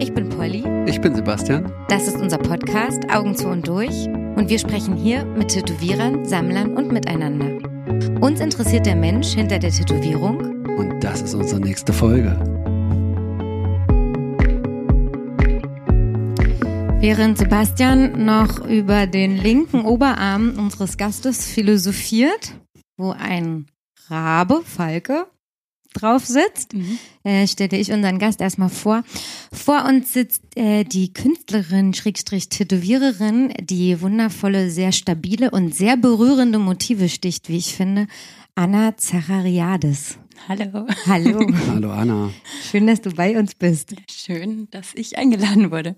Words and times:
Ich 0.00 0.14
bin 0.14 0.28
Polly. 0.28 0.62
Ich 0.86 1.00
bin 1.00 1.12
Sebastian. 1.12 1.72
Das 1.88 2.06
ist 2.06 2.16
unser 2.16 2.38
Podcast 2.38 3.00
Augen 3.10 3.34
zu 3.34 3.48
und 3.48 3.66
durch. 3.66 4.06
Und 4.06 4.48
wir 4.48 4.60
sprechen 4.60 4.94
hier 4.94 5.24
mit 5.24 5.48
Tätowierern, 5.48 6.24
Sammlern 6.24 6.76
und 6.76 6.92
miteinander. 6.92 7.58
Uns 8.20 8.38
interessiert 8.38 8.86
der 8.86 8.94
Mensch 8.94 9.34
hinter 9.34 9.58
der 9.58 9.72
Tätowierung. 9.72 10.64
Und 10.76 11.02
das 11.02 11.22
ist 11.22 11.34
unsere 11.34 11.60
nächste 11.60 11.92
Folge. 11.92 12.38
Während 17.00 17.38
Sebastian 17.38 18.24
noch 18.24 18.64
über 18.64 19.08
den 19.08 19.36
linken 19.36 19.84
Oberarm 19.84 20.54
unseres 20.58 20.96
Gastes 20.96 21.44
philosophiert, 21.44 22.54
wo 22.96 23.10
ein 23.10 23.66
Rabe, 24.08 24.62
Falke, 24.64 25.26
drauf 25.94 26.24
sitzt, 26.26 26.74
mhm. 26.74 26.98
äh, 27.24 27.46
stelle 27.46 27.76
ich 27.78 27.92
unseren 27.92 28.18
Gast 28.18 28.40
erstmal 28.40 28.68
vor. 28.68 29.02
Vor 29.52 29.84
uns 29.84 30.12
sitzt 30.12 30.42
äh, 30.56 30.84
die 30.84 31.12
Künstlerin, 31.12 31.94
Schrägstrich 31.94 32.48
Tätowiererin, 32.48 33.52
die 33.60 34.00
wundervolle, 34.00 34.70
sehr 34.70 34.92
stabile 34.92 35.50
und 35.50 35.74
sehr 35.74 35.96
berührende 35.96 36.58
Motive 36.58 37.08
sticht, 37.08 37.48
wie 37.48 37.58
ich 37.58 37.74
finde, 37.74 38.06
Anna 38.54 38.96
Zachariades. 38.96 40.18
Hallo. 40.48 40.86
Hallo. 41.06 41.52
Hallo 41.68 41.90
Anna. 41.90 42.30
Schön, 42.70 42.86
dass 42.86 43.00
du 43.00 43.10
bei 43.10 43.38
uns 43.38 43.54
bist. 43.54 43.94
Schön, 44.10 44.68
dass 44.70 44.94
ich 44.94 45.18
eingeladen 45.18 45.70
wurde. 45.70 45.96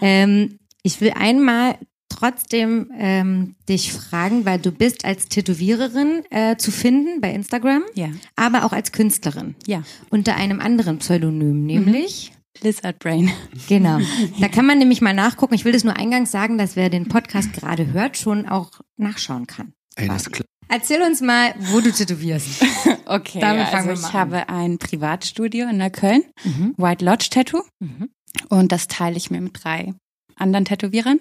Ähm, 0.00 0.58
ich 0.82 1.00
will 1.00 1.12
einmal 1.16 1.78
trotzdem 2.16 2.90
ähm, 2.96 3.54
dich 3.68 3.92
fragen, 3.92 4.44
weil 4.44 4.58
du 4.58 4.72
bist 4.72 5.04
als 5.04 5.28
Tätowiererin 5.28 6.22
äh, 6.30 6.56
zu 6.56 6.70
finden 6.70 7.20
bei 7.20 7.32
Instagram, 7.32 7.82
ja. 7.94 8.08
aber 8.36 8.64
auch 8.64 8.72
als 8.72 8.92
Künstlerin. 8.92 9.54
Ja. 9.66 9.82
Unter 10.10 10.36
einem 10.36 10.60
anderen 10.60 10.98
Pseudonym, 10.98 11.64
nämlich 11.64 12.32
mhm. 12.32 12.36
Lizard 12.62 12.98
Brain. 12.98 13.30
Genau. 13.68 13.98
Da 14.40 14.48
kann 14.48 14.66
man 14.66 14.78
nämlich 14.78 15.00
mal 15.00 15.14
nachgucken. 15.14 15.54
Ich 15.54 15.64
will 15.64 15.72
das 15.72 15.84
nur 15.84 15.96
eingangs 15.96 16.30
sagen, 16.30 16.58
dass 16.58 16.76
wer 16.76 16.90
den 16.90 17.08
Podcast 17.08 17.52
gerade 17.52 17.92
hört, 17.92 18.16
schon 18.16 18.46
auch 18.46 18.70
nachschauen 18.96 19.46
kann. 19.46 19.72
Ey, 19.96 20.08
das 20.08 20.22
ist 20.22 20.32
klar. 20.32 20.46
Erzähl 20.68 21.00
uns 21.02 21.20
mal, 21.20 21.54
wo 21.58 21.80
du 21.80 21.92
tätowierst. 21.92 22.64
okay, 23.06 23.40
Damit 23.40 23.68
fangen 23.68 23.88
also 23.88 24.02
wir 24.02 24.02
mal 24.02 24.08
ich 24.08 24.14
an. 24.14 24.20
habe 24.20 24.48
ein 24.48 24.78
Privatstudio 24.78 25.68
in 25.68 25.76
Neukölln, 25.78 26.22
mhm. 26.44 26.74
White 26.76 27.04
Lodge 27.04 27.28
Tattoo. 27.30 27.62
Mhm. 27.78 28.10
Und 28.48 28.72
das 28.72 28.88
teile 28.88 29.16
ich 29.16 29.30
mir 29.30 29.40
mit 29.40 29.62
drei 29.62 29.94
anderen 30.36 30.64
Tätowierern. 30.64 31.20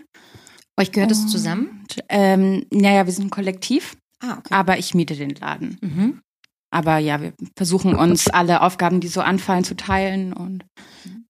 Euch 0.77 0.91
gehört 0.91 1.11
es 1.11 1.27
zusammen? 1.27 1.85
Ähm, 2.09 2.65
naja, 2.71 3.05
wir 3.05 3.13
sind 3.13 3.27
ein 3.27 3.29
Kollektiv, 3.29 3.95
ah, 4.19 4.37
okay. 4.37 4.53
aber 4.53 4.77
ich 4.77 4.93
miete 4.93 5.15
den 5.15 5.29
Laden. 5.31 5.77
Mhm. 5.81 6.21
Aber 6.71 6.97
ja, 6.97 7.21
wir 7.21 7.33
versuchen 7.55 7.95
uns 7.95 8.27
alle 8.27 8.61
Aufgaben, 8.61 8.99
die 8.99 9.07
so 9.07 9.21
anfallen, 9.21 9.63
zu 9.63 9.77
teilen 9.77 10.33
und 10.33 10.65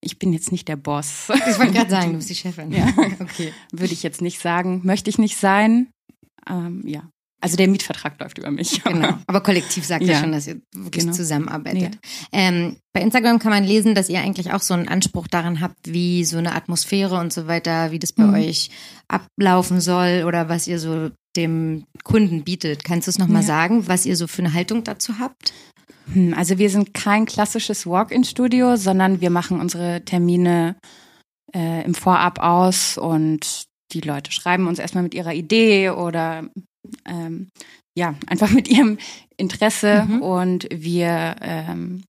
ich 0.00 0.18
bin 0.18 0.32
jetzt 0.32 0.50
nicht 0.50 0.66
der 0.66 0.76
Boss. 0.76 1.28
Ich 1.48 1.58
wollte 1.58 1.72
gerade 1.72 1.90
sagen, 1.90 2.10
du 2.10 2.16
bist 2.16 2.30
die 2.30 2.34
Chefin. 2.34 2.72
Ja, 2.72 2.88
okay. 3.20 3.52
Würde 3.70 3.92
ich 3.92 4.02
jetzt 4.02 4.20
nicht 4.20 4.40
sagen, 4.40 4.80
möchte 4.84 5.10
ich 5.10 5.18
nicht 5.18 5.36
sein. 5.36 5.88
Ähm, 6.48 6.82
ja, 6.86 7.08
also 7.46 7.56
der 7.56 7.68
Mietvertrag 7.68 8.18
läuft 8.20 8.38
über 8.38 8.50
mich. 8.50 8.82
Genau. 8.84 9.14
Aber 9.26 9.40
kollektiv 9.40 9.84
sagt 9.84 10.02
ja, 10.02 10.14
ja 10.14 10.20
schon, 10.20 10.32
dass 10.32 10.46
ihr 10.46 10.60
wirklich 10.74 11.04
genau. 11.04 11.16
zusammenarbeitet. 11.16 11.94
Ja. 11.94 12.00
Ähm, 12.32 12.76
bei 12.92 13.00
Instagram 13.00 13.38
kann 13.38 13.50
man 13.50 13.64
lesen, 13.64 13.94
dass 13.94 14.08
ihr 14.08 14.20
eigentlich 14.20 14.52
auch 14.52 14.62
so 14.62 14.74
einen 14.74 14.88
Anspruch 14.88 15.28
daran 15.28 15.60
habt, 15.60 15.76
wie 15.92 16.24
so 16.24 16.38
eine 16.38 16.54
Atmosphäre 16.54 17.18
und 17.18 17.32
so 17.32 17.46
weiter, 17.46 17.90
wie 17.90 17.98
das 17.98 18.12
bei 18.12 18.24
mhm. 18.24 18.34
euch 18.34 18.70
ablaufen 19.08 19.80
soll 19.80 20.24
oder 20.26 20.48
was 20.48 20.66
ihr 20.66 20.78
so 20.78 21.10
dem 21.36 21.84
Kunden 22.02 22.42
bietet. 22.42 22.84
Kannst 22.84 23.06
du 23.06 23.10
es 23.10 23.18
nochmal 23.18 23.42
ja. 23.42 23.48
sagen, 23.48 23.86
was 23.88 24.06
ihr 24.06 24.16
so 24.16 24.26
für 24.26 24.42
eine 24.42 24.52
Haltung 24.52 24.82
dazu 24.84 25.18
habt? 25.18 25.52
Hm, 26.12 26.34
also 26.34 26.58
wir 26.58 26.70
sind 26.70 26.94
kein 26.94 27.26
klassisches 27.26 27.86
Walk-in-Studio, 27.86 28.76
sondern 28.76 29.20
wir 29.20 29.30
machen 29.30 29.60
unsere 29.60 30.04
Termine 30.04 30.76
äh, 31.54 31.84
im 31.84 31.94
Vorab 31.94 32.38
aus 32.40 32.98
und 32.98 33.66
die 33.92 34.00
Leute 34.00 34.32
schreiben 34.32 34.66
uns 34.66 34.78
erstmal 34.78 35.04
mit 35.04 35.14
ihrer 35.14 35.34
Idee 35.34 35.90
oder 35.90 36.48
ähm, 37.04 37.48
ja, 37.96 38.14
einfach 38.26 38.50
mit 38.50 38.68
ihrem 38.68 38.98
Interesse 39.36 40.04
mhm. 40.08 40.22
und 40.22 40.68
wir 40.70 41.36
ähm, 41.40 42.04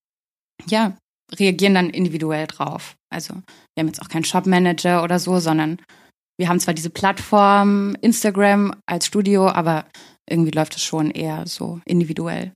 ja, 0.67 0.97
reagieren 1.37 1.73
dann 1.73 1.89
individuell 1.89 2.47
drauf. 2.47 2.95
Also 3.13 3.33
wir 3.33 3.81
haben 3.81 3.87
jetzt 3.87 4.01
auch 4.01 4.09
keinen 4.09 4.25
Shop-Manager 4.25 5.03
oder 5.03 5.19
so, 5.19 5.39
sondern 5.39 5.79
wir 6.39 6.49
haben 6.49 6.59
zwar 6.59 6.73
diese 6.73 6.89
Plattform 6.89 7.95
Instagram 8.01 8.75
als 8.85 9.07
Studio, 9.07 9.47
aber 9.47 9.85
irgendwie 10.29 10.51
läuft 10.51 10.75
es 10.75 10.83
schon 10.83 11.11
eher 11.11 11.47
so 11.47 11.79
individuell. 11.85 12.51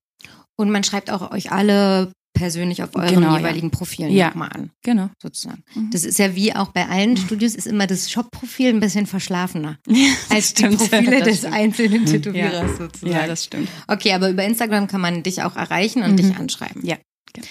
Und 0.59 0.70
man 0.70 0.84
schreibt 0.84 1.09
auch 1.09 1.32
euch 1.32 1.52
alle 1.52 2.12
persönlich 2.34 2.81
auf 2.84 2.96
euren 2.96 3.16
genau, 3.16 3.38
jeweiligen 3.38 3.68
ja. 3.68 3.78
Profilen 3.78 4.12
ja. 4.12 4.28
nochmal 4.30 4.50
an. 4.50 4.72
Genau. 4.84 5.09
Sozusagen. 5.22 5.64
Mhm. 5.75 5.92
Das 5.92 6.03
ist 6.03 6.18
ja 6.19 6.36
wie 6.36 6.56
auch 6.56 6.69
bei 6.69 6.88
allen 6.88 7.18
Studios, 7.18 7.56
ist 7.56 7.68
immer 7.68 7.88
das 7.88 8.09
Shop-Profil 8.09 8.69
ein 8.69 8.80
bisschen 8.80 9.06
verschlafener 9.06 9.78
ja, 9.88 10.09
als 10.30 10.52
stimmt. 10.52 10.74
die 10.74 10.88
Profile 10.88 11.22
des 11.22 11.40
stimmt. 11.40 11.53
einzelnen 11.53 12.06
Tätowierers 12.06 12.78
sozusagen. 12.78 13.14
Ja, 13.14 13.28
das 13.28 13.46
stimmt. 13.46 13.70
Okay, 13.88 14.14
aber 14.14 14.30
über 14.30 14.44
Instagram 14.44 14.88
kann 14.88 15.02
man 15.02 15.24
dich 15.24 15.44
auch 15.44 15.56
erreichen 15.56 16.03
und 16.03 16.14
mhm. 16.14 16.18
dich 16.18 16.36
anschreiben. 16.36 16.86
Ja. 16.86 16.97
Genau. 17.34 17.47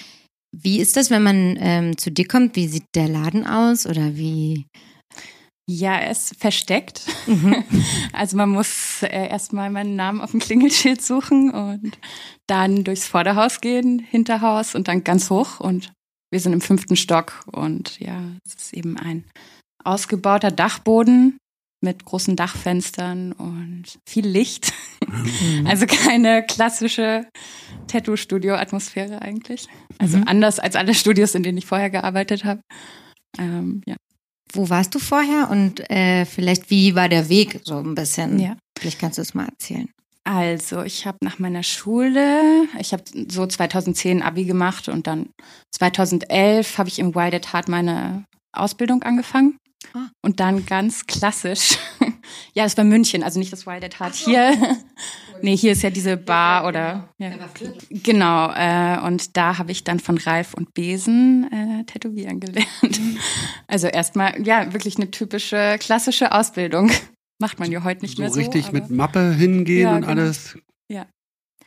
Wie 0.52 0.80
ist 0.80 0.96
das, 0.96 1.10
wenn 1.10 1.22
man 1.22 1.56
ähm, 1.60 1.96
zu 1.96 2.10
dir 2.10 2.26
kommt? 2.26 2.56
Wie 2.56 2.66
sieht 2.66 2.86
der 2.94 3.08
Laden 3.08 3.46
aus 3.46 3.86
oder 3.86 4.16
wie? 4.16 4.66
Ja, 5.72 5.94
er 5.94 6.10
ist 6.10 6.34
versteckt. 6.36 7.02
Mhm. 7.26 7.64
Also 8.12 8.36
man 8.36 8.50
muss 8.50 9.02
äh, 9.02 9.28
erstmal 9.28 9.70
meinen 9.70 9.94
Namen 9.94 10.20
auf 10.20 10.32
dem 10.32 10.40
Klingelschild 10.40 11.00
suchen 11.00 11.50
und 11.52 11.96
dann 12.48 12.82
durchs 12.82 13.06
Vorderhaus 13.06 13.60
gehen, 13.60 14.00
Hinterhaus 14.00 14.74
und 14.74 14.88
dann 14.88 15.04
ganz 15.04 15.30
hoch. 15.30 15.60
Und 15.60 15.92
wir 16.30 16.40
sind 16.40 16.52
im 16.52 16.60
fünften 16.60 16.96
Stock 16.96 17.44
und 17.46 18.00
ja, 18.00 18.20
es 18.44 18.54
ist 18.54 18.74
eben 18.74 18.98
ein 18.98 19.24
ausgebauter 19.84 20.50
Dachboden 20.50 21.38
mit 21.82 22.04
großen 22.04 22.36
Dachfenstern 22.36 23.32
und 23.32 23.84
viel 24.08 24.26
Licht. 24.26 24.72
Mhm. 25.06 25.66
Also 25.66 25.86
keine 25.86 26.44
klassische 26.44 27.26
Tattoo-Studio-Atmosphäre 27.86 29.22
eigentlich. 29.22 29.68
Also 29.98 30.18
mhm. 30.18 30.24
anders 30.26 30.58
als 30.58 30.74
alle 30.76 30.94
Studios, 30.94 31.34
in 31.34 31.42
denen 31.42 31.58
ich 31.58 31.66
vorher 31.66 31.90
gearbeitet 31.90 32.44
habe. 32.44 32.60
Ähm, 33.38 33.82
ja. 33.86 33.96
Wo 34.52 34.68
warst 34.68 34.94
du 34.94 34.98
vorher 34.98 35.50
und 35.50 35.88
äh, 35.90 36.24
vielleicht 36.24 36.70
wie 36.70 36.94
war 36.94 37.08
der 37.08 37.28
Weg 37.28 37.60
so 37.64 37.78
ein 37.78 37.94
bisschen? 37.94 38.38
Ja. 38.38 38.56
Vielleicht 38.78 38.98
kannst 38.98 39.18
du 39.18 39.22
es 39.22 39.34
mal 39.34 39.46
erzählen. 39.46 39.88
Also, 40.24 40.82
ich 40.82 41.06
habe 41.06 41.18
nach 41.22 41.38
meiner 41.38 41.62
Schule, 41.62 42.68
ich 42.78 42.92
habe 42.92 43.02
so 43.28 43.46
2010 43.46 44.22
Abi 44.22 44.44
gemacht 44.44 44.88
und 44.88 45.06
dann 45.06 45.30
2011 45.72 46.78
habe 46.78 46.88
ich 46.88 46.98
im 46.98 47.14
Wild 47.14 47.34
at 47.34 47.52
Heart 47.52 47.68
meine 47.68 48.24
Ausbildung 48.52 49.02
angefangen. 49.02 49.56
Ah. 49.94 50.08
Und 50.22 50.40
dann 50.40 50.66
ganz 50.66 51.06
klassisch, 51.06 51.78
ja, 52.54 52.64
es 52.64 52.76
war 52.76 52.84
München, 52.84 53.22
also 53.22 53.38
nicht 53.38 53.52
das 53.52 53.66
Wild 53.66 53.84
at 53.84 54.00
Heart 54.00 54.14
so. 54.14 54.30
hier. 54.30 54.78
nee, 55.42 55.56
hier 55.56 55.72
ist 55.72 55.82
ja 55.82 55.90
diese 55.90 56.16
Bar 56.16 56.66
oder. 56.66 57.08
Ja. 57.18 57.30
Genau, 57.90 58.50
äh, 58.52 59.06
und 59.06 59.36
da 59.36 59.58
habe 59.58 59.72
ich 59.72 59.84
dann 59.84 60.00
von 60.00 60.18
Ralf 60.18 60.54
und 60.54 60.74
Besen 60.74 61.50
äh, 61.52 61.84
tätowieren 61.84 62.40
gelernt. 62.40 62.68
Also 63.66 63.86
erstmal, 63.86 64.44
ja, 64.44 64.72
wirklich 64.72 64.96
eine 64.96 65.10
typische 65.10 65.76
klassische 65.78 66.32
Ausbildung. 66.32 66.90
Macht 67.38 67.60
man 67.60 67.70
ja 67.70 67.84
heute 67.84 68.02
nicht 68.02 68.16
so 68.16 68.22
mehr 68.22 68.30
so. 68.30 68.40
richtig 68.40 68.72
mit 68.72 68.90
Mappe 68.90 69.32
hingehen 69.32 69.82
ja, 69.82 69.94
und 69.94 70.00
genau. 70.02 70.12
alles. 70.12 70.58
Ja. 70.88 71.06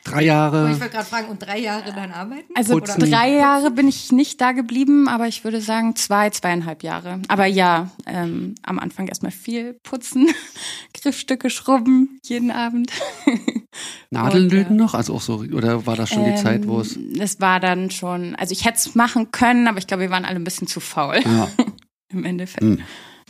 Drei 0.04 0.24
Jahre. 0.24 0.72
Ich 0.72 0.80
wollte 0.80 0.94
gerade 0.94 1.06
fragen, 1.06 1.28
und 1.30 1.42
drei 1.42 1.60
Jahre 1.60 1.94
dann 1.94 2.12
arbeiten? 2.12 2.52
Also 2.56 2.78
Putzen. 2.78 3.10
drei 3.10 3.32
Jahre 3.32 3.72
bin 3.72 3.88
ich 3.88 4.12
nicht 4.12 4.42
da 4.42 4.52
geblieben, 4.52 5.08
aber 5.08 5.28
ich 5.28 5.44
würde 5.46 5.62
sagen 5.62 5.96
zwei, 5.96 6.30
zweieinhalb 6.30 6.84
Jahre. 6.84 7.22
Aber 7.30 7.46
ja, 7.46 7.90
ähm, 8.06 8.56
am 8.64 8.80
Anfang 8.80 9.08
erstmal 9.08 9.32
viel 9.32 9.80
putzen, 9.84 10.28
Griffstücke 10.94 11.50
schrubben, 11.50 12.20
jeden 12.26 12.52
Abend. 12.52 12.92
Nadeln 14.12 14.50
löten 14.50 14.76
noch? 14.76 14.94
Also 14.94 15.16
auch 15.16 15.22
so, 15.22 15.38
oder 15.38 15.86
war 15.86 15.96
das 15.96 16.10
schon 16.10 16.26
ähm, 16.26 16.36
die 16.36 16.42
Zeit, 16.42 16.68
wo 16.68 16.82
es. 16.82 16.98
Es 17.18 17.40
war 17.40 17.60
dann 17.60 17.90
schon, 17.90 18.36
also 18.36 18.52
ich 18.52 18.66
hätte 18.66 18.78
es 18.78 18.96
machen 18.96 19.32
können, 19.32 19.68
aber 19.68 19.78
ich 19.78 19.88
glaube, 19.88 20.04
wir 20.04 20.10
waren 20.10 20.26
alle 20.26 20.36
ein 20.36 20.44
bisschen 20.44 20.68
zu 20.68 20.82
faul. 20.82 21.20
Ja. 21.24 21.50
Im 22.12 22.26
Endeffekt. 22.26 22.64
Mhm. 22.64 22.82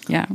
Ja. 0.08 0.28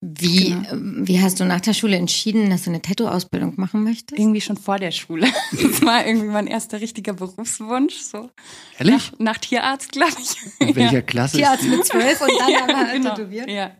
Wie, 0.00 0.50
genau. 0.50 0.70
Ähm, 0.70 1.08
wie 1.08 1.20
hast 1.20 1.40
du 1.40 1.44
nach 1.44 1.60
der 1.60 1.72
Schule 1.72 1.96
entschieden, 1.96 2.50
dass 2.50 2.62
du 2.62 2.70
eine 2.70 2.80
Tattoo-Ausbildung 2.80 3.54
machen 3.56 3.82
möchtest? 3.82 4.18
Irgendwie 4.18 4.40
schon 4.40 4.56
vor 4.56 4.78
der 4.78 4.92
Schule. 4.92 5.26
Das 5.50 5.82
war 5.82 6.06
irgendwie 6.06 6.28
mein 6.28 6.46
erster 6.46 6.80
richtiger 6.80 7.14
Berufswunsch. 7.14 7.96
So. 7.96 8.30
Ehrlich? 8.78 8.94
Nach, 8.94 9.18
nach 9.18 9.38
Tierarzt, 9.38 9.92
glaube 9.92 10.14
ich. 10.20 10.36
In 10.60 10.76
welcher 10.76 10.92
ja. 10.94 11.02
Klasse? 11.02 11.36
Tierarzt 11.38 11.64
mit 11.64 11.84
zwölf 11.84 12.20
und 12.20 12.30
dann 12.38 12.50
ja, 12.52 12.62
aber 12.62 12.92
genau. 12.92 13.14
tätowiert? 13.14 13.50
Ja. 13.50 13.76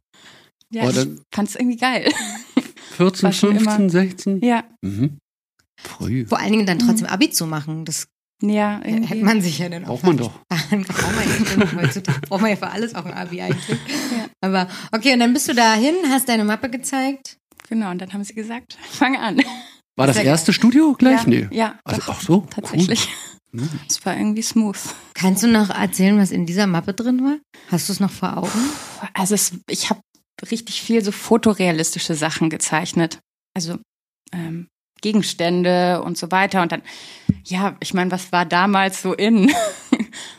Ja, 0.70 0.85
oh, 0.85 0.91
ich 0.91 1.09
fand 1.32 1.49
es 1.49 1.56
irgendwie 1.56 1.76
geil. 1.76 2.12
14, 2.97 3.32
15, 3.32 3.91
16? 3.91 4.41
Ja. 4.43 4.65
Mhm. 4.82 5.19
Früh. 5.81 6.26
Vor 6.26 6.38
allen 6.38 6.53
Dingen 6.53 6.67
dann 6.67 6.79
trotzdem 6.79 7.06
mhm. 7.06 7.12
Abi 7.12 7.31
zu 7.31 7.47
machen, 7.47 7.85
das 7.85 8.09
ja, 8.40 8.81
irgendwie. 8.85 9.08
hätte 9.08 9.25
man 9.25 9.40
sich 9.40 9.58
ja 9.58 9.69
dann 9.69 9.85
auch. 9.85 9.88
Braucht 9.88 10.05
man 10.05 10.17
doch. 10.17 10.32
braucht 12.29 12.40
man 12.40 12.50
ja 12.50 12.56
für 12.56 12.70
alles 12.70 12.94
auch 12.94 13.05
ein 13.05 13.12
Abi 13.12 13.40
eigentlich. 13.43 13.69
Ja. 13.69 14.29
Aber 14.40 14.69
okay, 14.93 15.12
und 15.14 15.20
dann 15.20 15.32
bist 15.32 15.49
du 15.49 15.55
dahin, 15.55 15.94
hast 16.08 16.29
deine 16.29 16.44
Mappe 16.44 16.70
gezeigt. 16.70 17.38
Genau, 17.69 17.90
und 17.90 18.00
dann 18.00 18.12
haben 18.12 18.25
sie 18.25 18.35
gesagt, 18.35 18.79
fang 18.90 19.17
an. 19.17 19.43
War 19.96 20.06
das 20.06 20.17
erste 20.17 20.52
Studio 20.52 20.94
gleich? 20.96 21.23
Ja, 21.23 21.29
nee. 21.29 21.49
Ja. 21.50 21.79
Also, 21.85 22.02
ach 22.06 22.20
so. 22.20 22.46
Tatsächlich. 22.50 23.08
Es 23.88 24.05
war 24.05 24.17
irgendwie 24.17 24.43
smooth. 24.43 24.79
Kannst 25.14 25.43
du 25.43 25.49
noch 25.49 25.70
erzählen, 25.70 26.19
was 26.19 26.31
in 26.31 26.46
dieser 26.46 26.67
Mappe 26.67 26.93
drin 26.93 27.25
war? 27.25 27.38
Hast 27.69 27.88
du 27.88 27.93
es 27.93 28.00
noch 28.00 28.11
vor 28.11 28.37
Augen? 28.37 28.70
Also 29.14 29.34
es, 29.34 29.52
ich 29.69 29.91
habe 29.91 30.00
richtig 30.50 30.82
viel 30.82 31.02
so 31.02 31.11
fotorealistische 31.12 32.14
Sachen 32.14 32.50
gezeichnet. 32.50 33.20
Also 33.55 33.79
ähm, 34.32 34.69
Gegenstände 35.00 36.02
und 36.02 36.18
so 36.18 36.30
weiter. 36.30 36.62
Und 36.62 36.72
dann, 36.72 36.82
ja, 37.44 37.76
ich 37.80 37.94
meine, 37.94 38.10
was 38.10 38.32
war 38.32 38.44
damals 38.44 39.02
so 39.02 39.14
in? 39.14 39.52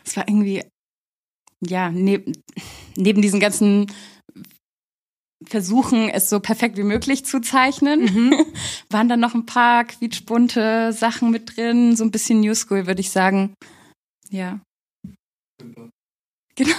Es 0.06 0.18
war 0.18 0.28
irgendwie, 0.28 0.64
ja, 1.62 1.92
neben, 1.92 2.34
neben 2.96 3.22
diesen 3.22 3.40
ganzen 3.40 3.86
Versuchen, 5.46 6.10
es 6.10 6.30
so 6.30 6.40
perfekt 6.40 6.78
wie 6.78 6.84
möglich 6.84 7.26
zu 7.26 7.40
zeichnen, 7.40 8.02
mhm. 8.02 8.46
waren 8.90 9.08
dann 9.08 9.20
noch 9.20 9.36
ein 9.36 9.46
paar 9.46 9.86
quietschbunte 9.86 10.92
Sachen 10.92 11.32
mit 11.32 11.56
drin, 11.56 11.96
so 11.96 12.04
ein 12.04 12.12
bisschen 12.12 12.42
New 12.42 12.56
School, 12.56 12.88
würde 12.88 13.02
ich 13.02 13.12
sagen. 13.12 13.54
Ja. 14.30 14.60
Genau. 16.60 16.76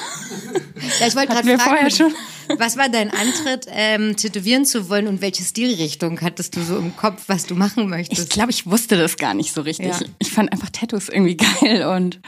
Ja, 1.01 1.07
ich 1.07 1.17
wollte 1.17 1.33
gerade 1.33 1.59
fragen, 1.59 2.15
was 2.59 2.77
war 2.77 2.91
dein 2.91 3.11
Antritt, 3.11 3.67
ähm, 3.71 4.15
tätowieren 4.15 4.67
zu 4.67 4.91
wollen 4.91 5.07
und 5.07 5.23
welche 5.23 5.43
Stilrichtung 5.43 6.21
hattest 6.21 6.55
du 6.55 6.63
so 6.63 6.77
im 6.77 6.95
Kopf, 6.97 7.25
was 7.29 7.47
du 7.47 7.55
machen 7.55 7.89
möchtest? 7.89 8.25
Ich 8.25 8.29
glaube, 8.29 8.51
ich 8.51 8.67
wusste 8.67 8.99
das 8.99 9.17
gar 9.17 9.33
nicht 9.33 9.55
so 9.55 9.63
richtig. 9.63 9.87
Ja. 9.87 10.01
Ich 10.19 10.31
fand 10.31 10.53
einfach 10.53 10.69
Tattoos 10.69 11.09
irgendwie 11.09 11.37
geil 11.61 11.87
und 11.87 12.21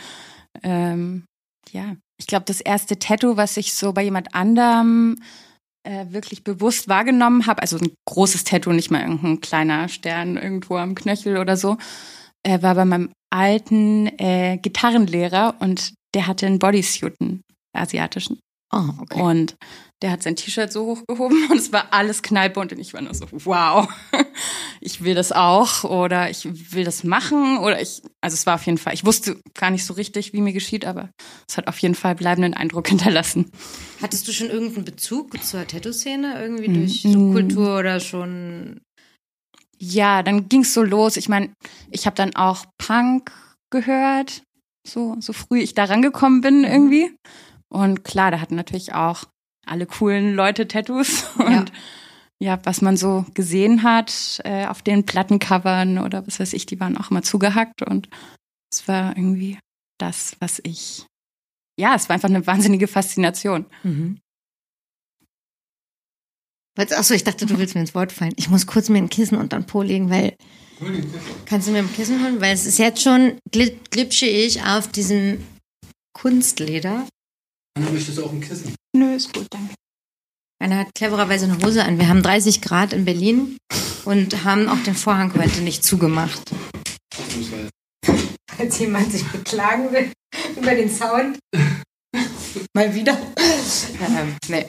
ähm, 0.62 1.24
ja, 1.72 1.96
ich 2.18 2.26
glaube, 2.26 2.44
das 2.46 2.62
erste 2.62 2.98
Tattoo, 2.98 3.36
was 3.36 3.58
ich 3.58 3.74
so 3.74 3.92
bei 3.92 4.02
jemand 4.02 4.34
anderem 4.34 5.16
äh, 5.82 6.06
wirklich 6.08 6.42
bewusst 6.42 6.88
wahrgenommen 6.88 7.46
habe, 7.46 7.60
also 7.60 7.76
ein 7.76 7.92
großes 8.06 8.44
Tattoo, 8.44 8.72
nicht 8.72 8.90
mal 8.90 9.02
irgendein 9.02 9.40
kleiner 9.42 9.88
Stern 9.88 10.38
irgendwo 10.38 10.76
am 10.76 10.94
Knöchel 10.94 11.36
oder 11.36 11.58
so, 11.58 11.76
äh, 12.44 12.62
war 12.62 12.74
bei 12.74 12.86
meinem 12.86 13.10
alten 13.30 14.06
äh, 14.18 14.56
Gitarrenlehrer 14.56 15.56
und 15.60 15.92
der 16.14 16.26
hatte 16.26 16.46
einen 16.46 16.58
Bodysuit, 16.58 17.20
einen 17.20 17.42
asiatischen. 17.74 18.40
Oh, 18.74 18.88
okay. 19.00 19.20
Und 19.20 19.56
der 20.00 20.10
hat 20.10 20.22
sein 20.22 20.34
T-Shirt 20.34 20.72
so 20.72 20.86
hochgehoben 20.86 21.46
und 21.50 21.58
es 21.58 21.72
war 21.72 21.92
alles 21.92 22.22
knallbunt 22.22 22.72
und 22.72 22.78
ich 22.78 22.94
war 22.94 23.02
nur 23.02 23.14
so, 23.14 23.26
wow, 23.30 23.88
ich 24.80 25.04
will 25.04 25.14
das 25.14 25.30
auch 25.30 25.84
oder 25.84 26.30
ich 26.30 26.48
will 26.74 26.84
das 26.84 27.04
machen 27.04 27.58
oder 27.58 27.80
ich, 27.80 28.02
also 28.22 28.34
es 28.34 28.46
war 28.46 28.54
auf 28.54 28.64
jeden 28.64 28.78
Fall, 28.78 28.94
ich 28.94 29.04
wusste 29.04 29.38
gar 29.54 29.70
nicht 29.70 29.84
so 29.84 29.92
richtig, 29.94 30.32
wie 30.32 30.40
mir 30.40 30.54
geschieht, 30.54 30.86
aber 30.86 31.10
es 31.46 31.58
hat 31.58 31.68
auf 31.68 31.78
jeden 31.78 31.94
Fall 31.94 32.14
bleibenden 32.14 32.54
Eindruck 32.54 32.88
hinterlassen. 32.88 33.50
Hattest 34.00 34.26
du 34.26 34.32
schon 34.32 34.48
irgendeinen 34.48 34.86
Bezug 34.86 35.42
zur 35.44 35.66
Tattoo-Szene 35.66 36.40
irgendwie 36.40 36.68
mhm. 36.68 36.74
durch 36.74 37.02
Subkultur 37.02 37.78
oder 37.78 38.00
schon? 38.00 38.80
Ja, 39.78 40.22
dann 40.22 40.48
ging 40.48 40.62
es 40.62 40.74
so 40.74 40.82
los. 40.82 41.16
Ich 41.16 41.28
meine, 41.28 41.50
ich 41.90 42.06
habe 42.06 42.16
dann 42.16 42.36
auch 42.36 42.64
Punk 42.78 43.32
gehört, 43.70 44.42
so, 44.86 45.16
so 45.20 45.32
früh 45.32 45.60
ich 45.60 45.74
da 45.74 45.84
rangekommen 45.84 46.40
bin 46.40 46.58
mhm. 46.58 46.64
irgendwie. 46.64 47.16
Und 47.68 48.04
klar, 48.04 48.30
da 48.30 48.40
hatten 48.40 48.56
natürlich 48.56 48.94
auch 48.94 49.24
alle 49.66 49.86
coolen 49.86 50.34
Leute 50.34 50.68
Tattoos 50.68 51.24
und 51.38 51.72
ja, 52.40 52.54
ja 52.56 52.60
was 52.64 52.82
man 52.82 52.96
so 52.96 53.24
gesehen 53.34 53.82
hat 53.82 54.40
äh, 54.44 54.66
auf 54.66 54.82
den 54.82 55.06
Plattencovern 55.06 55.98
oder 55.98 56.26
was 56.26 56.40
weiß 56.40 56.52
ich, 56.52 56.66
die 56.66 56.80
waren 56.80 56.96
auch 56.96 57.10
immer 57.10 57.22
zugehackt 57.22 57.82
und 57.82 58.08
es 58.72 58.88
war 58.88 59.16
irgendwie 59.16 59.58
das, 59.98 60.36
was 60.40 60.60
ich, 60.64 61.06
ja, 61.78 61.94
es 61.94 62.08
war 62.08 62.14
einfach 62.14 62.28
eine 62.28 62.46
wahnsinnige 62.46 62.88
Faszination. 62.88 63.66
Mhm. 63.82 64.18
Achso, 66.76 67.12
ich 67.14 67.24
dachte, 67.24 67.44
du 67.44 67.58
willst 67.58 67.74
mir 67.74 67.82
ins 67.82 67.94
Wort 67.94 68.12
fallen. 68.12 68.32
Ich 68.36 68.48
muss 68.48 68.66
kurz 68.66 68.88
mir 68.88 68.98
ein 68.98 69.10
Kissen 69.10 69.36
unter 69.36 69.58
den 69.58 69.66
Po 69.66 69.82
legen, 69.82 70.10
weil. 70.10 70.36
Kannst 71.46 71.68
du 71.68 71.72
mir 71.72 71.78
ein 71.78 71.92
Kissen 71.92 72.22
holen? 72.22 72.40
Weil 72.40 72.54
es 72.54 72.66
ist 72.66 72.78
jetzt 72.78 73.02
schon 73.02 73.38
glitsche 73.50 74.26
ich 74.26 74.62
auf 74.62 74.88
diesem 74.88 75.44
Kunstleder. 76.12 77.06
Anna, 77.76 77.90
möchtest 77.90 78.18
du 78.18 78.24
auch 78.24 78.32
ein 78.32 78.40
Kissen? 78.40 78.74
Nö, 78.96 79.14
ist 79.14 79.32
gut, 79.32 79.46
danke. 79.50 79.74
Anna 80.62 80.78
hat 80.78 80.94
clevererweise 80.94 81.46
eine 81.46 81.64
Hose 81.64 81.84
an. 81.84 81.98
Wir 81.98 82.08
haben 82.08 82.22
30 82.22 82.62
Grad 82.62 82.92
in 82.92 83.04
Berlin 83.04 83.56
und 84.04 84.44
haben 84.44 84.68
auch 84.68 84.82
den 84.84 84.94
Vorhang 84.94 85.32
heute 85.34 85.60
nicht 85.60 85.84
zugemacht. 85.84 86.42
Falls 88.56 88.78
jemand 88.78 89.10
sich 89.10 89.24
beklagen 89.24 89.92
will 89.92 90.12
über 90.56 90.74
den 90.74 90.90
Sound. 90.90 91.38
Mal 92.74 92.94
wieder. 92.94 93.18
Ähm, 94.00 94.36
nee. 94.48 94.66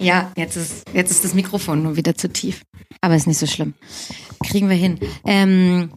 Ja, 0.00 0.32
jetzt 0.36 0.56
ist, 0.56 0.84
jetzt 0.92 1.10
ist 1.10 1.24
das 1.24 1.34
Mikrofon 1.34 1.82
nur 1.82 1.96
wieder 1.96 2.14
zu 2.14 2.28
tief. 2.28 2.62
Aber 3.00 3.16
ist 3.16 3.26
nicht 3.26 3.38
so 3.38 3.46
schlimm. 3.46 3.74
Kriegen 4.44 4.68
wir 4.68 4.76
hin. 4.76 4.98
Ähm, 5.24 5.90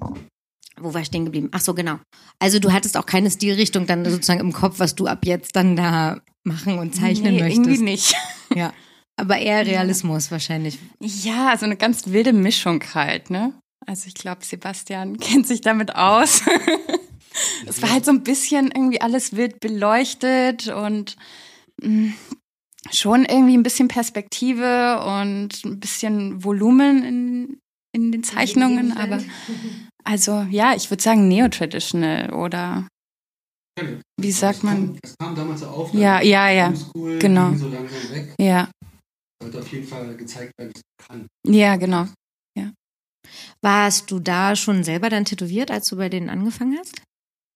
wo 0.80 0.94
war 0.94 1.02
ich 1.02 1.08
stehen 1.08 1.26
geblieben? 1.26 1.50
Ach 1.52 1.62
so, 1.62 1.74
genau. 1.74 2.00
Also 2.40 2.60
du 2.60 2.72
hattest 2.72 2.98
auch 2.98 3.06
keine 3.06 3.30
Stilrichtung 3.32 3.86
dann 3.86 4.06
sozusagen 4.06 4.40
im 4.40 4.54
Kopf, 4.54 4.80
was 4.80 4.96
du 4.96 5.08
ab 5.08 5.26
jetzt 5.26 5.56
dann 5.56 5.76
da 5.76 6.22
machen 6.44 6.80
und 6.80 6.96
zeichnen 6.96 7.36
nee, 7.36 7.42
möchtest. 7.42 7.68
Irgendwie 7.68 7.84
nicht. 7.84 8.16
Ja. 8.56 8.74
Aber 9.16 9.38
eher 9.38 9.64
Realismus 9.64 10.26
ja. 10.26 10.32
wahrscheinlich. 10.32 10.80
Ja, 11.00 11.56
so 11.56 11.66
eine 11.66 11.76
ganz 11.76 12.08
wilde 12.08 12.34
Mischung 12.34 12.84
halt, 12.96 13.30
ne? 13.30 13.54
Also 13.86 14.08
ich 14.08 14.16
glaube, 14.16 14.44
Sebastian 14.44 15.18
kennt 15.20 15.46
sich 15.46 15.62
damit 15.62 15.96
aus. 15.96 16.42
Es 17.66 17.82
war 17.82 17.92
halt 17.92 18.06
so 18.06 18.12
ein 18.12 18.24
bisschen 18.24 18.72
irgendwie 18.72 19.02
alles 19.02 19.36
wild 19.36 19.60
beleuchtet 19.60 20.68
und 20.68 21.16
mh, 21.82 21.90
mm, 21.90 22.14
schon 22.92 23.26
irgendwie 23.26 23.58
ein 23.58 23.64
bisschen 23.64 23.88
Perspektive 23.88 25.02
und 25.02 25.64
ein 25.66 25.80
bisschen 25.80 26.44
Volumen 26.44 27.04
in, 27.04 27.60
in 27.94 28.12
den 28.12 28.24
Zeichnungen, 28.24 28.92
aber 28.96 29.24
also 30.04 30.46
ja, 30.50 30.76
ich 30.76 30.90
würde 30.90 31.04
sagen 31.04 31.28
neo-traditional 31.28 32.34
oder 32.34 32.88
wie 34.20 34.32
sagt 34.32 34.64
man? 34.64 34.98
Das 35.02 35.16
kam 35.18 35.36
damals 35.36 35.64
auf. 35.64 35.94
Ja, 35.94 36.22
ja, 36.22 36.50
ja. 36.50 36.74
genau. 37.20 37.54
So 37.56 37.70
langsam 37.70 38.12
weg. 38.12 38.36
Ja. 38.40 38.70
Sollte 39.42 39.60
auf 39.60 39.72
jeden 39.72 39.88
Fall 39.88 40.16
gezeigt 40.18 40.52
werden, 40.58 40.74
kann. 40.98 41.28
Ja, 41.48 41.78
genau. 41.78 42.08
Ja. 42.58 42.74
Warst 43.62 44.12
du 44.12 44.20
da 44.20 44.56
schon 44.56 44.84
selber 44.84 45.10
dann 45.10 45.26
tätowiert, 45.26 45.72
als 45.72 45.88
du 45.88 45.96
bei 45.96 46.10
denen 46.10 46.30
angefangen 46.30 46.78
hast? 46.78 47.02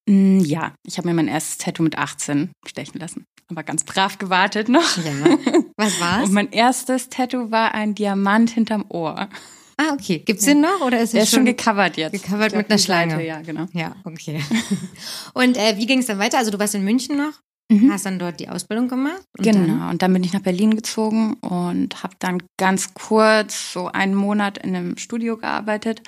Mm, 0.10 0.40
ja, 0.40 0.74
ich 0.86 0.98
habe 0.98 1.08
mir 1.08 1.14
mein 1.14 1.28
erstes 1.28 1.58
Tattoo 1.58 1.84
mit 1.84 1.98
18 1.98 2.52
stechen 2.66 3.00
lassen. 3.00 3.26
Aber 3.50 3.64
ganz 3.64 3.84
brav 3.84 4.18
gewartet 4.18 4.70
noch. 4.70 4.98
Ja. 4.98 5.38
Was 5.78 6.00
war's? 6.00 6.28
Und 6.28 6.34
mein 6.34 6.52
erstes 6.52 7.10
Tattoo 7.10 7.52
war 7.52 7.74
ein 7.74 7.96
Diamant 7.96 8.50
hinterm 8.50 8.86
Ohr. 8.90 9.30
Ah, 9.78 9.94
okay. 9.94 10.20
Gibt's 10.20 10.46
den 10.46 10.62
noch 10.62 10.82
oder 10.82 11.02
ist 11.02 11.14
Der 11.14 11.24
ist 11.24 11.34
schon 11.34 11.46
gecovert 11.46 11.98
jetzt? 11.98 12.14
Gecovert 12.14 12.56
mit 12.56 12.70
einer 12.70 12.78
Schlange. 12.78 13.12
Seite, 13.12 13.26
ja, 13.26 13.42
genau. 13.42 13.66
Ja, 13.74 13.96
okay. 14.04 14.42
und 15.34 15.58
äh, 15.58 15.78
wie 15.78 15.86
ging 15.86 16.00
es 16.00 16.06
dann 16.06 16.20
weiter? 16.20 16.38
Also 16.38 16.52
du 16.52 16.60
warst 16.60 16.76
in 16.76 16.84
München 16.84 17.18
noch, 17.18 17.34
mhm. 17.72 17.92
hast 17.92 18.06
dann 18.06 18.20
dort 18.20 18.40
die 18.40 18.50
Ausbildung 18.50 18.88
gemacht? 18.88 19.24
Und 19.38 19.44
genau. 19.44 19.60
Dann? 19.60 19.89
Und 19.89 20.01
dann 20.01 20.13
bin 20.13 20.24
ich 20.24 20.34
nach 20.34 20.42
Berlin 20.42 20.75
gezogen 20.75 21.34
und 21.36 22.04
habe 22.04 22.16
dann 22.20 22.44
ganz 22.58 22.94
kurz 22.94 23.74
so 23.74 23.88
einen 23.88 24.16
Monat 24.16 24.60
in 24.60 24.75
einem 24.75 24.98
Studio 24.98 25.38
gearbeitet. 25.38 26.01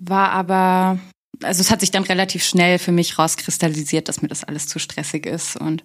War 0.00 0.30
aber, 0.30 0.98
also 1.44 1.60
es 1.60 1.70
hat 1.70 1.80
sich 1.80 1.90
dann 1.90 2.04
relativ 2.04 2.44
schnell 2.44 2.78
für 2.78 2.92
mich 2.92 3.18
rauskristallisiert, 3.18 4.08
dass 4.08 4.22
mir 4.22 4.28
das 4.28 4.44
alles 4.44 4.66
zu 4.66 4.78
stressig 4.78 5.26
ist 5.26 5.56
und 5.56 5.84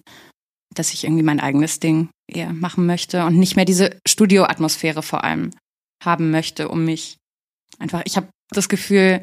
dass 0.74 0.92
ich 0.92 1.04
irgendwie 1.04 1.22
mein 1.22 1.40
eigenes 1.40 1.80
Ding 1.80 2.10
eher 2.28 2.52
machen 2.52 2.86
möchte 2.86 3.24
und 3.24 3.38
nicht 3.38 3.56
mehr 3.56 3.64
diese 3.64 3.98
Studioatmosphäre 4.06 5.02
vor 5.02 5.24
allem 5.24 5.50
haben 6.02 6.30
möchte, 6.30 6.68
um 6.68 6.84
mich 6.84 7.16
einfach, 7.78 8.02
ich 8.04 8.16
habe 8.16 8.28
das 8.50 8.68
Gefühl, 8.68 9.22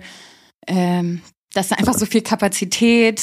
ähm, 0.67 1.21
dass 1.53 1.69
da 1.69 1.75
einfach 1.75 1.93
so 1.93 2.05
viel 2.05 2.21
Kapazität 2.21 3.21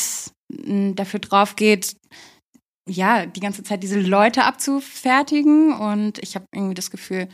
dafür 0.49 1.21
drauf 1.21 1.57
geht, 1.57 1.97
ja, 2.89 3.27
die 3.27 3.41
ganze 3.41 3.63
Zeit 3.63 3.83
diese 3.83 4.01
Leute 4.01 4.45
abzufertigen. 4.45 5.73
Und 5.73 6.19
ich 6.19 6.35
habe 6.35 6.47
irgendwie 6.55 6.75
das 6.75 6.91
Gefühl, 6.91 7.29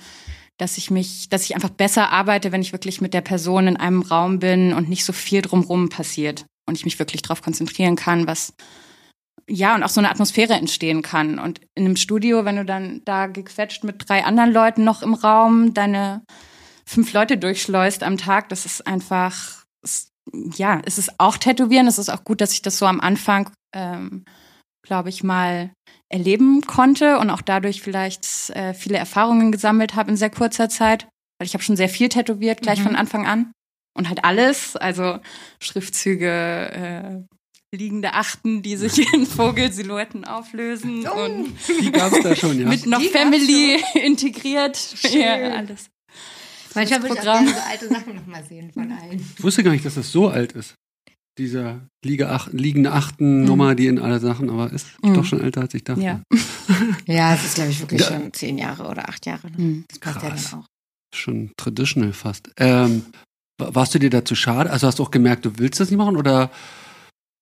dass 0.61 0.77
ich 0.77 0.91
mich, 0.91 1.29
dass 1.29 1.45
ich 1.45 1.55
einfach 1.55 1.71
besser 1.71 2.11
arbeite, 2.11 2.53
wenn 2.53 2.61
ich 2.61 2.73
wirklich 2.73 3.01
mit 3.01 3.15
der 3.15 3.23
Person 3.23 3.67
in 3.67 3.77
einem 3.77 4.03
Raum 4.03 4.39
bin 4.39 4.75
und 4.75 4.89
nicht 4.89 5.05
so 5.05 5.13
viel 5.13 5.43
drumrum 5.43 5.89
passiert 5.89 6.45
und 6.69 6.77
ich 6.77 6.85
mich 6.85 6.99
wirklich 6.99 7.23
darauf 7.23 7.43
konzentrieren 7.43 7.97
kann, 7.97 8.27
was 8.27 8.53
ja, 9.49 9.75
und 9.75 9.83
auch 9.83 9.89
so 9.89 10.01
eine 10.01 10.11
Atmosphäre 10.11 10.55
entstehen 10.55 11.03
kann. 11.03 11.41
Und 11.41 11.61
in 11.75 11.85
einem 11.85 11.97
Studio, 11.97 12.45
wenn 12.45 12.57
du 12.57 12.65
dann 12.65 13.03
da 13.05 13.27
gequetscht 13.27 13.83
mit 13.83 14.09
drei 14.09 14.25
anderen 14.25 14.53
Leuten 14.53 14.85
noch 14.85 15.03
im 15.03 15.15
Raum 15.15 15.75
deine 15.75 16.23
fünf 16.87 17.13
Leute 17.13 17.37
durchschleust 17.37 18.05
am 18.05 18.17
Tag, 18.17 18.49
das 18.51 18.65
ist 18.65 18.87
einfach, 18.87 19.65
ja, 20.57 20.81
es 20.85 20.99
ist 20.99 21.19
auch 21.19 21.37
Tätowieren. 21.37 21.89
Es 21.89 21.99
ist 21.99 22.11
auch 22.11 22.23
gut, 22.23 22.41
dass 22.41 22.53
ich 22.53 22.63
das 22.63 22.79
so 22.79 22.87
am 22.87 23.01
Anfang, 23.01 23.51
ähm, 23.75 24.25
glaube 24.83 25.09
ich, 25.09 25.23
mal 25.23 25.71
erleben 26.09 26.63
konnte 26.63 27.19
und 27.19 27.31
auch 27.31 27.43
dadurch 27.43 27.83
vielleicht 27.83 28.51
äh, 28.51 28.75
viele 28.75 28.99
Erfahrungen 28.99 29.53
gesammelt 29.53 29.95
habe 29.95 30.11
in 30.11 30.17
sehr 30.17 30.31
kurzer 30.31 30.69
Zeit. 30.69 31.07
Weil 31.39 31.47
ich 31.47 31.55
habe 31.55 31.65
schon 31.65 31.77
sehr 31.77 31.89
viel 31.89 32.09
tätowiert, 32.09 32.61
gleich 32.61 32.81
mhm. 32.81 32.85
von 32.85 32.97
Anfang 32.97 33.27
an. 33.27 33.53
Und 33.97 34.09
halt 34.09 34.25
alles, 34.25 34.77
also 34.77 35.19
Schriftzüge, 35.61 37.27
äh, 37.31 37.77
liegende 37.77 38.15
Achten, 38.15 38.63
die 38.63 38.77
sich 38.77 38.99
in 39.15 39.27
Vogelsilhouetten 39.27 40.25
auflösen 40.25 41.07
oh. 41.07 41.25
und 41.25 41.55
die 41.81 41.93
gab's 41.93 42.21
da 42.23 42.35
schon, 42.35 42.59
ja. 42.59 42.69
mit 42.69 42.87
noch 42.87 42.99
die 42.99 43.09
Family 43.09 43.83
integriert. 43.95 44.77
Schön. 44.77 45.21
Ja, 45.21 45.35
alles. 45.55 45.87
Manchmal 46.75 47.03
würde 47.03 47.15
ich 47.15 47.21
auch 47.21 47.25
gerne 47.25 47.49
so 47.49 47.61
alte 47.69 47.89
Sachen 47.89 48.15
nochmal 48.15 48.45
sehen 48.45 48.73
von 48.73 48.93
allen. 48.93 49.27
Ich 49.37 49.43
wusste 49.43 49.65
gar 49.65 49.73
nicht, 49.73 49.85
dass 49.85 49.95
das 49.95 50.13
so 50.13 50.29
alt 50.29 50.53
ist. 50.53 50.75
Dieser 51.39 51.89
Liege 52.05 52.29
acht, 52.29 52.53
liegende 52.53 52.93
achten 52.93 53.41
mhm. 53.41 53.47
Nummer, 53.47 53.75
die 53.75 53.87
in 53.87 53.99
alle 53.99 54.21
Sachen, 54.21 54.51
aber 54.51 54.73
ist 54.73 54.87
mhm. 55.03 55.15
doch 55.15 55.25
schon 55.25 55.41
älter 55.41 55.63
als 55.63 55.75
ich 55.75 55.85
dachte. 55.85 56.03
Ja, 56.03 56.23
ja 57.07 57.35
es 57.35 57.45
ist, 57.45 57.55
glaube 57.55 57.71
ich, 57.71 57.81
wirklich 57.81 58.03
da, 58.03 58.09
schon 58.09 58.33
zehn 58.33 58.59
Jahre 58.59 58.89
oder 58.89 59.09
acht 59.09 59.27
Jahre. 59.27 59.51
Ne? 59.51 59.57
Mhm. 59.59 59.85
Das 59.89 59.99
passt 59.99 60.19
krass. 60.19 60.45
ja 60.45 60.51
dann 60.51 60.61
auch. 60.61 60.67
Schon 61.15 61.53
traditional 61.57 62.13
fast. 62.13 62.51
Ähm, 62.57 63.07
warst 63.59 63.95
du 63.95 63.99
dir 63.99 64.11
dazu 64.11 64.35
schade? 64.35 64.71
Also 64.71 64.87
hast 64.87 64.99
du 64.99 65.03
auch 65.03 65.11
gemerkt, 65.11 65.45
du 65.45 65.59
willst 65.59 65.81
das 65.81 65.91
nicht 65.91 65.99
machen 65.99 66.17
oder 66.17 66.51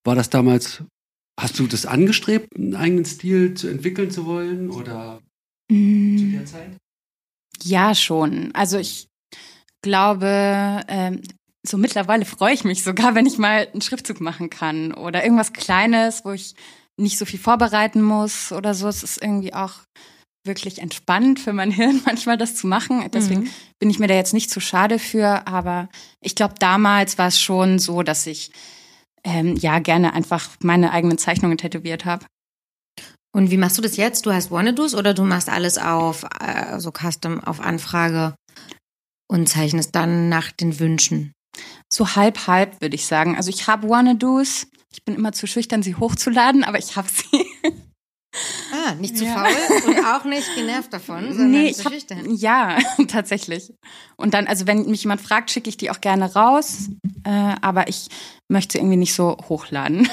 war 0.04 0.14
das 0.14 0.30
damals, 0.30 0.82
hast 1.38 1.58
du 1.58 1.66
das 1.66 1.86
angestrebt, 1.86 2.56
einen 2.56 2.74
eigenen 2.74 3.04
Stil 3.04 3.54
zu 3.54 3.68
entwickeln 3.68 4.10
zu 4.10 4.24
wollen 4.26 4.70
oder 4.70 5.20
mhm. 5.70 6.18
zu 6.18 6.24
der 6.26 6.46
Zeit? 6.46 6.76
Ja, 7.62 7.94
schon. 7.94 8.54
Also 8.54 8.78
ich 8.78 9.08
glaube, 9.82 10.80
ähm, 10.88 11.22
so 11.66 11.76
mittlerweile 11.76 12.24
freue 12.24 12.54
ich 12.54 12.64
mich 12.64 12.82
sogar, 12.82 13.14
wenn 13.14 13.26
ich 13.26 13.38
mal 13.38 13.68
einen 13.72 13.82
Schriftzug 13.82 14.20
machen 14.20 14.50
kann 14.50 14.94
oder 14.94 15.22
irgendwas 15.22 15.52
Kleines, 15.52 16.24
wo 16.24 16.32
ich 16.32 16.54
nicht 16.96 17.18
so 17.18 17.24
viel 17.24 17.38
vorbereiten 17.38 18.02
muss 18.02 18.52
oder 18.52 18.74
so. 18.74 18.88
Es 18.88 19.02
ist 19.02 19.22
irgendwie 19.22 19.54
auch 19.54 19.74
wirklich 20.44 20.80
entspannend 20.80 21.40
für 21.40 21.52
mein 21.52 21.70
Hirn 21.70 22.02
manchmal 22.04 22.36
das 22.36 22.54
zu 22.54 22.66
machen. 22.66 23.08
Deswegen 23.12 23.42
mhm. 23.42 23.50
bin 23.78 23.90
ich 23.90 23.98
mir 23.98 24.08
da 24.08 24.14
jetzt 24.14 24.34
nicht 24.34 24.50
zu 24.50 24.60
schade 24.60 24.98
für. 24.98 25.46
Aber 25.46 25.88
ich 26.20 26.34
glaube, 26.34 26.54
damals 26.58 27.18
war 27.18 27.28
es 27.28 27.40
schon 27.40 27.78
so, 27.78 28.02
dass 28.02 28.26
ich 28.26 28.50
ähm, 29.24 29.56
ja 29.56 29.78
gerne 29.78 30.12
einfach 30.12 30.50
meine 30.62 30.92
eigenen 30.92 31.18
Zeichnungen 31.18 31.58
tätowiert 31.58 32.04
habe. 32.04 32.26
Und 33.34 33.50
wie 33.50 33.58
machst 33.58 33.78
du 33.78 33.82
das 33.82 33.96
jetzt? 33.96 34.26
Du 34.26 34.32
hast 34.32 34.50
Wannadoos 34.50 34.94
oder 34.94 35.14
du 35.14 35.22
machst 35.22 35.48
alles 35.48 35.78
auf 35.78 36.24
äh, 36.40 36.80
so 36.80 36.90
Custom 36.90 37.44
auf 37.44 37.60
Anfrage 37.60 38.34
und 39.30 39.48
zeichnest 39.48 39.94
dann 39.94 40.28
nach 40.28 40.50
den 40.50 40.80
Wünschen? 40.80 41.32
So 41.88 42.16
halb 42.16 42.46
halb 42.46 42.80
würde 42.80 42.94
ich 42.94 43.06
sagen. 43.06 43.36
Also 43.36 43.50
ich 43.50 43.66
habe 43.66 43.88
Wannadoos. 43.88 44.66
Ich 44.90 45.04
bin 45.04 45.14
immer 45.14 45.32
zu 45.32 45.46
schüchtern, 45.46 45.82
sie 45.82 45.94
hochzuladen, 45.94 46.64
aber 46.64 46.78
ich 46.78 46.96
habe 46.96 47.08
sie. 47.08 47.46
Ah, 48.72 48.94
nicht 48.94 49.16
zu 49.16 49.24
ja. 49.24 49.34
faul 49.34 49.86
und 49.86 50.04
auch 50.04 50.24
nicht 50.24 50.54
genervt 50.54 50.92
davon, 50.92 51.32
sondern 51.32 51.50
nee, 51.50 51.72
zu 51.72 51.88
schüchtern. 51.88 52.34
Ja, 52.36 52.78
tatsächlich. 53.08 53.72
Und 54.16 54.34
dann, 54.34 54.46
also 54.46 54.66
wenn 54.66 54.86
mich 54.86 55.02
jemand 55.02 55.20
fragt, 55.20 55.50
schicke 55.50 55.70
ich 55.70 55.76
die 55.76 55.90
auch 55.90 56.00
gerne 56.00 56.32
raus, 56.34 56.90
äh, 57.24 57.30
aber 57.30 57.88
ich 57.88 58.08
möchte 58.48 58.72
sie 58.72 58.78
irgendwie 58.78 58.98
nicht 58.98 59.14
so 59.14 59.36
hochladen. 59.48 60.08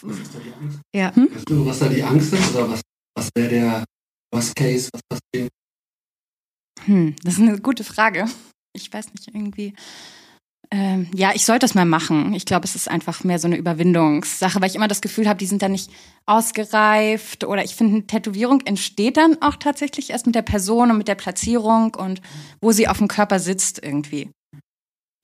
Was 0.00 0.18
ist 0.18 0.34
da 0.34 0.38
die 0.38 0.52
Angst? 0.52 0.80
Ja. 0.94 1.14
Hm? 1.14 1.34
Weißt 1.34 1.50
du, 1.50 1.66
was 1.66 1.78
da 1.80 1.88
die 1.88 2.02
Angst 2.02 2.32
ist 2.32 2.54
oder 2.54 2.70
was, 2.70 2.80
was 3.16 3.28
wäre 3.34 3.48
der 3.48 3.84
Worst 4.32 4.54
Case, 4.54 4.88
was 4.92 5.02
passiert? 5.08 5.50
Hm, 6.84 7.16
das 7.22 7.34
ist 7.34 7.40
eine 7.40 7.60
gute 7.60 7.84
Frage. 7.84 8.26
Ich 8.72 8.92
weiß 8.92 9.12
nicht, 9.12 9.28
irgendwie. 9.28 9.74
Ähm, 10.70 11.08
ja, 11.14 11.32
ich 11.34 11.44
sollte 11.44 11.60
das 11.60 11.74
mal 11.74 11.84
machen. 11.84 12.34
Ich 12.34 12.44
glaube, 12.44 12.64
es 12.64 12.74
ist 12.74 12.90
einfach 12.90 13.22
mehr 13.24 13.38
so 13.38 13.46
eine 13.46 13.56
Überwindungssache, 13.56 14.60
weil 14.60 14.68
ich 14.68 14.74
immer 14.74 14.88
das 14.88 15.00
Gefühl 15.00 15.28
habe, 15.28 15.38
die 15.38 15.46
sind 15.46 15.62
dann 15.62 15.72
nicht 15.72 15.90
ausgereift 16.26 17.44
oder 17.44 17.62
ich 17.64 17.76
finde, 17.76 17.96
eine 17.96 18.06
Tätowierung 18.06 18.62
entsteht 18.62 19.16
dann 19.16 19.40
auch 19.42 19.56
tatsächlich 19.56 20.10
erst 20.10 20.26
mit 20.26 20.34
der 20.34 20.42
Person 20.42 20.90
und 20.90 20.98
mit 20.98 21.08
der 21.08 21.14
Platzierung 21.14 21.94
und 21.94 22.20
wo 22.60 22.72
sie 22.72 22.88
auf 22.88 22.98
dem 22.98 23.08
Körper 23.08 23.38
sitzt 23.38 23.82
irgendwie. 23.82 24.30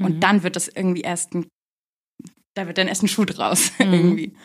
Und 0.00 0.16
mhm. 0.16 0.20
dann 0.20 0.42
wird 0.42 0.56
das 0.56 0.68
irgendwie 0.68 1.02
erst 1.02 1.34
ein, 1.34 1.46
da 2.54 2.66
wird 2.66 2.78
dann 2.78 2.88
erst 2.88 3.02
ein 3.02 3.08
Schuh 3.08 3.25
draus 3.25 3.72
mhm. 3.78 3.92
irgendwie. 3.92 4.37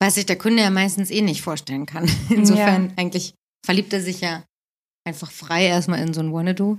Was 0.00 0.14
sich 0.14 0.26
der 0.26 0.38
Kunde 0.38 0.62
ja 0.62 0.70
meistens 0.70 1.10
eh 1.10 1.20
nicht 1.20 1.42
vorstellen 1.42 1.86
kann. 1.86 2.10
Insofern 2.30 2.86
ja. 2.86 2.92
eigentlich 2.96 3.34
verliebt 3.64 3.92
er 3.92 4.00
sich 4.00 4.20
ja 4.20 4.44
einfach 5.06 5.30
frei 5.30 5.66
erstmal 5.66 6.00
in 6.00 6.14
so 6.14 6.20
ein 6.20 6.32
Wanna-Do. 6.32 6.78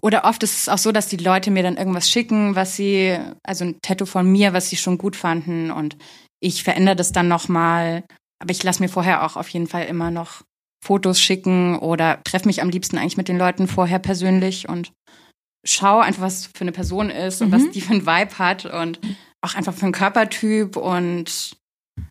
Oder 0.00 0.24
oft 0.24 0.42
ist 0.42 0.58
es 0.58 0.68
auch 0.68 0.78
so, 0.78 0.92
dass 0.92 1.08
die 1.08 1.16
Leute 1.16 1.50
mir 1.50 1.62
dann 1.62 1.76
irgendwas 1.76 2.08
schicken, 2.08 2.54
was 2.54 2.76
sie, 2.76 3.18
also 3.42 3.64
ein 3.64 3.78
Tattoo 3.82 4.06
von 4.06 4.30
mir, 4.30 4.52
was 4.52 4.70
sie 4.70 4.76
schon 4.76 4.98
gut 4.98 5.16
fanden 5.16 5.70
und 5.70 5.96
ich 6.40 6.62
verändere 6.62 6.96
das 6.96 7.12
dann 7.12 7.28
nochmal. 7.28 8.04
Aber 8.38 8.50
ich 8.50 8.62
lasse 8.62 8.82
mir 8.82 8.88
vorher 8.88 9.24
auch 9.24 9.36
auf 9.36 9.48
jeden 9.48 9.66
Fall 9.66 9.86
immer 9.86 10.10
noch 10.10 10.42
Fotos 10.84 11.20
schicken 11.20 11.78
oder 11.78 12.22
treffe 12.22 12.46
mich 12.46 12.62
am 12.62 12.68
liebsten 12.68 12.98
eigentlich 12.98 13.16
mit 13.16 13.28
den 13.28 13.38
Leuten 13.38 13.66
vorher 13.66 13.98
persönlich 13.98 14.68
und 14.68 14.92
schaue 15.64 16.02
einfach, 16.02 16.22
was 16.22 16.46
für 16.46 16.60
eine 16.60 16.72
Person 16.72 17.10
ist 17.10 17.42
und 17.42 17.48
mhm. 17.48 17.52
was 17.52 17.70
die 17.70 17.80
für 17.80 17.92
einen 17.92 18.06
Vibe 18.06 18.38
hat 18.38 18.66
und 18.66 19.00
auch 19.42 19.54
einfach 19.54 19.74
für 19.74 19.84
einen 19.84 19.92
Körpertyp 19.92 20.76
und 20.76 21.56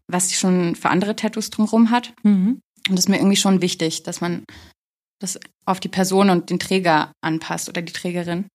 was 0.08 0.28
die 0.28 0.36
schon 0.36 0.76
für 0.76 0.90
andere 0.90 1.16
Tattoos 1.16 1.52
drumherum 1.52 1.90
hat. 1.90 2.14
Mhm. 2.24 2.60
Und 2.88 2.96
das 2.96 3.06
ist 3.06 3.10
mir 3.10 3.18
irgendwie 3.18 3.38
schon 3.38 3.62
wichtig, 3.62 4.04
dass 4.04 4.22
man 4.22 4.44
das 5.20 5.40
auf 5.66 5.80
die 5.80 5.90
Person 5.90 6.30
und 6.30 6.50
den 6.50 6.60
Träger 6.60 7.12
anpasst 7.22 7.70
oder 7.70 7.82
die 7.82 7.94
Trägerin. 7.94 8.46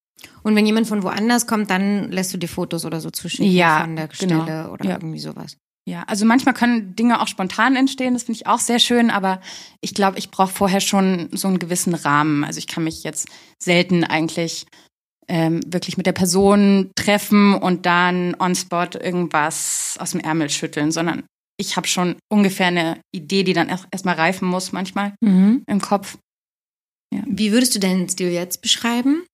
Und 0.42 0.54
wenn 0.54 0.66
jemand 0.66 0.86
von 0.86 1.02
woanders 1.02 1.46
kommt, 1.46 1.70
dann 1.70 2.10
lässt 2.10 2.32
du 2.34 2.38
dir 2.38 2.48
Fotos 2.48 2.84
oder 2.84 3.00
so 3.00 3.10
zuschicken 3.10 3.50
ja, 3.50 3.80
von 3.80 3.96
der 3.96 4.08
genau. 4.08 4.42
Stelle 4.42 4.70
oder 4.70 4.84
ja. 4.84 4.92
irgendwie 4.96 5.18
sowas. 5.18 5.56
Ja, 5.88 6.02
also 6.06 6.24
manchmal 6.26 6.54
können 6.54 6.94
Dinge 6.94 7.20
auch 7.20 7.26
spontan 7.26 7.74
entstehen, 7.74 8.12
das 8.12 8.24
finde 8.24 8.36
ich 8.36 8.46
auch 8.46 8.58
sehr 8.58 8.78
schön, 8.78 9.10
aber 9.10 9.40
ich 9.80 9.94
glaube, 9.94 10.18
ich 10.18 10.30
brauche 10.30 10.52
vorher 10.52 10.80
schon 10.80 11.30
so 11.32 11.48
einen 11.48 11.58
gewissen 11.58 11.94
Rahmen. 11.94 12.44
Also 12.44 12.58
ich 12.58 12.66
kann 12.66 12.84
mich 12.84 13.02
jetzt 13.02 13.28
selten 13.58 14.04
eigentlich 14.04 14.66
ähm, 15.26 15.60
wirklich 15.66 15.96
mit 15.96 16.06
der 16.06 16.12
Person 16.12 16.90
treffen 16.96 17.54
und 17.54 17.86
dann 17.86 18.36
on 18.38 18.54
spot 18.54 18.98
irgendwas 19.00 19.96
aus 19.98 20.10
dem 20.10 20.20
Ärmel 20.20 20.50
schütteln, 20.50 20.92
sondern 20.92 21.24
ich 21.56 21.76
habe 21.76 21.86
schon 21.86 22.16
ungefähr 22.30 22.68
eine 22.68 23.00
Idee, 23.12 23.42
die 23.42 23.52
dann 23.52 23.68
erstmal 23.68 24.16
reifen 24.16 24.48
muss 24.48 24.72
manchmal 24.72 25.14
mhm. 25.20 25.62
im 25.66 25.80
Kopf. 25.80 26.18
Ja. 27.12 27.22
Wie 27.26 27.52
würdest 27.52 27.74
du 27.74 27.80
deinen 27.80 28.08
Stil 28.08 28.30
jetzt 28.30 28.62
beschreiben, 28.62 29.24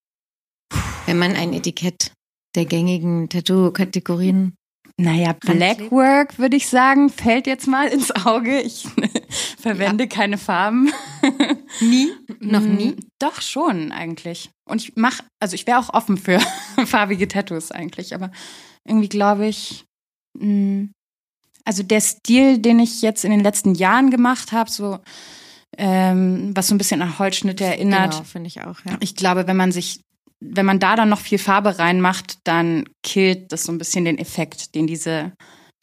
wenn 1.07 1.19
man 1.19 1.35
ein 1.37 1.53
Etikett 1.53 2.13
der 2.55 2.65
gängigen 2.65 3.29
Tattoo-Kategorien 3.29 4.55
naja, 4.99 5.35
Blackwork 5.35 6.39
würde 6.39 6.57
ich 6.57 6.69
sagen, 6.69 7.11
fällt 7.11 7.47
jetzt 7.47 7.67
mal 7.67 7.89
ins 7.89 8.11
Auge. 8.13 8.63
Ich 8.63 8.87
verwende 9.59 10.05
ja. 10.05 10.09
keine 10.09 10.39
Farben. 10.39 10.91
Nie? 11.81 12.11
Noch 12.41 12.63
mm, 12.63 12.75
nie? 12.77 12.97
Doch 13.19 13.43
schon 13.43 13.93
eigentlich. 13.93 14.49
Und 14.67 14.83
ich 14.83 14.97
mache, 14.97 15.23
also 15.39 15.55
ich 15.55 15.67
wäre 15.67 15.79
auch 15.79 15.93
offen 15.93 16.17
für 16.17 16.41
farbige 16.87 17.29
Tattoos 17.29 17.73
eigentlich, 17.73 18.15
aber 18.15 18.31
irgendwie 18.87 19.11
glaube 19.11 19.47
ich, 19.47 19.85
mm, 20.39 20.87
also 21.67 21.83
der 21.83 22.01
Stil, 22.01 22.59
den 22.59 22.79
ich 22.79 23.03
jetzt 23.03 23.25
in 23.25 23.33
den 23.33 23.41
letzten 23.41 23.75
Jahren 23.75 24.11
gemacht 24.11 24.53
habe, 24.53 24.71
so 24.71 25.01
ähm, 25.79 26.53
was 26.55 26.69
so 26.69 26.75
ein 26.75 26.79
bisschen 26.79 27.03
an 27.03 27.19
Holzschnitte 27.19 27.65
erinnert. 27.65 28.13
Genau, 28.13 28.25
finde 28.25 28.49
ich 28.49 28.63
auch, 28.63 28.79
ja. 28.85 28.97
Ich 29.01 29.17
glaube, 29.17 29.47
wenn 29.47 29.57
man 29.57 29.73
sich, 29.73 30.01
wenn 30.41 30.67
man 30.67 30.79
da 30.79 30.97
dann 30.97 31.09
noch 31.09 31.21
viel 31.21 31.39
Farbe 31.39 31.79
reinmacht, 31.79 32.39
dann 32.45 32.85
killt 33.03 33.53
das 33.53 33.65
so 33.65 33.73
ein 33.73 33.79
bisschen 33.79 34.05
den 34.05 34.19
Effekt, 34.19 34.75
den 34.75 34.87
diese 34.87 35.33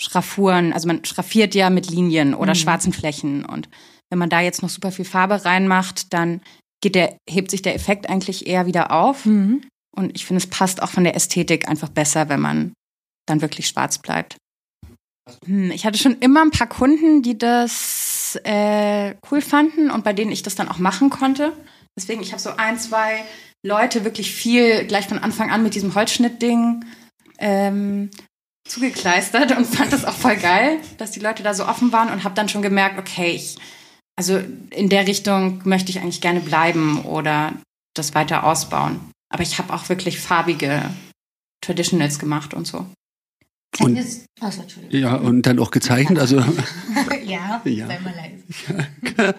Schraffuren, 0.01 0.73
also 0.73 0.87
man 0.87 1.05
schraffiert 1.05 1.55
ja 1.55 1.69
mit 1.69 1.89
Linien 1.89 2.33
oder 2.33 2.53
mhm. 2.53 2.57
schwarzen 2.57 2.93
Flächen 2.93 3.45
und 3.45 3.69
wenn 4.09 4.19
man 4.19 4.29
da 4.29 4.41
jetzt 4.41 4.61
noch 4.61 4.69
super 4.69 4.91
viel 4.91 5.05
Farbe 5.05 5.43
reinmacht, 5.43 6.13
dann 6.13 6.41
geht 6.81 6.93
der, 6.93 7.17
hebt 7.27 7.49
sich 7.49 7.63
der 7.63 7.73
Effekt 7.73 8.09
eigentlich 8.09 8.45
eher 8.45 8.67
wieder 8.67 8.91
auf. 8.91 9.25
Mhm. 9.25 9.63
Und 9.95 10.15
ich 10.15 10.25
finde, 10.25 10.37
es 10.37 10.47
passt 10.47 10.83
auch 10.83 10.89
von 10.89 11.03
der 11.03 11.15
Ästhetik 11.15 11.67
einfach 11.67 11.89
besser, 11.89 12.29
wenn 12.29 12.39
man 12.39 12.73
dann 13.25 13.41
wirklich 13.41 13.67
schwarz 13.67 13.97
bleibt. 13.97 14.37
Hm, 15.45 15.71
ich 15.71 15.85
hatte 15.85 15.97
schon 15.97 16.19
immer 16.19 16.41
ein 16.41 16.51
paar 16.51 16.67
Kunden, 16.67 17.23
die 17.23 17.37
das 17.37 18.12
äh, 18.35 19.15
cool 19.31 19.41
fanden 19.41 19.91
und 19.91 20.03
bei 20.03 20.13
denen 20.13 20.31
ich 20.31 20.43
das 20.43 20.55
dann 20.55 20.69
auch 20.69 20.79
machen 20.79 21.09
konnte. 21.09 21.53
Deswegen, 21.97 22.21
ich 22.21 22.31
habe 22.31 22.41
so 22.41 22.51
ein, 22.57 22.79
zwei 22.79 23.23
Leute 23.65 24.03
wirklich 24.03 24.33
viel 24.33 24.85
gleich 24.85 25.07
von 25.07 25.19
Anfang 25.19 25.51
an 25.51 25.63
mit 25.63 25.75
diesem 25.75 25.95
Holzschnittding 25.95 26.85
ähm, 27.39 28.09
zugekleistert 28.67 29.55
und 29.57 29.65
fand 29.65 29.93
das 29.93 30.05
auch 30.05 30.15
voll 30.15 30.37
geil, 30.37 30.79
dass 30.97 31.11
die 31.11 31.19
Leute 31.19 31.43
da 31.43 31.53
so 31.53 31.65
offen 31.65 31.91
waren 31.91 32.11
und 32.11 32.23
habe 32.23 32.35
dann 32.35 32.49
schon 32.49 32.61
gemerkt, 32.61 32.97
okay, 32.97 33.31
ich, 33.31 33.57
also 34.15 34.41
in 34.69 34.89
der 34.89 35.07
Richtung 35.07 35.61
möchte 35.65 35.91
ich 35.91 35.99
eigentlich 35.99 36.21
gerne 36.21 36.39
bleiben 36.39 37.03
oder 37.03 37.53
das 37.93 38.15
weiter 38.15 38.43
ausbauen. 38.45 38.99
Aber 39.29 39.43
ich 39.43 39.57
habe 39.59 39.73
auch 39.73 39.89
wirklich 39.89 40.19
farbige 40.19 40.83
Traditionals 41.61 42.19
gemacht 42.19 42.53
und 42.53 42.67
so. 42.67 42.85
Und, 43.79 43.97
also, 44.39 44.61
ja, 44.89 45.15
und 45.15 45.43
dann 45.43 45.57
auch 45.57 45.71
gezeichnet, 45.71 46.19
also. 46.19 46.37
ja, 47.25 47.61
ja. 47.65 47.87
sei 47.87 47.99
mal 47.99 48.13
leise. 48.15 49.33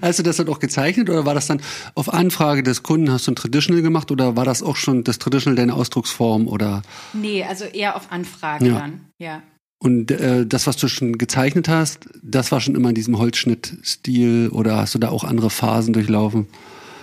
Hast 0.02 0.18
du 0.18 0.22
das 0.22 0.36
dann 0.36 0.48
auch 0.48 0.58
gezeichnet 0.58 1.10
oder 1.10 1.24
war 1.26 1.34
das 1.34 1.46
dann 1.46 1.60
auf 1.94 2.12
Anfrage 2.12 2.62
des 2.62 2.82
Kunden, 2.82 3.10
hast 3.10 3.26
du 3.26 3.32
ein 3.32 3.36
Traditional 3.36 3.82
gemacht 3.82 4.10
oder 4.10 4.36
war 4.36 4.44
das 4.44 4.62
auch 4.62 4.76
schon 4.76 5.04
das 5.04 5.18
Traditional 5.18 5.56
deine 5.56 5.74
Ausdrucksform 5.74 6.48
oder? 6.48 6.82
Nee, 7.12 7.44
also 7.44 7.64
eher 7.64 7.96
auf 7.96 8.10
Anfrage 8.10 8.66
ja. 8.66 8.78
dann, 8.78 9.00
ja. 9.18 9.42
Und 9.78 10.10
äh, 10.10 10.46
das, 10.46 10.66
was 10.66 10.76
du 10.78 10.88
schon 10.88 11.18
gezeichnet 11.18 11.68
hast, 11.68 12.08
das 12.22 12.50
war 12.50 12.60
schon 12.60 12.74
immer 12.74 12.88
in 12.88 12.94
diesem 12.94 13.18
Holzschnittstil 13.18 14.48
oder 14.50 14.78
hast 14.78 14.94
du 14.94 14.98
da 14.98 15.10
auch 15.10 15.24
andere 15.24 15.50
Phasen 15.50 15.92
durchlaufen? 15.92 16.46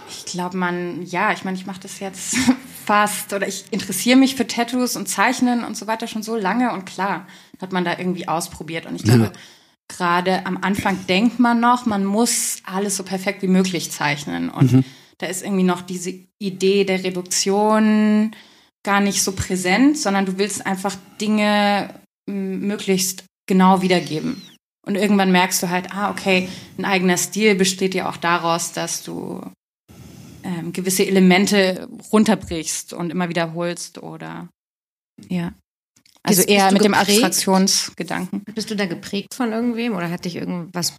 Ich 0.09 0.25
glaube, 0.25 0.57
man, 0.57 1.03
ja, 1.03 1.31
ich 1.33 1.43
meine, 1.43 1.57
ich 1.57 1.65
mache 1.65 1.81
das 1.81 1.99
jetzt 1.99 2.35
fast 2.85 3.33
oder 3.33 3.47
ich 3.47 3.65
interessiere 3.71 4.17
mich 4.17 4.35
für 4.35 4.47
Tattoos 4.47 4.95
und 4.95 5.07
Zeichnen 5.07 5.63
und 5.63 5.77
so 5.77 5.87
weiter 5.87 6.07
schon 6.07 6.23
so 6.23 6.35
lange 6.35 6.73
und 6.73 6.85
klar 6.85 7.27
hat 7.61 7.71
man 7.71 7.85
da 7.85 7.97
irgendwie 7.97 8.27
ausprobiert 8.27 8.85
und 8.85 8.95
ich 8.95 9.03
glaube, 9.03 9.23
ja. 9.23 9.31
Gerade 9.95 10.45
am 10.45 10.57
Anfang 10.61 11.05
denkt 11.07 11.39
man 11.39 11.59
noch, 11.59 11.85
man 11.85 12.05
muss 12.05 12.57
alles 12.65 12.97
so 12.97 13.03
perfekt 13.03 13.41
wie 13.41 13.47
möglich 13.47 13.91
zeichnen 13.91 14.49
und 14.49 14.73
mhm. 14.73 14.83
da 15.17 15.27
ist 15.27 15.43
irgendwie 15.43 15.63
noch 15.63 15.81
diese 15.81 16.13
Idee 16.39 16.83
der 16.83 17.03
Reduktion 17.03 18.35
gar 18.83 18.99
nicht 18.99 19.23
so 19.23 19.31
präsent, 19.31 19.97
sondern 19.97 20.25
du 20.25 20.37
willst 20.37 20.65
einfach 20.65 20.95
Dinge 21.21 21.93
möglichst 22.25 23.23
genau 23.47 23.81
wiedergeben. 23.81 24.41
Und 24.85 24.95
irgendwann 24.95 25.31
merkst 25.31 25.63
du 25.63 25.69
halt, 25.69 25.93
ah, 25.93 26.11
okay, 26.11 26.49
ein 26.77 26.83
eigener 26.83 27.17
Stil 27.17 27.55
besteht 27.55 27.95
ja 27.95 28.09
auch 28.09 28.17
daraus, 28.17 28.73
dass 28.73 29.03
du 29.03 29.41
ähm, 30.43 30.73
gewisse 30.73 31.05
Elemente 31.05 31.87
runterbrichst 32.11 32.91
und 32.91 33.09
immer 33.09 33.29
wiederholst 33.29 34.03
oder 34.03 34.49
ja. 35.29 35.53
Also 36.25 36.39
bist, 36.39 36.49
eher 36.49 36.65
bist 36.65 36.73
mit 36.73 36.85
dem 36.85 36.93
Abstraktionsgedanken. 36.93 38.43
Bist 38.53 38.71
du 38.71 38.75
da 38.75 38.85
geprägt 38.85 39.33
von 39.33 39.51
irgendwem 39.51 39.95
oder 39.95 40.09
hat 40.09 40.25
dich 40.25 40.37
irgendwas, 40.37 40.95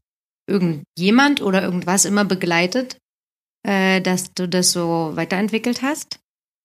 irgendjemand 0.48 1.40
oder 1.40 1.62
irgendwas 1.62 2.04
immer 2.04 2.24
begleitet, 2.24 2.98
äh, 3.66 4.00
dass 4.00 4.32
du 4.34 4.48
das 4.48 4.72
so 4.72 5.12
weiterentwickelt 5.14 5.82
hast? 5.82 6.18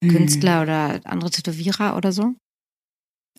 Mhm. 0.03 0.09
Künstler 0.09 0.61
oder 0.61 0.99
andere 1.05 1.31
Tätowierer 1.31 1.95
oder 1.95 2.11
so? 2.11 2.35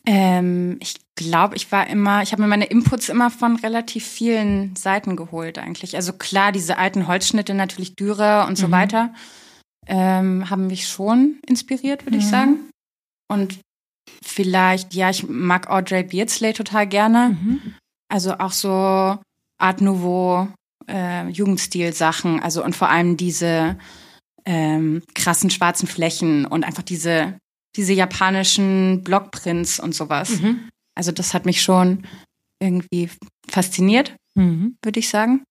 Ähm, 0.07 0.79
ich 0.81 0.95
glaube, 1.15 1.57
ich 1.57 1.71
war 1.71 1.87
immer, 1.87 2.23
ich 2.23 2.33
habe 2.33 2.41
mir 2.41 2.49
meine 2.49 2.67
Inputs 2.67 3.11
immer 3.11 3.31
von 3.31 3.57
relativ 3.57 4.07
vielen 4.07 4.75
Seiten 4.77 5.17
geholt 5.17 5.59
eigentlich. 5.59 5.97
Also 5.97 6.15
klar, 6.15 6.53
diese 6.53 6.79
alten 6.79 7.07
Holzschnitte, 7.07 7.53
natürlich 7.53 7.97
Dürer 7.97 8.47
und 8.49 8.57
so 8.57 8.69
mhm. 8.69 8.73
weiter, 8.73 9.15
ähm, 9.87 10.49
haben 10.49 10.69
mich 10.69 10.89
schon 10.89 11.39
inspiriert, 11.47 12.07
würde 12.07 12.17
mhm. 12.17 12.23
ich 12.23 12.29
sagen. 12.29 12.71
Und 13.31 13.61
vielleicht, 14.23 14.95
ja, 14.95 15.11
ich 15.11 15.29
mag 15.29 15.69
Audrey 15.69 16.05
Beardsley 16.05 16.53
total 16.53 16.87
gerne. 16.87 17.37
Mhm. 17.41 17.75
Also 18.09 18.39
auch 18.39 18.53
so 18.53 19.19
Art 19.59 19.81
Nouveau, 19.81 20.49
äh, 20.89 21.29
Jugendstil-Sachen. 21.29 22.41
Also 22.41 22.65
und 22.65 22.75
vor 22.75 22.89
allem 22.89 23.17
diese 23.17 23.77
ähm, 24.45 25.03
krassen 25.15 25.51
schwarzen 25.51 25.87
Flächen 25.87 26.47
und 26.47 26.65
einfach 26.65 26.83
diese 26.83 27.39
diese 27.77 27.93
japanischen 27.93 29.03
Blockprints 29.05 29.81
und 29.81 29.95
sowas. 29.95 30.41
Mhm. 30.41 30.69
Also 30.95 31.13
das 31.13 31.35
hat 31.35 31.47
mich 31.47 31.63
schon 31.63 32.07
irgendwie 32.59 33.11
fasziniert, 33.49 34.17
mhm. 34.35 34.77
würde 34.83 35.01
ich 35.01 35.09
sagen. 35.09 35.45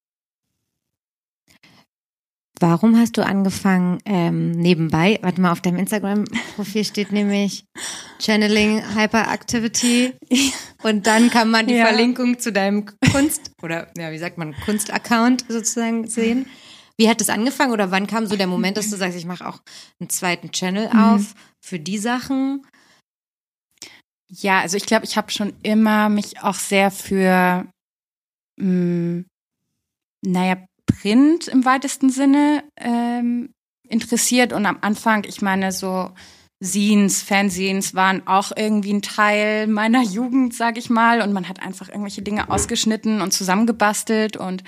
Warum 2.62 2.98
hast 2.98 3.18
du 3.18 3.26
angefangen 3.26 4.00
ähm, 4.06 4.52
nebenbei? 4.52 5.18
Warte 5.22 5.40
mal, 5.40 5.52
auf 5.52 5.62
deinem 5.62 5.78
Instagram-Profil 5.78 6.84
steht 6.84 7.14
nämlich 7.14 7.64
Channeling 8.20 8.84
Hyperactivity 8.96 10.14
und 10.84 11.08
dann 11.08 11.30
kann 11.30 11.50
man 11.50 11.68
die 11.68 11.76
ja. 11.76 11.86
Verlinkung 11.86 12.38
zu 12.38 12.52
deinem 12.52 12.86
Kunst 13.12 13.52
oder 13.62 13.88
ja, 13.98 14.12
wie 14.12 14.18
sagt 14.18 14.38
man 14.38 14.54
Kunstaccount 14.66 15.46
sozusagen 15.48 16.08
sehen. 16.08 16.48
Wie 16.98 17.08
hat 17.08 17.22
es 17.22 17.30
angefangen 17.30 17.72
oder 17.72 17.92
wann 17.92 18.08
kam 18.08 18.28
so 18.28 18.36
der 18.36 18.48
Moment, 18.48 18.76
dass 18.76 18.90
du 18.90 18.98
sagst, 18.98 19.18
ich 19.18 19.26
mache 19.26 19.48
auch 19.48 19.62
einen 20.02 20.10
zweiten 20.10 20.52
Channel 20.52 20.90
mhm. 20.92 21.00
auf 21.00 21.34
für 21.62 21.80
die 21.80 21.98
Sachen? 21.98 22.66
Ja, 24.30 24.60
also 24.60 24.76
ich 24.76 24.86
glaube, 24.86 25.06
ich 25.06 25.16
habe 25.16 25.32
schon 25.32 25.54
immer 25.64 26.10
mich 26.10 26.44
auch 26.44 26.56
sehr 26.56 26.92
für, 26.92 27.66
mh, 28.58 28.64
hm, 28.66 29.26
naja, 30.26 30.58
Print 31.02 31.48
im 31.48 31.66
weitesten 31.66 32.10
Sinne 32.10 32.64
ähm, 32.78 33.54
interessiert. 33.88 34.54
Und 34.54 34.66
am 34.66 34.78
Anfang, 34.82 35.24
ich 35.26 35.42
meine, 35.42 35.72
so 35.72 36.12
Scenes, 36.62 37.22
Fanzines 37.22 37.96
waren 37.96 38.28
auch 38.28 38.52
irgendwie 38.56 38.94
ein 38.94 39.02
Teil 39.02 39.68
meiner 39.68 40.02
Jugend, 40.04 40.54
sag 40.54 40.78
ich 40.78 40.90
mal. 40.90 41.22
Und 41.22 41.34
man 41.34 41.48
hat 41.48 41.62
einfach 41.62 41.90
irgendwelche 41.90 42.22
Dinge 42.22 42.50
ausgeschnitten 42.50 43.22
und 43.22 43.32
zusammengebastelt 43.32 44.38
und 44.38 44.64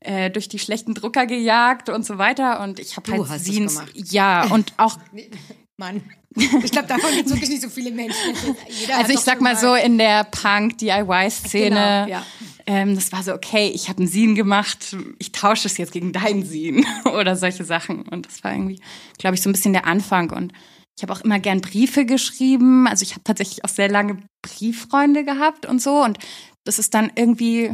äh, 0.00 0.30
durch 0.30 0.48
die 0.48 0.58
schlechten 0.58 0.94
Drucker 0.94 1.26
gejagt 1.26 1.88
und 1.88 2.04
so 2.04 2.18
weiter. 2.18 2.60
Und 2.60 2.80
ich 2.80 2.96
habe 2.96 3.12
halt 3.12 3.28
hast 3.28 3.44
Scenes. 3.44 3.80
Ja, 3.94 4.46
und 4.46 4.72
auch. 4.76 4.98
Mann. 5.78 6.02
Ich 6.34 6.70
glaube, 6.70 6.88
davon 6.88 7.10
gibt 7.14 7.26
es 7.26 7.32
wirklich 7.32 7.50
nicht 7.50 7.62
so 7.62 7.68
viele 7.68 7.90
Menschen. 7.90 8.34
Jeder 8.68 8.98
also 8.98 9.12
ich 9.12 9.20
sag 9.20 9.40
mal 9.40 9.56
so 9.56 9.74
in 9.74 9.98
der 9.98 10.24
Punk-DIY-Szene. 10.24 12.04
Genau, 12.06 12.08
ja. 12.08 12.26
Ähm, 12.66 12.94
das 12.94 13.12
war 13.12 13.22
so, 13.22 13.32
okay, 13.32 13.70
ich 13.74 13.88
habe 13.88 14.00
einen 14.00 14.08
Scene 14.08 14.34
gemacht, 14.34 14.96
ich 15.18 15.32
tausche 15.32 15.68
es 15.68 15.78
jetzt 15.78 15.92
gegen 15.92 16.12
deinen 16.12 16.44
Scene 16.44 16.84
oder 17.04 17.36
solche 17.36 17.64
Sachen. 17.64 18.02
Und 18.02 18.26
das 18.26 18.42
war 18.42 18.52
irgendwie, 18.52 18.80
glaube 19.18 19.36
ich, 19.36 19.42
so 19.42 19.48
ein 19.48 19.52
bisschen 19.52 19.72
der 19.72 19.86
Anfang. 19.86 20.30
Und 20.30 20.52
ich 20.96 21.02
habe 21.02 21.12
auch 21.12 21.20
immer 21.20 21.38
gern 21.38 21.60
Briefe 21.60 22.04
geschrieben. 22.04 22.86
Also 22.86 23.02
ich 23.02 23.12
habe 23.12 23.24
tatsächlich 23.24 23.64
auch 23.64 23.68
sehr 23.68 23.88
lange 23.88 24.18
Brieffreunde 24.42 25.24
gehabt 25.24 25.66
und 25.66 25.80
so. 25.80 26.02
Und 26.02 26.18
das 26.64 26.78
ist 26.78 26.94
dann 26.94 27.12
irgendwie, 27.14 27.70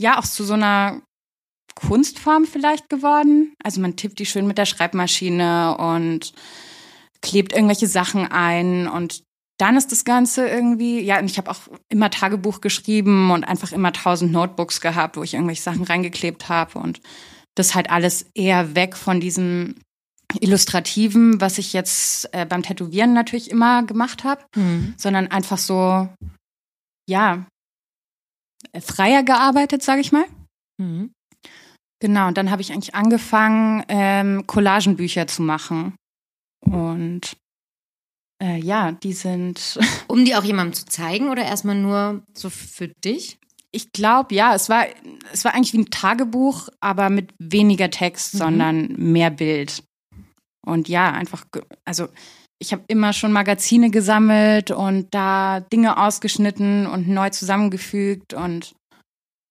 ja, 0.00 0.18
auch 0.18 0.24
zu 0.24 0.44
so 0.44 0.54
einer 0.54 1.02
Kunstform 1.74 2.46
vielleicht 2.46 2.88
geworden. 2.88 3.54
Also 3.62 3.80
man 3.80 3.96
tippt 3.96 4.18
die 4.18 4.26
schön 4.26 4.46
mit 4.46 4.58
der 4.58 4.66
Schreibmaschine 4.66 5.76
und 5.76 6.32
klebt 7.22 7.52
irgendwelche 7.52 7.86
Sachen 7.86 8.26
ein 8.26 8.88
und 8.88 9.22
dann 9.60 9.76
ist 9.76 9.92
das 9.92 10.04
Ganze 10.04 10.48
irgendwie, 10.48 11.00
ja, 11.00 11.18
und 11.18 11.30
ich 11.30 11.36
habe 11.36 11.50
auch 11.50 11.60
immer 11.88 12.10
Tagebuch 12.10 12.60
geschrieben 12.60 13.30
und 13.30 13.44
einfach 13.44 13.72
immer 13.72 13.92
tausend 13.92 14.32
Notebooks 14.32 14.80
gehabt, 14.80 15.16
wo 15.16 15.22
ich 15.22 15.34
irgendwelche 15.34 15.62
Sachen 15.62 15.84
reingeklebt 15.84 16.48
habe 16.48 16.78
und 16.78 17.00
das 17.56 17.74
halt 17.74 17.90
alles 17.90 18.26
eher 18.34 18.74
weg 18.74 18.96
von 18.96 19.20
diesem 19.20 19.74
Illustrativen, 20.40 21.40
was 21.40 21.58
ich 21.58 21.72
jetzt 21.72 22.32
äh, 22.32 22.46
beim 22.46 22.62
Tätowieren 22.62 23.12
natürlich 23.12 23.50
immer 23.50 23.82
gemacht 23.82 24.24
habe, 24.24 24.44
mhm. 24.56 24.94
sondern 24.96 25.26
einfach 25.28 25.58
so, 25.58 26.08
ja, 27.08 27.44
freier 28.80 29.24
gearbeitet, 29.24 29.82
sage 29.82 30.00
ich 30.00 30.12
mal. 30.12 30.24
Mhm. 30.78 31.12
Genau, 32.00 32.28
und 32.28 32.38
dann 32.38 32.50
habe 32.50 32.62
ich 32.62 32.72
eigentlich 32.72 32.94
angefangen, 32.94 33.84
ähm, 33.88 34.46
Collagenbücher 34.46 35.26
zu 35.26 35.42
machen. 35.42 35.96
Und 36.64 37.36
äh, 38.42 38.58
ja, 38.58 38.92
die 38.92 39.12
sind. 39.12 39.78
Um 40.08 40.24
die 40.24 40.34
auch 40.34 40.44
jemandem 40.44 40.74
zu 40.74 40.86
zeigen 40.86 41.28
oder 41.28 41.44
erstmal 41.44 41.76
nur 41.76 42.22
so 42.34 42.50
für 42.50 42.88
dich? 42.88 43.38
Ich 43.72 43.92
glaube, 43.92 44.34
ja, 44.34 44.54
es 44.54 44.68
war, 44.68 44.86
es 45.32 45.44
war 45.44 45.54
eigentlich 45.54 45.72
wie 45.72 45.78
ein 45.78 45.90
Tagebuch, 45.90 46.68
aber 46.80 47.10
mit 47.10 47.32
weniger 47.38 47.90
Text, 47.90 48.34
mhm. 48.34 48.38
sondern 48.38 48.92
mehr 48.96 49.30
Bild. 49.30 49.84
Und 50.66 50.88
ja, 50.88 51.12
einfach, 51.12 51.44
also 51.84 52.08
ich 52.60 52.72
habe 52.72 52.82
immer 52.88 53.12
schon 53.12 53.32
Magazine 53.32 53.90
gesammelt 53.90 54.70
und 54.70 55.14
da 55.14 55.60
Dinge 55.60 55.96
ausgeschnitten 55.96 56.86
und 56.86 57.08
neu 57.08 57.30
zusammengefügt. 57.30 58.34
Und 58.34 58.74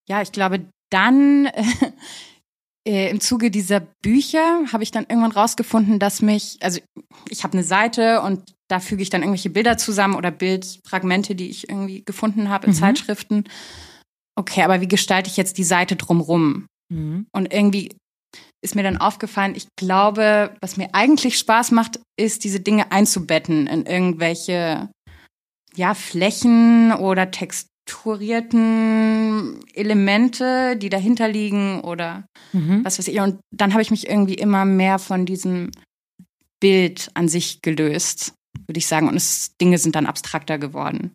ja, 0.07 0.21
ich 0.21 0.31
glaube, 0.31 0.65
dann 0.91 1.45
äh, 2.87 3.09
im 3.09 3.19
Zuge 3.19 3.49
dieser 3.49 3.79
Bücher 3.79 4.61
habe 4.71 4.83
ich 4.83 4.91
dann 4.91 5.05
irgendwann 5.09 5.31
rausgefunden, 5.31 5.99
dass 5.99 6.21
mich, 6.21 6.57
also 6.61 6.79
ich 7.29 7.43
habe 7.43 7.53
eine 7.53 7.63
Seite 7.63 8.21
und 8.21 8.53
da 8.69 8.79
füge 8.79 9.01
ich 9.01 9.09
dann 9.09 9.21
irgendwelche 9.21 9.49
Bilder 9.49 9.77
zusammen 9.77 10.15
oder 10.15 10.31
Bildfragmente, 10.31 11.35
die 11.35 11.49
ich 11.49 11.69
irgendwie 11.69 12.03
gefunden 12.03 12.49
habe 12.49 12.67
in 12.67 12.73
mhm. 12.73 12.77
Zeitschriften. 12.77 13.43
Okay, 14.35 14.63
aber 14.63 14.81
wie 14.81 14.87
gestalte 14.87 15.29
ich 15.29 15.37
jetzt 15.37 15.57
die 15.57 15.63
Seite 15.63 15.95
drumrum? 15.95 16.67
Mhm. 16.91 17.27
Und 17.33 17.53
irgendwie 17.53 17.95
ist 18.61 18.75
mir 18.75 18.83
dann 18.83 18.97
aufgefallen, 18.97 19.55
ich 19.55 19.67
glaube, 19.77 20.55
was 20.61 20.77
mir 20.77 20.89
eigentlich 20.93 21.37
Spaß 21.37 21.71
macht, 21.71 21.99
ist, 22.17 22.43
diese 22.43 22.59
Dinge 22.59 22.91
einzubetten 22.91 23.67
in 23.67 23.85
irgendwelche 23.85 24.89
ja, 25.75 25.93
Flächen 25.93 26.93
oder 26.93 27.31
Text 27.31 27.69
strukturierten 27.89 29.59
Elemente, 29.73 30.77
die 30.77 30.89
dahinter 30.89 31.27
liegen 31.27 31.81
oder 31.81 32.25
mhm. 32.53 32.85
was 32.85 32.99
weiß 32.99 33.07
ich. 33.07 33.19
Und 33.19 33.39
dann 33.51 33.73
habe 33.73 33.81
ich 33.81 33.91
mich 33.91 34.07
irgendwie 34.07 34.35
immer 34.35 34.65
mehr 34.65 34.99
von 34.99 35.25
diesem 35.25 35.71
Bild 36.59 37.09
an 37.13 37.27
sich 37.27 37.61
gelöst, 37.61 38.33
würde 38.67 38.77
ich 38.77 38.87
sagen. 38.87 39.07
Und 39.07 39.15
es, 39.15 39.55
Dinge 39.57 39.77
sind 39.77 39.95
dann 39.95 40.05
abstrakter 40.05 40.57
geworden. 40.57 41.13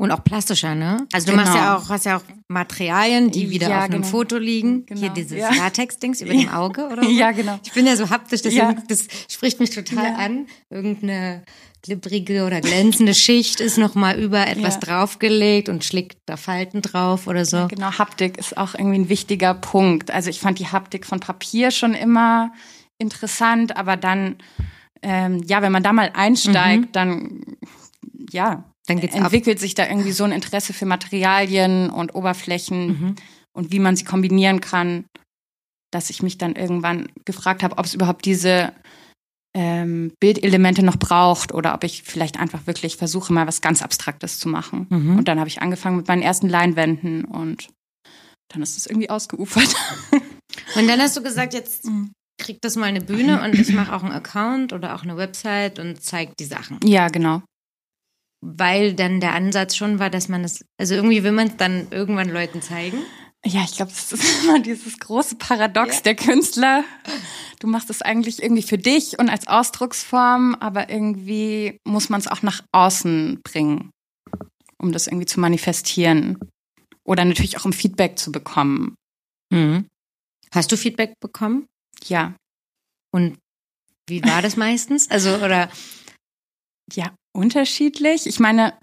Und 0.00 0.12
auch 0.12 0.22
plastischer, 0.22 0.76
ne? 0.76 1.08
Also 1.12 1.26
du 1.26 1.32
genau. 1.32 1.42
machst 1.42 1.56
ja 1.56 1.74
genau. 1.74 1.84
auch, 1.84 1.88
hast 1.90 2.04
ja 2.06 2.16
auch 2.18 2.22
Materialien, 2.46 3.32
die 3.32 3.50
wieder 3.50 3.68
ja, 3.68 3.78
auf 3.78 3.84
einem 3.84 4.02
genau. 4.02 4.06
Foto 4.06 4.38
liegen. 4.38 4.86
Genau. 4.86 5.00
Hier 5.00 5.10
dieses 5.10 5.38
ja. 5.38 5.50
Latex-Dings 5.52 6.20
über 6.20 6.32
dem 6.32 6.48
Auge 6.48 6.86
oder 6.86 7.02
so. 7.02 7.10
Ja, 7.10 7.32
genau. 7.32 7.58
Ich 7.64 7.72
bin 7.72 7.84
ja 7.84 7.96
so 7.96 8.08
haptisch, 8.08 8.42
deswegen, 8.42 8.76
ja. 8.76 8.82
das 8.86 9.08
spricht 9.28 9.58
mich 9.58 9.70
total 9.70 10.14
an. 10.14 10.46
Irgendeine 10.70 11.42
glibbrige 11.82 12.44
oder 12.44 12.60
glänzende 12.60 13.14
Schicht 13.14 13.60
ist 13.60 13.76
nochmal 13.76 14.20
über 14.20 14.46
etwas 14.46 14.74
ja. 14.74 14.80
draufgelegt 14.80 15.68
und 15.68 15.84
schlägt 15.84 16.18
da 16.26 16.36
Falten 16.36 16.80
drauf 16.80 17.26
oder 17.26 17.44
so. 17.44 17.56
Ja, 17.56 17.66
genau, 17.66 17.98
Haptik 17.98 18.38
ist 18.38 18.56
auch 18.56 18.74
irgendwie 18.74 19.00
ein 19.00 19.08
wichtiger 19.08 19.54
Punkt. 19.54 20.12
Also 20.12 20.30
ich 20.30 20.38
fand 20.38 20.60
die 20.60 20.68
Haptik 20.68 21.06
von 21.06 21.18
Papier 21.18 21.72
schon 21.72 21.94
immer 21.94 22.52
interessant, 22.98 23.76
aber 23.76 23.96
dann, 23.96 24.36
ähm, 25.02 25.42
ja, 25.44 25.62
wenn 25.62 25.72
man 25.72 25.82
da 25.82 25.92
mal 25.92 26.10
einsteigt, 26.14 26.86
mhm. 26.86 26.92
dann, 26.92 27.42
ja, 28.30 28.64
dann 28.86 28.98
entwickelt 28.98 29.56
ab. 29.56 29.60
sich 29.60 29.74
da 29.74 29.86
irgendwie 29.86 30.12
so 30.12 30.24
ein 30.24 30.32
Interesse 30.32 30.72
für 30.72 30.86
Materialien 30.86 31.90
und 31.90 32.14
Oberflächen 32.14 32.86
mhm. 32.86 33.14
und 33.52 33.72
wie 33.72 33.78
man 33.78 33.96
sie 33.96 34.04
kombinieren 34.04 34.60
kann, 34.60 35.04
dass 35.90 36.10
ich 36.10 36.22
mich 36.22 36.38
dann 36.38 36.54
irgendwann 36.54 37.08
gefragt 37.24 37.62
habe, 37.62 37.78
ob 37.78 37.86
es 37.86 37.94
überhaupt 37.94 38.24
diese 38.24 38.72
ähm, 39.54 40.12
Bildelemente 40.20 40.82
noch 40.82 40.96
braucht 40.96 41.52
oder 41.52 41.74
ob 41.74 41.84
ich 41.84 42.02
vielleicht 42.02 42.38
einfach 42.38 42.66
wirklich 42.66 42.96
versuche, 42.96 43.32
mal 43.32 43.46
was 43.46 43.60
ganz 43.60 43.82
Abstraktes 43.82 44.38
zu 44.38 44.48
machen. 44.48 44.86
Mhm. 44.90 45.18
Und 45.18 45.28
dann 45.28 45.38
habe 45.38 45.48
ich 45.48 45.62
angefangen 45.62 45.96
mit 45.96 46.08
meinen 46.08 46.22
ersten 46.22 46.48
Leinwänden 46.48 47.24
und 47.24 47.68
dann 48.48 48.62
ist 48.62 48.76
es 48.76 48.86
irgendwie 48.86 49.10
ausgeufert. 49.10 49.74
Und 50.74 50.88
dann 50.88 51.00
hast 51.00 51.16
du 51.16 51.22
gesagt, 51.22 51.54
jetzt 51.54 51.86
kriegt 52.38 52.64
das 52.64 52.76
mal 52.76 52.86
eine 52.86 53.00
Bühne 53.00 53.42
und 53.42 53.54
ich 53.54 53.72
mache 53.72 53.94
auch 53.94 54.02
einen 54.02 54.12
Account 54.12 54.72
oder 54.72 54.94
auch 54.94 55.02
eine 55.02 55.16
Website 55.16 55.78
und 55.78 56.02
zeige 56.02 56.32
die 56.38 56.44
Sachen. 56.44 56.78
Ja, 56.84 57.08
genau. 57.08 57.42
weil 58.40 58.94
dann 58.94 59.20
der 59.20 59.34
Ansatz 59.34 59.76
schon 59.76 59.98
war, 59.98 60.10
dass 60.10 60.28
man 60.28 60.44
es, 60.44 60.64
also 60.78 60.94
irgendwie 60.94 61.24
will 61.24 61.32
man 61.32 61.48
es 61.48 61.56
dann 61.56 61.88
irgendwann 61.90 62.30
Leuten 62.30 62.62
zeigen. 62.62 62.98
Ja, 63.44 63.62
ich 63.64 63.76
glaube, 63.76 63.92
das 63.92 64.12
ist 64.12 64.42
immer 64.44 64.60
dieses 64.60 64.98
große 64.98 65.36
Paradox 65.36 65.96
ja. 65.96 66.02
der 66.02 66.16
Künstler. 66.16 66.84
Du 67.60 67.66
machst 67.66 67.90
es 67.90 68.02
eigentlich 68.02 68.42
irgendwie 68.42 68.62
für 68.62 68.78
dich 68.78 69.18
und 69.18 69.28
als 69.28 69.48
Ausdrucksform, 69.48 70.56
aber 70.60 70.90
irgendwie 70.90 71.78
muss 71.84 72.08
man 72.08 72.20
es 72.20 72.28
auch 72.28 72.42
nach 72.42 72.62
außen 72.72 73.40
bringen, 73.42 73.90
um 74.78 74.92
das 74.92 75.06
irgendwie 75.06 75.26
zu 75.26 75.40
manifestieren. 75.40 76.38
Oder 77.04 77.24
natürlich 77.24 77.58
auch 77.58 77.64
um 77.64 77.72
Feedback 77.72 78.18
zu 78.18 78.30
bekommen. 78.30 78.94
Mhm. 79.50 79.86
Hast 80.52 80.70
du 80.70 80.76
Feedback 80.76 81.14
bekommen? 81.20 81.66
Ja. 82.06 82.34
Und 83.12 83.38
wie 84.08 84.22
war 84.22 84.42
das 84.42 84.56
meistens? 84.56 85.10
Also, 85.10 85.36
oder? 85.36 85.70
Ja, 86.92 87.14
unterschiedlich. 87.36 88.26
Ich 88.26 88.40
meine, 88.40 88.74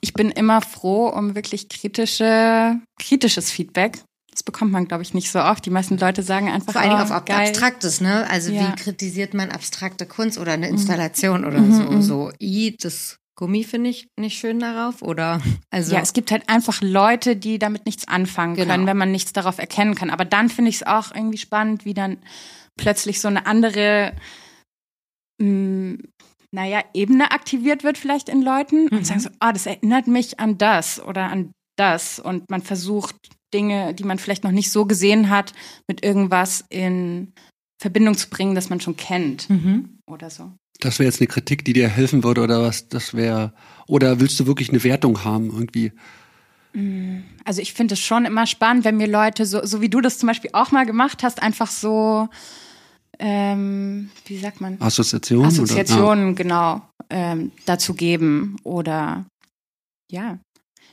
ich 0.00 0.12
bin 0.12 0.30
immer 0.30 0.60
froh 0.60 1.08
um 1.08 1.34
wirklich 1.34 1.68
kritische, 1.68 2.80
kritisches 3.00 3.50
Feedback. 3.50 4.02
Das 4.30 4.44
bekommt 4.44 4.70
man, 4.70 4.86
glaube 4.86 5.02
ich, 5.02 5.12
nicht 5.12 5.30
so 5.30 5.40
oft. 5.40 5.66
Die 5.66 5.70
meisten 5.70 5.98
Leute 5.98 6.22
sagen 6.22 6.48
einfach. 6.48 6.72
Vor 6.72 6.80
allen 6.80 6.90
Dingen 6.90 7.10
oh, 7.10 7.14
auf 7.14 7.24
geil. 7.24 7.48
Abstraktes, 7.48 8.00
ne? 8.00 8.28
Also 8.30 8.52
ja. 8.52 8.68
wie 8.68 8.76
kritisiert 8.76 9.34
man 9.34 9.50
abstrakte 9.50 10.06
Kunst 10.06 10.38
oder 10.38 10.52
eine 10.52 10.68
Installation 10.68 11.40
mhm. 11.40 11.46
oder 11.46 11.58
mhm, 11.58 11.74
so? 11.74 11.82
Mhm. 11.82 12.02
So, 12.02 12.32
i, 12.40 12.76
das 12.80 13.19
Gummi 13.40 13.64
finde 13.64 13.90
ich 13.90 14.08
nicht 14.18 14.38
schön 14.38 14.60
darauf 14.60 15.02
oder 15.02 15.40
also 15.70 15.94
ja 15.94 16.00
es 16.00 16.12
gibt 16.12 16.30
halt 16.30 16.48
einfach 16.48 16.80
Leute 16.80 17.34
die 17.34 17.58
damit 17.58 17.86
nichts 17.86 18.06
anfangen 18.06 18.54
genau. 18.54 18.72
können 18.72 18.86
wenn 18.86 18.96
man 18.96 19.10
nichts 19.10 19.32
darauf 19.32 19.58
erkennen 19.58 19.96
kann 19.96 20.10
aber 20.10 20.24
dann 20.24 20.48
finde 20.48 20.68
ich 20.68 20.76
es 20.76 20.86
auch 20.86 21.12
irgendwie 21.12 21.38
spannend 21.38 21.84
wie 21.84 21.94
dann 21.94 22.18
plötzlich 22.78 23.20
so 23.20 23.26
eine 23.26 23.46
andere 23.46 24.14
mh, 25.40 25.48
mm, 25.48 25.98
naja, 26.52 26.82
Ebene 26.94 27.30
aktiviert 27.30 27.84
wird 27.84 27.96
vielleicht 27.96 28.28
in 28.28 28.42
Leuten 28.42 28.86
mhm. 28.86 28.98
und 28.98 29.06
sagen 29.06 29.20
so, 29.20 29.30
ah, 29.38 29.50
oh, 29.50 29.52
das 29.52 29.66
erinnert 29.66 30.06
mich 30.06 30.40
an 30.40 30.58
das 30.58 31.00
oder 31.00 31.30
an 31.30 31.52
das 31.76 32.18
und 32.18 32.50
man 32.50 32.62
versucht 32.62 33.16
Dinge, 33.54 33.94
die 33.94 34.04
man 34.04 34.18
vielleicht 34.18 34.44
noch 34.44 34.50
nicht 34.50 34.70
so 34.70 34.84
gesehen 34.84 35.30
hat, 35.30 35.52
mit 35.88 36.04
irgendwas 36.04 36.64
in 36.68 37.32
Verbindung 37.80 38.16
zu 38.16 38.28
bringen, 38.28 38.54
das 38.54 38.68
man 38.68 38.80
schon 38.80 38.96
kennt 38.96 39.48
mhm. 39.48 39.98
oder 40.08 40.30
so. 40.30 40.52
Das 40.80 40.98
wäre 40.98 41.06
jetzt 41.06 41.20
eine 41.20 41.28
Kritik, 41.28 41.64
die 41.64 41.72
dir 41.72 41.88
helfen 41.88 42.24
würde 42.24 42.42
oder 42.42 42.62
was? 42.62 42.88
Das 42.88 43.14
wäre 43.14 43.52
oder 43.86 44.20
willst 44.20 44.38
du 44.40 44.46
wirklich 44.46 44.70
eine 44.70 44.82
Wertung 44.84 45.24
haben 45.24 45.46
irgendwie? 45.46 45.92
Mm, 46.72 47.20
also 47.44 47.60
ich 47.60 47.72
finde 47.74 47.94
es 47.94 48.00
schon 48.00 48.24
immer 48.24 48.46
spannend, 48.46 48.84
wenn 48.84 48.96
mir 48.96 49.08
Leute 49.08 49.46
so, 49.46 49.64
so 49.64 49.80
wie 49.80 49.88
du 49.88 50.00
das 50.00 50.18
zum 50.18 50.28
Beispiel 50.28 50.50
auch 50.52 50.70
mal 50.70 50.86
gemacht 50.86 51.22
hast, 51.22 51.42
einfach 51.42 51.70
so 51.70 52.28
ähm, 53.20 54.10
wie 54.24 54.38
sagt 54.38 54.62
man? 54.62 54.80
Assoziationen? 54.80 55.46
Assoziationen, 55.46 56.28
oder? 56.28 56.34
genau, 56.34 56.82
ähm, 57.10 57.52
dazu 57.66 57.94
geben 57.94 58.56
oder 58.64 59.26
ja. 60.10 60.38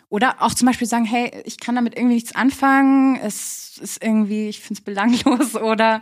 Oder 0.10 0.42
auch 0.42 0.54
zum 0.54 0.68
Beispiel 0.68 0.88
sagen, 0.88 1.06
hey, 1.06 1.32
ich 1.46 1.60
kann 1.60 1.76
damit 1.76 1.96
irgendwie 1.96 2.16
nichts 2.16 2.36
anfangen, 2.36 3.18
es 3.18 3.78
ist 3.82 4.04
irgendwie, 4.04 4.50
ich 4.50 4.60
finde 4.60 4.80
es 4.80 4.84
belanglos 4.84 5.56
oder 5.62 6.02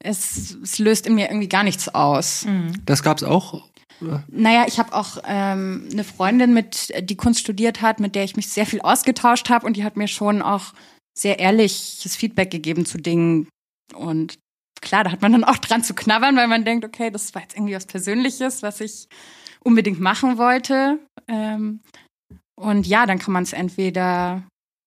es, 0.00 0.56
es 0.62 0.78
löst 0.78 1.06
in 1.06 1.14
mir 1.14 1.28
irgendwie 1.28 1.48
gar 1.48 1.64
nichts 1.64 1.88
aus. 1.88 2.44
Mhm. 2.44 2.72
Das 2.86 3.02
gab 3.02 3.18
es 3.18 3.24
auch? 3.24 3.68
Naja, 4.28 4.64
ich 4.68 4.78
habe 4.78 4.92
auch 4.92 5.18
ähm, 5.26 5.88
eine 5.90 6.04
Freundin, 6.04 6.54
mit 6.54 6.92
die 7.00 7.16
Kunst 7.16 7.40
studiert 7.40 7.82
hat, 7.82 7.98
mit 7.98 8.14
der 8.14 8.24
ich 8.24 8.36
mich 8.36 8.48
sehr 8.48 8.66
viel 8.66 8.80
ausgetauscht 8.80 9.50
habe 9.50 9.66
und 9.66 9.76
die 9.76 9.82
hat 9.82 9.96
mir 9.96 10.06
schon 10.06 10.40
auch 10.40 10.72
sehr 11.16 11.40
ehrliches 11.40 12.14
Feedback 12.14 12.50
gegeben 12.50 12.86
zu 12.86 12.98
Dingen. 12.98 13.48
Und 13.94 14.38
klar, 14.80 15.02
da 15.02 15.10
hat 15.10 15.20
man 15.20 15.32
dann 15.32 15.44
auch 15.44 15.58
dran 15.58 15.82
zu 15.82 15.94
knabbern, 15.94 16.36
weil 16.36 16.46
man 16.46 16.64
denkt, 16.64 16.84
okay, 16.84 17.10
das 17.10 17.34
war 17.34 17.42
jetzt 17.42 17.56
irgendwie 17.56 17.74
was 17.74 17.86
Persönliches, 17.86 18.62
was 18.62 18.80
ich 18.80 19.08
unbedingt 19.64 19.98
machen 19.98 20.38
wollte. 20.38 21.00
Ähm, 21.26 21.80
und 22.54 22.86
ja, 22.86 23.06
dann 23.06 23.18
kann 23.18 23.32
man 23.32 23.42
es 23.42 23.52
entweder 23.52 24.44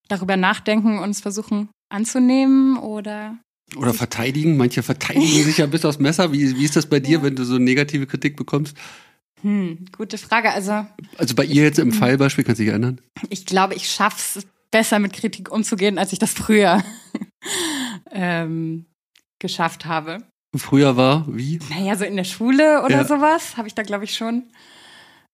darüber 0.08 0.36
nachdenken 0.36 0.98
und 0.98 1.10
es 1.10 1.20
versuchen 1.20 1.68
anzunehmen 1.90 2.78
oder 2.78 3.38
oder 3.76 3.94
verteidigen. 3.94 4.56
Manche 4.56 4.82
verteidigen 4.82 5.26
sich 5.44 5.58
ja 5.58 5.66
bis 5.66 5.84
aufs 5.84 5.98
Messer. 5.98 6.32
Wie, 6.32 6.56
wie 6.56 6.64
ist 6.64 6.76
das 6.76 6.86
bei 6.86 7.00
dir, 7.00 7.18
ja. 7.18 7.22
wenn 7.22 7.36
du 7.36 7.44
so 7.44 7.58
negative 7.58 8.06
Kritik 8.06 8.36
bekommst? 8.36 8.76
Hm, 9.42 9.86
gute 9.96 10.18
Frage. 10.18 10.52
Also, 10.52 10.86
also 11.18 11.34
bei 11.34 11.44
ihr 11.44 11.64
jetzt 11.64 11.78
im 11.78 11.90
hm. 11.90 11.98
Fallbeispiel, 11.98 12.44
kannst 12.44 12.60
du 12.60 12.64
dich 12.64 12.70
erinnern? 12.70 13.00
Ich 13.28 13.44
glaube, 13.44 13.74
ich 13.74 13.90
schaffe 13.90 14.38
es 14.38 14.46
besser 14.70 14.98
mit 14.98 15.12
Kritik 15.12 15.50
umzugehen, 15.50 15.98
als 15.98 16.12
ich 16.12 16.18
das 16.18 16.32
früher 16.32 16.82
ähm, 18.12 18.86
geschafft 19.38 19.84
habe. 19.86 20.18
Früher 20.56 20.96
war 20.96 21.26
wie? 21.28 21.58
Naja, 21.70 21.96
so 21.96 22.04
in 22.04 22.16
der 22.16 22.24
Schule 22.24 22.82
oder 22.84 22.98
ja. 22.98 23.04
sowas 23.04 23.56
habe 23.56 23.68
ich 23.68 23.74
da, 23.74 23.82
glaube 23.82 24.04
ich, 24.04 24.14
schon 24.14 24.44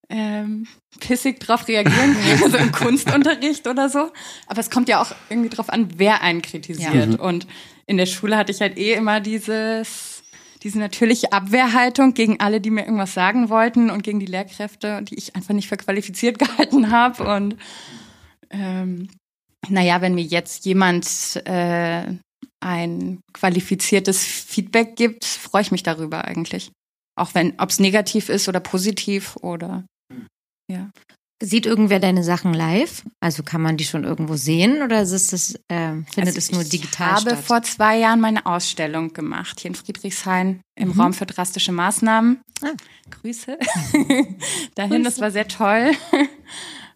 ähm, 0.09 0.67
pissig 1.01 1.41
drauf 1.41 1.69
reagieren 1.69 2.17
können, 2.27 2.43
also 2.43 2.57
im 2.57 2.73
Kunstunterricht 2.73 3.67
oder 3.67 3.89
so. 3.89 4.11
Aber 4.47 4.61
es 4.61 4.71
kommt 4.71 4.89
ja 4.89 5.03
auch 5.03 5.13
irgendwie 5.29 5.51
drauf 5.51 5.71
an, 5.71 5.89
wer 5.97 6.23
einen 6.23 6.43
kritisiert. 6.43 6.95
Ja. 6.95 7.07
Mhm. 7.07 7.15
Und 7.17 7.47
in 7.89 7.97
der 7.97 8.07
Schule 8.07 8.37
hatte 8.37 8.53
ich 8.53 8.61
halt 8.61 8.79
eh 8.79 8.93
immer 8.93 9.21
dieses, 9.21 10.23
diese 10.63 10.79
natürliche 10.79 11.33
Abwehrhaltung 11.33 12.13
gegen 12.13 12.39
alle, 12.39 12.61
die 12.61 12.71
mir 12.71 12.85
irgendwas 12.85 13.15
sagen 13.15 13.49
wollten 13.49 13.91
und 13.91 14.03
gegen 14.03 14.21
die 14.21 14.27
Lehrkräfte, 14.27 15.03
die 15.03 15.17
ich 15.17 15.35
einfach 15.35 15.55
nicht 15.55 15.69
für 15.69 15.79
qualifiziert 15.79 16.39
gehalten 16.39 16.91
habe. 16.91 17.25
Und 17.25 17.57
ähm, 18.51 19.09
naja, 19.69 20.03
wenn 20.03 20.15
mir 20.15 20.25
jetzt 20.25 20.67
jemand 20.67 21.41
äh, 21.47 22.13
ein 22.61 23.21
qualifiziertes 23.33 24.23
Feedback 24.23 24.95
gibt, 24.97 25.25
freue 25.25 25.63
ich 25.63 25.73
mich 25.73 25.83
darüber 25.83 26.27
eigentlich. 26.27 26.71
Auch 27.17 27.35
wenn, 27.35 27.59
ob 27.59 27.71
es 27.71 27.81
negativ 27.81 28.29
ist 28.29 28.49
oder 28.49 28.61
positiv 28.61 29.37
oder 29.37 29.85
ja. 30.71 30.91
Sieht 31.41 31.67
irgendwer 31.67 32.01
deine 32.01 32.25
Sachen 32.25 32.53
live? 32.53 33.05
Also 33.21 33.45
kann 33.45 33.63
man 33.63 33.77
die 33.77 33.85
schon 33.85 34.03
irgendwo 34.03 34.35
sehen 34.35 34.83
oder 34.83 35.03
ist 35.03 35.33
es, 35.33 35.55
äh, 35.69 35.93
findet 36.13 36.35
also 36.35 36.39
es 36.39 36.51
nur 36.51 36.65
digital 36.65 37.17
statt? 37.19 37.27
Ich 37.27 37.33
habe 37.33 37.43
vor 37.43 37.63
zwei 37.63 37.99
Jahren 37.99 38.21
meine 38.21 38.45
Ausstellung 38.45 39.13
gemacht 39.13 39.61
hier 39.61 39.71
in 39.71 39.75
Friedrichshain 39.77 40.61
im 40.75 40.89
mhm. 40.89 41.01
Raum 41.01 41.13
für 41.15 41.27
drastische 41.27 41.71
Maßnahmen. 41.71 42.41
Ah. 42.63 42.73
Grüße 43.11 43.57
dahin. 44.75 45.05
Das 45.05 45.21
war 45.21 45.31
sehr 45.31 45.47
toll. 45.47 45.93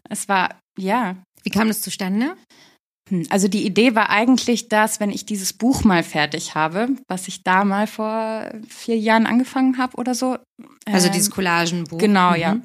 Es 0.09 0.29
war 0.29 0.59
ja. 0.77 1.17
Wie 1.45 1.51
kam 1.51 1.69
das 1.69 1.81
zustande? 1.81 2.37
Hm, 3.11 3.27
also 3.31 3.49
die 3.49 3.65
Idee 3.65 3.95
war 3.95 4.11
eigentlich, 4.11 4.69
dass 4.69 5.01
wenn 5.01 5.11
ich 5.11 5.27
dieses 5.27 5.53
Buch 5.53 5.85
mal 5.85 6.03
fertig 6.03 6.55
habe, 6.55 6.89
was 7.09 7.29
ich 7.29 7.43
da 7.43 7.65
mal 7.65 7.87
vor 7.87 8.51
vier 8.69 8.99
Jahren 8.99 9.27
angefangen 9.27 9.79
habe 9.79 9.97
oder 9.97 10.15
so. 10.15 10.39
Also 10.87 11.07
ähm, 11.07 11.13
dieses 11.13 11.31
Collagenbuch. 11.31 11.99
Genau, 11.99 12.31
mhm. 12.31 12.37
ja. 12.37 12.57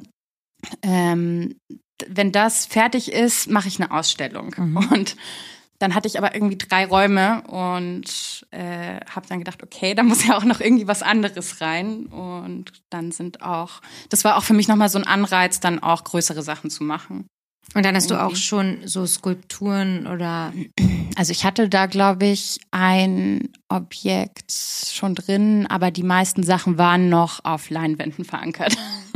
Ähm, 0.82 1.60
wenn 2.08 2.32
das 2.32 2.66
fertig 2.66 3.12
ist, 3.12 3.50
mache 3.50 3.68
ich 3.68 3.80
eine 3.80 3.92
Ausstellung. 3.92 4.54
Mhm. 4.58 4.78
Und 4.94 5.16
dann 5.80 5.94
hatte 5.94 6.08
ich 6.08 6.18
aber 6.18 6.34
irgendwie 6.34 6.58
drei 6.58 6.88
Räume 6.88 7.44
und 7.44 8.48
äh, 8.50 9.00
habe 9.08 9.28
dann 9.28 9.38
gedacht, 9.38 9.62
okay, 9.62 9.94
da 9.94 10.02
muss 10.02 10.26
ja 10.26 10.36
auch 10.36 10.44
noch 10.44 10.60
irgendwie 10.60 10.88
was 10.88 11.04
anderes 11.04 11.62
rein. 11.62 12.08
Und 12.08 12.72
dann 12.90 13.12
sind 13.12 13.44
auch, 13.44 13.82
das 14.10 14.24
war 14.24 14.38
auch 14.38 14.44
für 14.44 14.56
mich 14.56 14.68
nochmal 14.68 14.90
so 14.90 14.98
ein 14.98 15.06
Anreiz, 15.06 15.60
dann 15.60 15.78
auch 15.78 16.04
größere 16.04 16.42
Sachen 16.42 16.72
zu 16.72 16.84
machen. 16.84 17.28
Und 17.76 17.86
dann 17.86 17.96
hast 17.96 18.10
irgendwie. 18.10 18.24
du 18.24 18.32
auch 18.32 18.36
schon 18.36 18.80
so 18.86 19.06
Skulpturen 19.06 20.08
oder. 20.08 20.54
Also 21.16 21.32
ich 21.32 21.46
hatte 21.46 21.68
da, 21.68 21.88
glaube 21.88 22.28
ich, 22.28 22.60
ein 22.70 23.50
Objekt 23.70 24.52
schon 24.52 25.16
drin, 25.16 25.66
aber 25.68 25.90
die 25.90 26.04
meisten 26.04 26.44
Sachen 26.44 26.78
waren 26.78 27.10
noch 27.10 27.44
auf 27.44 27.72
Leinwänden 27.72 28.24
verankert. 28.24 28.78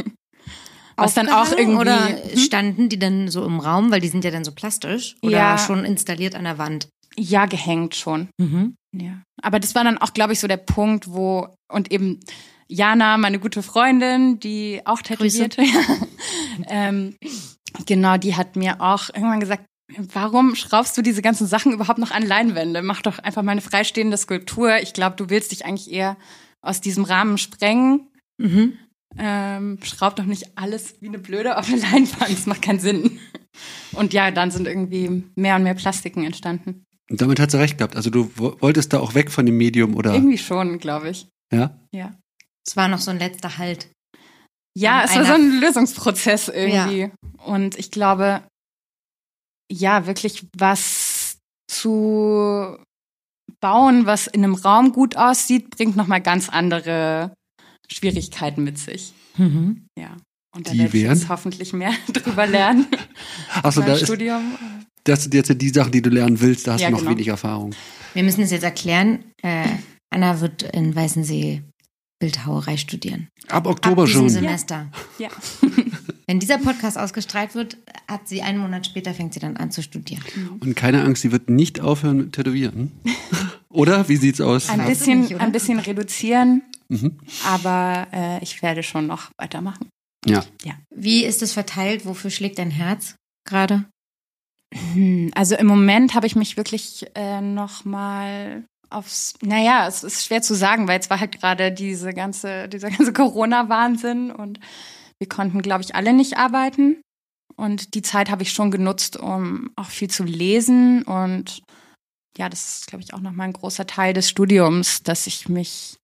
Was 1.01 1.13
dann 1.13 1.29
auch 1.29 1.51
irgendwie. 1.51 1.79
Oder 1.79 2.07
hm? 2.07 2.37
standen 2.37 2.89
die 2.89 2.99
dann 2.99 3.29
so 3.29 3.45
im 3.45 3.59
Raum, 3.59 3.91
weil 3.91 4.01
die 4.01 4.07
sind 4.07 4.23
ja 4.23 4.31
dann 4.31 4.43
so 4.43 4.51
plastisch 4.51 5.15
oder 5.21 5.37
ja. 5.37 5.57
schon 5.57 5.85
installiert 5.85 6.35
an 6.35 6.43
der 6.43 6.57
Wand? 6.57 6.87
Ja, 7.17 7.45
gehängt 7.45 7.95
schon. 7.95 8.29
Mhm. 8.37 8.75
Ja. 8.93 9.21
Aber 9.41 9.59
das 9.59 9.75
war 9.75 9.83
dann 9.83 9.97
auch, 9.97 10.13
glaube 10.13 10.33
ich, 10.33 10.39
so 10.39 10.47
der 10.47 10.57
Punkt, 10.57 11.11
wo, 11.11 11.55
und 11.71 11.91
eben 11.91 12.19
Jana, 12.67 13.17
meine 13.17 13.39
gute 13.39 13.63
Freundin, 13.63 14.39
die 14.39 14.81
auch 14.85 15.01
tätowierte, 15.01 15.63
ähm, 16.67 17.15
genau, 17.85 18.17
die 18.17 18.35
hat 18.35 18.55
mir 18.55 18.79
auch 18.79 19.09
irgendwann 19.09 19.41
gesagt, 19.41 19.65
warum 19.97 20.55
schraubst 20.55 20.97
du 20.97 21.01
diese 21.01 21.21
ganzen 21.21 21.47
Sachen 21.47 21.73
überhaupt 21.73 21.99
noch 21.99 22.11
an 22.11 22.25
Leinwände? 22.25 22.81
Mach 22.81 23.01
doch 23.01 23.19
einfach 23.19 23.43
mal 23.43 23.51
eine 23.51 23.61
freistehende 23.61 24.17
Skulptur. 24.17 24.77
Ich 24.77 24.93
glaube, 24.93 25.17
du 25.17 25.29
willst 25.29 25.51
dich 25.51 25.65
eigentlich 25.65 25.91
eher 25.91 26.17
aus 26.61 26.79
diesem 26.79 27.03
Rahmen 27.03 27.37
sprengen. 27.37 28.07
Mhm. 28.37 28.77
Ähm, 29.17 29.77
schraub 29.83 30.15
doch 30.15 30.25
nicht 30.25 30.57
alles 30.57 30.95
wie 31.01 31.07
eine 31.07 31.19
Blöde 31.19 31.57
auf 31.57 31.67
eine 31.67 31.77
Leinwand. 31.81 32.31
Das 32.31 32.45
macht 32.45 32.61
keinen 32.61 32.79
Sinn. 32.79 33.19
Und 33.93 34.13
ja, 34.13 34.31
dann 34.31 34.51
sind 34.51 34.67
irgendwie 34.67 35.23
mehr 35.35 35.55
und 35.55 35.63
mehr 35.63 35.73
Plastiken 35.73 36.23
entstanden. 36.23 36.85
Und 37.09 37.21
damit 37.21 37.39
hat 37.39 37.51
sie 37.51 37.59
recht 37.59 37.77
gehabt. 37.77 37.95
Also 37.95 38.09
du 38.09 38.31
wolltest 38.35 38.93
da 38.93 38.99
auch 38.99 39.15
weg 39.15 39.31
von 39.31 39.45
dem 39.45 39.57
Medium, 39.57 39.95
oder? 39.95 40.13
Irgendwie 40.13 40.37
schon, 40.37 40.79
glaube 40.79 41.09
ich. 41.09 41.27
Ja? 41.51 41.77
Ja. 41.91 42.15
Es 42.65 42.77
war 42.77 42.87
noch 42.87 42.99
so 42.99 43.11
ein 43.11 43.19
letzter 43.19 43.57
Halt. 43.57 43.89
Ja, 44.73 45.03
es 45.03 45.15
war 45.15 45.25
so 45.25 45.33
ein 45.33 45.59
Lösungsprozess 45.59 46.47
irgendwie. 46.47 47.01
Ja. 47.01 47.09
Und 47.43 47.77
ich 47.77 47.91
glaube, 47.91 48.43
ja, 49.69 50.05
wirklich 50.07 50.47
was 50.57 51.37
zu 51.69 52.77
bauen, 53.59 54.05
was 54.05 54.27
in 54.27 54.43
einem 54.43 54.55
Raum 54.55 54.93
gut 54.93 55.17
aussieht, 55.17 55.69
bringt 55.69 55.97
nochmal 55.97 56.21
ganz 56.21 56.47
andere 56.49 57.33
Schwierigkeiten 57.91 58.63
mit 58.63 58.77
sich. 58.77 59.13
Mhm. 59.37 59.85
Ja. 59.97 60.17
Und 60.55 60.67
da 60.67 60.73
werde 60.73 60.97
ich 60.97 61.03
jetzt 61.03 61.29
hoffentlich 61.29 61.73
mehr 61.73 61.93
drüber 62.13 62.45
lernen. 62.45 62.87
Achso, 63.63 63.81
da 63.81 63.95
Studium. 63.95 64.41
Ist, 64.53 64.87
das 65.05 65.23
sind 65.23 65.33
jetzt 65.33 65.61
die 65.61 65.69
Sachen, 65.69 65.91
die 65.91 66.01
du 66.01 66.09
lernen 66.09 66.39
willst, 66.39 66.67
da 66.67 66.73
hast 66.73 66.81
ja, 66.81 66.87
du 66.87 66.93
noch 66.93 66.99
genau. 66.99 67.11
wenig 67.11 67.27
Erfahrung. 67.27 67.73
Wir 68.13 68.23
müssen 68.23 68.41
es 68.41 68.51
jetzt 68.51 68.63
erklären. 68.63 69.23
Äh, 69.41 69.67
Anna 70.13 70.41
wird 70.41 70.63
in 70.63 70.93
Weißensee 70.93 71.61
Bildhauerei 72.19 72.77
studieren. 72.77 73.29
Ab 73.47 73.65
Oktober 73.65 74.03
Ab 74.03 74.09
schon. 74.09 74.29
Semester. 74.29 74.91
Ja. 75.17 75.29
ja. 75.29 75.83
Wenn 76.31 76.39
dieser 76.39 76.59
Podcast 76.59 76.97
ausgestrahlt 76.97 77.55
wird, 77.55 77.75
hat 78.07 78.25
sie 78.29 78.41
einen 78.41 78.59
Monat 78.59 78.85
später 78.85 79.13
fängt 79.13 79.33
sie 79.33 79.41
dann 79.41 79.57
an 79.57 79.69
zu 79.69 79.83
studieren. 79.83 80.23
Und 80.61 80.77
keine 80.77 81.03
Angst, 81.03 81.23
sie 81.23 81.33
wird 81.33 81.49
nicht 81.49 81.81
aufhören 81.81 82.15
mit 82.15 82.31
Tätowieren. 82.31 82.93
oder? 83.69 84.07
Wie 84.07 84.15
sieht's 84.15 84.39
aus? 84.39 84.69
Ein 84.69 84.85
bisschen, 84.85 85.19
nicht, 85.23 85.41
ein 85.41 85.51
bisschen 85.51 85.77
reduzieren, 85.79 86.61
mhm. 86.87 87.19
aber 87.45 88.07
äh, 88.13 88.41
ich 88.41 88.61
werde 88.61 88.81
schon 88.81 89.07
noch 89.07 89.31
weitermachen. 89.35 89.89
Ja. 90.25 90.45
ja. 90.63 90.75
Wie 90.89 91.25
ist 91.25 91.41
es 91.41 91.51
verteilt? 91.51 92.05
Wofür 92.05 92.31
schlägt 92.31 92.59
dein 92.59 92.71
Herz 92.71 93.15
gerade? 93.45 93.83
Hm, 94.93 95.31
also 95.35 95.55
im 95.55 95.67
Moment 95.67 96.15
habe 96.15 96.27
ich 96.27 96.37
mich 96.37 96.55
wirklich 96.55 97.07
äh, 97.13 97.41
noch 97.41 97.83
mal 97.83 98.63
aufs, 98.89 99.33
naja, 99.41 99.85
es 99.85 100.05
ist 100.05 100.25
schwer 100.27 100.41
zu 100.41 100.55
sagen, 100.55 100.87
weil 100.87 101.01
es 101.01 101.09
war 101.09 101.19
halt 101.19 101.37
gerade 101.37 101.73
diese 101.73 102.13
ganze, 102.13 102.69
dieser 102.69 102.89
ganze 102.89 103.11
Corona-Wahnsinn 103.11 104.31
und 104.31 104.61
wir 105.21 105.29
konnten, 105.29 105.61
glaube 105.61 105.83
ich, 105.83 105.93
alle 105.93 106.13
nicht 106.13 106.37
arbeiten. 106.37 106.99
Und 107.55 107.93
die 107.93 108.01
Zeit 108.01 108.31
habe 108.31 108.41
ich 108.41 108.51
schon 108.51 108.71
genutzt, 108.71 109.17
um 109.17 109.69
auch 109.75 109.89
viel 109.91 110.09
zu 110.09 110.23
lesen. 110.23 111.03
Und 111.03 111.61
ja, 112.35 112.49
das 112.49 112.79
ist, 112.79 112.87
glaube 112.87 113.03
ich, 113.03 113.13
auch 113.13 113.19
nochmal 113.19 113.47
ein 113.47 113.53
großer 113.53 113.85
Teil 113.85 114.13
des 114.15 114.27
Studiums, 114.27 115.03
dass 115.03 115.27
ich 115.27 115.47
mich 115.47 115.97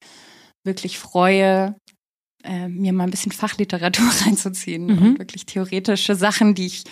wirklich 0.64 1.00
freue, 1.00 1.76
äh, 2.44 2.68
mir 2.68 2.94
mal 2.94 3.06
ein 3.06 3.12
bisschen 3.12 3.32
Fachliteratur 3.32 4.06
reinzuziehen 4.26 4.86
mhm. 4.86 4.98
und 4.98 5.20
wirklich 5.20 5.48
theoretische 5.48 6.16
Sachen, 6.16 6.54
die 6.54 6.68
ich 6.68 6.84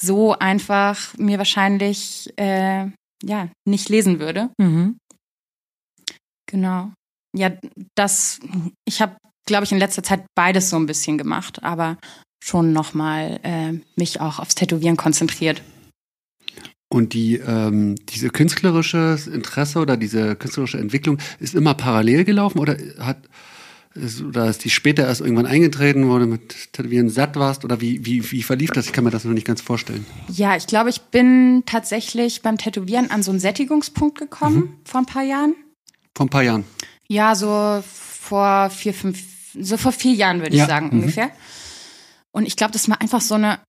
so 0.00 0.38
einfach 0.38 1.18
mir 1.18 1.38
wahrscheinlich 1.38 2.32
äh, 2.36 2.88
ja 3.24 3.50
nicht 3.66 3.88
lesen 3.88 4.20
würde. 4.20 4.50
Mhm. 4.58 4.98
Genau. 6.48 6.92
Ja, 7.36 7.50
das, 7.96 8.38
ich 8.84 9.02
habe, 9.02 9.16
glaube 9.46 9.64
ich, 9.64 9.72
in 9.72 9.78
letzter 9.78 10.02
Zeit 10.02 10.24
beides 10.34 10.70
so 10.70 10.76
ein 10.76 10.86
bisschen 10.86 11.18
gemacht, 11.18 11.62
aber 11.62 11.96
schon 12.42 12.72
nochmal 12.72 13.40
äh, 13.42 13.72
mich 13.96 14.20
auch 14.20 14.38
aufs 14.38 14.54
Tätowieren 14.54 14.96
konzentriert. 14.96 15.62
Und 16.88 17.14
die, 17.14 17.36
ähm, 17.36 17.96
diese 18.06 18.30
künstlerische 18.30 19.18
Interesse 19.32 19.80
oder 19.80 19.96
diese 19.96 20.36
künstlerische 20.36 20.78
Entwicklung 20.78 21.18
ist 21.40 21.54
immer 21.54 21.74
parallel 21.74 22.24
gelaufen 22.24 22.60
oder 22.60 22.76
hat 22.98 23.18
ist, 23.96 24.22
oder 24.22 24.46
ist 24.48 24.64
die 24.64 24.70
später 24.70 25.06
erst 25.06 25.20
irgendwann 25.20 25.46
eingetreten, 25.46 26.08
wo 26.08 26.18
du 26.18 26.26
mit 26.26 26.72
Tätowieren 26.72 27.08
satt 27.08 27.36
warst? 27.36 27.64
Oder 27.64 27.80
wie, 27.80 28.04
wie, 28.04 28.30
wie 28.30 28.42
verlief 28.42 28.70
das? 28.70 28.86
Ich 28.86 28.92
kann 28.92 29.04
mir 29.04 29.10
das 29.10 29.24
noch 29.24 29.32
nicht 29.32 29.46
ganz 29.46 29.60
vorstellen. 29.60 30.04
Ja, 30.28 30.56
ich 30.56 30.66
glaube, 30.66 30.90
ich 30.90 31.00
bin 31.00 31.62
tatsächlich 31.66 32.42
beim 32.42 32.58
Tätowieren 32.58 33.10
an 33.10 33.22
so 33.22 33.30
einen 33.30 33.40
Sättigungspunkt 33.40 34.18
gekommen 34.18 34.56
mhm. 34.56 34.74
vor 34.84 35.00
ein 35.00 35.06
paar 35.06 35.22
Jahren. 35.22 35.54
Vor 36.14 36.26
ein 36.26 36.30
paar 36.30 36.42
Jahren? 36.42 36.64
Ja, 37.08 37.34
so 37.34 37.82
vor 37.82 38.70
vier, 38.70 38.92
fünf, 38.92 39.18
so 39.60 39.76
vor 39.76 39.92
vier 39.92 40.14
Jahren 40.14 40.40
würde 40.40 40.54
ich 40.54 40.60
ja. 40.60 40.66
sagen, 40.66 40.88
mhm. 40.88 41.00
ungefähr. 41.00 41.30
Und 42.32 42.46
ich 42.46 42.56
glaube, 42.56 42.72
das 42.72 42.88
war 42.88 43.00
einfach 43.00 43.20
so 43.20 43.34
eine 43.34 43.60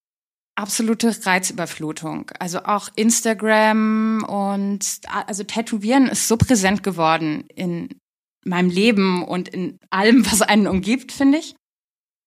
absolute 0.58 1.16
Reizüberflutung. 1.26 2.32
Also 2.40 2.64
auch 2.64 2.90
Instagram 2.96 4.24
und 4.28 4.86
also 5.08 5.44
Tätowieren 5.44 6.08
ist 6.08 6.28
so 6.28 6.36
präsent 6.36 6.84
geworden 6.84 7.46
in 7.54 7.90
meinem 8.44 8.70
Leben 8.70 9.24
und 9.24 9.50
in 9.50 9.78
allem, 9.90 10.26
was 10.32 10.42
einen 10.42 10.68
umgibt, 10.68 11.12
finde 11.12 11.38
ich, 11.38 11.56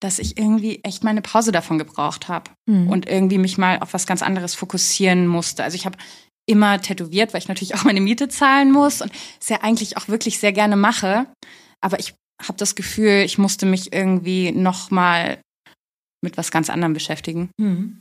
dass 0.01 0.19
ich 0.19 0.39
irgendwie 0.39 0.81
echt 0.83 1.05
meine 1.05 1.23
Pause 1.23 1.53
davon 1.53 1.79
gebraucht 1.79 2.29
habe 2.29 2.51
mhm. 2.67 2.89
und 2.89 3.09
irgendwie 3.09 3.39
mich 3.39 3.59
mal 3.59 3.81
auf 3.81 3.93
was 3.93 4.07
ganz 4.07 4.23
anderes 4.23 4.55
fokussieren 4.55 5.27
musste. 5.27 5.65
Also 5.65 5.75
ich 5.75 5.85
habe 5.85 5.99
immer 6.47 6.81
tätowiert, 6.81 7.33
weil 7.33 7.41
ich 7.41 7.49
natürlich 7.49 7.75
auch 7.75 7.85
meine 7.85 8.01
Miete 8.01 8.29
zahlen 8.29 8.73
muss 8.73 9.03
und 9.03 9.13
es 9.41 9.49
ja 9.49 9.59
eigentlich 9.63 9.97
auch 9.97 10.09
wirklich 10.09 10.39
sehr 10.39 10.53
gerne 10.53 10.77
mache. 10.77 11.27
Aber 11.81 11.99
ich 11.99 12.15
habe 12.41 12.59
das 12.59 12.75
Gefühl, 12.75 13.23
ich 13.25 13.39
musste 13.39 13.67
mich 13.67 13.93
irgendwie 13.93 14.53
noch 14.53 14.91
mal 14.91 15.41
mit 16.23 16.37
was 16.37 16.51
ganz 16.51 16.71
anderem 16.71 16.93
beschäftigen. 16.93 17.51
Mhm. 17.59 18.01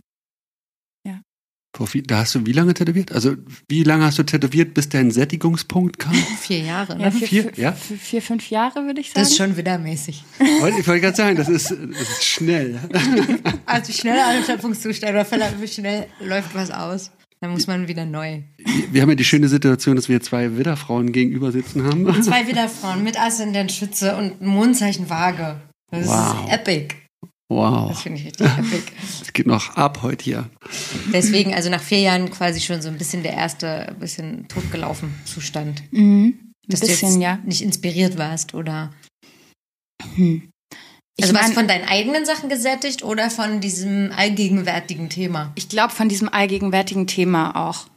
Da 2.07 2.17
hast 2.17 2.35
du 2.35 2.45
wie 2.45 2.51
lange 2.51 2.73
tätowiert? 2.73 3.11
Also 3.11 3.35
wie 3.69 3.83
lange 3.83 4.03
hast 4.03 4.17
du 4.17 4.23
tätowiert, 4.23 4.73
bis 4.73 4.89
dein 4.89 5.11
Sättigungspunkt 5.11 5.99
kam? 5.99 6.13
vier 6.41 6.59
Jahre, 6.59 6.97
ne? 6.97 7.03
Ja, 7.03 7.11
vier, 7.11 7.27
vier, 7.27 7.51
ja? 7.55 7.71
vier, 7.73 8.21
fünf 8.21 8.49
Jahre 8.49 8.85
würde 8.85 8.99
ich 8.99 9.11
sagen. 9.11 9.21
Das 9.21 9.29
ist 9.29 9.37
schon 9.37 9.55
wieder 9.55 9.77
mäßig. 9.77 10.23
Ich 10.39 10.87
wollte 10.87 11.01
gerade 11.01 11.15
sagen, 11.15 11.37
das 11.37 11.47
ist, 11.47 11.69
das 11.69 12.01
ist 12.01 12.25
schnell. 12.25 12.79
Also 13.65 13.93
schnell 13.93 14.19
Anschöpfungszustand 14.19 15.13
oder 15.13 15.61
wie 15.61 15.67
schnell 15.67 16.07
läuft 16.19 16.55
was 16.55 16.71
aus. 16.71 17.11
Dann 17.41 17.51
muss 17.51 17.67
man 17.67 17.87
wieder 17.87 18.05
neu. 18.05 18.41
Wir 18.91 19.01
haben 19.01 19.09
ja 19.09 19.15
die 19.15 19.23
schöne 19.23 19.47
Situation, 19.47 19.95
dass 19.95 20.09
wir 20.09 20.21
zwei 20.21 20.57
Widderfrauen 20.57 21.13
gegenüber 21.13 21.51
sitzen 21.53 21.83
haben. 21.83 22.05
Zwei 22.23 22.47
Widderfrauen 22.47 23.01
mit 23.03 23.17
Aszendent 23.19 23.71
Schütze 23.71 24.17
und 24.17 24.41
Mondzeichen 24.41 25.09
Waage. 25.09 25.61
Das 25.89 26.07
wow. 26.07 26.45
ist 26.45 26.53
epic. 26.53 26.95
Wow. 27.47 27.89
Das 27.89 28.01
finde 28.01 28.19
ich 28.19 28.25
richtig 28.25 28.45
epic. 28.45 28.91
Es 29.21 29.33
geht 29.33 29.47
noch 29.47 29.75
ab 29.77 29.99
heute 30.01 30.23
hier. 30.23 30.49
Deswegen, 31.13 31.53
also 31.53 31.69
nach 31.69 31.81
vier 31.81 31.99
Jahren 31.99 32.29
quasi 32.29 32.59
schon 32.59 32.81
so 32.81 32.89
ein 32.89 32.97
bisschen 32.97 33.23
der 33.23 33.33
erste, 33.33 33.95
bisschen 33.99 34.47
totgelaufen 34.49 35.13
Zustand. 35.23 35.81
Mhm. 35.91 36.51
Dass 36.67 36.81
bisschen, 36.81 36.97
du 36.99 37.05
jetzt 37.15 37.21
ja. 37.21 37.39
nicht 37.45 37.61
inspiriert 37.61 38.17
warst 38.17 38.53
oder. 38.53 38.91
Hm. 40.15 40.49
Also 41.23 41.35
warst 41.35 41.53
von 41.53 41.67
deinen 41.67 41.87
eigenen 41.87 42.25
Sachen 42.25 42.49
gesättigt 42.49 43.03
oder 43.03 43.29
von 43.29 43.59
diesem 43.61 44.11
allgegenwärtigen 44.15 45.09
Thema? 45.09 45.51
Ich 45.55 45.69
glaube 45.69 45.93
von 45.93 46.09
diesem 46.09 46.29
allgegenwärtigen 46.29 47.07
Thema 47.07 47.55
auch. 47.55 47.87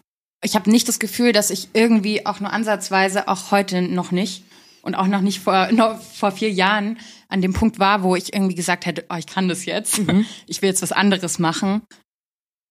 Ich 0.44 0.54
habe 0.54 0.70
nicht 0.70 0.88
das 0.88 0.98
Gefühl, 0.98 1.32
dass 1.32 1.50
ich 1.50 1.68
irgendwie 1.72 2.26
auch 2.26 2.40
nur 2.40 2.52
ansatzweise, 2.52 3.28
auch 3.28 3.50
heute 3.50 3.82
noch 3.82 4.10
nicht 4.10 4.44
und 4.82 4.96
auch 4.96 5.06
noch 5.06 5.20
nicht 5.20 5.40
vor, 5.40 5.68
noch 5.72 6.00
vor 6.00 6.32
vier 6.32 6.50
Jahren 6.50 6.98
an 7.28 7.40
dem 7.40 7.52
Punkt 7.52 7.78
war, 7.78 8.02
wo 8.02 8.14
ich 8.14 8.34
irgendwie 8.34 8.54
gesagt 8.54 8.86
hätte, 8.86 9.06
oh, 9.08 9.16
ich 9.16 9.26
kann 9.26 9.48
das 9.48 9.64
jetzt, 9.64 9.98
mhm. 9.98 10.26
ich 10.46 10.60
will 10.60 10.68
jetzt 10.68 10.82
was 10.82 10.92
anderes 10.92 11.38
machen. 11.38 11.82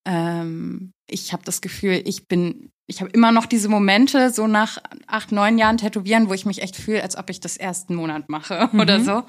Ähm, 0.05 0.91
ich 1.09 1.33
habe 1.33 1.43
das 1.43 1.61
Gefühl, 1.61 2.01
ich 2.05 2.27
bin, 2.27 2.71
ich 2.87 3.01
habe 3.01 3.11
immer 3.11 3.31
noch 3.31 3.45
diese 3.45 3.69
Momente, 3.69 4.31
so 4.31 4.47
nach 4.47 4.77
acht, 5.07 5.31
neun 5.31 5.57
Jahren 5.57 5.77
Tätowieren, 5.77 6.29
wo 6.29 6.33
ich 6.33 6.45
mich 6.45 6.61
echt 6.61 6.75
fühle, 6.75 7.03
als 7.03 7.17
ob 7.17 7.29
ich 7.29 7.39
das 7.39 7.57
ersten 7.57 7.95
Monat 7.95 8.29
mache 8.29 8.69
mhm. 8.71 8.79
oder 8.79 8.99
so. 8.99 9.23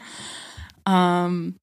Ähm, 0.88 1.56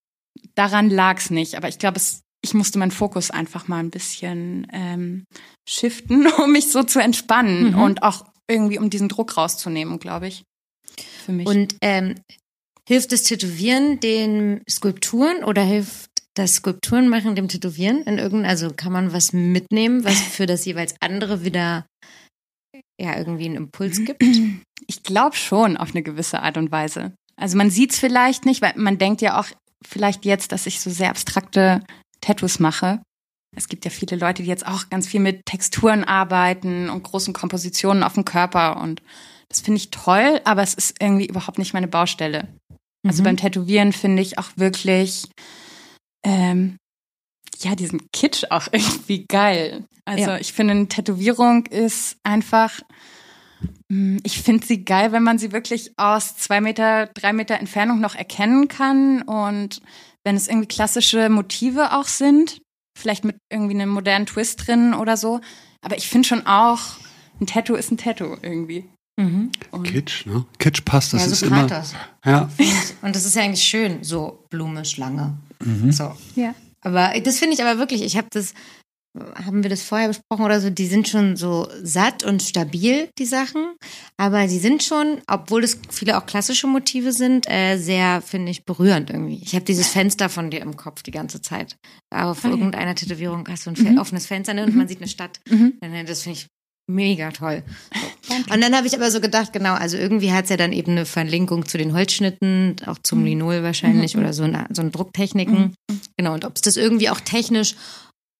daran 0.55 0.89
lag's 0.89 1.29
nicht, 1.29 1.55
aber 1.55 1.67
ich 1.67 1.79
glaube, 1.79 1.99
ich 2.41 2.53
musste 2.53 2.79
meinen 2.79 2.91
Fokus 2.91 3.31
einfach 3.31 3.67
mal 3.67 3.79
ein 3.79 3.91
bisschen 3.91 4.67
ähm, 4.71 5.25
shiften, 5.67 6.27
um 6.43 6.51
mich 6.51 6.71
so 6.71 6.83
zu 6.83 6.99
entspannen 6.99 7.71
mhm. 7.71 7.81
und 7.81 8.03
auch 8.03 8.25
irgendwie 8.49 8.79
um 8.79 8.89
diesen 8.89 9.09
Druck 9.09 9.37
rauszunehmen, 9.37 9.99
glaube 9.99 10.27
ich. 10.27 10.43
Für 11.25 11.31
mich. 11.31 11.47
Und 11.47 11.75
ähm, 11.81 12.15
Hilft 12.89 13.11
das 13.11 13.21
Tätowieren 13.21 13.99
den 13.99 14.63
Skulpturen 14.67 15.43
oder 15.43 15.61
hilft 15.61 16.09
das 16.33 16.55
Skulpturenmachen 16.55 17.35
dem 17.35 17.47
Tätowieren 17.47 18.01
in 18.01 18.17
irgendeinem, 18.17 18.49
also 18.49 18.73
kann 18.73 18.91
man 18.91 19.13
was 19.13 19.31
mitnehmen, 19.31 20.03
was 20.03 20.19
für 20.35 20.47
das 20.47 20.65
jeweils 20.65 20.95
andere 20.99 21.45
wieder 21.45 21.85
ja 22.99 23.15
irgendwie 23.15 23.45
einen 23.45 23.57
Impuls 23.57 24.03
gibt? 24.03 24.23
Ich 24.87 25.03
glaube 25.03 25.35
schon 25.35 25.77
auf 25.77 25.91
eine 25.91 26.01
gewisse 26.01 26.41
Art 26.41 26.57
und 26.57 26.71
Weise. 26.71 27.13
Also 27.39 27.57
man 27.57 27.71
sieht 27.71 27.91
es 27.93 27.99
vielleicht 27.99 28.45
nicht, 28.45 28.61
weil 28.61 28.73
man 28.75 28.97
denkt 28.97 29.21
ja 29.21 29.39
auch 29.39 29.47
vielleicht 29.85 30.25
jetzt, 30.25 30.51
dass 30.51 30.65
ich 30.65 30.81
so 30.81 30.89
sehr 30.89 31.09
abstrakte 31.09 31.81
Tattoos 32.21 32.59
mache. 32.59 33.01
Es 33.55 33.67
gibt 33.67 33.85
ja 33.85 33.91
viele 33.91 34.17
Leute, 34.17 34.43
die 34.43 34.49
jetzt 34.49 34.67
auch 34.67 34.89
ganz 34.89 35.07
viel 35.07 35.19
mit 35.19 35.45
Texturen 35.45 36.03
arbeiten 36.03 36.89
und 36.89 37.03
großen 37.03 37.33
Kompositionen 37.33 38.03
auf 38.03 38.13
dem 38.13 38.25
Körper 38.25 38.79
und 38.81 39.01
das 39.47 39.61
finde 39.61 39.77
ich 39.77 39.89
toll, 39.89 40.39
aber 40.43 40.61
es 40.61 40.75
ist 40.75 41.01
irgendwie 41.01 41.25
überhaupt 41.25 41.57
nicht 41.57 41.73
meine 41.73 41.87
Baustelle. 41.87 42.47
Also 43.05 43.21
mhm. 43.21 43.25
beim 43.25 43.37
Tätowieren 43.37 43.93
finde 43.93 44.21
ich 44.21 44.37
auch 44.37 44.51
wirklich, 44.55 45.27
ähm, 46.23 46.77
ja, 47.59 47.75
diesen 47.75 48.11
Kitsch 48.11 48.45
auch 48.51 48.67
irgendwie 48.71 49.25
geil. 49.25 49.85
Also 50.05 50.31
ja. 50.31 50.37
ich 50.37 50.53
finde, 50.53 50.71
eine 50.71 50.87
Tätowierung 50.87 51.65
ist 51.65 52.17
einfach, 52.23 52.81
ich 54.23 54.41
finde 54.41 54.65
sie 54.65 54.85
geil, 54.85 55.11
wenn 55.11 55.23
man 55.23 55.39
sie 55.39 55.51
wirklich 55.51 55.91
aus 55.97 56.37
zwei 56.37 56.61
Meter, 56.61 57.07
drei 57.07 57.33
Meter 57.33 57.59
Entfernung 57.59 57.99
noch 57.99 58.15
erkennen 58.15 58.67
kann 58.67 59.21
und 59.23 59.81
wenn 60.23 60.35
es 60.35 60.47
irgendwie 60.47 60.67
klassische 60.67 61.29
Motive 61.29 61.93
auch 61.93 62.07
sind, 62.07 62.61
vielleicht 62.97 63.23
mit 63.23 63.37
irgendwie 63.51 63.75
einem 63.75 63.89
modernen 63.89 64.25
Twist 64.25 64.67
drin 64.67 64.93
oder 64.93 65.17
so. 65.17 65.41
Aber 65.81 65.97
ich 65.97 66.07
finde 66.07 66.27
schon 66.27 66.45
auch, 66.45 66.79
ein 67.39 67.47
Tattoo 67.47 67.75
ist 67.75 67.91
ein 67.91 67.97
Tattoo 67.97 68.37
irgendwie. 68.41 68.85
Mhm. 69.17 69.51
Kitsch, 69.83 70.25
ne? 70.25 70.45
Kitsch 70.59 70.83
passt, 70.85 71.13
das 71.13 71.21
ja, 71.21 71.27
so 71.27 71.33
ist 71.33 71.41
immer. 71.43 71.67
Das. 71.67 71.93
Ja. 72.25 72.49
Und 73.01 73.15
das 73.15 73.25
ist 73.25 73.35
ja 73.35 73.43
eigentlich 73.43 73.63
schön, 73.63 74.03
so 74.03 74.45
Blume, 74.49 74.85
Schlange. 74.85 75.37
Mhm. 75.63 75.91
So. 75.91 76.15
Ja. 76.35 76.53
Aber 76.81 77.11
das 77.19 77.39
finde 77.39 77.55
ich 77.55 77.61
aber 77.61 77.77
wirklich, 77.79 78.01
ich 78.01 78.15
habe 78.15 78.27
das 78.31 78.53
haben 79.35 79.63
wir 79.63 79.69
das 79.69 79.81
vorher 79.81 80.07
besprochen 80.07 80.45
oder 80.45 80.61
so, 80.61 80.69
die 80.69 80.85
sind 80.85 81.07
schon 81.07 81.35
so 81.35 81.67
satt 81.81 82.23
und 82.23 82.43
stabil, 82.43 83.09
die 83.17 83.25
Sachen. 83.25 83.73
Aber 84.17 84.45
die 84.47 84.59
sind 84.59 84.83
schon, 84.83 85.21
obwohl 85.27 85.63
es 85.63 85.79
viele 85.89 86.17
auch 86.17 86.25
klassische 86.25 86.67
Motive 86.67 87.11
sind, 87.11 87.49
äh, 87.49 87.77
sehr, 87.77 88.21
finde 88.21 88.51
ich, 88.51 88.65
berührend 88.65 89.09
irgendwie. 89.09 89.41
Ich 89.43 89.55
habe 89.55 89.65
dieses 89.65 89.87
Fenster 89.87 90.29
von 90.29 90.51
dir 90.51 90.61
im 90.61 90.77
Kopf 90.77 91.01
die 91.01 91.11
ganze 91.11 91.41
Zeit. 91.41 91.75
Auf 92.13 92.39
Okay. 92.45 92.49
irgendeiner 92.49 92.93
Tätowierung 92.95 93.47
hast 93.49 93.65
du 93.65 93.71
ein 93.71 93.93
Mhm. 93.93 93.97
offenes 93.97 94.27
Fenster 94.27 94.53
ne, 94.53 94.63
und 94.65 94.75
man 94.75 94.87
sieht 94.87 94.99
eine 94.99 95.07
Stadt. 95.09 95.39
Mhm. 95.49 95.73
Das 96.05 96.21
finde 96.21 96.37
ich 96.39 96.47
mega 96.87 97.31
toll. 97.31 97.63
Und 98.51 98.61
dann 98.63 98.75
habe 98.75 98.87
ich 98.87 98.95
aber 98.95 99.11
so 99.11 99.21
gedacht, 99.21 99.53
genau, 99.53 99.73
also 99.73 99.97
irgendwie 99.97 100.31
hat 100.31 100.45
es 100.45 100.49
ja 100.49 100.57
dann 100.57 100.71
eben 100.73 100.91
eine 100.93 101.05
Verlinkung 101.05 101.67
zu 101.67 101.77
den 101.77 101.93
Holzschnitten, 101.93 102.75
auch 102.85 102.97
zum 103.03 103.19
Mhm. 103.19 103.25
Linol 103.25 103.63
wahrscheinlich 103.63 104.15
Mhm. 104.15 104.21
oder 104.21 104.33
so, 104.33 104.43
eine, 104.43 104.65
so 104.71 104.81
ein 104.81 104.91
Drucktechniken. 104.91 105.73
Genau, 106.17 106.33
und 106.33 106.45
ob 106.45 106.55
es 106.55 106.61
das 106.61 106.77
irgendwie 106.77 107.09
auch 107.09 107.19
technisch, 107.19 107.75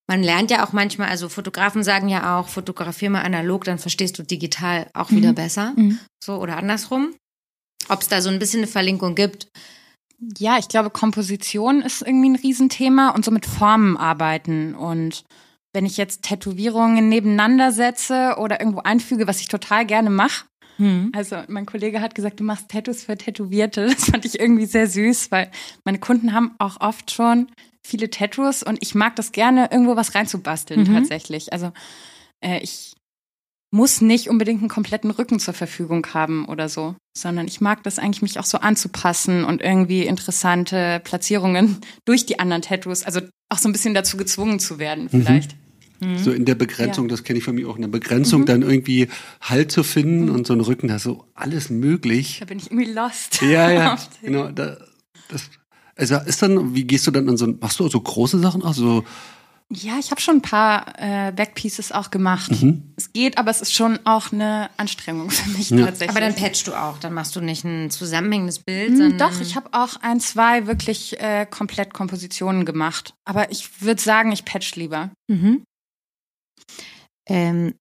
man 0.10 0.24
lernt 0.24 0.50
ja 0.50 0.66
auch 0.66 0.74
manchmal, 0.74 1.08
also 1.10 1.30
Fotografen 1.30 1.84
sagen 1.84 2.10
ja 2.10 2.40
auch, 2.40 2.48
fotografier 2.48 3.12
mal 3.12 3.22
analog, 3.22 3.64
dann 3.64 3.78
verstehst 3.78 4.18
du 4.18 4.24
digital 4.24 4.90
auch 4.96 5.12
wieder 5.12 5.32
Mhm. 5.32 5.36
besser. 5.36 5.74
Mhm. 5.76 6.00
So 6.24 6.38
oder 6.42 6.58
andersrum. 6.58 7.14
Ob 7.90 8.02
es 8.02 8.08
da 8.08 8.20
so 8.20 8.30
ein 8.30 8.40
bisschen 8.40 8.62
eine 8.62 8.68
Verlinkung 8.68 9.14
gibt. 9.14 9.48
Ja, 10.40 10.58
ich 10.58 10.68
glaube, 10.68 10.90
Komposition 10.90 11.82
ist 11.84 12.02
irgendwie 12.02 12.32
ein 12.32 12.36
Riesenthema 12.36 13.10
und 13.12 13.24
so 13.24 13.30
mit 13.30 13.46
Formen 13.46 13.98
arbeiten. 13.98 14.74
Und 14.74 15.24
wenn 15.74 15.86
ich 15.86 15.96
jetzt 15.98 16.24
Tätowierungen 16.24 17.08
nebeneinander 17.08 17.72
setze 17.72 18.38
oder 18.40 18.60
irgendwo 18.60 18.80
einfüge, 18.80 19.28
was 19.28 19.40
ich 19.42 19.48
total 19.48 19.86
gerne 19.86 20.10
mache. 20.10 20.46
Also 21.12 21.44
mein 21.50 21.66
Kollege 21.66 22.00
hat 22.00 22.16
gesagt, 22.16 22.40
du 22.40 22.46
machst 22.46 22.70
Tattoos 22.70 23.04
für 23.04 23.18
Tätowierte. 23.18 23.88
Das 23.88 24.06
fand 24.06 24.24
ich 24.24 24.40
irgendwie 24.40 24.66
sehr 24.66 24.88
süß, 24.88 25.30
weil 25.30 25.52
meine 25.84 26.00
Kunden 26.00 26.34
haben 26.34 26.56
auch 26.58 26.80
oft 26.80 27.12
schon 27.12 27.52
viele 27.86 28.10
Tattoos 28.10 28.64
und 28.64 28.78
ich 28.82 28.96
mag 28.96 29.16
das 29.16 29.32
gerne, 29.32 29.70
irgendwo 29.72 29.96
was 29.96 30.16
reinzubasteln 30.16 30.82
Mhm. 30.82 30.94
tatsächlich. 30.94 31.54
Also 31.54 31.72
äh, 32.42 32.60
ich 32.62 32.94
muss 33.72 34.02
nicht 34.02 34.30
unbedingt 34.30 34.62
einen 34.62 34.70
kompletten 34.70 35.12
Rücken 35.12 35.40
zur 35.40 35.54
Verfügung 35.54 36.06
haben 36.14 36.46
oder 36.46 36.70
so, 36.70 36.96
sondern 37.16 37.48
ich 37.48 37.62
mag 37.62 37.84
das 37.84 38.00
eigentlich, 38.00 38.22
mich 38.24 38.40
auch 38.40 38.46
so 38.46 38.58
anzupassen 38.58 39.44
und 39.44 39.62
irgendwie 39.62 40.06
interessante 40.06 41.00
Platzierungen 41.04 41.78
durch 42.06 42.26
die 42.26 42.40
anderen 42.40 42.62
Tattoos, 42.64 43.04
also 43.04 43.22
auch 43.50 43.60
so 43.60 43.70
ein 43.70 43.72
bisschen 43.72 43.94
dazu 43.94 44.18
gezwungen 44.18 44.60
zu 44.60 44.80
werden 44.80 45.10
vielleicht. 45.10 45.56
So 46.16 46.32
in 46.32 46.46
der 46.46 46.56
Begrenzung, 46.56 47.10
das 47.10 47.26
kenne 47.26 47.40
ich 47.40 47.44
von 47.46 47.56
mir 47.56 47.68
auch, 47.68 47.76
in 47.76 47.82
der 47.82 47.90
Begrenzung 47.90 48.46
dann 48.46 48.62
irgendwie 48.62 49.10
Halt 49.42 49.70
zu 49.70 49.84
finden 49.84 50.30
und 50.30 50.48
so 50.48 50.54
ein 50.54 50.62
Rücken, 50.62 50.88
da 50.88 50.96
ist 50.96 51.04
so 51.04 51.26
alles 51.34 51.70
möglich. 51.70 52.38
Da 52.40 52.46
bin 52.46 52.58
ich 52.58 52.72
irgendwie 52.72 52.90
lost. 52.90 53.42
Ja, 53.42 53.70
ja, 53.70 54.00
genau. 54.22 54.50
Da, 54.50 54.78
das, 55.28 55.50
also 56.00 56.16
ist 56.26 56.42
dann, 56.42 56.74
wie 56.74 56.86
gehst 56.86 57.06
du 57.08 57.12
dann 57.12 57.28
an 57.30 57.38
so, 57.38 57.48
machst 57.48 57.80
du 57.80 57.88
so 57.90 58.00
große 58.00 58.40
Sachen? 58.40 58.64
Also, 58.64 59.04
Ja, 59.72 60.00
ich 60.00 60.10
habe 60.10 60.20
schon 60.20 60.38
ein 60.38 60.42
paar 60.42 60.94
äh, 60.98 61.32
Backpieces 61.32 61.92
auch 61.92 62.10
gemacht. 62.10 62.50
Mhm. 62.62 62.92
Es 62.96 63.14
geht, 63.14 63.38
aber 63.38 63.52
es 63.52 63.62
ist 63.62 63.74
schon 63.74 64.00
auch 64.06 64.32
eine 64.32 64.70
Anstrengung 64.78 65.30
für 65.30 65.50
mich 65.52 65.70
Ja. 65.70 65.86
tatsächlich. 65.86 66.10
Aber 66.10 66.22
dann 66.22 66.34
patchst 66.36 66.66
du 66.68 66.74
auch, 66.74 66.98
dann 66.98 67.14
machst 67.14 67.36
du 67.36 67.42
nicht 67.42 67.64
ein 67.66 67.92
zusammenhängendes 67.92 68.60
Bild, 68.60 68.90
Hm, 68.90 68.98
sondern 68.98 69.18
Doch, 69.20 69.42
ich 69.42 69.56
habe 69.56 69.70
auch 69.74 69.98
ein, 70.02 70.20
zwei 70.20 70.66
wirklich 70.66 71.20
äh, 71.20 71.46
komplett 71.46 71.94
Kompositionen 71.94 72.66
gemacht. 72.66 73.14
Aber 73.26 73.52
ich 73.52 73.82
würde 73.84 74.02
sagen, 74.02 74.32
ich 74.32 74.44
patch 74.46 74.76
lieber. 74.76 75.12
Mhm. 75.28 75.64
Ähm, 77.28 77.76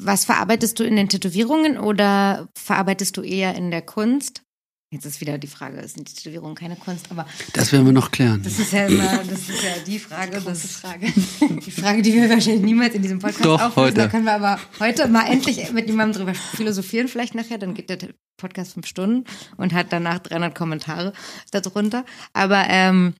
was 0.00 0.24
verarbeitest 0.24 0.78
du 0.78 0.84
in 0.84 0.94
den 0.96 1.08
Tätowierungen 1.08 1.76
oder 1.76 2.48
verarbeitest 2.56 3.16
du 3.16 3.22
eher 3.22 3.54
in 3.56 3.70
der 3.70 3.82
Kunst? 3.82 4.42
Jetzt 4.90 5.04
ist 5.04 5.20
wieder 5.20 5.36
die 5.36 5.48
Frage, 5.48 5.86
sind 5.86 6.08
die 6.08 6.14
Tätowierungen 6.14 6.54
keine 6.54 6.74
Kunst, 6.74 7.10
aber 7.10 7.26
das 7.52 7.72
werden 7.72 7.84
wir 7.84 7.92
noch 7.92 8.10
klären. 8.10 8.42
das 8.42 8.58
ist 8.58 8.72
ja 8.72 8.86
immer, 8.86 9.22
das 9.22 9.46
ist 9.46 9.62
ja 9.62 9.72
die 9.86 9.98
Frage, 9.98 10.40
das 10.40 10.62
Frage. 10.64 11.12
die 11.66 11.70
Frage, 11.70 12.00
die 12.00 12.14
wir 12.14 12.30
wahrscheinlich 12.30 12.62
niemals 12.62 12.94
in 12.94 13.02
diesem 13.02 13.18
Podcast 13.18 13.44
Doch, 13.44 13.60
auflösen. 13.60 13.76
heute. 13.76 13.94
Da 13.96 14.08
können 14.08 14.24
wir 14.24 14.32
aber 14.32 14.58
heute 14.80 15.06
mal 15.08 15.26
endlich 15.30 15.70
mit 15.72 15.88
jemandem 15.88 16.22
drüber 16.22 16.34
philosophieren, 16.34 17.08
vielleicht 17.08 17.34
nachher, 17.34 17.58
dann 17.58 17.74
geht 17.74 17.90
der 17.90 17.98
Podcast 18.38 18.72
fünf 18.72 18.86
Stunden 18.86 19.24
und 19.58 19.74
hat 19.74 19.88
danach 19.92 20.20
300 20.20 20.54
Kommentare 20.54 21.12
darunter. 21.50 22.06
Aber 22.32 22.64
ähm, 22.68 23.12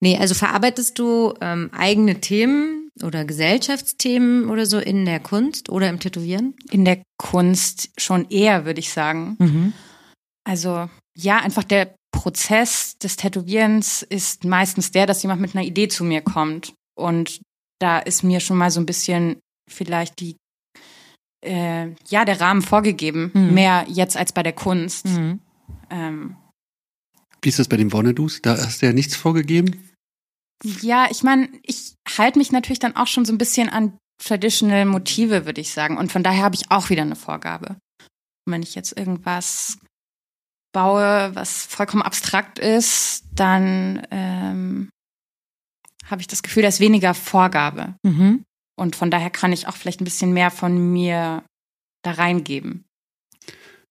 nee, 0.00 0.18
also 0.18 0.34
verarbeitest 0.34 0.98
du 0.98 1.34
ähm, 1.40 1.70
eigene 1.72 2.20
Themen 2.20 2.90
oder 3.00 3.24
Gesellschaftsthemen 3.24 4.50
oder 4.50 4.66
so 4.66 4.78
in 4.78 5.04
der 5.04 5.20
Kunst 5.20 5.68
oder 5.68 5.88
im 5.88 6.00
Tätowieren? 6.00 6.56
In 6.72 6.84
der 6.84 7.00
Kunst 7.16 7.90
schon 7.96 8.28
eher, 8.28 8.64
würde 8.64 8.80
ich 8.80 8.92
sagen. 8.92 9.72
Also 10.44 10.88
ja, 11.16 11.38
einfach 11.38 11.64
der 11.64 11.94
Prozess 12.12 12.96
des 12.98 13.16
Tätowierens 13.16 14.02
ist 14.02 14.44
meistens 14.44 14.90
der, 14.90 15.06
dass 15.06 15.22
jemand 15.22 15.40
mit 15.40 15.54
einer 15.54 15.64
Idee 15.64 15.88
zu 15.88 16.04
mir 16.04 16.20
kommt. 16.20 16.74
Und 16.94 17.40
da 17.80 17.98
ist 17.98 18.22
mir 18.22 18.40
schon 18.40 18.58
mal 18.58 18.70
so 18.70 18.80
ein 18.80 18.86
bisschen 18.86 19.40
vielleicht 19.68 20.20
die, 20.20 20.36
äh, 21.44 21.90
ja, 22.08 22.24
der 22.24 22.40
Rahmen 22.40 22.62
vorgegeben. 22.62 23.30
Mhm. 23.34 23.54
Mehr 23.54 23.86
jetzt 23.88 24.16
als 24.16 24.32
bei 24.32 24.42
der 24.42 24.52
Kunst. 24.52 25.06
Mhm. 25.06 25.40
Ähm, 25.90 26.36
Wie 27.40 27.48
ist 27.48 27.58
das 27.58 27.68
bei 27.68 27.76
den 27.76 27.92
Wonnedus? 27.92 28.40
Da 28.42 28.56
hast 28.56 28.82
du 28.82 28.86
ja 28.86 28.92
nichts 28.92 29.16
vorgegeben. 29.16 29.88
ja, 30.80 31.08
ich 31.10 31.24
meine, 31.24 31.48
ich 31.62 31.94
halte 32.16 32.38
mich 32.38 32.52
natürlich 32.52 32.78
dann 32.78 32.94
auch 32.94 33.08
schon 33.08 33.24
so 33.24 33.32
ein 33.32 33.38
bisschen 33.38 33.68
an 33.68 33.98
traditional 34.22 34.84
Motive, 34.84 35.46
würde 35.46 35.60
ich 35.60 35.72
sagen. 35.72 35.96
Und 35.96 36.12
von 36.12 36.22
daher 36.22 36.44
habe 36.44 36.54
ich 36.54 36.70
auch 36.70 36.90
wieder 36.90 37.02
eine 37.02 37.16
Vorgabe. 37.16 37.76
Und 38.46 38.52
wenn 38.52 38.62
ich 38.62 38.74
jetzt 38.74 38.96
irgendwas 38.96 39.78
baue, 40.72 41.30
was 41.34 41.64
vollkommen 41.66 42.02
abstrakt 42.02 42.58
ist, 42.58 43.24
dann 43.34 44.06
ähm, 44.10 44.88
habe 46.06 46.20
ich 46.20 46.26
das 46.26 46.42
Gefühl, 46.42 46.62
da 46.62 46.68
ist 46.68 46.80
weniger 46.80 47.14
Vorgabe. 47.14 47.94
Mhm. 48.02 48.44
Und 48.76 48.96
von 48.96 49.10
daher 49.10 49.30
kann 49.30 49.52
ich 49.52 49.68
auch 49.68 49.76
vielleicht 49.76 50.00
ein 50.00 50.04
bisschen 50.04 50.32
mehr 50.32 50.50
von 50.50 50.92
mir 50.92 51.44
da 52.02 52.12
reingeben. 52.12 52.84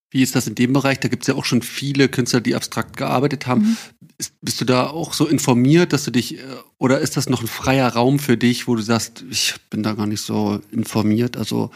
Wie 0.10 0.22
ist 0.22 0.36
das 0.36 0.46
in 0.46 0.56
dem 0.56 0.74
Bereich? 0.74 1.00
Da 1.00 1.08
gibt 1.08 1.24
es 1.24 1.28
ja 1.28 1.36
auch 1.36 1.46
schon 1.46 1.62
viele 1.62 2.10
Künstler, 2.10 2.42
die 2.42 2.56
abstrakt 2.56 2.98
gearbeitet 2.98 3.48
haben. 3.48 3.62
Mhm. 3.62 3.78
Ist, 4.18 4.34
bist 4.42 4.60
du 4.60 4.66
da 4.66 4.88
auch 4.88 5.14
so 5.14 5.26
informiert, 5.26 5.94
dass 5.94 6.04
du 6.04 6.12
dich, 6.12 6.38
äh, 6.40 6.44
oder 6.78 7.00
ist 7.00 7.16
das 7.16 7.30
noch 7.30 7.42
ein 7.42 7.48
freier 7.48 7.88
Raum 7.88 8.20
für 8.20 8.36
dich, 8.36 8.68
wo 8.68 8.76
du 8.76 8.82
sagst, 8.82 9.24
ich 9.30 9.56
bin 9.70 9.84
da 9.84 9.94
gar 9.94 10.08
nicht 10.08 10.22
so 10.22 10.60
informiert? 10.72 11.38
Also, 11.38 11.72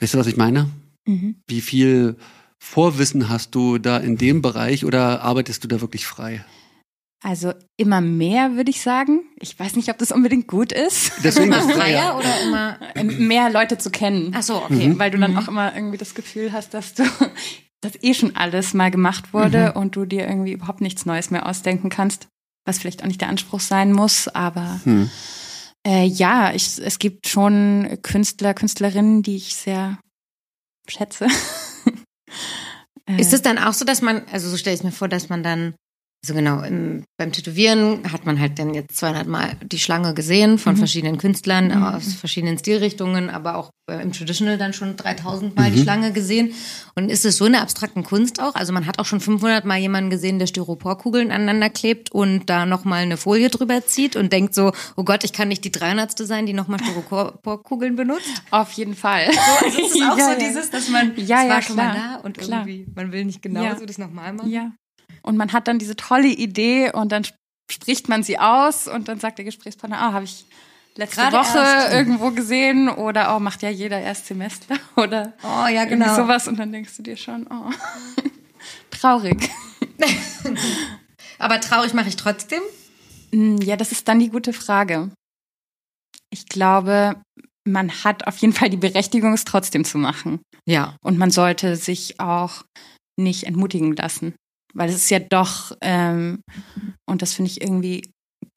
weißt 0.00 0.14
du, 0.14 0.18
was 0.18 0.26
ich 0.26 0.36
meine? 0.36 0.68
Wie 1.46 1.62
viel 1.62 2.16
Vorwissen 2.60 3.28
hast 3.28 3.54
du 3.54 3.78
da 3.78 3.98
in 3.98 4.16
dem 4.16 4.42
Bereich 4.42 4.84
oder 4.84 5.22
arbeitest 5.22 5.64
du 5.64 5.68
da 5.68 5.80
wirklich 5.80 6.06
frei? 6.06 6.44
Also 7.24 7.52
immer 7.76 8.00
mehr, 8.00 8.54
würde 8.54 8.70
ich 8.70 8.80
sagen. 8.80 9.22
Ich 9.40 9.58
weiß 9.58 9.74
nicht, 9.74 9.88
ob 9.90 9.98
das 9.98 10.12
unbedingt 10.12 10.46
gut 10.46 10.70
ist, 10.72 11.12
Deswegen 11.24 11.52
Immer 11.52 11.68
freier 11.68 12.16
oder 12.16 12.40
immer? 12.42 12.78
mehr 13.04 13.50
Leute 13.50 13.76
zu 13.78 13.90
kennen. 13.90 14.32
Ach 14.36 14.42
so, 14.42 14.62
okay. 14.62 14.94
weil 14.98 15.10
du 15.10 15.18
dann 15.18 15.36
auch 15.36 15.48
immer 15.48 15.74
irgendwie 15.74 15.98
das 15.98 16.14
Gefühl 16.14 16.52
hast, 16.52 16.74
dass 16.74 16.94
du 16.94 17.02
dass 17.80 17.92
eh 18.02 18.14
schon 18.14 18.34
alles 18.36 18.74
mal 18.74 18.90
gemacht 18.90 19.32
wurde 19.32 19.72
und 19.74 19.94
du 19.96 20.04
dir 20.04 20.28
irgendwie 20.28 20.52
überhaupt 20.52 20.80
nichts 20.80 21.06
Neues 21.06 21.30
mehr 21.30 21.46
ausdenken 21.46 21.90
kannst, 21.90 22.26
was 22.64 22.78
vielleicht 22.78 23.02
auch 23.02 23.06
nicht 23.06 23.20
der 23.20 23.28
Anspruch 23.28 23.60
sein 23.60 23.92
muss, 23.92 24.28
aber 24.28 24.80
Hm. 24.84 25.10
äh, 25.86 26.04
ja, 26.04 26.52
ich, 26.54 26.78
es 26.78 26.98
gibt 26.98 27.28
schon 27.28 27.98
Künstler, 28.02 28.54
Künstlerinnen, 28.54 29.22
die 29.22 29.36
ich 29.36 29.54
sehr 29.56 29.98
schätze. 30.88 31.26
Äh, 33.06 33.20
Ist 33.20 33.32
es 33.32 33.42
dann 33.42 33.58
auch 33.58 33.72
so, 33.72 33.84
dass 33.84 34.02
man, 34.02 34.26
also 34.30 34.48
so 34.48 34.56
stelle 34.56 34.76
ich 34.76 34.84
mir 34.84 34.92
vor, 34.92 35.08
dass 35.08 35.28
man 35.28 35.42
dann, 35.42 35.74
so 36.26 36.34
genau, 36.34 36.62
im, 36.62 37.04
beim 37.16 37.30
Tätowieren 37.30 38.12
hat 38.12 38.26
man 38.26 38.40
halt 38.40 38.58
dann 38.58 38.74
jetzt 38.74 38.96
200 38.96 39.28
Mal 39.28 39.52
die 39.64 39.78
Schlange 39.78 40.14
gesehen 40.14 40.58
von 40.58 40.74
Mhm. 40.74 40.78
verschiedenen 40.78 41.16
Künstlern 41.18 41.68
Mhm. 41.68 41.82
aus 41.84 42.14
verschiedenen 42.14 42.58
Stilrichtungen, 42.58 43.30
aber 43.30 43.54
auch 43.56 43.70
äh, 43.88 44.02
im 44.02 44.12
Traditional 44.12 44.58
dann 44.58 44.72
schon 44.72 44.96
3000 44.96 45.54
Mal 45.56 45.70
die 45.70 45.80
Schlange 45.80 46.12
gesehen. 46.12 46.52
Und 46.96 47.08
ist 47.08 47.24
es 47.24 47.36
so 47.36 47.44
eine 47.44 47.60
abstrakten 47.62 48.02
Kunst 48.02 48.42
auch? 48.42 48.56
Also 48.56 48.72
man 48.72 48.84
hat 48.86 48.98
auch 48.98 49.04
schon 49.06 49.20
500 49.20 49.64
Mal 49.64 49.78
jemanden 49.78 50.10
gesehen, 50.10 50.40
der 50.40 50.48
Styroporkugeln 50.48 51.30
aneinander 51.30 51.70
klebt 51.70 52.10
und 52.12 52.50
da 52.50 52.66
nochmal 52.66 53.02
eine 53.04 53.16
Folie 53.16 53.48
drüber 53.48 53.86
zieht 53.86 54.16
und 54.16 54.32
denkt 54.32 54.54
so, 54.54 54.72
oh 54.96 55.04
Gott, 55.04 55.22
ich 55.22 55.32
kann 55.32 55.46
nicht 55.48 55.64
die 55.64 55.70
300. 55.72 56.18
sein, 56.26 56.46
die 56.46 56.52
nochmal 56.52 56.80
Styroporkugeln 56.80 57.94
benutzt. 57.96 58.42
auf 58.50 58.72
jeden 58.72 58.96
Fall. 58.96 59.26
Also 59.28 59.66
es 59.66 59.94
ist 59.94 60.02
auch 60.02 60.18
Ja, 60.18 60.24
so 60.24 60.30
ja. 60.32 60.38
dieses, 60.38 60.70
dass 60.70 60.88
man, 60.90 61.12
Ja, 61.16 61.22
es 61.22 61.28
ja, 61.44 61.48
war 61.48 61.62
schon 61.62 61.76
mal 61.76 61.92
klar. 61.92 62.18
da 62.18 62.26
und 62.26 62.38
Klar. 62.38 62.66
irgendwie, 62.66 62.86
man 62.94 63.12
will 63.12 63.24
nicht 63.24 63.40
genau 63.40 63.62
Ja. 63.62 63.78
so 63.78 63.86
das 63.86 63.98
nochmal 63.98 64.32
machen. 64.32 64.50
Ja. 64.50 64.72
Und 65.28 65.36
man 65.36 65.52
hat 65.52 65.68
dann 65.68 65.78
diese 65.78 65.94
tolle 65.94 66.28
Idee 66.28 66.90
und 66.90 67.12
dann 67.12 67.22
spricht 67.70 68.08
man 68.08 68.22
sie 68.22 68.38
aus 68.38 68.88
und 68.88 69.08
dann 69.08 69.20
sagt 69.20 69.36
der 69.36 69.44
Gesprächspartner, 69.44 70.00
ah, 70.00 70.12
habe 70.14 70.24
ich 70.24 70.46
letzte 70.96 71.16
Gerade 71.20 71.36
Woche 71.36 71.58
erst. 71.58 71.92
irgendwo 71.92 72.30
gesehen 72.30 72.88
oder 72.88 73.36
oh, 73.36 73.38
macht 73.38 73.60
ja 73.62 73.68
jeder 73.68 74.00
Erstsemester 74.00 74.76
oder 74.96 75.34
Oh 75.42 75.66
ja, 75.68 75.82
irgendwie 75.82 76.04
genau. 76.04 76.16
sowas 76.16 76.48
und 76.48 76.58
dann 76.58 76.72
denkst 76.72 76.96
du 76.96 77.02
dir 77.02 77.18
schon, 77.18 77.46
oh, 77.50 77.70
traurig. 78.90 79.50
Aber 81.38 81.60
traurig 81.60 81.92
mache 81.92 82.08
ich 82.08 82.16
trotzdem. 82.16 82.62
Mm, 83.30 83.58
Ja, 83.58 83.76
das 83.76 83.92
ist 83.92 84.08
dann 84.08 84.18
die 84.20 84.30
gute 84.30 84.54
Frage. 84.54 85.10
Ich 86.30 86.46
glaube, 86.46 87.20
man 87.64 87.90
hat 88.02 88.26
auf 88.26 88.38
jeden 88.38 88.54
Fall 88.54 88.70
die 88.70 88.76
Berechtigung, 88.78 89.34
es 89.34 89.44
trotzdem 89.44 89.84
zu 89.84 89.98
machen. 89.98 90.40
Ja. 90.66 90.96
Und 91.04 91.18
man 91.18 91.30
sollte 91.30 91.76
sich 91.76 92.18
auch 92.18 92.62
nicht 93.18 93.44
entmutigen 93.44 93.94
lassen. 93.94 94.34
Weil 94.74 94.88
es 94.88 94.96
ist 94.96 95.10
ja 95.10 95.18
doch, 95.18 95.76
ähm, 95.80 96.42
und 97.06 97.22
das 97.22 97.34
finde 97.34 97.50
ich 97.50 97.62
irgendwie 97.62 98.02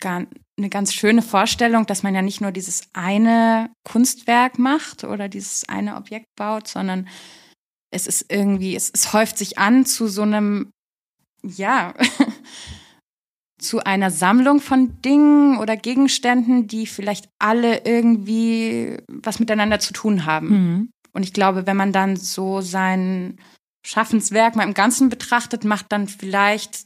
eine 0.03 0.69
ganz 0.69 0.93
schöne 0.93 1.21
Vorstellung, 1.21 1.85
dass 1.85 2.03
man 2.03 2.15
ja 2.15 2.21
nicht 2.21 2.41
nur 2.41 2.51
dieses 2.51 2.87
eine 2.93 3.69
Kunstwerk 3.83 4.57
macht 4.57 5.03
oder 5.03 5.29
dieses 5.29 5.67
eine 5.69 5.95
Objekt 5.95 6.27
baut, 6.35 6.67
sondern 6.67 7.07
es 7.93 8.07
ist 8.07 8.31
irgendwie, 8.31 8.75
es, 8.75 8.91
es 8.93 9.13
häuft 9.13 9.37
sich 9.37 9.57
an 9.57 9.85
zu 9.85 10.07
so 10.07 10.23
einem, 10.23 10.71
ja, 11.43 11.93
zu 13.59 13.83
einer 13.83 14.09
Sammlung 14.09 14.59
von 14.59 15.01
Dingen 15.01 15.57
oder 15.57 15.77
Gegenständen, 15.77 16.67
die 16.67 16.87
vielleicht 16.87 17.29
alle 17.39 17.85
irgendwie 17.85 18.97
was 19.07 19.39
miteinander 19.39 19.79
zu 19.79 19.93
tun 19.93 20.25
haben. 20.25 20.49
Mhm. 20.49 20.91
Und 21.13 21.23
ich 21.23 21.33
glaube, 21.33 21.67
wenn 21.67 21.77
man 21.77 21.91
dann 21.91 22.15
so 22.15 22.61
sein 22.61 23.37
Schaffenswerk 23.85 24.55
mal 24.55 24.63
im 24.63 24.73
Ganzen 24.73 25.09
betrachtet, 25.09 25.63
macht 25.63 25.87
dann 25.89 26.07
vielleicht 26.07 26.85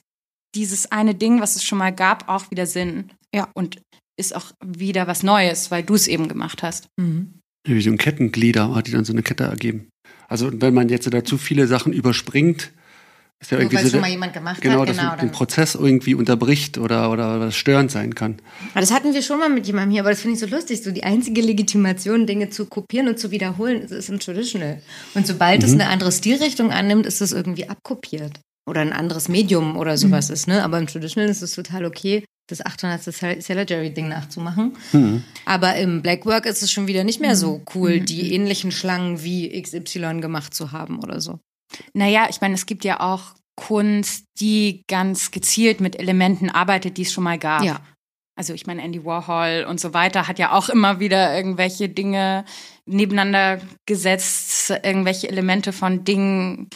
dieses 0.55 0.91
eine 0.91 1.15
Ding, 1.15 1.41
was 1.41 1.55
es 1.55 1.63
schon 1.63 1.77
mal 1.77 1.93
gab, 1.93 2.29
auch 2.29 2.49
wieder 2.51 2.65
Sinn. 2.65 3.11
Ja. 3.33 3.49
Und 3.53 3.81
ist 4.17 4.35
auch 4.35 4.51
wieder 4.63 5.07
was 5.07 5.23
Neues, 5.23 5.71
weil 5.71 5.83
du 5.83 5.93
es 5.93 6.07
eben 6.07 6.27
gemacht 6.29 6.63
hast. 6.63 6.87
Mhm. 6.97 7.39
Wie 7.67 7.81
so 7.81 7.89
ein 7.89 7.97
Kettenglieder 7.97 8.73
hat 8.73 8.87
die 8.87 8.91
dann 8.91 9.05
so 9.05 9.11
eine 9.11 9.23
Kette 9.23 9.43
ergeben. 9.43 9.89
Also 10.27 10.49
wenn 10.61 10.73
man 10.73 10.89
jetzt 10.89 11.11
da 11.11 11.23
zu 11.23 11.37
viele 11.37 11.67
Sachen 11.67 11.93
überspringt, 11.93 12.71
ist 13.41 13.51
ja 13.51 13.59
irgendwie 13.59 13.77
so, 13.77 13.89
schon 13.89 14.01
mal 14.01 14.09
jemand 14.09 14.33
gemacht 14.33 14.61
genau, 14.61 14.81
hat, 14.81 14.87
genau, 14.89 15.11
dass 15.11 15.19
den 15.19 15.31
Prozess 15.31 15.75
irgendwie 15.75 16.15
unterbricht 16.15 16.77
oder, 16.77 17.11
oder, 17.11 17.35
oder 17.35 17.51
störend 17.51 17.91
sein 17.91 18.15
kann. 18.15 18.37
Aber 18.71 18.79
das 18.79 18.91
hatten 18.91 19.13
wir 19.13 19.21
schon 19.21 19.39
mal 19.39 19.49
mit 19.49 19.67
jemandem 19.67 19.91
hier, 19.91 20.01
aber 20.01 20.09
das 20.09 20.21
finde 20.21 20.35
ich 20.35 20.39
so 20.39 20.47
lustig. 20.47 20.81
So 20.81 20.91
die 20.91 21.03
einzige 21.03 21.41
Legitimation, 21.41 22.25
Dinge 22.25 22.49
zu 22.49 22.65
kopieren 22.65 23.07
und 23.07 23.19
zu 23.19 23.31
wiederholen, 23.31 23.81
ist, 23.81 23.91
ist 23.91 24.09
im 24.09 24.19
Traditional. 24.19 24.81
Und 25.13 25.27
sobald 25.27 25.59
mhm. 25.59 25.65
es 25.65 25.73
eine 25.73 25.89
andere 25.89 26.11
Stilrichtung 26.11 26.71
annimmt, 26.71 27.05
ist 27.05 27.21
es 27.21 27.33
irgendwie 27.33 27.69
abkopiert. 27.69 28.39
Oder 28.67 28.81
ein 28.81 28.93
anderes 28.93 29.27
Medium 29.27 29.77
oder 29.77 29.97
sowas 29.97 30.29
mhm. 30.29 30.33
ist, 30.33 30.47
ne? 30.47 30.63
Aber 30.63 30.79
im 30.79 30.87
Traditional 30.87 31.29
ist 31.29 31.43
es 31.43 31.51
total 31.51 31.85
okay, 31.85 32.23
das 32.47 32.65
800. 32.65 33.43
Seller 33.43 33.65
Jerry 33.67 33.93
Ding 33.93 34.07
nachzumachen. 34.07 34.75
Mhm. 34.91 35.23
Aber 35.45 35.75
im 35.75 36.01
Blackwork 36.01 36.45
ist 36.45 36.63
es 36.63 36.71
schon 36.71 36.87
wieder 36.87 37.03
nicht 37.03 37.19
mehr 37.19 37.35
so 37.35 37.61
cool, 37.75 37.99
mhm. 37.99 38.05
die 38.05 38.33
ähnlichen 38.33 38.71
Schlangen 38.71 39.23
wie 39.23 39.61
XY 39.61 40.21
gemacht 40.21 40.53
zu 40.53 40.71
haben 40.71 40.99
oder 40.99 41.21
so. 41.21 41.39
Naja, 41.93 42.27
ich 42.29 42.41
meine, 42.41 42.53
es 42.53 42.65
gibt 42.65 42.83
ja 42.83 42.99
auch 42.99 43.35
Kunst, 43.55 44.25
die 44.39 44.83
ganz 44.87 45.31
gezielt 45.31 45.79
mit 45.79 45.97
Elementen 45.97 46.49
arbeitet, 46.49 46.97
die 46.97 47.03
es 47.03 47.13
schon 47.13 47.23
mal 47.23 47.39
gab. 47.39 47.63
Ja. 47.63 47.81
Also 48.37 48.53
ich 48.53 48.67
meine, 48.67 48.81
Andy 48.83 49.05
Warhol 49.05 49.65
und 49.67 49.79
so 49.79 49.93
weiter 49.93 50.27
hat 50.27 50.39
ja 50.39 50.51
auch 50.51 50.67
immer 50.67 50.99
wieder 50.99 51.35
irgendwelche 51.35 51.87
Dinge 51.87 52.43
nebeneinander 52.85 53.61
gesetzt, 53.85 54.71
irgendwelche 54.83 55.29
Elemente 55.29 55.71
von 55.71 56.03
Dingen 56.03 56.69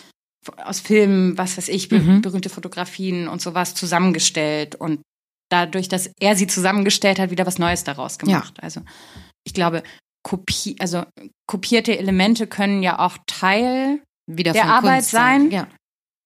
aus 0.63 0.79
Filmen, 0.79 1.37
was 1.37 1.57
weiß 1.57 1.67
ich, 1.67 1.91
mhm. 1.91 2.21
berühmte 2.21 2.49
Fotografien 2.49 3.27
und 3.27 3.41
sowas 3.41 3.75
zusammengestellt 3.75 4.75
und 4.75 5.01
dadurch, 5.49 5.89
dass 5.89 6.09
er 6.19 6.37
sie 6.37 6.47
zusammengestellt 6.47 7.19
hat, 7.19 7.29
wieder 7.29 7.45
was 7.45 7.59
Neues 7.59 7.83
daraus 7.83 8.17
gemacht. 8.19 8.53
Ja. 8.57 8.63
Also 8.63 8.81
ich 9.43 9.53
glaube, 9.53 9.83
Kopie, 10.23 10.77
also 10.79 11.03
kopierte 11.45 11.97
Elemente 11.97 12.47
können 12.47 12.83
ja 12.83 12.99
auch 12.99 13.17
Teil 13.27 14.01
wieder 14.38 14.53
der 14.53 14.65
Arbeit 14.65 14.99
Kunst 14.99 15.11
sein. 15.11 15.51
Ja. 15.51 15.67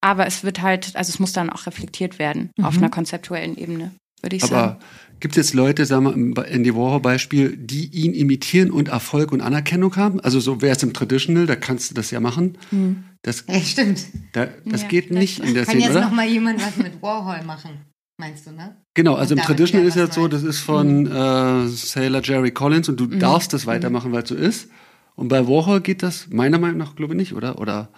Aber 0.02 0.28
es 0.28 0.44
wird 0.44 0.62
halt, 0.62 0.96
also 0.96 1.10
es 1.10 1.20
muss 1.20 1.32
dann 1.32 1.50
auch 1.50 1.66
reflektiert 1.66 2.20
werden 2.20 2.52
mhm. 2.58 2.66
auf 2.66 2.78
einer 2.78 2.90
konzeptuellen 2.90 3.58
Ebene, 3.58 3.92
würde 4.22 4.36
ich 4.36 4.44
aber 4.44 4.52
sagen. 4.52 4.80
Gibt 5.22 5.38
es 5.38 5.48
jetzt 5.48 5.54
Leute, 5.54 5.86
sagen 5.86 6.04
wir 6.04 6.14
im 6.14 6.36
Andy 6.36 6.76
Warhol 6.76 7.00
Beispiel, 7.00 7.56
die 7.56 7.86
ihn 7.88 8.14
imitieren 8.14 8.72
und 8.72 8.90
Erfolg 8.90 9.32
und 9.32 9.40
Anerkennung 9.40 9.96
haben? 9.96 10.20
Also 10.20 10.42
so 10.42 10.62
wäre 10.62 10.76
es 10.76 10.84
im 10.84 10.92
Traditional, 10.92 11.46
da 11.46 11.56
kannst 11.56 11.90
du 11.90 11.96
das 11.96 12.12
ja 12.12 12.20
machen. 12.20 12.58
Mhm. 12.72 13.06
Das, 13.22 13.46
ja, 13.48 13.62
stimmt. 13.62 14.06
Da, 14.34 14.48
das 14.66 14.82
ja, 14.82 14.88
geht 14.90 15.12
nicht 15.12 15.40
in 15.40 15.54
der 15.54 15.64
Kann 15.64 15.80
Szene, 15.80 15.94
jetzt 15.94 16.04
noch 16.04 16.12
mal 16.12 16.28
jemand 16.28 16.62
was 16.62 16.76
mit 16.76 17.02
Warhol 17.02 17.42
machen, 17.46 17.80
meinst 18.20 18.46
du, 18.46 18.52
ne? 18.52 18.76
Genau, 18.96 19.16
also 19.16 19.34
und 19.34 19.40
im 19.40 19.46
Traditional 19.46 19.88
ist 19.88 19.96
ja 19.96 20.12
so, 20.12 20.28
das 20.28 20.44
ist 20.44 20.60
von 20.60 21.04
mhm. 21.04 21.12
äh, 21.12 21.68
Sailor 21.70 22.22
Jerry 22.22 22.52
Collins 22.52 22.90
und 22.90 23.00
du 23.00 23.06
mhm. 23.06 23.20
darfst 23.20 23.54
das 23.54 23.66
weitermachen, 23.66 24.12
weil 24.12 24.24
es 24.24 24.30
so 24.30 24.36
ist. 24.36 24.68
Und 25.16 25.28
bei 25.28 25.48
Warhol 25.48 25.82
geht 25.82 26.04
das 26.04 26.28
meiner 26.30 26.60
Meinung 26.60 26.78
nach, 26.78 26.96
glaube 26.96 27.14
ich, 27.14 27.18
nicht, 27.18 27.34
oder? 27.34 27.60
Oder 27.60 27.90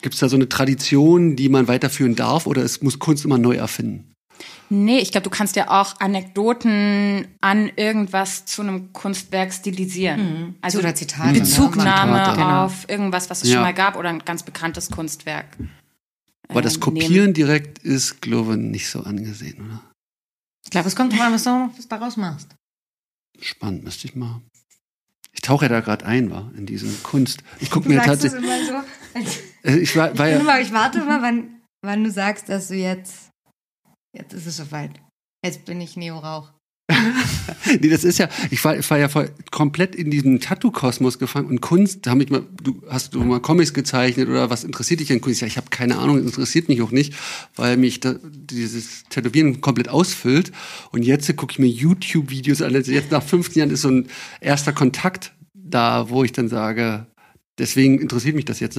gibt 0.00 0.14
es 0.14 0.20
da 0.20 0.28
so 0.28 0.36
eine 0.36 0.48
Tradition, 0.48 1.36
die 1.36 1.48
man 1.48 1.68
weiterführen 1.68 2.14
darf, 2.14 2.46
oder 2.46 2.62
es 2.62 2.82
muss 2.82 2.98
Kunst 2.98 3.24
immer 3.24 3.38
neu 3.38 3.56
erfinden? 3.56 4.12
Nee, 4.70 4.98
ich 4.98 5.12
glaube, 5.12 5.24
du 5.24 5.30
kannst 5.30 5.54
ja 5.56 5.68
auch 5.68 6.00
Anekdoten 6.00 7.28
an 7.40 7.70
irgendwas 7.76 8.46
zu 8.46 8.62
einem 8.62 8.92
Kunstwerk 8.92 9.52
stilisieren. 9.52 10.20
Mhm. 10.20 10.54
Also 10.62 10.78
oder 10.78 10.94
Zitate. 10.94 11.40
Bezugnahme 11.40 12.18
Zitate. 12.18 12.36
Genau. 12.36 12.64
auf 12.64 12.88
irgendwas, 12.88 13.28
was 13.28 13.42
es 13.42 13.50
ja. 13.50 13.56
schon 13.56 13.62
mal 13.62 13.74
gab 13.74 13.96
oder 13.96 14.08
ein 14.08 14.20
ganz 14.20 14.42
bekanntes 14.42 14.90
Kunstwerk. 14.90 15.46
Aber 16.48 16.62
das 16.62 16.76
ähm, 16.76 16.80
Kopieren 16.80 17.12
nehmen. 17.12 17.34
direkt 17.34 17.78
ist, 17.80 18.22
glaube 18.22 18.52
ich, 18.52 18.60
nicht 18.60 18.88
so 18.88 19.00
angesehen, 19.00 19.60
oder? 19.60 19.82
Ich 20.64 20.70
glaube, 20.70 20.88
es 20.88 20.96
kommt 20.96 21.12
drauf 21.12 21.20
an, 21.20 21.32
was 21.34 21.44
du 21.44 21.70
daraus 21.88 22.16
machst. 22.16 22.48
Spannend, 23.40 23.84
müsste 23.84 24.06
ich 24.06 24.14
mal. 24.14 24.40
Ich 25.32 25.40
tauche 25.40 25.64
ja 25.64 25.68
da 25.68 25.80
gerade 25.80 26.04
ein, 26.06 26.30
war 26.30 26.50
in 26.56 26.66
diesen 26.66 27.02
Kunst. 27.02 27.42
Ich 27.60 27.70
gucke 27.70 27.88
mir 27.88 28.00
tatsächlich. 28.02 28.44
So, 28.44 29.70
ich, 29.70 29.96
war, 29.96 30.16
war 30.18 30.28
ja, 30.28 30.58
ich 30.58 30.72
warte 30.72 31.00
mal, 31.04 31.22
wann, 31.22 31.62
wann 31.82 32.04
du 32.04 32.10
sagst, 32.10 32.48
dass 32.48 32.68
du 32.68 32.74
jetzt 32.74 33.32
Jetzt 34.14 34.34
ist 34.34 34.46
es 34.46 34.56
soweit. 34.58 35.00
Jetzt 35.44 35.64
bin 35.64 35.80
ich 35.80 35.96
Neo-Rauch. 35.96 36.52
nee, 37.80 37.88
das 37.88 38.04
ist 38.04 38.18
ja, 38.18 38.28
ich 38.50 38.64
war, 38.64 38.76
ich 38.76 38.88
war 38.90 38.98
ja 38.98 39.08
voll 39.08 39.30
komplett 39.50 39.94
in 39.94 40.10
diesen 40.10 40.40
Tattoo-Kosmos 40.40 41.18
gefangen 41.18 41.48
und 41.48 41.60
Kunst, 41.60 42.06
hab 42.06 42.20
ich 42.20 42.30
mal, 42.30 42.42
du 42.62 42.82
hast 42.88 43.14
du 43.14 43.22
mal 43.22 43.40
Comics 43.40 43.72
gezeichnet 43.72 44.28
oder 44.28 44.50
was 44.50 44.64
interessiert 44.64 45.00
dich 45.00 45.12
an 45.12 45.20
Kunst? 45.20 45.40
Ja, 45.40 45.46
ich 45.46 45.56
habe 45.56 45.68
keine 45.70 45.98
Ahnung, 45.98 46.18
interessiert 46.18 46.68
mich 46.68 46.82
auch 46.82 46.90
nicht, 46.90 47.14
weil 47.56 47.76
mich 47.76 48.00
da, 48.00 48.14
dieses 48.22 49.04
Tätowieren 49.08 49.60
komplett 49.60 49.88
ausfüllt. 49.88 50.52
Und 50.90 51.02
jetzt 51.02 51.34
gucke 51.36 51.52
ich 51.52 51.58
mir 51.58 51.68
YouTube-Videos 51.68 52.62
an. 52.62 52.74
Also 52.74 52.92
jetzt 52.92 53.10
nach 53.10 53.22
15 53.22 53.60
Jahren 53.60 53.70
ist 53.70 53.82
so 53.82 53.88
ein 53.88 54.08
erster 54.40 54.72
Kontakt 54.72 55.32
da, 55.54 56.08
wo 56.10 56.24
ich 56.24 56.32
dann 56.32 56.48
sage, 56.48 57.06
deswegen 57.58 57.98
interessiert 58.00 58.36
mich 58.36 58.44
das 58.44 58.60
jetzt 58.60 58.78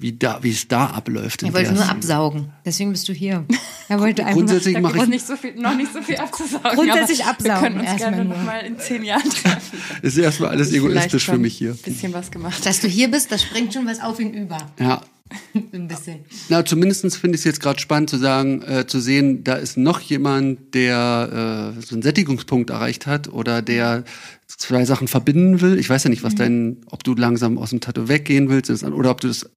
wie, 0.00 0.12
da, 0.12 0.38
wie 0.42 0.50
es 0.50 0.66
da 0.66 0.86
abläuft. 0.86 1.42
Er 1.42 1.52
wollte 1.52 1.72
nur 1.72 1.88
absaugen. 1.88 2.52
Deswegen 2.64 2.90
bist 2.90 3.06
du 3.08 3.12
hier. 3.12 3.44
Er 3.88 4.00
wollte 4.00 4.22
einfach 4.22 4.36
Grundsätzlich 4.38 4.80
mache 4.80 4.98
ich 4.98 5.06
nicht 5.06 5.26
so 5.26 5.36
viel, 5.36 5.54
noch 5.56 5.76
nicht 5.76 5.92
so 5.92 6.00
viel 6.00 6.16
abzusaugen. 6.16 6.74
Grundsätzlich 6.74 7.24
absaugen. 7.24 7.62
Wir 7.62 7.68
können 7.68 7.80
uns 7.80 7.96
gerne 7.96 8.24
noch 8.24 8.42
mal 8.42 8.60
in 8.60 8.78
zehn 8.78 9.04
Jahren 9.04 9.28
treffen. 9.30 9.78
Ist 10.00 10.16
erstmal 10.16 10.50
alles 10.50 10.72
egoistisch 10.72 11.26
für 11.26 11.38
mich 11.38 11.56
hier. 11.56 11.72
Ein 11.72 11.76
bisschen 11.76 12.14
was 12.14 12.30
gemacht. 12.30 12.64
Dass 12.64 12.80
du 12.80 12.88
hier 12.88 13.10
bist, 13.10 13.30
das 13.30 13.42
springt 13.42 13.74
schon 13.74 13.86
was 13.86 14.00
auf 14.00 14.18
ihn 14.18 14.32
über. 14.32 14.58
Ja. 14.78 15.02
Ein 15.72 15.86
bisschen. 15.86 16.20
Na, 16.48 16.64
zumindest 16.64 17.16
finde 17.16 17.36
ich 17.36 17.42
es 17.42 17.44
jetzt 17.44 17.60
gerade 17.60 17.78
spannend 17.78 18.10
zu 18.10 18.16
sagen, 18.16 18.62
äh, 18.62 18.86
zu 18.86 19.00
sehen, 19.00 19.44
da 19.44 19.54
ist 19.54 19.76
noch 19.76 20.00
jemand, 20.00 20.74
der 20.74 21.74
äh, 21.76 21.80
so 21.82 21.94
einen 21.94 22.02
Sättigungspunkt 22.02 22.70
erreicht 22.70 23.06
hat 23.06 23.28
oder 23.28 23.62
der 23.62 24.04
zwei 24.48 24.84
Sachen 24.84 25.08
verbinden 25.08 25.60
will. 25.60 25.78
Ich 25.78 25.88
weiß 25.88 26.04
ja 26.04 26.10
nicht, 26.10 26.24
was 26.24 26.34
mhm. 26.34 26.38
dein, 26.38 26.76
ob 26.86 27.04
du 27.04 27.14
langsam 27.14 27.58
aus 27.58 27.70
dem 27.70 27.80
Tattoo 27.80 28.08
weggehen 28.08 28.48
willst 28.48 28.70
oder 28.82 29.10
ob 29.10 29.20
du 29.20 29.28
das 29.28 29.48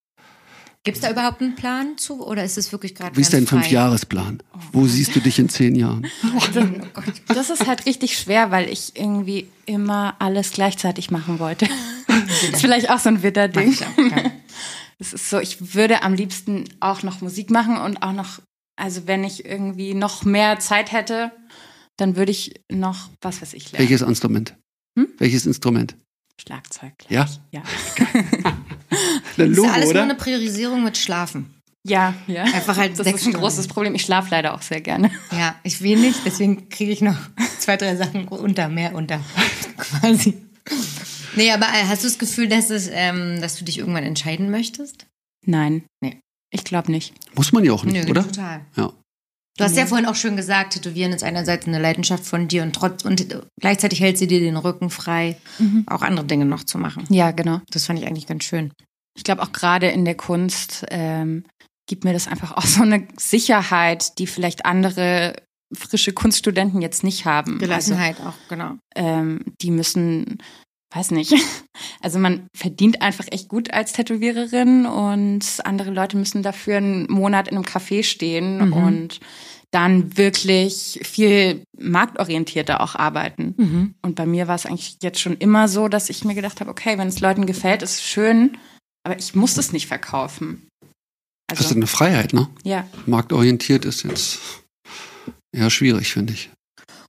Gibt 0.86 0.97
es 0.97 1.01
da 1.01 1.11
überhaupt 1.11 1.41
einen 1.41 1.55
Plan 1.55 1.97
zu 1.97 2.25
oder 2.25 2.43
ist 2.43 2.57
es 2.57 2.73
wirklich 2.73 2.93
gerade 2.93 3.15
Wie 3.15 3.21
ist 3.21 3.31
dein 3.31 3.47
Fünfjahresplan? 3.47 4.43
Wo 4.73 4.86
siehst 4.86 5.15
du 5.15 5.21
dich 5.21 5.39
in 5.39 5.47
zehn 5.47 5.75
Jahren? 5.75 6.07
Das 7.27 7.49
ist 7.49 7.67
halt 7.67 7.86
richtig 7.86 8.17
schwer, 8.17 8.51
weil 8.51 8.69
ich 8.69 8.95
irgendwie 8.95 9.47
immer 9.65 10.15
alles 10.19 10.51
gleichzeitig 10.51 11.11
machen 11.11 11.39
wollte. 11.39 11.67
Das 12.07 12.43
ist 12.43 12.61
vielleicht 12.61 12.89
auch 12.91 12.99
so 12.99 13.09
ein 13.09 13.23
Witterding. 13.23 13.75
Es 14.99 15.13
ist 15.13 15.29
so, 15.29 15.39
ich 15.39 15.73
würde 15.73 16.03
am 16.03 16.13
liebsten 16.13 16.65
auch 16.79 17.01
noch 17.01 17.21
Musik 17.21 17.49
machen 17.49 17.77
und 17.77 18.03
auch 18.03 18.11
noch, 18.11 18.39
also 18.75 19.07
wenn 19.07 19.23
ich 19.23 19.45
irgendwie 19.45 19.95
noch 19.95 20.23
mehr 20.23 20.59
Zeit 20.59 20.91
hätte, 20.91 21.31
dann 21.97 22.15
würde 22.15 22.31
ich 22.31 22.61
noch, 22.71 23.09
was 23.21 23.41
weiß 23.41 23.53
ich, 23.53 23.71
lernen. 23.71 23.89
Welches 23.89 24.01
Instrument? 24.07 24.55
Hm? 24.97 25.07
Welches 25.17 25.45
Instrument? 25.45 25.95
Schlagzeug. 26.39 26.93
Ja? 27.09 27.27
Ja. 27.51 27.63
Das 29.38 29.50
ist 29.50 29.60
alles 29.60 29.89
oder? 29.89 29.94
nur 29.94 30.04
eine 30.04 30.16
Priorisierung 30.16 30.84
mit 30.84 30.98
Schlafen. 30.98 31.54
Ja, 31.86 32.14
ja. 32.28 32.44
Einfach 32.44 32.78
halt 32.78 32.98
das 32.98 33.08
ist 33.08 33.28
ein 33.28 33.34
großes 33.34 33.68
Problem. 33.68 33.94
Ich 33.94 34.04
schlafe 34.04 34.30
leider 34.32 34.54
auch 34.54 34.62
sehr 34.62 34.80
gerne. 34.80 35.12
Ja, 35.32 35.56
ich 35.64 35.82
will 35.82 35.98
nicht, 35.98 36.20
deswegen 36.26 36.70
kriege 36.70 36.91
ich 36.91 37.02
noch 37.02 37.18
zwei, 37.60 37.76
drei 37.76 37.96
Sachen 37.96 38.28
unter, 38.28 38.70
mehr 38.70 38.96
unter, 38.96 39.20
quasi. 39.78 40.34
Nee, 41.36 41.52
aber 41.52 41.66
äh, 41.66 41.86
hast 41.88 42.04
du 42.04 42.08
das 42.08 42.20
Gefühl, 42.20 42.48
dass, 42.48 42.70
es, 42.70 42.89
ähm, 42.91 43.41
dass 43.41 43.58
du 43.58 43.66
dich 43.66 43.80
irgendwann 43.80 44.04
entscheiden 44.04 44.50
möchtest? 44.50 45.08
Nein. 45.46 45.84
Nee. 46.02 46.20
Ich 46.52 46.64
glaube 46.64 46.91
nicht. 46.91 47.14
Muss 47.36 47.52
man 47.52 47.66
ja 47.66 47.74
auch 47.74 47.84
nicht, 47.84 48.06
Nö, 48.06 48.12
oder? 48.12 48.24
Total. 48.24 48.62
Ja. 48.78 48.94
Du 49.58 49.64
hast 49.64 49.76
ja. 49.76 49.84
ja 49.84 49.88
vorhin 49.88 50.08
auch 50.08 50.16
schon 50.16 50.36
gesagt, 50.36 50.74
Tätowieren 50.74 51.14
ist 51.14 51.24
einerseits 51.24 51.68
eine 51.68 51.80
Leidenschaft 51.80 52.26
von 52.26 52.47
dir 52.47 52.64
und 52.64 52.74
trotz 52.76 53.06
und 53.06 53.39
gleichzeitig 53.60 53.99
hält 53.99 54.18
sie 54.18 54.28
dir 54.28 54.39
den 54.39 54.58
Rücken 54.58 54.89
frei, 54.89 55.38
mhm. 55.60 55.84
auch 55.88 56.01
andere 56.01 56.26
Dinge 56.26 56.45
noch 56.45 56.64
zu 56.64 56.80
machen. 56.80 57.06
Ja, 57.10 57.32
genau. 57.32 57.62
Das 57.70 57.86
fand 57.86 57.99
ich 57.99 58.08
eigentlich 58.08 58.26
ganz 58.26 58.43
schön. 58.43 58.72
Ich 59.16 59.24
glaube 59.24 59.43
auch 59.43 59.51
gerade 59.51 59.88
in 59.88 60.06
der 60.06 60.16
Kunst 60.16 60.86
ähm, 60.89 61.43
gibt 61.88 62.04
mir 62.04 62.14
das 62.14 62.28
einfach 62.28 62.54
auch 62.54 62.66
so 62.66 62.82
eine 62.82 63.08
Sicherheit, 63.18 64.18
die 64.18 64.28
vielleicht 64.28 64.66
andere 64.66 65.36
frische 65.74 66.14
Kunststudenten 66.14 66.82
jetzt 66.82 67.04
nicht 67.04 67.26
haben. 67.26 67.60
Gelassenheit 67.60 68.18
also, 68.18 68.30
auch, 68.30 68.36
genau. 68.49 68.78
Ähm, 68.95 69.41
die 69.62 69.72
müssen, 69.72 70.38
weiß 70.94 71.12
nicht, 71.12 71.34
also 72.02 72.20
man 72.20 72.48
verdient 72.56 73.02
einfach 73.02 73.26
echt 73.32 73.50
gut 73.50 73.74
als 73.74 73.94
Tätowiererin 73.94 74.86
und 74.86 75.46
andere 75.64 75.91
Leute 75.91 76.18
müssen 76.18 76.44
dafür 76.44 76.78
einen 76.78 77.12
Monat 77.12 77.48
in 77.48 77.56
einem 77.56 77.66
Café 77.66 78.04
stehen 78.04 78.68
mhm. 78.68 78.74
und 78.74 79.20
dann 79.72 80.18
wirklich 80.18 81.00
viel 81.04 81.64
marktorientierter 81.80 82.80
auch 82.80 82.94
arbeiten. 82.94 83.56
Mhm. 83.58 83.96
Und 84.04 84.16
bei 84.16 84.28
mir 84.28 84.48
war 84.48 84.56
es 84.56 84.68
eigentlich 84.68 84.98
jetzt 85.02 85.20
schon 85.20 85.36
immer 85.38 85.68
so, 85.68 85.88
dass 85.88 86.10
ich 86.10 86.24
mir 86.24 86.36
gedacht 86.36 86.62
habe, 86.62 86.70
okay, 86.70 86.98
wenn 87.00 87.08
es 87.08 87.22
Leuten 87.22 87.48
gefällt, 87.48 87.82
ist 87.82 87.96
es 87.96 88.04
schön, 88.04 88.58
aber 89.04 89.18
ich 89.18 89.34
muss 89.34 89.58
es 89.58 89.74
nicht 89.74 89.88
verkaufen. 89.88 90.68
Also, 91.50 91.64
das 91.64 91.72
ist 91.72 91.76
eine 91.76 91.88
Freiheit, 91.88 92.34
ne? 92.34 92.48
Ja. 92.64 92.88
Marktorientiert 93.08 93.86
ist 93.86 94.04
jetzt 94.04 94.39
eher 95.52 95.72
schwierig, 95.72 96.14
finde 96.14 96.34
ich. 96.34 96.52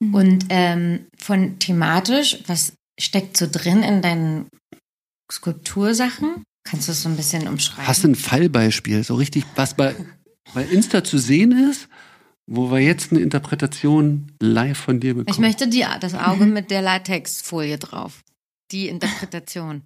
Mhm. 0.01 0.14
Und 0.14 0.47
ähm, 0.49 1.07
von 1.18 1.59
thematisch, 1.59 2.39
was 2.47 2.72
steckt 3.01 3.36
so 3.36 3.47
drin 3.51 3.82
in 3.82 4.03
deinen 4.03 4.49
Skulptursachen? 5.30 6.45
Kannst 6.64 6.88
du 6.88 6.92
das 6.92 7.03
so 7.03 7.09
ein 7.09 7.16
bisschen 7.16 7.47
umschreiben? 7.47 7.86
Hast 7.86 8.05
du 8.05 8.09
ein 8.09 8.14
Fallbeispiel, 8.14 9.05
so 9.05 9.14
richtig, 9.14 9.45
was 9.55 9.74
bei, 9.74 9.95
bei 10.55 10.64
Insta 10.64 11.05
zu 11.05 11.18
sehen 11.18 11.53
ist, 11.70 11.88
wo 12.47 12.70
wir 12.70 12.80
jetzt 12.80 13.11
eine 13.11 13.20
Interpretation 13.20 14.32
live 14.40 14.78
von 14.78 15.01
dir 15.01 15.14
bekommen? 15.14 15.34
Ich 15.34 15.38
möchte 15.38 15.68
die, 15.68 15.84
das 16.01 16.14
Auge 16.14 16.47
mit 16.47 16.70
der 16.70 16.82
Latexfolie 16.82 17.78
drauf. 17.78 18.22
Die 18.70 18.88
Interpretation. 18.88 19.82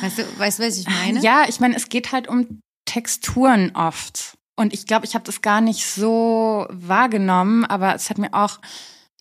Weißt 0.00 0.18
du, 0.18 0.38
weißt 0.38 0.58
du, 0.58 0.62
was 0.64 0.78
ich 0.78 0.86
meine? 0.86 1.20
Ja, 1.20 1.46
ich 1.48 1.58
meine, 1.58 1.74
es 1.74 1.88
geht 1.88 2.12
halt 2.12 2.28
um 2.28 2.60
Texturen 2.84 3.74
oft. 3.74 4.36
Und 4.56 4.72
ich 4.72 4.86
glaube, 4.86 5.06
ich 5.06 5.14
habe 5.14 5.24
das 5.24 5.42
gar 5.42 5.60
nicht 5.60 5.86
so 5.86 6.66
wahrgenommen, 6.70 7.64
aber 7.64 7.94
es 7.94 8.10
hat 8.10 8.18
mir 8.18 8.32
auch 8.34 8.60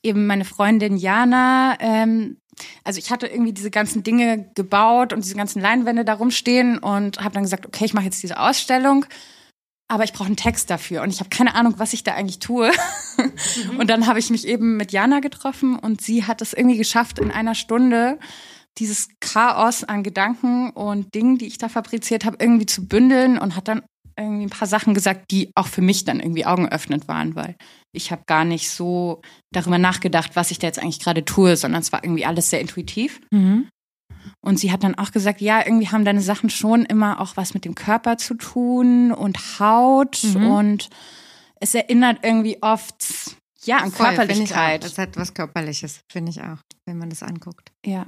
eben 0.04 0.28
meine 0.28 0.46
Freundin 0.46 0.98
Jana, 0.98 1.78
ähm, 1.80 2.38
also 2.84 3.00
ich 3.00 3.12
hatte 3.12 3.28
irgendwie 3.28 3.54
diese 3.54 3.72
ganzen 3.72 4.04
Dinge 4.04 4.50
gebaut 4.56 5.14
und 5.14 5.24
diese 5.24 5.36
ganzen 5.36 5.62
Leinwände 5.62 6.06
da 6.06 6.14
rumstehen 6.14 6.78
und 6.78 7.20
habe 7.20 7.34
dann 7.34 7.44
gesagt, 7.44 7.66
okay, 7.66 7.86
ich 7.86 7.94
mache 7.94 8.06
jetzt 8.06 8.22
diese 8.24 8.40
Ausstellung, 8.40 9.06
aber 9.88 10.04
ich 10.04 10.14
brauche 10.14 10.28
einen 10.28 10.36
Text 10.36 10.70
dafür 10.70 11.02
und 11.02 11.10
ich 11.10 11.20
habe 11.20 11.30
keine 11.30 11.56
Ahnung, 11.56 11.76
was 11.78 11.94
ich 11.94 12.04
da 12.04 12.14
eigentlich 12.14 12.40
tue. 12.40 12.72
Mhm. 13.18 13.80
und 13.80 13.90
dann 13.90 14.08
habe 14.08 14.20
ich 14.20 14.30
mich 14.30 14.48
eben 14.48 14.78
mit 14.78 14.92
Jana 14.92 15.20
getroffen 15.20 15.78
und 15.78 16.02
sie 16.02 16.26
hat 16.26 16.42
es 16.42 16.54
irgendwie 16.54 16.78
geschafft, 16.78 17.20
in 17.20 17.32
einer 17.32 17.56
Stunde 17.56 18.20
dieses 18.78 19.10
Chaos 19.20 19.84
an 19.84 20.04
Gedanken 20.04 20.70
und 20.72 21.14
Dingen, 21.14 21.38
die 21.38 21.48
ich 21.48 21.58
da 21.58 21.70
fabriziert 21.70 22.24
habe, 22.24 22.38
irgendwie 22.40 22.66
zu 22.66 22.88
bündeln 22.88 23.38
und 23.38 23.56
hat 23.56 23.68
dann 23.68 23.82
irgendwie 24.18 24.46
ein 24.46 24.50
paar 24.50 24.68
Sachen 24.68 24.94
gesagt, 24.94 25.32
die 25.32 25.52
auch 25.56 25.68
für 25.68 25.82
mich 25.82 26.06
dann 26.06 26.20
irgendwie 26.20 26.46
augenöffnend 26.46 27.08
waren, 27.08 27.36
weil 27.36 27.56
ich 27.92 28.12
habe 28.12 28.24
gar 28.26 28.46
nicht 28.46 28.70
so 28.70 29.22
darüber 29.52 29.78
nachgedacht, 29.78 30.36
was 30.36 30.52
ich 30.52 30.60
da 30.60 30.68
jetzt 30.68 30.80
eigentlich 30.80 31.00
gerade 31.00 31.26
tue, 31.26 31.56
sondern 31.56 31.82
es 31.82 31.92
war 31.92 32.04
irgendwie 32.04 32.26
alles 32.26 32.50
sehr 32.50 32.62
intuitiv. 32.62 33.22
Mhm. 33.32 33.68
Und 34.42 34.60
sie 34.60 34.72
hat 34.72 34.84
dann 34.84 34.96
auch 34.96 35.12
gesagt, 35.12 35.42
ja, 35.42 35.66
irgendwie 35.66 35.90
haben 35.90 36.06
deine 36.06 36.22
Sachen 36.22 36.50
schon 36.50 36.86
immer 36.86 37.20
auch 37.20 37.38
was 37.38 37.54
mit 37.54 37.66
dem 37.66 37.76
Körper 37.76 38.18
zu 38.18 38.36
tun 38.36 39.12
und 39.12 39.60
Haut 39.60 40.24
mhm. 40.24 40.52
und 40.52 40.90
es 41.60 41.76
erinnert 41.76 42.20
irgendwie 42.24 42.62
oft 42.62 43.36
ja 43.64 43.78
an 43.78 43.92
Voll, 43.92 44.08
Körperlichkeit. 44.08 44.84
Es 44.84 44.98
hat 44.98 45.18
was 45.18 45.34
Körperliches, 45.34 46.02
finde 46.12 46.32
ich 46.32 46.42
auch, 46.42 46.58
wenn 46.86 46.98
man 46.98 47.10
das 47.10 47.24
anguckt. 47.24 47.72
Ja. 47.86 48.08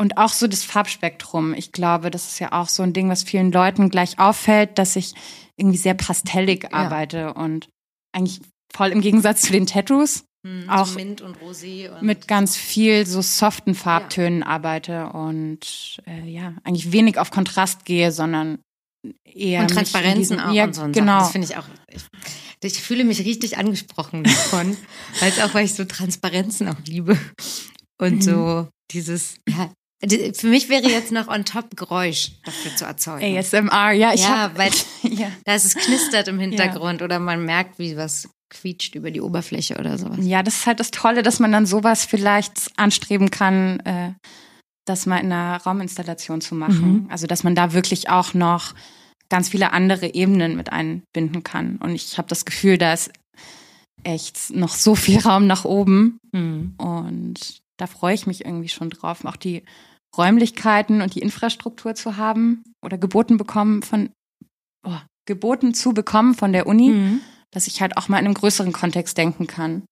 Und 0.00 0.16
auch 0.16 0.30
so 0.30 0.48
das 0.48 0.64
Farbspektrum. 0.64 1.54
Ich 1.54 1.70
glaube, 1.70 2.10
das 2.10 2.26
ist 2.26 2.38
ja 2.40 2.52
auch 2.52 2.68
so 2.68 2.82
ein 2.82 2.92
Ding, 2.92 3.08
was 3.08 3.22
vielen 3.22 3.52
Leuten 3.52 3.88
gleich 3.88 4.18
auffällt, 4.18 4.78
dass 4.78 4.96
ich 4.96 5.14
irgendwie 5.56 5.78
sehr 5.78 5.94
pastellig 5.94 6.64
ja. 6.64 6.72
arbeite 6.72 7.34
und 7.34 7.68
eigentlich 8.12 8.40
voll 8.74 8.88
im 8.88 9.00
Gegensatz 9.00 9.42
zu 9.42 9.52
den 9.52 9.66
Tattoos. 9.66 10.24
Hm, 10.44 10.68
auch 10.68 10.86
so 10.86 10.96
Mint 10.96 11.20
und 11.20 11.36
Rosé 11.38 11.90
und 11.90 12.02
mit 12.02 12.26
ganz 12.26 12.56
viel 12.56 13.06
so 13.06 13.22
soften 13.22 13.74
Farbtönen 13.74 14.40
ja. 14.40 14.46
arbeite 14.46 15.06
und 15.10 16.02
äh, 16.06 16.28
ja, 16.28 16.54
eigentlich 16.64 16.90
wenig 16.90 17.18
auf 17.18 17.30
Kontrast 17.30 17.84
gehe, 17.84 18.10
sondern 18.10 18.58
eher 19.24 19.62
und 19.62 19.70
Transparenzen 19.70 20.36
diesen, 20.36 20.40
auch 20.40 20.52
ja, 20.52 20.64
und 20.64 20.74
so. 20.74 20.88
Genau. 20.90 21.20
Das 21.20 21.30
finde 21.30 21.48
ich 21.48 21.56
auch. 21.56 21.64
Ich, 21.88 22.02
ich, 22.62 22.82
fühle 22.82 23.04
mich 23.04 23.20
richtig 23.20 23.56
angesprochen 23.56 24.24
davon, 24.24 24.76
weil 25.20 25.28
es 25.28 25.40
auch, 25.40 25.54
weil 25.54 25.64
ich 25.64 25.74
so 25.74 25.84
Transparenzen 25.84 26.68
auch 26.68 26.80
liebe 26.86 27.16
und 28.00 28.16
mhm. 28.16 28.22
so 28.22 28.68
dieses 28.90 29.36
ja, 29.48 29.70
für 30.34 30.48
mich 30.48 30.68
wäre 30.68 30.88
jetzt 30.88 31.12
noch 31.12 31.28
on 31.28 31.44
top 31.44 31.76
Geräusch 31.76 32.32
dafür 32.44 32.74
zu 32.74 32.84
erzeugen. 32.84 33.36
ASMR, 33.36 33.92
ja, 33.92 34.12
ich 34.12 34.22
ja, 34.22 34.42
hab, 34.42 34.58
weil 34.58 34.70
ja. 35.02 35.28
da 35.44 35.54
ist 35.54 35.64
es 35.64 35.74
knistert 35.74 36.28
im 36.28 36.38
Hintergrund 36.38 37.00
ja. 37.00 37.04
oder 37.04 37.18
man 37.18 37.44
merkt, 37.44 37.78
wie 37.78 37.96
was 37.96 38.28
quietscht 38.50 38.94
über 38.94 39.10
die 39.10 39.20
Oberfläche 39.20 39.78
oder 39.78 39.98
sowas. 39.98 40.18
Ja, 40.20 40.42
das 40.42 40.56
ist 40.56 40.66
halt 40.66 40.80
das 40.80 40.90
Tolle, 40.90 41.22
dass 41.22 41.40
man 41.40 41.52
dann 41.52 41.66
sowas 41.66 42.04
vielleicht 42.04 42.70
anstreben 42.76 43.30
kann, 43.30 43.80
äh, 43.80 44.12
das 44.84 45.06
mal 45.06 45.18
in 45.18 45.32
einer 45.32 45.56
Rauminstallation 45.58 46.40
zu 46.40 46.54
machen. 46.54 47.04
Mhm. 47.04 47.06
Also, 47.08 47.26
dass 47.26 47.44
man 47.44 47.54
da 47.54 47.72
wirklich 47.72 48.10
auch 48.10 48.34
noch 48.34 48.74
ganz 49.28 49.48
viele 49.48 49.72
andere 49.72 50.14
Ebenen 50.14 50.56
mit 50.56 50.72
einbinden 50.72 51.42
kann. 51.42 51.76
Und 51.76 51.94
ich 51.94 52.18
habe 52.18 52.28
das 52.28 52.44
Gefühl, 52.44 52.76
da 52.76 52.92
ist 52.92 53.10
echt 54.02 54.50
noch 54.50 54.74
so 54.74 54.94
viel 54.94 55.20
Raum 55.20 55.46
nach 55.46 55.64
oben. 55.64 56.18
Mhm. 56.32 56.74
Und 56.76 57.62
da 57.78 57.86
freue 57.86 58.14
ich 58.14 58.26
mich 58.26 58.44
irgendwie 58.44 58.68
schon 58.68 58.90
drauf. 58.90 59.24
Auch 59.24 59.36
die 59.36 59.62
Räumlichkeiten 60.16 61.00
und 61.00 61.14
die 61.14 61.20
Infrastruktur 61.20 61.94
zu 61.94 62.16
haben 62.16 62.62
oder 62.84 62.98
geboten 62.98 63.36
bekommen 63.38 63.82
von 63.82 64.10
oh, 64.86 64.98
geboten 65.26 65.74
zu 65.74 65.92
bekommen 65.92 66.34
von 66.34 66.52
der 66.52 66.66
Uni, 66.66 66.90
mhm. 66.90 67.20
dass 67.50 67.66
ich 67.66 67.80
halt 67.80 67.96
auch 67.96 68.08
mal 68.08 68.18
in 68.18 68.26
einem 68.26 68.34
größeren 68.34 68.72
Kontext 68.72 69.16
denken 69.16 69.46
kann. 69.46 69.84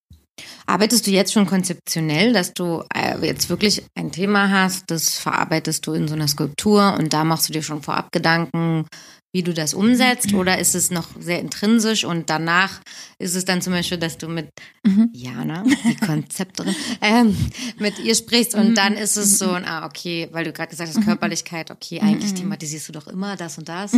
Arbeitest 0.67 1.07
du 1.07 1.11
jetzt 1.11 1.33
schon 1.33 1.47
konzeptionell, 1.47 2.33
dass 2.33 2.55
du 2.55 2.85
äh, 2.95 3.19
jetzt 3.27 3.51
wirklich 3.51 3.85
ein 3.95 4.13
Thema 4.13 4.51
hast, 4.51 4.91
das 4.91 5.19
verarbeitest 5.19 5.87
du 5.87 5.93
in 5.93 6.09
so 6.09 6.15
einer 6.15 6.29
Skulptur 6.29 6.97
und 6.99 7.13
da 7.13 7.25
machst 7.25 7.49
du 7.49 7.53
dir 7.53 7.63
schon 7.63 7.83
vorab 7.83 8.11
Gedanken, 8.13 8.87
wie 9.33 9.43
du 9.43 9.55
das 9.55 9.75
umsetzt? 9.75 10.35
Oder 10.35 10.59
ist 10.59 10.75
es 10.75 10.91
noch 10.91 11.09
sehr 11.19 11.41
intrinsisch 11.41 12.05
und 12.05 12.31
danach 12.31 12.81
ist 13.19 13.35
es 13.35 13.45
dann 13.45 13.63
zum 13.63 13.73
Beispiel, 13.73 13.99
dass 13.99 14.19
du 14.19 14.29
mit 14.29 14.49
mhm. 14.85 15.11
Jana, 15.13 15.65
die 15.85 15.97
Konzepterin, 15.97 16.75
ähm, 17.01 17.37
mit 17.79 17.99
ihr 17.99 18.15
sprichst 18.15 18.55
und 18.55 18.71
mhm. 18.71 18.75
dann 18.75 18.95
ist 18.95 19.17
es 19.17 19.39
so, 19.39 19.51
ah, 19.51 19.87
okay, 19.87 20.29
weil 20.33 20.45
du 20.45 20.53
gerade 20.53 20.71
gesagt 20.71 20.89
hast, 20.89 20.99
mhm. 20.99 21.05
Körperlichkeit, 21.05 21.71
okay, 21.71 22.01
eigentlich 22.01 22.33
mhm. 22.33 22.37
thematisierst 22.37 22.89
du 22.89 22.93
doch 22.93 23.07
immer 23.07 23.37
das 23.37 23.59
und 23.59 23.69
das. 23.69 23.93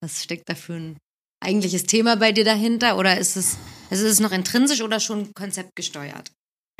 Was 0.00 0.22
steckt 0.22 0.48
da 0.48 0.54
für 0.54 0.74
ein 0.74 0.96
eigentliches 1.40 1.84
Thema 1.84 2.16
bei 2.16 2.32
dir 2.32 2.44
dahinter? 2.44 2.98
Oder 2.98 3.18
ist 3.18 3.36
es, 3.36 3.56
also 3.90 4.04
ist 4.04 4.12
es 4.12 4.20
noch 4.20 4.32
intrinsisch 4.32 4.82
oder 4.82 5.00
schon 5.00 5.32
konzeptgesteuert? 5.34 6.30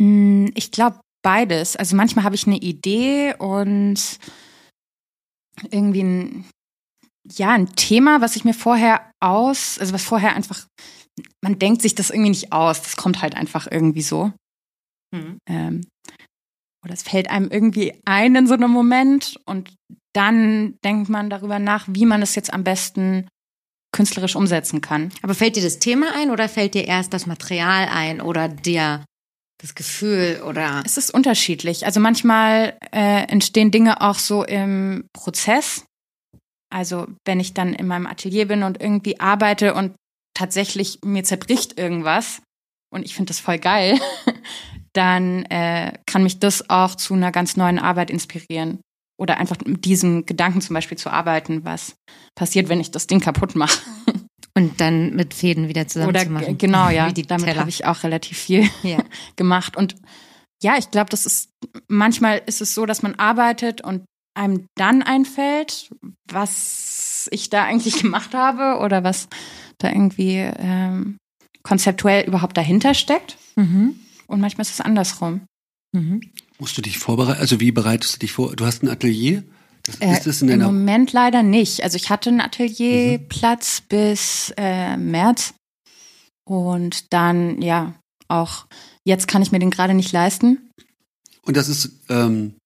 Mm, 0.01 0.46
ich 0.55 0.70
glaube 0.70 1.01
beides. 1.22 1.76
Also 1.76 1.96
manchmal 1.96 2.24
habe 2.24 2.34
ich 2.34 2.46
eine 2.46 2.59
Idee 2.59 3.34
und 3.38 4.18
irgendwie 5.70 6.03
ein, 6.03 6.44
ja, 7.33 7.51
ein 7.51 7.74
Thema, 7.74 8.20
was 8.20 8.37
ich 8.37 8.45
mir 8.45 8.55
vorher 8.55 9.11
aus, 9.20 9.79
also 9.79 9.93
was 9.93 10.05
vorher 10.05 10.35
einfach, 10.35 10.66
man 11.43 11.59
denkt 11.59 11.83
sich 11.83 11.95
das 11.95 12.11
irgendwie 12.11 12.31
nicht 12.31 12.53
aus, 12.53 12.83
das 12.83 12.97
kommt 12.97 13.22
halt 13.22 13.35
einfach 13.35 13.66
irgendwie 13.70 14.03
so. 14.03 14.33
Mhm. 15.14 15.39
Ähm, 15.49 15.87
oder 16.85 16.95
es 16.95 17.03
fällt 17.03 17.31
einem 17.31 17.51
irgendwie 17.51 18.01
ein 18.05 18.35
in 18.35 18.47
so 18.47 18.55
einem 18.55 18.70
Moment 18.70 19.37
und 19.47 19.74
dann 20.14 20.79
denkt 20.85 21.09
man 21.09 21.31
darüber 21.31 21.59
nach, 21.59 21.87
wie 21.89 22.07
man 22.07 22.22
es 22.22 22.35
jetzt 22.35 22.53
am 22.53 22.64
besten 22.64 23.29
künstlerisch 23.93 24.37
umsetzen 24.37 24.81
kann. 24.81 25.12
Aber 25.22 25.35
fällt 25.35 25.57
dir 25.57 25.62
das 25.62 25.79
Thema 25.79 26.14
ein 26.14 26.31
oder 26.31 26.49
fällt 26.49 26.74
dir 26.74 26.87
erst 26.87 27.12
das 27.12 27.26
Material 27.26 27.89
ein 27.89 28.20
oder 28.20 28.49
dir 28.49 29.05
das 29.61 29.74
Gefühl 29.74 30.43
oder? 30.47 30.83
Es 30.85 30.97
ist 30.97 31.12
unterschiedlich. 31.12 31.85
Also 31.85 32.01
manchmal 32.01 32.76
äh, 32.93 33.24
entstehen 33.29 33.70
Dinge 33.70 34.01
auch 34.01 34.18
so 34.18 34.45
im 34.45 35.09
Prozess. 35.12 35.85
Also 36.70 37.06
wenn 37.24 37.40
ich 37.40 37.54
dann 37.54 37.72
in 37.72 37.86
meinem 37.86 38.06
Atelier 38.06 38.46
bin 38.46 38.62
und 38.62 38.80
irgendwie 38.80 39.20
arbeite 39.20 39.74
und 39.74 39.94
tatsächlich 40.34 41.00
mir 41.04 41.24
zerbricht 41.24 41.78
irgendwas 41.78 42.42
und 42.92 43.04
ich 43.04 43.14
finde 43.14 43.30
das 43.30 43.40
voll 43.40 43.58
geil, 43.58 43.98
dann 44.92 45.44
äh, 45.46 45.92
kann 46.06 46.22
mich 46.22 46.38
das 46.38 46.70
auch 46.70 46.94
zu 46.94 47.14
einer 47.14 47.32
ganz 47.32 47.56
neuen 47.56 47.78
Arbeit 47.78 48.10
inspirieren. 48.10 48.80
Oder 49.20 49.38
einfach 49.38 49.56
mit 49.64 49.84
diesem 49.84 50.26
Gedanken 50.26 50.60
zum 50.60 50.74
Beispiel 50.74 50.96
zu 50.96 51.10
arbeiten, 51.10 51.64
was 51.64 51.96
passiert, 52.36 52.68
wenn 52.68 52.80
ich 52.80 52.92
das 52.92 53.08
Ding 53.08 53.20
kaputt 53.20 53.56
mache. 53.56 53.80
Und 54.54 54.80
dann 54.80 55.14
mit 55.14 55.34
Fäden 55.34 55.68
wieder 55.68 55.86
zusammen 55.86 56.10
Oder. 56.10 56.24
Genau, 56.54 56.88
ja. 56.90 57.10
Damit 57.10 57.56
habe 57.56 57.68
ich 57.68 57.84
auch 57.84 58.02
relativ 58.02 58.38
viel 58.38 58.68
ja. 58.82 58.98
gemacht. 59.36 59.76
Und 59.76 59.96
ja, 60.62 60.76
ich 60.76 60.90
glaube, 60.90 61.10
das 61.10 61.26
ist 61.26 61.50
manchmal 61.88 62.42
ist 62.46 62.60
es 62.60 62.74
so, 62.74 62.86
dass 62.86 63.02
man 63.02 63.14
arbeitet 63.16 63.80
und 63.80 64.04
einem 64.39 64.66
dann 64.76 65.03
einfällt, 65.03 65.91
was 66.30 67.28
ich 67.32 67.51
da 67.51 67.64
eigentlich 67.64 67.97
gemacht 68.03 68.34
habe 68.34 68.80
oder 68.82 69.05
was 69.05 69.28
da 69.78 69.89
irgendwie 69.89 70.36
ähm, 70.36 71.18
konzeptuell 71.62 72.26
überhaupt 72.26 72.57
dahinter 72.57 72.95
steckt. 72.95 73.36
Mhm. 73.57 73.99
Und 74.26 74.41
manchmal 74.41 74.62
ist 74.62 74.72
es 74.72 74.80
andersrum. 74.80 75.43
Mhm. 75.93 76.20
Musst 76.59 76.76
du 76.78 76.82
dich 76.82 76.99
vorbereiten? 76.99 77.41
Also 77.41 77.61
wie 77.61 77.72
bereitest 77.72 78.16
du 78.16 78.18
dich 78.20 78.32
vor? 78.32 78.55
Du 78.57 78.64
hast 78.64 78.82
ein 78.82 78.89
Atelier? 78.89 79.45
Das, 79.84 79.97
äh, 80.01 80.28
ist 80.28 80.43
in 80.43 80.49
Im 80.49 80.62
Moment 80.62 81.12
leider 81.12 81.43
nicht. 81.43 81.82
Also 81.82 81.97
ich 81.97 82.11
hatte 82.11 82.30
einen 82.30 82.41
Atelierplatz 82.41 83.82
mhm. 83.82 83.84
bis 83.89 84.53
äh, 84.57 84.97
März 84.97 85.55
und 86.45 87.12
dann 87.12 87.62
ja 87.62 87.95
auch 88.28 88.66
jetzt 89.05 89.28
kann 89.28 89.43
ich 89.43 89.53
mir 89.53 89.59
den 89.59 89.70
gerade 89.70 89.95
nicht 89.95 90.12
leisten. 90.12 90.70
Und 91.43 91.57
das 91.57 91.68
ist 91.68 91.91
ähm, 92.11 92.57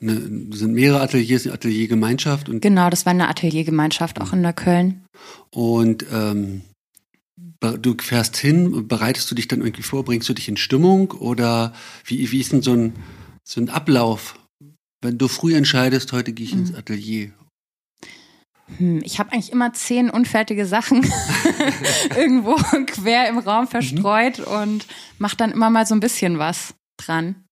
eine, 0.00 0.14
sind 0.54 0.74
mehrere 0.74 1.00
Ateliers, 1.00 1.46
eine 1.46 1.54
Ateliergemeinschaft. 1.54 2.48
Und 2.48 2.60
genau, 2.60 2.90
das 2.90 3.06
war 3.06 3.10
eine 3.10 3.28
Ateliergemeinschaft 3.28 4.20
auch 4.20 4.32
in 4.32 4.42
der 4.42 4.52
Köln. 4.52 5.04
Und 5.50 6.04
ähm, 6.12 6.62
du 7.60 7.94
fährst 8.00 8.36
hin, 8.36 8.86
bereitest 8.88 9.30
du 9.30 9.34
dich 9.34 9.48
dann 9.48 9.60
irgendwie 9.60 9.82
vor, 9.82 10.04
bringst 10.04 10.28
du 10.28 10.34
dich 10.34 10.48
in 10.48 10.56
Stimmung 10.56 11.12
oder 11.12 11.72
wie, 12.04 12.30
wie 12.30 12.40
ist 12.40 12.52
denn 12.52 12.62
so 12.62 12.74
ein, 12.74 12.92
so 13.44 13.60
ein 13.60 13.70
Ablauf, 13.70 14.38
wenn 15.00 15.18
du 15.18 15.28
früh 15.28 15.54
entscheidest, 15.54 16.12
heute 16.12 16.32
gehe 16.32 16.46
ich 16.46 16.52
ins 16.52 16.72
mhm. 16.72 16.76
Atelier? 16.76 17.32
Hm, 18.78 19.02
ich 19.04 19.18
habe 19.18 19.32
eigentlich 19.32 19.52
immer 19.52 19.72
zehn 19.72 20.10
unfertige 20.10 20.66
Sachen 20.66 21.04
irgendwo 22.16 22.54
quer 22.86 23.28
im 23.28 23.38
Raum 23.38 23.68
verstreut 23.68 24.38
mhm. 24.38 24.62
und 24.62 24.86
mache 25.18 25.36
dann 25.36 25.52
immer 25.52 25.70
mal 25.70 25.86
so 25.86 25.94
ein 25.94 26.00
bisschen 26.00 26.38
was 26.38 26.74
dran. 26.96 27.44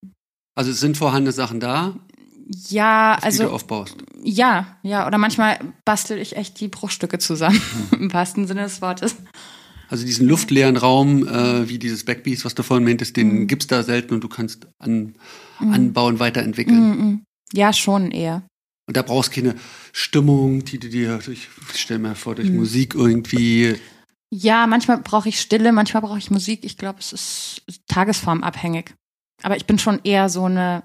Also 0.55 0.71
es 0.71 0.79
sind 0.79 0.97
vorhandene 0.97 1.31
Sachen 1.31 1.59
da? 1.59 1.95
Ja, 2.69 3.17
die 3.17 3.23
also. 3.23 3.43
Du 3.43 3.49
aufbaust. 3.51 3.95
Ja, 4.23 4.77
ja. 4.83 5.07
Oder 5.07 5.17
manchmal 5.17 5.59
bastel 5.85 6.17
ich 6.19 6.35
echt 6.35 6.59
die 6.59 6.67
Bruchstücke 6.67 7.19
zusammen, 7.19 7.61
im 7.91 8.13
wahrsten 8.13 8.47
Sinne 8.47 8.63
des 8.63 8.81
Wortes. 8.81 9.15
Also 9.89 10.05
diesen 10.05 10.27
luftleeren 10.27 10.77
Raum, 10.77 11.27
äh, 11.27 11.69
wie 11.69 11.77
dieses 11.77 12.03
Backpiece, 12.03 12.45
was 12.45 12.55
du 12.55 12.63
vorhin 12.63 12.83
meintest, 12.85 13.15
den 13.15 13.41
mhm. 13.41 13.47
gibt's 13.47 13.67
da 13.67 13.83
selten 13.83 14.13
und 14.13 14.23
du 14.23 14.29
kannst 14.29 14.67
an, 14.79 15.15
mhm. 15.59 15.73
anbauen, 15.73 16.19
weiterentwickeln. 16.19 16.79
Mhm, 16.79 17.05
mhm. 17.05 17.23
Ja, 17.53 17.73
schon 17.73 18.11
eher. 18.11 18.43
Und 18.87 18.97
da 18.97 19.01
brauchst 19.01 19.35
du 19.35 19.41
keine 19.41 19.55
Stimmung, 19.91 20.65
die 20.65 20.79
du 20.79 20.89
dir 20.89 21.19
ich 21.29 21.47
stell 21.73 21.99
mir 21.99 22.15
vor, 22.15 22.35
durch 22.35 22.49
mhm. 22.49 22.57
Musik 22.57 22.95
irgendwie. 22.95 23.75
Ja, 24.31 24.67
manchmal 24.67 24.97
brauche 24.97 25.29
ich 25.29 25.39
Stille, 25.39 25.71
manchmal 25.71 26.01
brauche 26.01 26.17
ich 26.17 26.31
Musik. 26.31 26.61
Ich 26.63 26.77
glaube, 26.77 26.99
es 26.99 27.13
ist 27.13 27.61
tagesformabhängig. 27.87 28.93
Aber 29.43 29.57
ich 29.57 29.65
bin 29.65 29.77
schon 29.77 29.99
eher 30.03 30.29
so 30.29 30.45
eine 30.45 30.83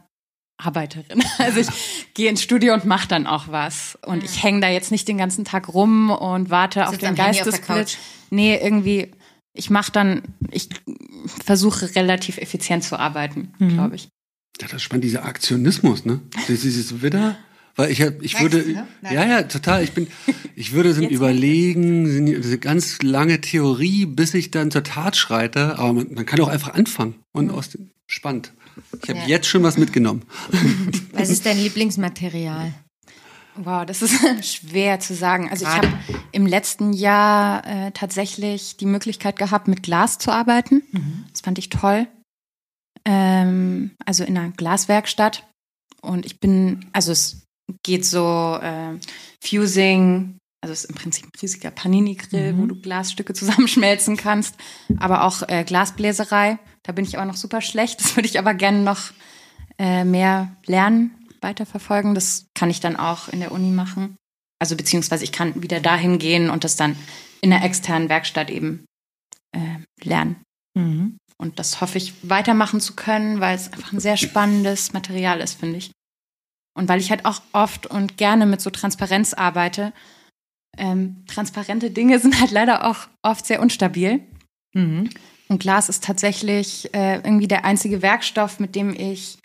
Arbeiterin. 0.59 1.23
Also 1.39 1.61
ich 1.61 1.69
gehe 2.15 2.29
ins 2.29 2.43
Studio 2.43 2.75
und 2.75 2.85
mache 2.85 3.09
dann 3.09 3.27
auch 3.27 3.49
was. 3.49 3.97
Und 4.05 4.25
ich 4.25 4.43
hänge 4.43 4.61
da 4.61 4.69
jetzt 4.69 4.91
nicht 4.91 5.07
den 5.07 5.19
ganzen 5.19 5.45
Tag 5.45 5.73
rum 5.73 6.11
und 6.11 6.51
warte 6.51 6.89
auf 6.89 6.99
den 6.99 7.15
Geistesblitz. 7.15 7.97
Nee, 8.31 8.59
irgendwie, 8.61 9.13
ich 9.55 9.71
mache 9.71 9.93
dann, 9.93 10.23
ich 10.51 10.69
versuche 11.45 11.95
relativ 11.95 12.39
effizient 12.39 12.85
zu 12.85 12.99
arbeiten, 12.99 13.53
mhm. 13.59 13.69
glaube 13.71 13.97
ich. 13.97 14.09
Ja, 14.61 14.67
das 14.67 14.75
ist 14.75 14.83
spannend, 14.83 15.05
dieser 15.05 15.25
Aktionismus, 15.25 16.05
ne? 16.05 16.21
Das 16.49 16.65
ist 16.65 16.89
so 16.89 17.03
wieder. 17.03 17.39
Weil 17.77 17.93
ich, 17.93 18.01
ich 18.01 18.41
würde, 18.41 18.59
ne? 18.59 18.89
ja, 19.03 19.25
ja, 19.25 19.43
total. 19.45 19.85
Ich 19.85 19.93
bin, 19.93 20.09
ich 20.57 20.73
würde 20.73 20.93
so 20.93 21.03
überlegen, 21.03 22.27
eine 22.27 22.59
ganz 22.59 23.01
lange 23.03 23.41
Theorie, 23.41 24.05
bis 24.05 24.35
ich 24.35 24.51
dann 24.51 24.73
zur 24.73 24.83
Tat 24.83 25.17
schreite. 25.17 25.79
Aber 25.79 25.93
man, 25.93 26.13
man 26.13 26.27
kann 26.27 26.41
auch 26.41 26.49
einfach 26.49 26.75
anfangen 26.75 27.15
und 27.31 27.47
mhm. 27.47 27.51
aus 27.53 27.71
dem, 27.71 27.93
spannend. 28.09 28.53
Ich 29.03 29.09
habe 29.09 29.21
ja. 29.21 29.27
jetzt 29.27 29.47
schon 29.47 29.63
was 29.63 29.77
mitgenommen. 29.79 30.25
Was 31.13 31.31
ist 31.31 31.47
dein 31.47 31.59
Lieblingsmaterial? 31.59 32.73
Wow, 33.57 33.85
das 33.85 34.03
ist 34.03 34.15
schwer 34.45 35.01
zu 35.01 35.15
sagen. 35.15 35.51
Also 35.51 35.65
ich 35.65 35.71
habe 35.71 35.89
im 36.31 36.47
letzten 36.47 36.93
Jahr 36.93 37.67
äh, 37.67 37.91
tatsächlich 37.91 38.77
die 38.77 38.87
Möglichkeit 38.87 39.37
gehabt, 39.37 39.67
mit 39.67 39.83
Glas 39.83 40.19
zu 40.19 40.31
arbeiten. 40.31 40.83
Mhm. 40.93 41.25
Das 41.33 41.41
fand 41.41 41.59
ich 41.59 41.69
toll. 41.69 42.07
Ähm, 43.05 43.91
also 44.07 44.23
in 44.23 44.39
einer 44.39 44.53
Glaswerkstatt. 44.53 45.45
Und 46.03 46.25
ich 46.25 46.39
bin, 46.39 46.87
also 46.93 47.11
es 47.11 47.43
geht 47.83 48.05
so 48.05 48.59
äh, 48.63 48.95
Fusing, 49.43 50.38
also 50.61 50.73
es 50.73 50.85
ist 50.85 50.91
im 50.91 50.97
Prinzip 50.97 51.27
ein 51.27 51.39
riesiger 51.41 51.71
Panini-Grill, 51.71 52.53
mhm. 52.53 52.59
wo 52.59 52.67
du 52.67 52.81
Glasstücke 52.81 53.33
zusammenschmelzen 53.35 54.17
kannst, 54.17 54.57
aber 54.99 55.25
auch 55.25 55.43
äh, 55.49 55.65
Glasbläserei. 55.65 56.59
Da 56.83 56.93
bin 56.93 57.05
ich 57.05 57.17
aber 57.17 57.27
noch 57.27 57.37
super 57.37 57.61
schlecht. 57.61 58.01
Das 58.01 58.17
würde 58.17 58.29
ich 58.29 58.39
aber 58.39 58.55
gerne 58.55 58.81
noch 58.81 59.13
äh, 59.79 60.05
mehr 60.05 60.57
lernen, 60.67 61.15
weiterverfolgen. 61.41 62.15
Das 62.15 62.47
kann 62.55 62.71
ich 62.71 62.81
dann 62.81 62.97
auch 62.97 63.29
in 63.29 63.41
der 63.41 63.53
Uni 63.53 63.71
machen. 63.71 64.17
Also 64.59 64.77
beziehungsweise 64.77 65.25
ich 65.25 65.33
kann 65.33 65.63
wieder 65.63 65.81
dahin 65.81 66.19
gehen 66.19 66.51
und 66.51 66.65
das 66.65 66.77
dann 66.77 66.97
in 67.41 67.51
der 67.51 67.63
externen 67.63 68.09
Werkstatt 68.09 68.51
eben 68.51 68.85
äh, 69.53 69.79
lernen. 70.03 70.43
Mhm. 70.75 71.19
Und 71.37 71.61
das 71.61 71.81
hoffe 71.81 71.99
ich 71.99 72.15
weitermachen 72.23 72.81
zu 72.81 72.97
können, 72.97 73.39
weil 73.41 73.55
es 73.55 73.73
einfach 73.73 73.93
ein 73.93 74.01
sehr 74.01 74.17
spannendes 74.17 74.93
Material 74.93 75.41
ist, 75.41 75.61
finde 75.61 75.79
ich. 75.79 75.93
Und 76.75 76.89
weil 76.89 77.01
ich 77.01 77.11
halt 77.11 77.25
auch 77.25 77.43
oft 77.53 77.87
und 77.87 78.17
gerne 78.17 78.47
mit 78.47 78.61
so 78.61 78.71
Transparenz 78.71 79.35
arbeite. 79.35 79.93
Ähm, 80.79 81.25
transparente 81.27 81.91
Dinge 81.91 82.19
sind 82.19 82.41
halt 82.41 82.51
leider 82.51 82.87
auch 82.87 83.09
oft 83.23 83.47
sehr 83.47 83.61
unstabil. 83.61 84.21
Mhm. 84.75 85.11
Und 85.49 85.61
Glas 85.61 85.89
ist 85.89 86.05
tatsächlich 86.05 86.95
äh, 86.95 87.17
irgendwie 87.17 87.49
der 87.49 87.65
einzige 87.65 88.03
Werkstoff, 88.03 88.61
mit 88.61 88.75
dem 88.75 88.95
ich, 88.95 89.39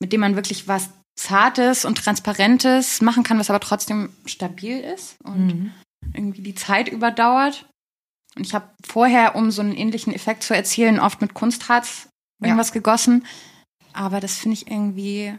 mit 0.00 0.12
dem 0.12 0.20
man 0.20 0.36
wirklich 0.36 0.68
was 0.68 0.90
Zartes 1.18 1.84
und 1.84 1.98
Transparentes 1.98 3.02
machen 3.02 3.24
kann, 3.24 3.38
was 3.38 3.50
aber 3.50 3.60
trotzdem 3.60 4.10
stabil 4.24 4.78
ist 4.78 5.16
und 5.22 5.46
mhm. 5.46 5.72
irgendwie 6.14 6.42
die 6.42 6.54
Zeit 6.54 6.88
überdauert. 6.88 7.66
Und 8.36 8.46
ich 8.46 8.54
habe 8.54 8.70
vorher, 8.86 9.34
um 9.34 9.50
so 9.50 9.60
einen 9.60 9.74
ähnlichen 9.74 10.14
Effekt 10.14 10.44
zu 10.44 10.54
erzielen, 10.54 11.00
oft 11.00 11.20
mit 11.20 11.34
Kunstharz 11.34 12.08
irgendwas 12.42 12.68
ja. 12.68 12.74
gegossen. 12.74 13.26
Aber 13.92 14.20
das 14.20 14.36
finde 14.36 14.54
ich 14.54 14.70
irgendwie, 14.70 15.36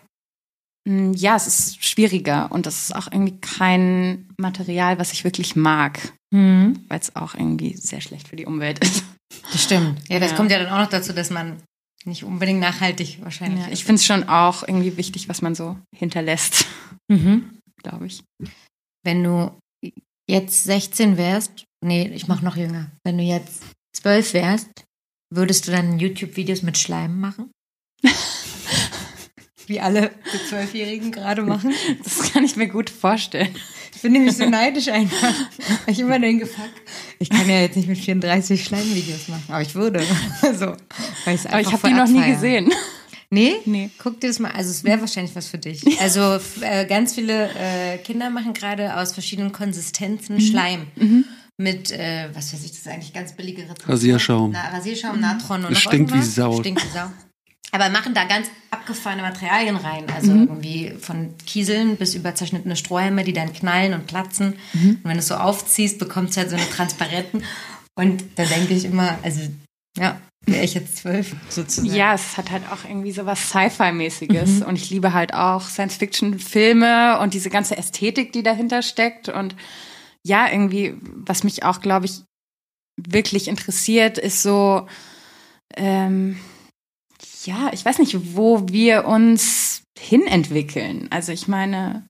ja, 0.87 1.35
es 1.35 1.47
ist 1.47 1.85
schwieriger 1.85 2.51
und 2.51 2.65
das 2.65 2.83
ist 2.83 2.95
auch 2.95 3.07
irgendwie 3.11 3.37
kein 3.39 4.27
Material, 4.37 4.97
was 4.97 5.13
ich 5.13 5.23
wirklich 5.23 5.55
mag, 5.55 6.13
mhm. 6.31 6.85
weil 6.87 6.99
es 6.99 7.15
auch 7.15 7.35
irgendwie 7.35 7.75
sehr 7.77 8.01
schlecht 8.01 8.27
für 8.27 8.35
die 8.35 8.45
Umwelt 8.45 8.79
ist. 8.79 9.03
Das 9.51 9.63
stimmt. 9.63 9.99
Ja, 10.09 10.19
das 10.19 10.31
ja. 10.31 10.37
kommt 10.37 10.51
ja 10.51 10.59
dann 10.59 10.73
auch 10.73 10.79
noch 10.79 10.89
dazu, 10.89 11.13
dass 11.13 11.29
man 11.29 11.61
nicht 12.05 12.23
unbedingt 12.23 12.59
nachhaltig 12.59 13.19
wahrscheinlich. 13.21 13.65
Ja, 13.65 13.71
ich 13.71 13.85
finde 13.85 13.99
es 13.99 14.05
schon 14.05 14.27
auch 14.27 14.63
irgendwie 14.67 14.97
wichtig, 14.97 15.29
was 15.29 15.41
man 15.41 15.53
so 15.53 15.77
hinterlässt. 15.95 16.65
Mhm. 17.07 17.59
Glaube 17.83 18.07
ich. 18.07 18.23
Wenn 19.03 19.23
du 19.23 19.51
jetzt 20.27 20.63
16 20.63 21.17
wärst, 21.17 21.65
nee, 21.83 22.07
ich 22.07 22.27
mache 22.27 22.43
noch 22.43 22.55
jünger. 22.55 22.91
Wenn 23.03 23.17
du 23.17 23.23
jetzt 23.23 23.63
12 23.97 24.33
wärst, 24.33 24.69
würdest 25.33 25.67
du 25.67 25.71
dann 25.71 25.99
YouTube-Videos 25.99 26.63
mit 26.63 26.77
Schleim 26.77 27.19
machen? 27.19 27.51
Wie 29.71 29.79
alle 29.79 30.11
Zwölfjährigen 30.49 31.13
gerade 31.13 31.43
machen? 31.43 31.73
Das 32.03 32.33
kann 32.33 32.43
ich 32.43 32.57
mir 32.57 32.67
gut 32.67 32.89
vorstellen. 32.89 33.55
Ich 33.95 34.01
bin 34.01 34.11
nämlich 34.11 34.35
so 34.35 34.45
neidisch 34.45 34.89
einfach. 34.89 35.33
Weil 35.85 35.93
ich 35.93 35.99
immer 35.99 36.19
denke, 36.19 36.45
fuck, 36.45 36.69
ich 37.19 37.29
kann 37.29 37.49
ja 37.49 37.61
jetzt 37.61 37.77
nicht 37.77 37.87
mit 37.87 37.97
34 37.97 38.65
Schleimvideos 38.65 39.29
machen, 39.29 39.45
aber 39.47 39.61
ich 39.61 39.73
würde. 39.73 40.03
So, 40.41 40.75
weil 41.23 41.39
aber 41.45 41.61
ich 41.61 41.71
habe 41.71 41.87
die 41.87 41.93
noch 41.93 42.07
nie 42.09 42.33
gesehen. 42.33 42.69
Nee? 43.29 43.53
Nee. 43.63 43.91
Guck 43.97 44.19
dir 44.19 44.27
das 44.27 44.39
mal, 44.39 44.51
also 44.51 44.71
es 44.71 44.83
wäre 44.83 44.99
wahrscheinlich 44.99 45.33
was 45.37 45.47
für 45.47 45.57
dich. 45.57 45.85
Also 46.01 46.37
äh, 46.59 46.85
ganz 46.85 47.15
viele 47.15 47.49
äh, 47.51 47.97
Kinder 47.99 48.29
machen 48.29 48.53
gerade 48.53 48.97
aus 48.97 49.13
verschiedenen 49.13 49.53
Konsistenzen 49.53 50.35
mhm. 50.35 50.41
Schleim. 50.41 50.87
Mhm. 50.97 51.23
Mit, 51.55 51.91
äh, 51.91 52.27
was 52.33 52.51
weiß 52.51 52.61
ich, 52.65 52.71
das 52.71 52.79
ist 52.79 52.87
eigentlich 52.89 53.13
ganz 53.13 53.31
billige 53.37 53.61
Rezepte. 53.61 53.87
Rasierschaum. 53.87 54.51
Na, 54.51 54.67
Rasierschaum, 54.75 55.21
Natron 55.21 55.63
und 55.63 55.71
Es 55.71 55.79
stinkt 55.79 56.13
wie 56.13 56.21
Sau. 56.21 56.59
Stinkt 56.59 56.83
wie 56.83 56.89
Sau. 56.89 57.07
Aber 57.71 57.89
machen 57.89 58.13
da 58.13 58.25
ganz 58.25 58.49
abgefahrene 58.69 59.21
Materialien 59.21 59.77
rein. 59.77 60.05
Also 60.13 60.31
mhm. 60.31 60.47
irgendwie 60.47 60.93
von 60.99 61.35
Kieseln 61.45 61.95
bis 61.95 62.15
über 62.15 62.35
zerschnittene 62.35 62.75
Strohhalme, 62.75 63.23
die 63.23 63.33
dann 63.33 63.53
knallen 63.53 63.93
und 63.93 64.07
platzen. 64.07 64.55
Mhm. 64.73 64.89
Und 64.89 65.05
wenn 65.05 65.13
du 65.13 65.19
es 65.19 65.27
so 65.27 65.35
aufziehst, 65.35 65.97
bekommst 65.97 66.35
du 66.35 66.41
halt 66.41 66.49
so 66.49 66.57
eine 66.57 66.69
transparenten. 66.69 67.43
Und 67.95 68.23
da 68.35 68.43
denke 68.43 68.73
ich 68.73 68.85
immer, 68.85 69.17
also 69.23 69.41
ja, 69.97 70.19
wäre 70.45 70.63
ich 70.63 70.73
jetzt 70.73 70.97
zwölf 70.97 71.35
sozusagen. 71.49 71.93
Ja, 71.93 72.13
es 72.13 72.37
hat 72.37 72.51
halt 72.51 72.63
auch 72.71 72.83
irgendwie 72.87 73.11
so 73.11 73.25
was 73.25 73.49
Sci-Fi-mäßiges. 73.49 74.59
Mhm. 74.59 74.63
Und 74.63 74.75
ich 74.75 74.89
liebe 74.89 75.13
halt 75.13 75.33
auch 75.33 75.61
Science-Fiction-Filme 75.67 77.19
und 77.19 77.33
diese 77.33 77.49
ganze 77.49 77.77
Ästhetik, 77.77 78.33
die 78.33 78.43
dahinter 78.43 78.81
steckt. 78.81 79.29
Und 79.29 79.55
ja, 80.23 80.51
irgendwie, 80.51 80.95
was 81.01 81.43
mich 81.43 81.63
auch, 81.63 81.81
glaube 81.81 82.05
ich, 82.05 82.21
wirklich 82.97 83.47
interessiert, 83.47 84.17
ist 84.17 84.43
so, 84.43 84.87
ähm, 85.75 86.37
ja, 87.45 87.69
ich 87.73 87.83
weiß 87.83 87.99
nicht, 87.99 88.35
wo 88.35 88.67
wir 88.67 89.05
uns 89.05 89.83
hinentwickeln. 89.97 91.07
Also 91.11 91.31
ich 91.31 91.47
meine, 91.47 92.05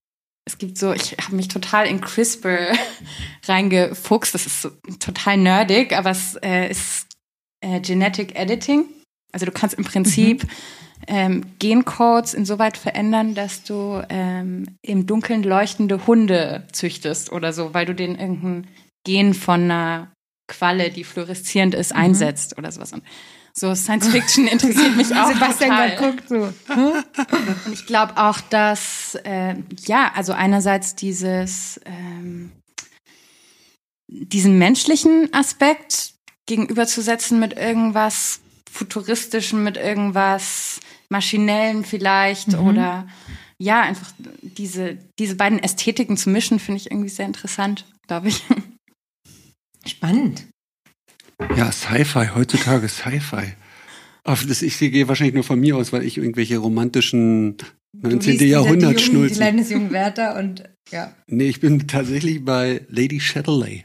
es 0.45 0.57
gibt 0.57 0.77
so, 0.77 0.93
ich 0.93 1.17
habe 1.21 1.36
mich 1.36 1.47
total 1.47 1.88
in 1.88 2.01
CRISPR 2.01 2.73
reingefuchst. 3.47 4.34
Das 4.34 4.45
ist 4.45 4.61
so 4.61 4.69
total 4.99 5.38
nerdig, 5.38 5.93
aber 5.95 6.11
es 6.11 6.36
äh, 6.41 6.69
ist 6.69 7.07
äh, 7.61 7.79
Genetic 7.79 8.36
Editing. 8.36 8.86
Also 9.32 9.45
du 9.45 9.51
kannst 9.51 9.75
im 9.75 9.86
Prinzip 9.86 10.43
mhm. 10.43 10.49
ähm, 11.07 11.45
Gencodes 11.59 12.34
insoweit 12.34 12.77
verändern, 12.77 13.34
dass 13.36 13.63
du 13.63 14.03
ähm, 14.09 14.77
im 14.82 15.05
Dunkeln 15.05 15.43
leuchtende 15.43 16.05
Hunde 16.07 16.67
züchtest 16.71 17.32
oder 17.32 17.53
so, 17.53 17.73
weil 17.73 17.86
du 17.86 17.95
den 17.95 18.15
irgendein 18.15 18.67
Gen 19.05 19.34
von 19.34 19.63
einer 19.63 20.11
Qualle, 20.47 20.89
die 20.89 21.03
fluoreszierend 21.03 21.75
ist, 21.75 21.93
mhm. 21.93 22.01
einsetzt 22.01 22.57
oder 22.57 22.71
sowas. 22.71 22.91
Und 22.91 23.03
so 23.54 23.76
Science 23.76 24.08
Fiction 24.08 24.47
interessiert 24.47 24.95
mich 24.95 25.08
auch 25.16 25.32
Sebastian 25.32 25.70
total. 25.70 25.95
guckt 25.97 26.30
so. 26.30 26.54
Und 27.66 27.74
ich 27.74 27.86
glaube 27.86 28.18
auch, 28.18 28.39
dass 28.41 29.16
äh, 29.24 29.56
ja, 29.86 30.12
also 30.16 30.34
einerseits 30.34 30.95
dieses 30.95 31.80
ähm, 31.86 32.52
diesen 34.08 34.58
menschlichen 34.58 35.34
Aspekt 35.34 36.14
gegenüberzusetzen 36.45 37.39
mit 37.39 37.54
irgendwas 37.54 38.41
futuristischem, 38.70 39.64
mit 39.64 39.78
irgendwas 39.78 40.80
maschinellen 41.10 41.84
vielleicht 41.86 42.49
mhm. 42.49 42.68
oder 42.68 43.08
ja, 43.58 43.82
einfach 43.82 44.12
diese, 44.41 44.97
diese 45.20 45.36
beiden 45.36 45.60
Ästhetiken 45.60 46.18
zu 46.18 46.30
mischen, 46.30 46.60
finde 46.60 46.82
ich 46.82 46.89
irgendwie 46.89 47.10
sehr 47.10 47.28
interessant, 47.28 47.86
glaube 48.08 48.30
ich. 48.30 48.43
Spannend. 49.86 50.47
Ja, 51.57 51.71
Sci-Fi, 51.71 52.29
heutzutage 52.35 52.87
Sci-Fi. 52.87 53.53
Das, 54.23 54.61
ich 54.61 54.77
gehe 54.77 55.07
wahrscheinlich 55.07 55.33
nur 55.35 55.43
von 55.43 55.59
mir 55.59 55.75
aus, 55.77 55.91
weil 55.91 56.03
ich 56.03 56.17
irgendwelche 56.17 56.57
romantischen 56.57 57.57
19. 57.93 58.39
Jahrhundert 58.47 58.99
Die 58.99 59.03
schnulzen. 59.03 59.37
kleines 59.37 59.69
jungen 59.69 59.91
Werther 59.91 60.37
und 60.37 60.63
ja. 60.91 61.13
Nee, 61.27 61.47
ich 61.49 61.59
bin 61.59 61.87
tatsächlich 61.87 62.43
bei 62.45 62.81
Lady 62.89 63.17
Chatterley. 63.17 63.83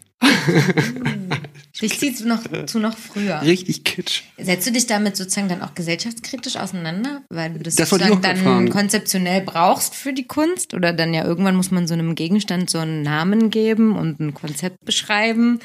Dich 1.81 1.99
zieht 1.99 2.25
noch 2.25 2.41
zu 2.67 2.79
noch 2.79 2.97
früher. 2.97 3.43
Richtig 3.43 3.85
kitsch. 3.85 4.23
Setzt 4.39 4.67
du 4.67 4.73
dich 4.73 4.87
damit 4.87 5.17
sozusagen 5.17 5.49
dann 5.49 5.63
auch 5.63 5.75
gesellschaftskritisch 5.75 6.57
auseinander, 6.57 7.23
weil 7.29 7.53
du 7.53 7.59
das, 7.61 7.75
Das 7.75 7.91
sozusagen 7.91 8.23
dann 8.23 8.37
fragen. 8.39 8.71
konzeptionell 8.71 9.43
brauchst 9.43 9.95
für 9.95 10.13
die 10.13 10.27
Kunst? 10.27 10.73
Oder 10.75 10.93
dann 10.93 11.13
ja 11.13 11.25
irgendwann 11.25 11.57
muss 11.57 11.71
man 11.71 11.87
so 11.87 11.95
einem 11.95 12.15
Gegenstand 12.15 12.71
so 12.71 12.79
einen 12.79 13.03
Namen 13.03 13.51
geben 13.51 13.95
und 13.97 14.21
ein 14.21 14.33
Konzept 14.35 14.85
beschreiben? 14.85 15.59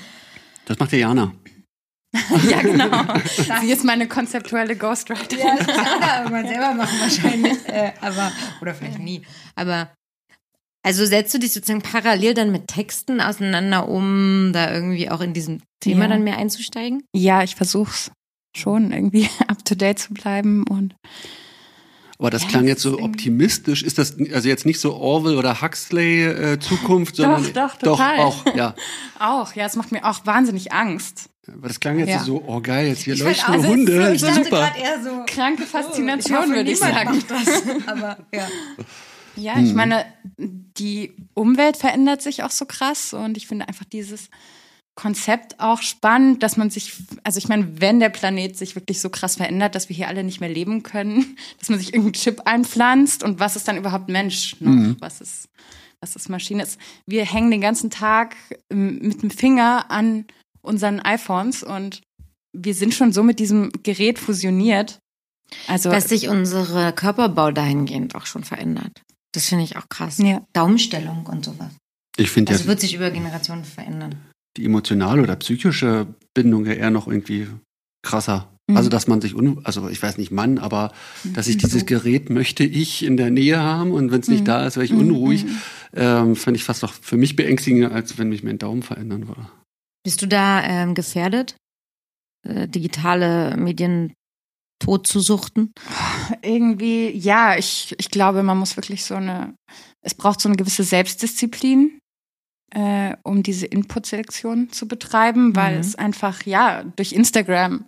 Das 0.65 0.79
macht 0.79 0.91
der 0.91 0.99
Jana. 0.99 1.33
Ja, 2.49 2.61
genau. 2.61 2.89
Sie 3.61 3.71
ist 3.71 3.83
meine 3.85 4.07
konzeptuelle 4.07 4.75
Ghostwriter. 4.75 5.37
Ja, 5.37 5.55
das 5.57 5.67
kann 5.67 6.01
er 6.01 6.17
irgendwann 6.23 6.47
selber 6.53 6.73
machen 6.73 6.99
wahrscheinlich. 6.99 7.67
Äh, 7.67 7.93
aber, 8.01 8.31
oder 8.61 8.73
vielleicht 8.75 8.99
nie. 8.99 9.21
Aber 9.55 9.89
also 10.83 11.05
setzt 11.05 11.33
du 11.33 11.37
dich 11.39 11.53
sozusagen 11.53 11.81
parallel 11.81 12.33
dann 12.33 12.51
mit 12.51 12.67
Texten 12.67 13.21
auseinander, 13.21 13.87
um 13.87 14.51
da 14.51 14.73
irgendwie 14.73 15.09
auch 15.09 15.21
in 15.21 15.33
diesem 15.33 15.61
Thema 15.79 16.01
Ja. 16.01 16.07
dann 16.09 16.23
mehr 16.23 16.37
einzusteigen? 16.37 17.03
Ja, 17.15 17.43
ich 17.43 17.55
versuch's 17.55 18.11
schon 18.57 18.91
irgendwie 18.91 19.29
up 19.47 19.63
to 19.63 19.75
date 19.75 19.99
zu 19.99 20.13
bleiben 20.13 20.65
und 20.67 20.95
Aber 22.19 22.29
das 22.29 22.43
Ja, 22.43 22.49
klang 22.49 22.67
jetzt 22.67 22.81
so 22.81 22.99
optimistisch. 22.99 23.83
Ist 23.83 23.97
das 23.97 24.17
also 24.33 24.47
jetzt 24.49 24.65
nicht 24.65 24.79
so 24.79 24.95
Orwell 24.95 25.37
oder 25.37 25.61
Huxley 25.61 26.23
äh, 26.25 26.59
Zukunft, 26.59 27.15
sondern 27.15 27.51
doch, 27.53 27.75
total. 27.75 28.17
doch 28.17 28.45
auch, 28.45 28.55
ja. 28.55 28.75
auch, 29.19 29.53
ja, 29.55 29.65
es 29.65 29.75
macht 29.75 29.91
mir 29.91 30.03
auch 30.03 30.25
wahnsinnig 30.25 30.71
Angst. 30.73 31.29
Aber 31.47 31.67
das 31.67 31.79
klang 31.79 31.97
jetzt 31.99 32.09
Ja. 32.09 32.23
so, 32.23 32.43
oh 32.45 32.61
geil, 32.61 32.87
jetzt 32.87 33.01
hier 33.03 33.15
Ich 33.15 33.19
leuchten 33.21 33.53
fand 33.53 33.65
auch- 33.65 33.69
Hunde, 33.69 34.13
ich 34.13 34.21
dachte 34.21 34.43
super. 34.43 34.57
gerade 34.57 34.79
eher 34.79 35.03
so. 35.03 35.23
Kranke 35.25 35.63
oh, 35.63 35.65
Faszination, 35.65 36.37
hoffe, 36.37 36.49
würde 36.49 36.71
ich 36.71 36.77
sagen. 36.79 37.15
macht 37.17 37.31
Das. 37.31 37.63
Aber 37.87 38.17
ja. 38.33 38.47
Ja, 39.35 39.55
Hm. 39.55 39.65
ich 39.65 39.73
meine, 39.73 40.05
die 40.37 41.13
Umwelt 41.33 41.77
verändert 41.77 42.21
sich 42.21 42.43
auch 42.43 42.51
so 42.51 42.65
krass 42.65 43.13
und 43.13 43.37
ich 43.37 43.47
finde 43.47 43.67
einfach 43.67 43.85
dieses 43.85 44.29
Konzept 44.95 45.59
auch 45.59 45.81
spannend, 45.81 46.43
dass 46.43 46.57
man 46.57 46.69
sich, 46.69 46.93
also 47.23 47.37
ich 47.37 47.47
meine, 47.47 47.79
wenn 47.81 47.99
der 48.01 48.09
Planet 48.09 48.57
sich 48.57 48.75
wirklich 48.75 48.99
so 48.99 49.09
krass 49.09 49.37
verändert, 49.37 49.73
dass 49.73 49.87
wir 49.87 49.95
hier 49.95 50.09
alle 50.09 50.23
nicht 50.23 50.41
mehr 50.41 50.49
leben 50.49 50.83
können, 50.83 51.37
dass 51.59 51.69
man 51.69 51.79
sich 51.79 51.93
irgendeinen 51.93 52.13
Chip 52.13 52.41
einpflanzt 52.45 53.23
und 53.23 53.39
was 53.39 53.55
ist 53.55 53.67
dann 53.67 53.77
überhaupt 53.77 54.09
Mensch 54.09 54.57
noch? 54.59 54.71
Mhm. 54.71 54.97
Was 54.99 55.21
ist, 55.21 55.47
was 56.01 56.15
ist 56.15 56.29
Maschine? 56.29 56.63
Ist, 56.63 56.77
wir 57.07 57.25
hängen 57.25 57.51
den 57.51 57.61
ganzen 57.61 57.89
Tag 57.89 58.35
ähm, 58.69 58.99
mit 59.01 59.23
dem 59.23 59.31
Finger 59.31 59.89
an 59.89 60.25
unseren 60.61 60.99
iPhones 60.99 61.63
und 61.63 62.01
wir 62.53 62.73
sind 62.73 62.93
schon 62.93 63.13
so 63.13 63.23
mit 63.23 63.39
diesem 63.39 63.71
Gerät 63.83 64.19
fusioniert. 64.19 64.99
Also, 65.67 65.89
Dass 65.91 66.09
sich 66.09 66.29
unsere 66.29 66.93
Körperbau 66.93 67.51
dahingehend 67.51 68.15
auch 68.15 68.25
schon 68.25 68.43
verändert. 68.43 69.01
Das 69.33 69.47
finde 69.47 69.63
ich 69.65 69.77
auch 69.77 69.87
krass. 69.89 70.17
ja. 70.17 70.45
Daumenstellung 70.53 71.25
und 71.25 71.45
sowas. 71.45 71.71
Ich 72.17 72.29
finde 72.31 72.51
Also 72.51 72.63
ja 72.63 72.67
wird 72.69 72.79
sich 72.81 72.93
über 72.95 73.09
Generationen 73.11 73.63
verändern. 73.63 74.15
die 74.57 74.65
emotionale 74.65 75.21
oder 75.21 75.35
psychische 75.37 76.07
Bindung 76.33 76.65
ja 76.65 76.73
eher 76.73 76.91
noch 76.91 77.07
irgendwie 77.07 77.47
krasser. 78.03 78.49
Mhm. 78.69 78.77
Also, 78.77 78.89
dass 78.89 79.07
man 79.07 79.21
sich, 79.21 79.33
un 79.35 79.61
also 79.65 79.87
ich 79.89 80.01
weiß 80.03 80.17
nicht 80.17 80.31
Mann, 80.31 80.57
aber 80.57 80.91
dass 81.23 81.47
ich 81.47 81.57
dieses 81.57 81.85
Gerät 81.85 82.29
möchte 82.29 82.63
ich 82.65 83.03
in 83.03 83.15
der 83.17 83.29
Nähe 83.31 83.59
haben 83.61 83.91
und 83.91 84.11
wenn 84.11 84.19
es 84.21 84.27
nicht 84.27 84.41
Mhm. 84.41 84.45
da 84.45 84.65
ist, 84.67 84.75
wäre 84.75 84.85
ich 84.85 84.91
Mhm, 84.91 84.99
unruhig. 84.99 85.45
mhm. 85.45 85.57
Ähm, 85.93 86.35
Fände 86.35 86.57
ich 86.57 86.63
fast 86.63 86.81
noch 86.81 86.93
für 86.93 87.17
mich 87.17 87.35
beängstigender, 87.35 87.91
als 87.91 88.17
wenn 88.17 88.29
mich 88.29 88.43
mein 88.43 88.57
Daumen 88.57 88.83
verändern 88.83 89.27
würde. 89.27 89.47
Bist 90.03 90.21
du 90.21 90.27
da 90.27 90.63
ähm, 90.63 90.95
gefährdet, 90.95 91.55
äh, 92.47 92.67
digitale 92.67 93.55
Medien 93.57 94.13
tot 94.79 95.05
zu 95.07 95.19
suchten? 95.19 95.73
irgendwie, 96.41 97.09
ja, 97.09 97.55
ich, 97.57 97.93
ich 97.99 98.09
glaube, 98.09 98.41
man 98.43 98.57
muss 98.57 98.77
wirklich 98.77 99.03
so 99.03 99.15
eine, 99.15 99.53
es 100.03 100.15
braucht 100.15 100.41
so 100.41 100.49
eine 100.49 100.55
gewisse 100.57 100.83
Selbstdisziplin, 100.83 101.99
äh, 102.73 103.15
um 103.23 103.43
diese 103.43 103.67
Input-Selektion 103.67 104.71
zu 104.71 104.87
betreiben, 104.87 105.55
weil 105.55 105.75
Mhm. 105.75 105.79
es 105.81 105.95
einfach, 105.95 106.43
ja, 106.45 106.83
durch 106.95 107.11
Instagram, 107.13 107.85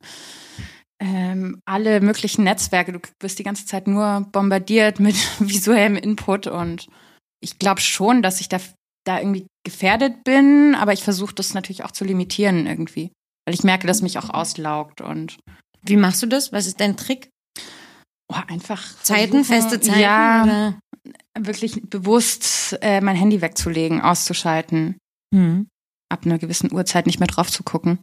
ähm, 0.99 1.59
alle 1.65 1.99
möglichen 2.01 2.43
Netzwerke, 2.43 2.93
du 2.93 2.99
wirst 3.21 3.39
die 3.39 3.43
ganze 3.43 3.65
Zeit 3.65 3.87
nur 3.87 4.27
bombardiert 4.31 4.99
mit 4.99 5.15
visuellem 5.39 5.95
Input 5.95 6.47
und 6.47 6.87
ich 7.41 7.59
glaube 7.59 7.81
schon, 7.81 8.21
dass 8.21 8.39
ich 8.39 8.49
da, 8.49 8.59
da 9.05 9.19
irgendwie 9.19 9.47
gefährdet 9.65 10.23
bin, 10.23 10.75
aber 10.75 10.93
ich 10.93 11.03
versuche 11.03 11.33
das 11.35 11.53
natürlich 11.53 11.83
auch 11.83 11.91
zu 11.91 12.05
limitieren 12.05 12.65
irgendwie, 12.67 13.11
weil 13.45 13.53
ich 13.53 13.63
merke, 13.63 13.87
dass 13.87 14.01
mich 14.01 14.17
auch 14.17 14.29
auslaugt 14.29 15.01
und 15.01 15.37
Wie 15.81 15.97
machst 15.97 16.21
du 16.23 16.27
das? 16.27 16.51
Was 16.53 16.65
ist 16.67 16.79
dein 16.79 16.95
Trick? 16.97 17.29
oh, 18.31 18.37
einfach 18.47 18.81
Zeiten, 19.03 19.43
versuchen- 19.43 19.61
feste 19.69 19.79
Zeiten? 19.81 19.99
Ja, 19.99 20.43
Oder? 20.43 20.79
wirklich 21.37 21.81
bewusst 21.89 22.77
äh, 22.81 23.01
mein 23.01 23.15
Handy 23.17 23.41
wegzulegen, 23.41 24.01
auszuschalten, 24.01 24.97
Hm. 25.35 25.67
ab 26.09 26.25
einer 26.25 26.37
gewissen 26.39 26.71
Uhrzeit 26.73 27.05
nicht 27.05 27.19
mehr 27.19 27.27
drauf 27.27 27.51
zu 27.51 27.63
gucken. 27.63 27.99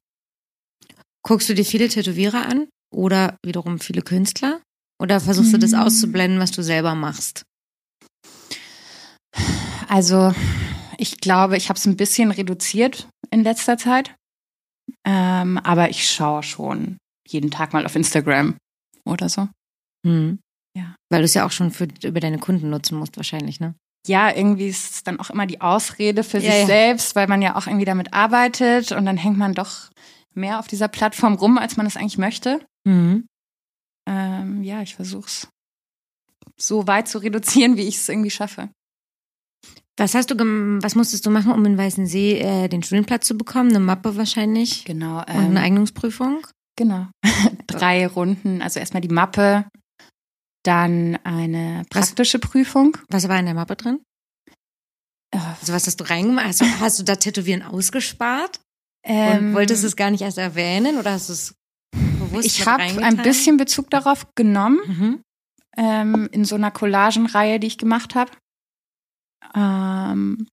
Guckst 1.27 1.49
du 1.49 1.55
dir 1.55 1.65
viele 1.65 1.89
Tätowierer 1.89 2.47
an 2.47 2.69
oder 2.95 3.37
wiederum 3.45 3.79
viele 3.79 4.03
Künstler? 4.03 4.61
Oder 5.03 5.21
versuchst 5.21 5.53
du 5.55 5.59
das 5.59 5.73
Hm. 5.73 5.81
auszublenden, 5.81 6.41
was 6.41 6.51
du 6.51 6.63
selber 6.63 6.95
machst? 6.95 7.43
Also 9.89 10.35
ich 11.01 11.19
glaube, 11.19 11.57
ich 11.57 11.69
habe 11.69 11.79
es 11.79 11.87
ein 11.87 11.97
bisschen 11.97 12.31
reduziert 12.31 13.09
in 13.31 13.43
letzter 13.43 13.79
Zeit, 13.79 14.15
ähm, 15.07 15.59
aber 15.59 15.91
ich 15.91 16.09
schaue 16.09 16.43
schon 16.43 16.99
jeden 17.27 17.51
Tag 17.51 17.73
mal 17.73 17.87
auf 17.87 17.97
Instagram 17.97 18.57
oder 19.05 19.29
so. 19.29 19.49
Hm. 20.07 20.39
Ja. 20.77 20.95
Weil 21.11 21.23
du 21.23 21.25
es 21.25 21.35
ja 21.35 21.47
auch 21.47 21.51
schon 21.51 21.71
für, 21.71 21.89
über 22.05 22.21
deine 22.21 22.39
Kunden 22.39 22.71
nutzen 22.71 22.99
musst, 22.99 23.17
wahrscheinlich, 23.17 23.61
ne? 23.61 23.75
Ja, 24.07 24.35
irgendwie 24.35 24.69
ist 24.69 24.95
es 24.95 25.03
dann 25.03 25.21
auch 25.21 25.31
immer 25.31 25.47
die 25.47 25.61
Ausrede 25.61 26.25
für 26.25 26.39
Ja, 26.39 26.51
sich 26.51 26.61
ja. 26.61 26.67
selbst, 26.67 27.17
weil 27.17 27.27
man 27.27 27.43
ja 27.43 27.57
auch 27.57 27.67
irgendwie 27.67 27.85
damit 27.85 28.13
arbeitet 28.13 28.93
und 28.93 29.05
dann 29.05 29.17
hängt 29.17 29.37
man 29.37 29.55
doch 29.55 29.91
mehr 30.35 30.59
auf 30.59 30.69
dieser 30.69 30.89
Plattform 30.89 31.35
rum, 31.35 31.59
als 31.59 31.77
man 31.77 31.87
es 31.87 31.97
eigentlich 31.97 32.19
möchte. 32.19 32.65
Mhm. 32.85 33.27
Ähm, 34.09 34.63
ja, 34.63 34.83
ich 34.83 34.95
versuche 34.95 35.27
es 35.27 35.49
so 36.57 36.87
weit 36.87 37.09
zu 37.09 37.19
reduzieren, 37.19 37.77
wie 37.77 37.89
ich 37.89 37.97
es 37.97 38.09
irgendwie 38.09 38.31
schaffe. 38.31 38.71
Was 40.01 40.15
hast 40.15 40.31
du, 40.31 40.35
was 40.83 40.95
musstest 40.95 41.27
du 41.27 41.31
machen, 41.31 41.53
um 41.53 41.65
in 41.67 41.77
Weißensee 41.77 42.39
äh, 42.39 42.69
den 42.69 42.83
Studienplatz 42.83 43.27
zu 43.27 43.37
bekommen? 43.37 43.69
Eine 43.71 43.81
Mappe 43.81 44.17
wahrscheinlich 44.17 44.85
Genau. 44.87 45.19
und 45.19 45.29
eine 45.29 45.61
Eignungsprüfung? 45.61 46.47
genau. 46.77 47.07
Drei 47.67 48.07
Runden. 48.07 48.63
Also 48.63 48.81
erstmal 48.81 49.03
die 49.03 49.09
Mappe, 49.09 49.67
dann 50.65 51.19
eine 51.25 51.83
praktische 51.91 52.39
Prüfung. 52.39 52.97
Was 53.11 53.29
war 53.29 53.39
in 53.39 53.45
der 53.45 53.55
Mappe 53.55 53.77
drin? 53.77 54.01
Äh, 55.35 55.39
Also 55.61 55.75
was 55.75 55.87
hast 55.87 56.01
du 56.01 56.05
reingemacht? 56.09 56.47
Hast 56.47 56.61
du, 56.63 56.65
hast 56.81 56.99
du 56.99 57.03
da 57.03 57.17
Tätowieren 57.17 57.63
ausgespart? 57.63 58.59
und 59.07 59.15
ähm, 59.15 59.55
wolltest 59.55 59.83
du 59.83 59.87
es 59.87 59.97
gar 59.97 60.11
nicht 60.11 60.21
erst 60.23 60.37
erwähnen 60.39 60.99
oder 60.99 61.13
hast 61.13 61.29
du 61.31 61.33
es 61.35 61.55
bewusst 61.95 62.47
Ich 62.47 62.67
habe 62.67 62.83
ein 62.83 63.17
bisschen 63.19 63.57
Bezug 63.59 63.89
darauf 63.91 64.27
genommen 64.35 64.79
Mhm. 64.87 65.23
ähm, 65.79 66.29
in 66.33 66.45
so 66.45 66.55
einer 66.55 66.71
Collagenreihe, 66.71 67.59
die 67.61 67.67
ich 67.67 67.79
gemacht 67.79 68.15
habe. 68.15 68.31
Ähm, 69.55 70.47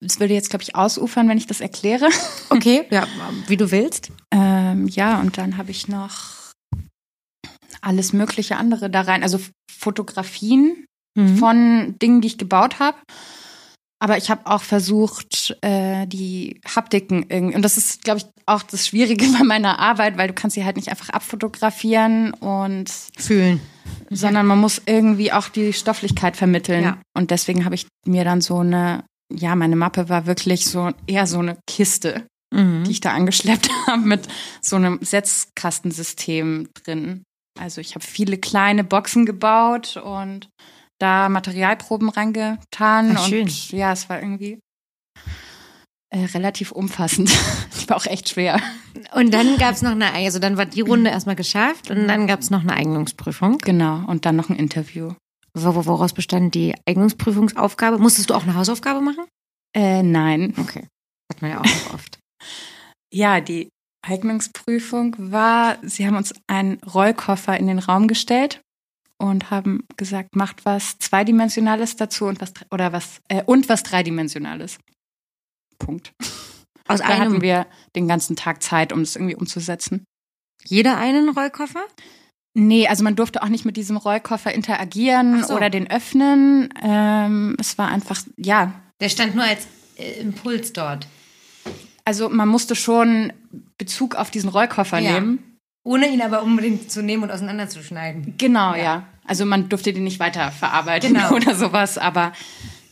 das 0.00 0.20
würde 0.20 0.34
jetzt, 0.34 0.50
glaube 0.50 0.62
ich, 0.62 0.74
ausufern, 0.76 1.28
wenn 1.28 1.38
ich 1.38 1.46
das 1.46 1.60
erkläre. 1.60 2.08
Okay, 2.50 2.84
ja, 2.90 3.06
wie 3.48 3.56
du 3.56 3.70
willst. 3.70 4.10
Ähm, 4.30 4.86
ja, 4.88 5.18
und 5.20 5.38
dann 5.38 5.56
habe 5.56 5.70
ich 5.72 5.88
noch 5.88 6.52
alles 7.80 8.12
mögliche 8.12 8.56
andere 8.56 8.90
da 8.90 9.00
rein. 9.02 9.22
Also 9.22 9.40
Fotografien 9.70 10.86
Mhm. 11.16 11.36
von 11.38 11.94
Dingen, 12.02 12.20
die 12.20 12.26
ich 12.26 12.38
gebaut 12.38 12.80
habe. 12.80 12.98
Aber 14.04 14.18
ich 14.18 14.28
habe 14.30 14.42
auch 14.44 14.60
versucht, 14.60 15.56
äh, 15.62 16.06
die 16.06 16.60
Haptiken 16.76 17.24
irgendwie, 17.30 17.56
und 17.56 17.62
das 17.62 17.78
ist, 17.78 18.04
glaube 18.04 18.18
ich, 18.18 18.26
auch 18.44 18.62
das 18.62 18.86
Schwierige 18.86 19.24
bei 19.38 19.42
meiner 19.44 19.78
Arbeit, 19.78 20.18
weil 20.18 20.28
du 20.28 20.34
kannst 20.34 20.56
sie 20.56 20.64
halt 20.66 20.76
nicht 20.76 20.90
einfach 20.90 21.08
abfotografieren 21.08 22.34
und 22.34 22.90
Fühlen. 23.16 23.60
sondern 24.10 24.44
man 24.46 24.58
muss 24.58 24.82
irgendwie 24.84 25.32
auch 25.32 25.48
die 25.48 25.72
Stofflichkeit 25.72 26.36
vermitteln. 26.36 26.84
Ja. 26.84 26.98
Und 27.16 27.30
deswegen 27.30 27.64
habe 27.64 27.76
ich 27.76 27.86
mir 28.06 28.24
dann 28.24 28.42
so 28.42 28.58
eine, 28.58 29.04
ja, 29.32 29.54
meine 29.56 29.74
Mappe 29.76 30.10
war 30.10 30.26
wirklich 30.26 30.66
so 30.66 30.90
eher 31.06 31.26
so 31.26 31.38
eine 31.38 31.56
Kiste, 31.66 32.26
Mhm. 32.52 32.84
die 32.84 32.90
ich 32.90 33.00
da 33.00 33.12
angeschleppt 33.14 33.70
habe 33.86 34.02
mit 34.02 34.28
so 34.60 34.76
einem 34.76 34.98
Setzkastensystem 35.00 36.68
drin. 36.84 37.24
Also 37.58 37.80
ich 37.80 37.94
habe 37.94 38.04
viele 38.04 38.36
kleine 38.36 38.84
Boxen 38.84 39.24
gebaut 39.24 39.96
und 39.96 40.48
da 41.00 41.28
Materialproben 41.28 42.08
reingetan 42.08 43.16
Ach, 43.16 43.26
schön. 43.28 43.42
und 43.42 43.70
ja, 43.72 43.92
es 43.92 44.08
war 44.08 44.20
irgendwie 44.20 44.58
äh, 46.10 46.24
relativ 46.34 46.72
umfassend. 46.72 47.30
Die 47.82 47.88
war 47.88 47.96
auch 47.96 48.06
echt 48.06 48.28
schwer. 48.28 48.60
Und 49.12 49.32
dann 49.34 49.58
gab 49.58 49.74
es 49.74 49.82
noch 49.82 49.90
eine, 49.90 50.12
also 50.12 50.38
dann 50.38 50.56
war 50.56 50.66
die 50.66 50.80
Runde 50.80 51.10
erstmal 51.10 51.36
geschafft 51.36 51.90
und 51.90 52.06
dann 52.08 52.26
gab 52.26 52.40
es 52.40 52.50
noch 52.50 52.60
eine 52.62 52.72
Eignungsprüfung. 52.74 53.58
Genau. 53.58 54.04
Und 54.06 54.24
dann 54.24 54.36
noch 54.36 54.48
ein 54.48 54.56
Interview. 54.56 55.12
Wo- 55.56 55.74
wo- 55.74 55.86
Woraus 55.86 56.12
bestand 56.12 56.54
die 56.54 56.74
Eignungsprüfungsaufgabe? 56.88 57.98
Musstest 57.98 58.30
du 58.30 58.34
auch 58.34 58.44
eine 58.44 58.54
Hausaufgabe 58.54 59.00
machen? 59.00 59.24
Äh, 59.76 60.02
nein. 60.02 60.54
Okay. 60.58 60.86
Hat 61.32 61.42
man 61.42 61.50
ja 61.50 61.60
auch 61.60 61.94
oft. 61.94 62.18
Ja, 63.12 63.40
die 63.40 63.68
Eignungsprüfung 64.04 65.14
war, 65.30 65.78
sie 65.82 66.04
haben 66.04 66.16
uns 66.16 66.34
einen 66.48 66.78
Rollkoffer 66.82 67.56
in 67.56 67.68
den 67.68 67.78
Raum 67.78 68.08
gestellt 68.08 68.60
und 69.18 69.50
haben 69.50 69.86
gesagt, 69.96 70.36
macht 70.36 70.64
was 70.64 70.98
zweidimensionales 70.98 71.96
dazu 71.96 72.26
und 72.26 72.40
was 72.40 72.52
oder 72.70 72.92
was 72.92 73.20
äh, 73.28 73.42
und 73.44 73.68
was 73.68 73.82
dreidimensionales. 73.82 74.78
Punkt. 75.78 76.12
Aus 76.88 77.00
Da 77.00 77.18
hatten 77.18 77.40
wir 77.40 77.66
den 77.96 78.06
ganzen 78.08 78.36
Tag 78.36 78.62
Zeit, 78.62 78.92
um 78.92 79.00
es 79.00 79.16
irgendwie 79.16 79.36
umzusetzen. 79.36 80.04
jeder 80.66 80.98
einen 80.98 81.30
Rollkoffer? 81.30 81.82
Nee, 82.56 82.86
also 82.86 83.02
man 83.02 83.16
durfte 83.16 83.42
auch 83.42 83.48
nicht 83.48 83.64
mit 83.64 83.76
diesem 83.76 83.96
Rollkoffer 83.96 84.52
interagieren 84.52 85.42
so. 85.44 85.54
oder 85.56 85.70
den 85.70 85.90
öffnen. 85.90 86.68
Ähm, 86.82 87.56
es 87.58 87.78
war 87.78 87.88
einfach, 87.88 88.20
ja, 88.36 88.80
Der 89.00 89.08
stand 89.08 89.34
nur 89.34 89.44
als 89.44 89.66
äh, 89.96 90.20
Impuls 90.20 90.72
dort. 90.72 91.06
also 92.04 92.28
man 92.28 92.48
musste 92.48 92.76
schon 92.76 93.32
Bezug 93.78 94.14
auf 94.14 94.30
diesen 94.30 94.50
Rollkoffer 94.50 94.98
Ja. 94.98 95.12
nehmen. 95.20 95.53
Ohne 95.86 96.08
ihn 96.08 96.22
aber 96.22 96.42
unbedingt 96.42 96.90
zu 96.90 97.02
nehmen 97.02 97.24
und 97.24 97.30
auseinanderzuschneiden. 97.30 98.34
Genau, 98.38 98.74
ja. 98.74 99.06
Also 99.26 99.44
man 99.44 99.68
durfte 99.68 99.92
den 99.92 100.04
nicht 100.04 100.18
weiter 100.18 100.50
verarbeiten 100.50 101.12
Genau. 101.14 101.32
oder 101.34 101.54
sowas, 101.54 101.98
aber 101.98 102.32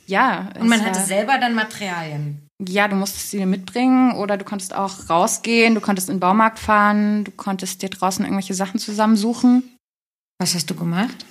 ja. 0.07 0.51
Und 0.61 0.69
man 0.69 0.81
hatte 0.85 0.99
war- 0.99 1.07
selber 1.07 1.39
dann 1.39 1.55
Materialien. 1.55 2.47
Ja, 2.69 2.87
du 2.87 2.95
musstest 2.95 3.31
sie 3.31 3.39
dir 3.39 3.47
mitbringen 3.47 4.13
oder 4.13 4.37
du 4.37 4.45
konntest 4.45 4.75
auch 4.75 5.11
rausgehen, 5.11 5.75
du 5.75 5.81
konntest 5.81 6.09
in 6.09 6.17
den 6.17 6.21
Baumarkt 6.21 6.59
fahren, 6.61 7.25
du 7.25 7.33
konntest 7.33 7.83
dir 7.83 7.89
draußen 7.89 8.25
irgendwelche 8.25 8.55
Sachen 8.55 8.79
zusammensuchen. 8.79 9.77
Was 10.39 10.55
hast 10.55 10.71
du 10.71 10.75
gemacht? 10.77 11.25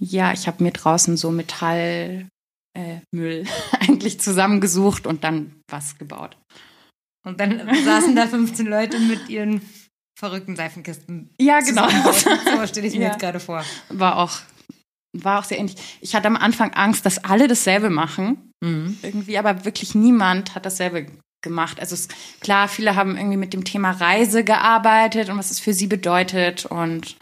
Ja, 0.00 0.32
ich 0.32 0.46
habe 0.46 0.62
mir 0.62 0.70
draußen 0.72 1.16
so 1.18 1.30
Metallmüll 1.30 2.28
äh, 2.74 3.44
eigentlich 3.80 4.20
zusammengesucht 4.20 5.06
und 5.06 5.24
dann 5.24 5.52
was 5.70 5.98
gebaut. 5.98 6.38
Und 7.24 7.38
dann 7.40 7.68
saßen 7.84 8.16
da 8.16 8.26
15 8.26 8.66
Leute 8.66 8.98
mit 8.98 9.28
ihren 9.28 9.60
verrückten 10.18 10.56
Seifenkisten. 10.56 11.30
Ja, 11.40 11.60
genau. 11.60 11.88
So 12.12 12.66
stelle 12.66 12.86
ich 12.86 12.94
mir 12.94 13.02
Ja. 13.02 13.08
jetzt 13.10 13.20
gerade 13.20 13.40
vor. 13.40 13.64
War 13.88 14.16
auch, 14.18 14.38
war 15.16 15.40
auch 15.40 15.44
sehr 15.44 15.58
ähnlich. 15.58 15.76
Ich 16.00 16.14
hatte 16.14 16.26
am 16.28 16.36
Anfang 16.36 16.72
Angst, 16.74 17.04
dass 17.06 17.24
alle 17.24 17.48
dasselbe 17.48 17.90
machen. 17.90 18.50
Mhm. 18.64 18.98
Irgendwie, 19.02 19.38
aber 19.38 19.64
wirklich 19.64 19.94
niemand 19.94 20.54
hat 20.54 20.64
dasselbe 20.66 21.06
gemacht. 21.42 21.80
Also 21.80 21.94
es, 21.94 22.08
klar, 22.40 22.68
viele 22.68 22.94
haben 22.94 23.16
irgendwie 23.16 23.36
mit 23.36 23.52
dem 23.52 23.64
Thema 23.64 23.90
Reise 23.90 24.44
gearbeitet 24.44 25.28
und 25.28 25.38
was 25.38 25.50
es 25.50 25.58
für 25.58 25.74
sie 25.74 25.88
bedeutet. 25.88 26.66
Und 26.66 27.16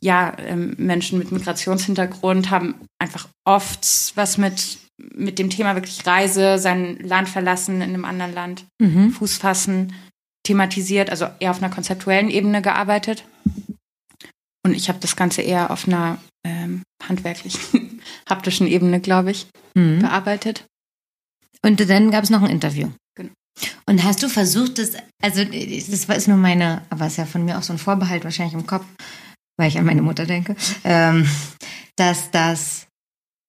ja, 0.00 0.34
ähm, 0.38 0.74
Menschen 0.78 1.18
mit 1.18 1.32
Migrationshintergrund 1.32 2.50
haben 2.50 2.76
einfach 2.98 3.28
oft 3.46 4.12
was 4.14 4.38
mit, 4.38 4.78
mit 5.14 5.38
dem 5.38 5.50
Thema 5.50 5.74
wirklich 5.74 6.06
Reise, 6.06 6.58
sein 6.58 6.96
Land 7.00 7.28
verlassen 7.28 7.76
in 7.82 7.90
einem 7.94 8.04
anderen 8.06 8.32
Land, 8.32 8.64
Mhm. 8.80 9.10
Fuß 9.10 9.36
fassen, 9.36 9.92
thematisiert, 10.46 11.10
also 11.10 11.26
eher 11.40 11.50
auf 11.50 11.58
einer 11.62 11.72
konzeptuellen 11.74 12.30
Ebene 12.30 12.62
gearbeitet. 12.62 13.24
Und 14.64 14.74
ich 14.74 14.88
habe 14.88 14.98
das 15.00 15.16
Ganze 15.16 15.42
eher 15.42 15.70
auf 15.70 15.86
einer 15.86 16.18
ähm, 16.44 16.82
handwerklichen, 17.06 18.00
haptischen 18.28 18.66
Ebene, 18.66 19.00
glaube 19.00 19.30
ich, 19.32 19.46
Mhm. 19.74 19.98
bearbeitet. 20.00 20.64
Und 21.62 21.78
dann 21.90 22.10
gab 22.10 22.24
es 22.24 22.30
noch 22.30 22.42
ein 22.42 22.50
Interview. 22.50 22.88
Genau. 23.14 23.32
Und 23.86 24.04
hast 24.04 24.22
du 24.22 24.28
versucht, 24.28 24.78
das, 24.78 24.92
also 25.22 25.44
das 25.44 26.08
war- 26.08 26.16
ist 26.16 26.28
nur 26.28 26.36
meine, 26.38 26.82
aber 26.90 27.06
ist 27.08 27.18
ja 27.18 27.26
von 27.26 27.44
mir 27.44 27.58
auch 27.58 27.62
so 27.62 27.72
ein 27.74 27.78
Vorbehalt 27.78 28.24
wahrscheinlich 28.24 28.54
im 28.54 28.66
Kopf, 28.66 28.86
weil 29.58 29.68
ich 29.68 29.76
an 29.78 29.84
meine 29.84 30.02
Mutter 30.02 30.24
denke, 30.26 30.56
ähm, 30.84 31.28
dass 31.96 32.30
das, 32.30 32.86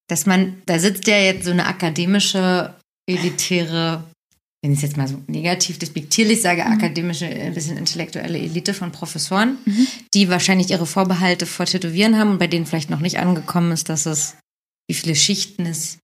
dass 0.10 0.26
man, 0.26 0.62
da 0.66 0.80
sitzt 0.80 1.08
ja 1.08 1.18
jetzt 1.18 1.46
so 1.46 1.52
eine 1.52 1.66
akademische, 1.68 2.74
elitäre, 3.10 4.04
wenn 4.62 4.72
ich 4.72 4.80
es 4.80 4.84
jetzt 4.84 4.98
mal 4.98 5.08
so 5.08 5.22
negativ 5.28 5.78
despektierlich 5.78 6.42
sage, 6.42 6.66
akademische, 6.66 7.26
ein 7.26 7.54
bisschen 7.54 7.78
intellektuelle 7.78 8.40
Elite 8.40 8.74
von 8.74 8.92
Professoren, 8.92 9.58
die 10.14 10.30
wahrscheinlich 10.30 10.72
ihre 10.72 10.88
Vorbehalte 10.88 11.46
vor 11.46 11.66
Tätowieren 11.66 12.18
haben 12.18 12.32
und 12.32 12.40
bei 12.40 12.48
denen 12.48 12.66
vielleicht 12.66 12.90
noch 12.90 13.00
nicht 13.00 13.20
angekommen 13.20 13.72
ist, 13.72 13.90
dass 13.90 14.06
es, 14.06 14.36
wie 14.90 14.96
viele 14.96 15.16
Schichten 15.16 15.66
es 15.66 16.00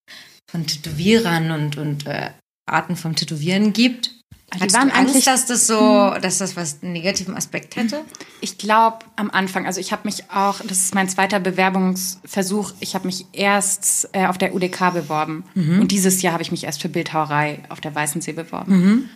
von 0.49 0.67
Tätowierern 0.67 1.51
und, 1.51 1.77
und 1.77 2.05
äh, 2.05 2.29
Arten 2.69 2.95
vom 2.95 3.15
Tätowieren 3.15 3.73
gibt. 3.73 4.11
Die 4.55 4.59
Hattest 4.59 4.75
waren 4.77 4.89
du 4.89 4.95
Angst, 4.95 5.09
eigentlich- 5.15 5.25
dass 5.25 5.45
das 5.45 5.67
so, 5.67 6.13
dass 6.21 6.37
das 6.37 6.55
was 6.55 6.83
einen 6.83 6.93
negativen 6.93 7.35
Aspekt 7.35 7.75
hätte? 7.75 8.01
Ich 8.41 8.57
glaube 8.57 8.99
am 9.15 9.31
Anfang, 9.31 9.65
also 9.65 9.79
ich 9.79 9.91
habe 9.91 10.01
mich 10.05 10.29
auch, 10.31 10.59
das 10.61 10.79
ist 10.79 10.93
mein 10.95 11.09
zweiter 11.09 11.39
Bewerbungsversuch, 11.39 12.73
ich 12.79 12.95
habe 12.95 13.05
mich 13.07 13.25
erst 13.33 14.09
äh, 14.13 14.25
auf 14.27 14.37
der 14.37 14.53
UDK 14.55 14.91
beworben 14.93 15.43
und 15.55 15.91
dieses 15.91 16.21
Jahr 16.21 16.33
habe 16.33 16.43
ich 16.43 16.51
mich 16.51 16.63
erst 16.63 16.81
für 16.81 16.89
Bildhauerei 16.89 17.59
auf 17.69 17.81
der 17.81 17.93
Weißensee 17.95 18.33
beworben. 18.33 19.09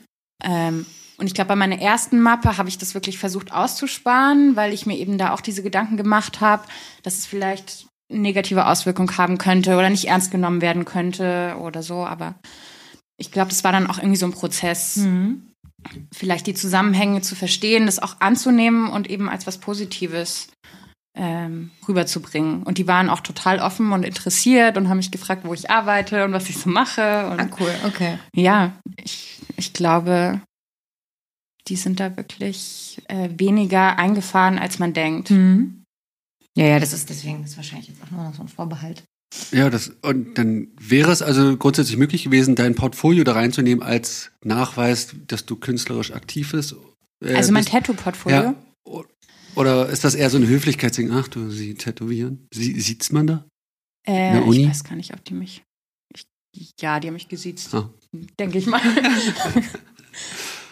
Ähm, 0.44 0.86
und 1.20 1.26
ich 1.26 1.34
glaube, 1.34 1.48
bei 1.50 1.56
meiner 1.56 1.80
ersten 1.82 2.20
Mappe 2.20 2.58
habe 2.58 2.70
ich 2.70 2.78
das 2.78 2.94
wirklich 2.94 3.18
versucht 3.18 3.52
auszusparen, 3.52 4.56
weil 4.56 4.72
ich 4.74 4.86
mir 4.86 4.98
eben 4.98 5.18
da 5.18 5.34
auch 5.34 5.42
diese 5.42 5.64
Gedanken 5.64 5.98
gemacht 5.98 6.42
habe, 6.42 6.64
dass 7.04 7.18
es 7.18 7.26
vielleicht 7.26 7.88
negative 8.10 8.68
Auswirkung 8.68 9.18
haben 9.18 9.38
könnte 9.38 9.76
oder 9.76 9.90
nicht 9.90 10.06
ernst 10.08 10.32
genommen 10.32 10.62
werden 10.62 10.86
könnte 10.86 11.56
oder 11.60 11.82
so. 11.84 12.06
Aber 12.06 12.36
ich 13.18 13.32
glaube, 13.32 13.50
das 13.50 13.64
war 13.64 13.72
dann 13.72 13.88
auch 13.88 13.98
irgendwie 13.98 14.18
so 14.18 14.26
ein 14.26 14.32
Prozess, 14.32 15.00
vielleicht 16.14 16.48
die 16.48 16.54
Zusammenhänge 16.54 17.22
zu 17.22 17.36
verstehen, 17.36 17.86
das 17.86 18.00
auch 18.00 18.20
anzunehmen 18.20 18.90
und 18.90 19.10
eben 19.10 19.30
als 19.30 19.48
was 19.48 19.58
Positives 19.58 20.50
ähm, 21.16 21.72
rüberzubringen. 21.88 22.64
Und 22.64 22.78
die 22.78 22.88
waren 22.88 23.10
auch 23.10 23.22
total 23.22 23.60
offen 23.60 23.92
und 23.92 24.04
interessiert 24.04 24.78
und 24.78 24.88
haben 24.90 24.98
mich 24.98 25.12
gefragt, 25.12 25.46
wo 25.46 25.54
ich 25.54 25.70
arbeite 25.72 26.26
und 26.26 26.34
was 26.34 26.50
ich 26.50 26.58
so 26.58 26.70
mache. 26.70 27.28
Und 27.30 27.40
Ah, 27.40 27.50
cool, 27.60 27.74
okay. 27.86 28.20
ja, 28.36 28.74
ich, 29.04 29.40
ich 29.56 29.74
glaube, 29.74 30.42
die 31.68 31.76
sind 31.76 32.00
da 32.00 32.16
wirklich 32.16 33.02
äh, 33.08 33.30
weniger 33.38 33.98
eingefahren, 33.98 34.60
als 34.60 34.80
man 34.80 34.94
denkt. 34.94 35.32
Ja, 36.56 36.66
ja, 36.66 36.80
das 36.80 36.94
ist 36.94 37.10
deswegen 37.10 37.42
das 37.42 37.52
ist 37.52 37.58
wahrscheinlich 37.58 37.90
jetzt 37.90 38.04
auch 38.04 38.12
nur 38.12 38.24
noch 38.24 38.34
so 38.34 38.42
ein 38.42 38.48
Vorbehalt. 38.48 39.04
Ja, 39.52 39.70
das, 39.70 39.92
und 40.02 40.38
dann 40.38 40.70
wäre 40.80 41.12
es 41.12 41.22
also 41.22 41.58
grundsätzlich 41.58 41.98
möglich 41.98 42.24
gewesen, 42.24 42.56
dein 42.56 42.76
Portfolio 42.76 43.24
da 43.24 43.34
reinzunehmen 43.34 43.84
als 43.84 44.32
Nachweis, 44.44 45.16
dass 45.28 45.46
du 45.46 45.56
künstlerisch 45.58 46.12
aktiv 46.12 46.52
bist. 46.54 46.76
äh, 47.24 47.36
Also 47.36 47.52
mein. 47.52 47.66
Tattoo-Portfolio. 47.66 48.38
Ja. 48.38 48.56
Oder 49.56 49.90
ist 49.90 50.04
das 50.04 50.14
eher 50.16 50.30
so 50.30 50.38
eine 50.38 50.48
Höflichkeitsding? 50.48 51.12
Ach, 51.12 51.28
du, 51.28 51.50
sie 51.50 51.74
tätowieren? 51.76 52.48
Sie, 52.54 52.80
sieht's 52.80 53.12
man 53.12 53.28
da? 53.28 53.46
Äh? 54.08 54.40
Ich 54.40 54.68
weiß 54.70 54.84
gar 54.84 54.96
nicht, 54.96 55.14
ob 55.14 55.26
die 55.26 55.34
mich. 55.34 55.64
Ich, 56.56 56.72
ja, 56.80 57.00
die 57.00 57.08
haben 57.08 57.16
mich 57.16 57.28
gesiezt. 57.28 57.74
Ah. 57.74 57.90
Denke 58.40 58.60
ich 58.60 58.68
mal. 58.68 58.82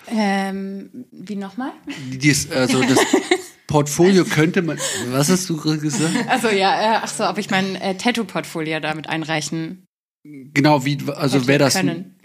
ähm, 0.08 1.06
wie 1.12 1.36
nochmal? 1.36 1.72
Die 2.12 2.30
ist, 2.30 2.52
also 2.52 2.82
das 2.82 3.00
Portfolio 3.68 4.26
könnte 4.26 4.62
man. 4.62 4.78
Was 5.10 5.30
hast 5.30 5.50
du 5.50 5.58
gesagt? 5.58 6.14
Also 6.28 6.50
ja, 6.50 6.96
äh, 6.96 7.00
ach 7.04 7.08
so, 7.08 7.28
ob 7.28 7.38
ich 7.38 7.50
mein 7.50 7.76
äh, 7.76 7.96
Tattoo-Portfolio 7.96 8.80
damit 8.80 9.08
einreichen 9.10 9.86
Genau, 10.26 10.86
wie, 10.86 10.98
also 11.16 11.48
wäre 11.48 11.60
das. 11.60 11.76
können. 11.76 12.18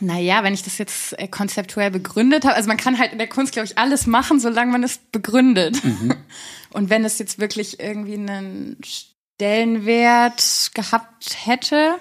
Naja, 0.00 0.42
wenn 0.42 0.52
ich 0.52 0.62
das 0.62 0.78
jetzt 0.78 1.18
äh, 1.18 1.28
konzeptuell 1.28 1.90
begründet 1.90 2.44
habe, 2.44 2.54
also 2.54 2.68
man 2.68 2.76
kann 2.76 2.98
halt 2.98 3.12
in 3.12 3.18
der 3.18 3.28
Kunst, 3.28 3.52
glaube 3.52 3.66
ich, 3.66 3.78
alles 3.78 4.06
machen, 4.06 4.40
solange 4.40 4.72
man 4.72 4.82
es 4.82 4.98
begründet. 4.98 5.80
Und 6.70 6.90
wenn 6.90 7.04
es 7.04 7.18
jetzt 7.18 7.38
wirklich 7.38 7.80
irgendwie 7.80 8.14
einen 8.14 8.76
Stellenwert 8.84 10.70
gehabt 10.74 11.46
hätte, 11.46 11.94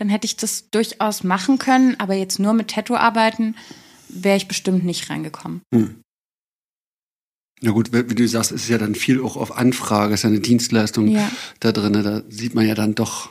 dann 0.00 0.08
hätte 0.08 0.24
ich 0.24 0.36
das 0.36 0.70
durchaus 0.70 1.22
machen 1.24 1.58
können, 1.58 1.94
aber 2.00 2.14
jetzt 2.14 2.38
nur 2.38 2.54
mit 2.54 2.68
Tattoo 2.68 2.94
arbeiten, 2.96 3.54
wäre 4.08 4.38
ich 4.38 4.48
bestimmt 4.48 4.82
nicht 4.82 5.10
reingekommen. 5.10 5.60
Na 7.60 7.70
gut, 7.72 7.92
wie 7.92 8.14
du 8.14 8.26
sagst, 8.26 8.50
ist 8.50 8.68
ja 8.70 8.78
dann 8.78 8.94
viel 8.94 9.22
auch 9.22 9.36
auf 9.36 9.54
Anfrage, 9.58 10.14
ist 10.14 10.22
ja 10.22 10.30
eine 10.30 10.40
Dienstleistung 10.40 11.08
Ja. 11.08 11.30
da 11.60 11.72
drin. 11.72 11.92
Da 11.92 12.22
sieht 12.30 12.54
man 12.54 12.66
ja 12.66 12.74
dann 12.74 12.94
doch 12.94 13.28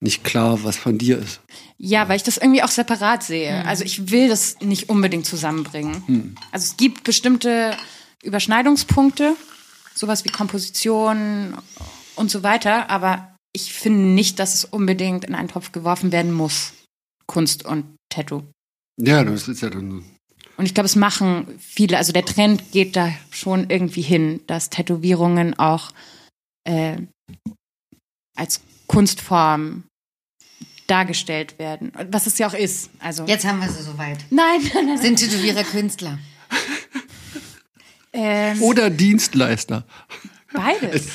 nicht 0.00 0.24
klar, 0.24 0.64
was 0.64 0.76
von 0.76 0.98
dir 0.98 1.18
ist. 1.18 1.40
Ja, 1.76 2.08
weil 2.08 2.16
ich 2.16 2.24
das 2.24 2.36
irgendwie 2.36 2.64
auch 2.64 2.68
separat 2.68 3.22
sehe. 3.22 3.64
Also 3.64 3.84
ich 3.84 4.10
will 4.10 4.28
das 4.28 4.58
nicht 4.60 4.88
unbedingt 4.88 5.24
zusammenbringen. 5.26 6.36
Also 6.50 6.64
es 6.72 6.76
gibt 6.76 7.04
bestimmte 7.04 7.76
Überschneidungspunkte, 8.24 9.36
sowas 9.94 10.24
wie 10.24 10.30
Komposition 10.30 11.54
und 12.16 12.30
so 12.32 12.42
weiter, 12.42 12.90
aber 12.90 13.36
ich 13.52 13.72
finde 13.72 14.00
nicht, 14.00 14.38
dass 14.38 14.54
es 14.54 14.64
unbedingt 14.64 15.24
in 15.24 15.34
einen 15.34 15.48
Topf 15.48 15.72
geworfen 15.72 16.12
werden 16.12 16.32
muss. 16.32 16.72
Kunst 17.26 17.64
und 17.64 17.84
Tattoo. 18.08 18.42
Ja, 19.00 19.22
das 19.24 19.48
ist 19.48 19.60
ja 19.60 19.70
dann. 19.70 20.04
Und 20.56 20.66
ich 20.66 20.74
glaube, 20.74 20.86
es 20.86 20.96
machen 20.96 21.46
viele, 21.60 21.98
also 21.98 22.12
der 22.12 22.24
Trend 22.24 22.72
geht 22.72 22.96
da 22.96 23.12
schon 23.30 23.70
irgendwie 23.70 24.02
hin, 24.02 24.40
dass 24.46 24.70
Tätowierungen 24.70 25.58
auch 25.58 25.92
äh, 26.64 26.96
als 28.36 28.60
Kunstform 28.88 29.84
dargestellt 30.88 31.58
werden. 31.58 31.92
Was 32.10 32.26
es 32.26 32.38
ja 32.38 32.48
auch 32.48 32.54
ist. 32.54 32.90
Also 32.98 33.24
Jetzt 33.26 33.44
haben 33.44 33.60
wir 33.60 33.68
sie 33.68 33.82
soweit. 33.82 34.24
Nein, 34.30 34.60
nein, 34.74 34.86
nein. 34.86 34.98
Sind 34.98 35.16
Tätowierer 35.16 35.64
Künstler? 35.64 36.18
Ähm, 38.12 38.62
Oder 38.62 38.90
Dienstleister. 38.90 39.84
beides. 40.52 41.08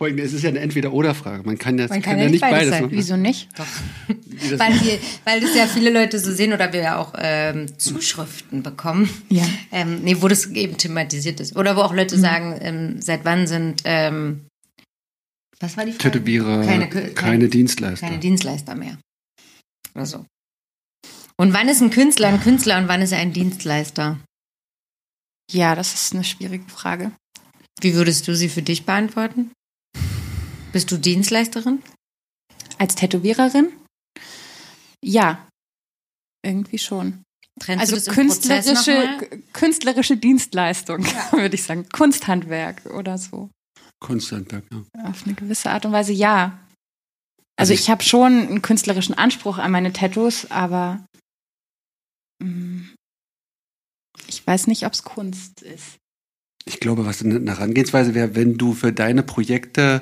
Vor 0.00 0.06
allem, 0.06 0.16
es 0.16 0.32
ist 0.32 0.42
ja 0.42 0.48
eine 0.48 0.60
Entweder-Oder-Frage. 0.60 1.42
Man 1.44 1.58
kann, 1.58 1.76
jetzt, 1.78 1.90
Man 1.90 2.00
kann, 2.00 2.12
kann 2.12 2.18
ja 2.20 2.24
ja 2.24 2.30
nicht 2.30 2.40
beides 2.40 2.56
beides 2.58 2.70
sein. 2.70 2.82
machen. 2.84 2.96
Wieso 2.96 3.16
nicht? 3.18 3.48
Doch. 3.58 3.66
Wie 4.08 4.48
das- 4.48 4.58
weil, 4.58 4.72
wir, 4.80 4.98
weil 5.26 5.40
das 5.42 5.54
ja 5.54 5.66
viele 5.66 5.90
Leute 5.90 6.18
so 6.18 6.32
sehen 6.32 6.54
oder 6.54 6.72
wir 6.72 6.80
ja 6.80 6.96
auch 6.96 7.12
ähm, 7.18 7.66
Zuschriften 7.78 8.62
bekommen. 8.62 9.10
Ja. 9.28 9.44
Ähm, 9.70 10.00
nee, 10.02 10.16
wo 10.22 10.28
das 10.28 10.46
eben 10.46 10.78
thematisiert 10.78 11.38
ist. 11.40 11.54
Oder 11.54 11.76
wo 11.76 11.80
auch 11.82 11.92
Leute 11.92 12.16
Mhm. 12.16 12.20
sagen, 12.22 12.58
ähm, 12.62 13.02
seit 13.02 13.26
wann 13.26 13.46
sind, 13.46 13.82
ähm, 13.84 14.46
was 15.60 15.76
war 15.76 15.84
die 15.84 15.92
Frage? 15.92 16.12
Tätowierer, 16.12 16.64
Keine, 16.64 16.88
keine, 16.88 17.10
keine, 17.10 17.48
Dienstleister. 17.50 18.06
keine 18.06 18.18
Dienstleister 18.20 18.74
mehr. 18.74 18.96
Oder 19.94 20.06
so. 20.06 20.24
Und 21.36 21.52
wann 21.52 21.68
ist 21.68 21.82
ein 21.82 21.90
Künstler 21.90 22.28
ein 22.28 22.40
Künstler 22.40 22.78
und 22.78 22.88
wann 22.88 23.02
ist 23.02 23.12
er 23.12 23.18
ein 23.18 23.34
Dienstleister? 23.34 24.18
Ja, 25.52 25.74
das 25.74 25.92
ist 25.92 26.14
eine 26.14 26.24
schwierige 26.24 26.64
Frage. 26.70 27.12
Wie 27.82 27.94
würdest 27.94 28.26
du 28.28 28.34
sie 28.34 28.48
für 28.48 28.62
dich 28.62 28.86
beantworten? 28.86 29.50
Bist 30.72 30.90
du 30.90 30.98
Dienstleisterin? 30.98 31.82
Als 32.78 32.94
Tätowiererin? 32.94 33.72
Ja, 35.04 35.46
irgendwie 36.44 36.78
schon. 36.78 37.22
Trennst 37.60 37.80
Also 37.80 37.96
du 37.96 38.02
das 38.04 38.16
im 38.16 38.26
Prozess 38.28 38.66
künstlerische, 38.66 39.42
künstlerische 39.52 40.16
Dienstleistung, 40.16 41.04
würde 41.32 41.54
ich 41.54 41.62
sagen. 41.64 41.86
Kunsthandwerk 41.92 42.86
oder 42.86 43.18
so. 43.18 43.50
Kunsthandwerk, 44.00 44.64
ja. 44.72 44.84
Auf 45.10 45.24
eine 45.24 45.34
gewisse 45.34 45.70
Art 45.70 45.84
und 45.84 45.92
Weise 45.92 46.12
ja. 46.12 46.58
Also 47.56 47.72
Also 47.72 47.74
ich- 47.74 47.80
ich 47.80 47.90
habe 47.90 48.02
schon 48.02 48.32
einen 48.32 48.62
künstlerischen 48.62 49.14
Anspruch 49.14 49.58
an 49.58 49.72
meine 49.72 49.92
Tattoos, 49.92 50.50
aber 50.50 51.04
mm, 52.42 52.80
ich 54.28 54.46
weiß 54.46 54.68
nicht, 54.68 54.86
ob 54.86 54.92
es 54.94 55.02
Kunst 55.02 55.60
ist. 55.62 55.96
Ich 56.64 56.80
glaube, 56.80 57.04
was 57.04 57.22
eine 57.22 57.36
eine 57.36 57.50
Herangehensweise 57.58 58.14
wäre, 58.14 58.34
wenn 58.34 58.56
du 58.56 58.72
für 58.74 58.92
deine 58.92 59.22
Projekte 59.22 60.00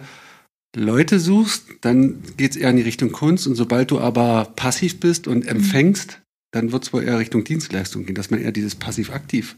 Leute 0.76 1.18
suchst, 1.18 1.64
dann 1.80 2.22
geht 2.36 2.52
es 2.52 2.56
eher 2.56 2.70
in 2.70 2.76
die 2.76 2.82
Richtung 2.82 3.10
Kunst. 3.12 3.46
Und 3.46 3.54
sobald 3.54 3.90
du 3.90 4.00
aber 4.00 4.52
passiv 4.56 5.00
bist 5.00 5.26
und 5.26 5.44
Mhm. 5.44 5.48
empfängst, 5.50 6.20
dann 6.50 6.72
wird 6.72 6.84
es 6.84 6.92
wohl 6.94 7.02
eher 7.04 7.18
Richtung 7.18 7.44
Dienstleistung 7.44 8.06
gehen, 8.06 8.14
dass 8.14 8.30
man 8.30 8.40
eher 8.40 8.52
dieses 8.52 8.74
passiv-aktiv. 8.74 9.56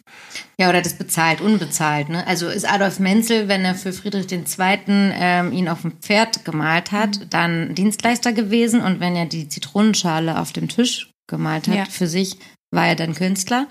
Ja, 0.58 0.68
oder 0.68 0.82
das 0.82 0.94
bezahlt, 0.98 1.40
unbezahlt. 1.40 2.08
Ne? 2.08 2.26
Also 2.26 2.48
ist 2.48 2.68
Adolf 2.68 2.98
Menzel, 2.98 3.46
wenn 3.46 3.64
er 3.64 3.76
für 3.76 3.92
Friedrich 3.92 4.30
II. 4.32 4.42
Ähm, 4.88 5.52
ihn 5.52 5.68
auf 5.68 5.82
dem 5.82 5.92
Pferd 6.00 6.44
gemalt 6.44 6.90
hat, 6.90 7.18
Mhm. 7.20 7.30
dann 7.30 7.74
Dienstleister 7.76 8.32
gewesen. 8.32 8.80
Und 8.80 8.98
wenn 8.98 9.14
er 9.14 9.26
die 9.26 9.48
Zitronenschale 9.48 10.38
auf 10.38 10.52
dem 10.52 10.68
Tisch 10.68 11.11
gemalt 11.28 11.68
hat, 11.68 11.76
Ja. 11.76 11.84
für 11.84 12.08
sich, 12.08 12.38
war 12.72 12.86
er 12.88 12.96
dann 12.96 13.14
Künstler? 13.14 13.68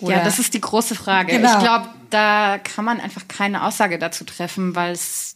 ja, 0.00 0.22
das 0.24 0.38
ist 0.38 0.54
die 0.54 0.60
große 0.60 0.94
Frage. 0.94 1.32
Genau. 1.36 1.52
Ich 1.52 1.58
glaube, 1.62 1.88
da 2.10 2.58
kann 2.58 2.84
man 2.84 3.00
einfach 3.00 3.26
keine 3.28 3.64
Aussage 3.64 3.98
dazu 3.98 4.24
treffen, 4.24 4.74
weil 4.74 4.92
es 4.92 5.34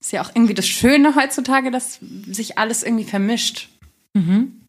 ist 0.00 0.12
ja 0.12 0.22
auch 0.22 0.30
irgendwie 0.34 0.54
das 0.54 0.66
Schöne 0.68 1.14
heutzutage, 1.14 1.70
dass 1.70 1.98
sich 2.26 2.58
alles 2.58 2.82
irgendwie 2.82 3.04
vermischt. 3.04 3.68
Mhm. 4.14 4.60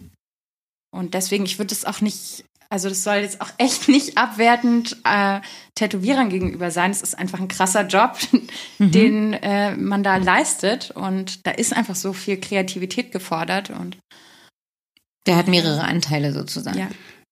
Und 0.92 1.14
deswegen, 1.14 1.46
ich 1.46 1.58
würde 1.60 1.74
es 1.74 1.84
auch 1.86 2.00
nicht, 2.02 2.46
also 2.70 2.88
das 2.90 3.04
soll 3.04 3.16
jetzt 3.18 3.42
auch 3.42 3.52
echt 3.58 3.88
nicht 3.90 4.18
abwertend 4.18 4.98
äh, 5.04 5.42
Tätowierern 5.76 6.30
gegenüber 6.30 6.72
sein. 6.72 6.92
Es 6.92 7.02
ist 7.02 7.18
einfach 7.18 7.40
ein 7.40 7.48
krasser 7.50 7.86
Job, 7.86 8.18
den 8.80 9.34
äh, 9.34 9.76
man 9.76 10.04
da 10.04 10.18
leistet. 10.18 10.92
Und 10.92 11.46
da 11.46 11.52
ist 11.52 11.74
einfach 11.76 11.96
so 11.96 12.14
viel 12.14 12.40
Kreativität 12.40 13.12
gefordert. 13.12 13.70
Und 13.72 13.98
Der 15.28 15.36
hat 15.36 15.48
mehrere 15.48 15.84
Anteile 15.84 16.32
sozusagen. 16.34 16.80
ja. 16.80 16.88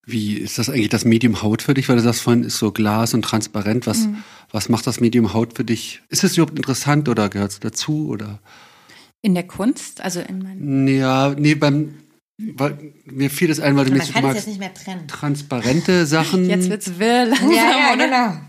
Wie 0.06 0.34
ist 0.36 0.58
das 0.58 0.70
eigentlich 0.70 0.90
das 0.90 1.06
Medium 1.06 1.42
Haut 1.42 1.62
für 1.62 1.74
dich? 1.74 1.88
Weil 1.88 1.96
du 1.96 2.02
sagst 2.02 2.22
vorhin, 2.22 2.44
ist 2.44 2.58
so 2.58 2.72
Glas 2.72 3.14
und 3.14 3.22
transparent. 3.24 3.88
Was, 3.88 4.00
Mhm. 4.00 4.18
was 4.52 4.68
macht 4.68 4.86
das 4.86 5.00
Medium 5.00 5.34
Haut 5.34 5.56
für 5.56 5.64
dich? 5.64 6.02
Ist 6.10 6.24
es 6.26 6.36
überhaupt 6.38 6.58
interessant 6.58 7.08
oder 7.08 7.30
gehört 7.30 7.52
es 7.52 7.60
dazu? 7.60 8.10
Oder? 8.10 8.40
in 9.26 9.36
der 9.36 9.44
Kunst, 9.48 10.02
also 10.02 10.20
in 10.20 10.40
meinem. 10.44 10.86
Ja, 10.90 11.34
nee, 11.40 11.56
beim, 11.56 11.94
weil, 12.38 12.78
mir 13.06 13.30
fiel 13.30 13.48
das 13.48 13.62
ein, 13.62 13.78
weil 13.78 13.86
du 13.86 13.94
mich 13.94 14.12
kann 14.12 14.16
es 14.18 14.22
magst 14.22 14.36
jetzt 14.36 14.48
nicht 14.48 14.60
mehr 14.60 14.74
trennen. 14.74 15.08
transparente 15.08 16.06
Sachen. 16.06 16.50
Jetzt 16.50 16.70
wird's 16.70 17.00
wirr 17.00 17.28
langsam, 17.28 17.52
Ja, 17.52 17.72
ja, 17.72 17.94
oder? 17.94 18.42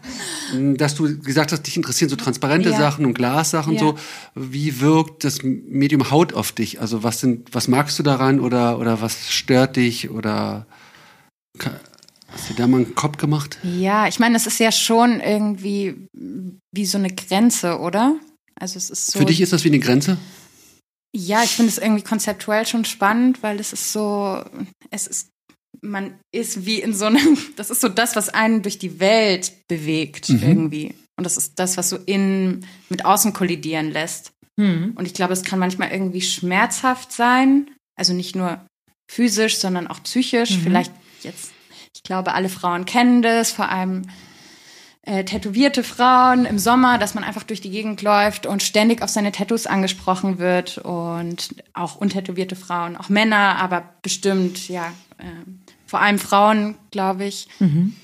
genau. 0.52 0.74
dass 0.76 0.96
du 0.96 1.16
gesagt 1.20 1.52
hast, 1.52 1.62
dich 1.62 1.76
interessieren 1.76 2.08
so 2.10 2.16
transparente 2.16 2.70
Ja. 2.70 2.76
Sachen 2.76 3.06
und 3.06 3.14
Glassachen 3.14 3.74
Ja. 3.74 3.78
so. 3.78 3.94
Wie 4.34 4.80
wirkt 4.80 5.22
das 5.22 5.44
Medium 5.44 6.10
Haut 6.10 6.32
auf 6.32 6.50
dich? 6.50 6.80
Also 6.80 7.04
was 7.04 7.20
sind, 7.20 7.54
was 7.54 7.68
magst 7.68 7.96
du 8.00 8.02
daran 8.02 8.40
oder, 8.40 8.80
oder 8.80 9.00
was 9.00 9.30
stört 9.32 9.76
dich 9.76 10.10
oder 10.10 10.66
hast 11.58 12.50
du 12.50 12.54
da 12.54 12.66
mal 12.66 12.78
einen 12.78 12.94
Kopf 12.94 13.16
gemacht? 13.18 13.58
Ja, 13.62 14.08
ich 14.08 14.18
meine, 14.18 14.36
es 14.36 14.46
ist 14.46 14.58
ja 14.58 14.72
schon 14.72 15.20
irgendwie 15.20 16.08
wie 16.72 16.86
so 16.86 16.98
eine 16.98 17.12
Grenze, 17.14 17.78
oder? 17.78 18.16
Also 18.58 18.76
es 18.76 18.90
ist 18.90 19.10
so. 19.12 19.18
Für 19.18 19.24
dich 19.24 19.40
ist 19.40 19.52
das 19.52 19.64
wie 19.64 19.68
eine 19.68 19.78
Grenze? 19.78 20.18
Ja, 21.16 21.44
ich 21.44 21.50
finde 21.50 21.70
es 21.70 21.78
irgendwie 21.78 22.02
konzeptuell 22.02 22.66
schon 22.66 22.84
spannend, 22.84 23.42
weil 23.42 23.60
es 23.60 23.72
ist 23.72 23.92
so, 23.92 24.42
es 24.90 25.06
ist, 25.06 25.28
man 25.80 26.18
ist 26.34 26.66
wie 26.66 26.80
in 26.80 26.92
so 26.92 27.04
einem, 27.04 27.38
das 27.56 27.70
ist 27.70 27.80
so 27.80 27.88
das, 27.88 28.16
was 28.16 28.28
einen 28.30 28.62
durch 28.62 28.78
die 28.78 28.98
Welt 29.00 29.52
bewegt 29.68 30.28
Mhm. 30.28 30.42
irgendwie. 30.42 30.94
Und 31.16 31.22
das 31.24 31.36
ist 31.36 31.52
das, 31.60 31.76
was 31.76 31.90
so 31.90 31.96
in, 32.06 32.66
mit 32.88 33.04
außen 33.04 33.32
kollidieren 33.32 33.92
lässt. 33.92 34.32
Hm. 34.58 34.94
Und 34.96 35.06
ich 35.06 35.14
glaube, 35.14 35.32
es 35.32 35.44
kann 35.44 35.60
manchmal 35.60 35.92
irgendwie 35.92 36.20
schmerzhaft 36.20 37.12
sein. 37.12 37.70
Also 37.96 38.12
nicht 38.14 38.34
nur 38.34 38.66
physisch, 39.08 39.58
sondern 39.58 39.86
auch 39.86 40.02
psychisch. 40.02 40.50
Mhm. 40.50 40.60
Vielleicht 40.62 40.92
jetzt, 41.24 41.52
ich 41.94 42.02
glaube, 42.02 42.32
alle 42.34 42.48
Frauen 42.48 42.84
kennen 42.84 43.22
das, 43.22 43.50
vor 43.50 43.68
allem 43.68 44.02
äh, 45.02 45.24
tätowierte 45.24 45.84
Frauen 45.84 46.46
im 46.46 46.58
Sommer, 46.58 46.96
dass 46.98 47.14
man 47.14 47.24
einfach 47.24 47.42
durch 47.42 47.60
die 47.60 47.70
Gegend 47.70 48.00
läuft 48.02 48.46
und 48.46 48.62
ständig 48.62 49.02
auf 49.02 49.10
seine 49.10 49.32
Tattoos 49.32 49.66
angesprochen 49.66 50.38
wird 50.38 50.78
und 50.78 51.54
auch 51.74 51.96
untätowierte 51.96 52.56
Frauen, 52.56 52.96
auch 52.96 53.08
Männer, 53.10 53.56
aber 53.58 53.82
bestimmt, 54.02 54.68
ja, 54.68 54.92
ähm, 55.18 55.60
vor 55.86 56.00
allem 56.00 56.18
Frauen, 56.18 56.76
glaube 56.90 57.24
ich, 57.24 57.48
Mhm. 57.58 57.94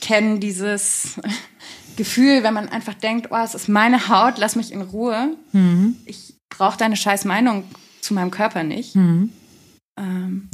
kennen 0.00 0.40
dieses 0.40 1.14
Gefühl, 1.96 2.42
wenn 2.42 2.54
man 2.54 2.68
einfach 2.68 2.94
denkt, 2.94 3.28
oh, 3.30 3.36
es 3.42 3.54
ist 3.54 3.68
meine 3.68 4.08
Haut, 4.08 4.34
lass 4.38 4.54
mich 4.56 4.72
in 4.72 4.82
Ruhe. 4.82 5.36
Mhm. 5.52 5.96
Ich 6.04 6.34
brauche 6.50 6.76
deine 6.78 6.96
scheiß 6.96 7.24
Meinung 7.24 7.64
zu 8.00 8.14
meinem 8.14 8.30
Körper 8.30 8.62
nicht. 8.62 8.94
Mhm. 8.94 9.30
Ähm, 9.98 10.50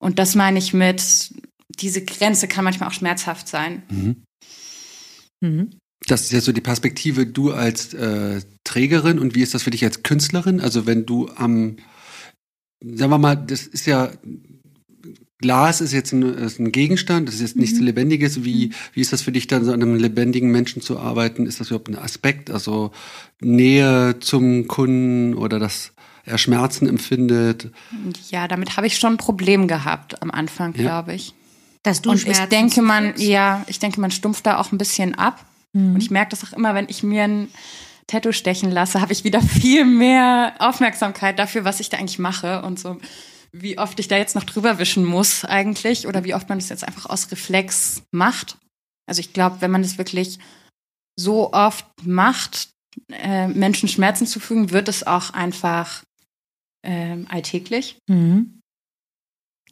und 0.00 0.18
das 0.18 0.34
meine 0.34 0.58
ich 0.58 0.72
mit, 0.72 1.32
diese 1.68 2.04
Grenze 2.04 2.48
kann 2.48 2.64
manchmal 2.64 2.88
auch 2.88 2.94
schmerzhaft 2.94 3.46
sein. 3.46 3.82
Mhm. 3.90 4.22
Mhm. 5.40 5.70
Das 6.06 6.22
ist 6.22 6.32
ja 6.32 6.40
so 6.40 6.52
die 6.52 6.62
Perspektive, 6.62 7.26
du 7.26 7.52
als 7.52 7.92
äh, 7.94 8.40
Trägerin 8.64 9.18
und 9.18 9.34
wie 9.34 9.42
ist 9.42 9.54
das 9.54 9.62
für 9.62 9.70
dich 9.70 9.84
als 9.84 10.02
Künstlerin? 10.02 10.60
Also 10.60 10.86
wenn 10.86 11.04
du 11.04 11.28
am, 11.36 11.76
sagen 12.82 13.10
wir 13.10 13.18
mal, 13.18 13.36
das 13.36 13.66
ist 13.66 13.86
ja, 13.86 14.10
Glas 15.38 15.80
ist 15.80 15.92
jetzt 15.92 16.12
ein, 16.12 16.22
ist 16.22 16.58
ein 16.58 16.72
Gegenstand, 16.72 17.28
das 17.28 17.36
ist 17.36 17.40
jetzt 17.40 17.56
nichts 17.56 17.78
Lebendiges. 17.78 18.44
Wie, 18.44 18.72
wie 18.92 19.00
ist 19.00 19.12
das 19.12 19.22
für 19.22 19.32
dich 19.32 19.46
dann, 19.46 19.64
so 19.64 19.72
an 19.72 19.82
einem 19.82 19.96
lebendigen 19.96 20.50
Menschen 20.50 20.82
zu 20.82 20.98
arbeiten? 20.98 21.46
Ist 21.46 21.60
das 21.60 21.68
überhaupt 21.68 21.88
ein 21.88 21.98
Aspekt? 21.98 22.50
Also 22.50 22.92
Nähe 23.40 24.16
zum 24.20 24.68
Kunden 24.68 25.34
oder 25.34 25.58
dass 25.58 25.92
er 26.24 26.38
Schmerzen 26.38 26.88
empfindet? 26.88 27.70
Ja, 28.30 28.48
damit 28.48 28.76
habe 28.76 28.86
ich 28.86 28.98
schon 28.98 29.14
ein 29.14 29.18
Problem 29.18 29.68
gehabt 29.68 30.22
am 30.22 30.30
Anfang, 30.30 30.74
Ja. 30.74 30.82
glaube 30.82 31.14
ich. 31.14 31.34
Dass 31.82 32.02
du 32.02 32.10
und 32.10 32.16
ich 32.16 32.22
Schmerzen 32.22 32.48
denke, 32.50 32.82
man, 32.82 33.14
ja, 33.16 33.64
ich 33.66 33.78
denke, 33.78 34.00
man 34.00 34.10
stumpft 34.10 34.46
da 34.46 34.58
auch 34.58 34.70
ein 34.72 34.78
bisschen 34.78 35.14
ab. 35.14 35.44
Mhm. 35.72 35.94
Und 35.94 36.02
ich 36.02 36.10
merke 36.10 36.30
das 36.30 36.44
auch 36.44 36.52
immer, 36.56 36.74
wenn 36.74 36.86
ich 36.88 37.02
mir 37.02 37.24
ein 37.24 37.48
Tattoo 38.06 38.32
stechen 38.32 38.70
lasse, 38.70 39.00
habe 39.00 39.12
ich 39.12 39.24
wieder 39.24 39.40
viel 39.60 39.84
mehr 39.84 40.54
Aufmerksamkeit 40.58 41.38
dafür, 41.38 41.64
was 41.64 41.80
ich 41.80 41.88
da 41.88 41.96
eigentlich 41.96 42.18
mache 42.18 42.62
und 42.62 42.78
so, 42.78 42.98
wie 43.52 43.78
oft 43.78 43.98
ich 43.98 44.08
da 44.08 44.16
jetzt 44.16 44.34
noch 44.34 44.44
drüber 44.44 44.78
wischen 44.78 45.04
muss 45.04 45.44
eigentlich 45.44 46.06
oder 46.06 46.24
wie 46.24 46.34
oft 46.34 46.48
man 46.48 46.58
das 46.58 46.68
jetzt 46.68 46.86
einfach 46.86 47.06
aus 47.06 47.30
Reflex 47.32 48.02
macht. 48.10 48.58
Also 49.06 49.20
ich 49.20 49.32
glaube, 49.32 49.56
wenn 49.60 49.70
man 49.70 49.82
das 49.82 49.96
wirklich 49.98 50.38
so 51.16 51.52
oft 51.52 51.86
macht, 52.04 52.68
äh, 53.10 53.48
Menschen 53.48 53.88
Schmerzen 53.88 54.26
zufügen, 54.26 54.70
wird 54.70 54.88
es 54.88 55.06
auch 55.06 55.30
einfach 55.30 56.02
ähm, 56.84 57.26
alltäglich. 57.28 57.98
Mhm. 58.08 58.60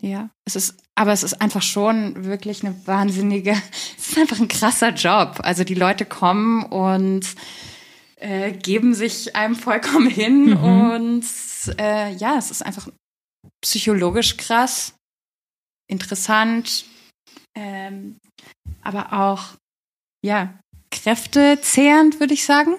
Ja, 0.01 0.31
es 0.47 0.55
ist, 0.55 0.77
aber 0.95 1.13
es 1.13 1.25
ist 1.25 1.41
einfach 1.41 1.63
schon 1.63 2.25
wirklich 2.25 2.65
eine 2.65 2.87
wahnsinnige, 2.87 3.51
es 3.99 4.11
ist 4.11 4.19
einfach 4.19 4.39
ein 4.41 4.49
krasser 4.49 4.91
Job. 4.91 5.41
Also 5.43 5.65
die 5.65 5.75
Leute 5.75 6.05
kommen 6.07 6.65
und 6.65 7.27
äh, 8.17 8.53
geben 8.53 8.95
sich 8.95 9.35
einem 9.35 9.57
vollkommen 9.57 10.09
hin 10.11 10.51
Mhm. 10.51 10.65
und 10.65 11.25
äh, 11.79 12.15
ja, 12.15 12.37
es 12.39 12.51
ist 12.51 12.65
einfach 12.65 12.89
psychologisch 13.61 14.37
krass, 14.37 14.95
interessant, 15.91 16.85
ähm, 17.57 18.17
aber 18.83 19.13
auch 19.13 19.57
ja 20.25 20.59
kräftezehrend, 20.91 22.21
würde 22.21 22.35
ich 22.35 22.45
sagen. 22.45 22.77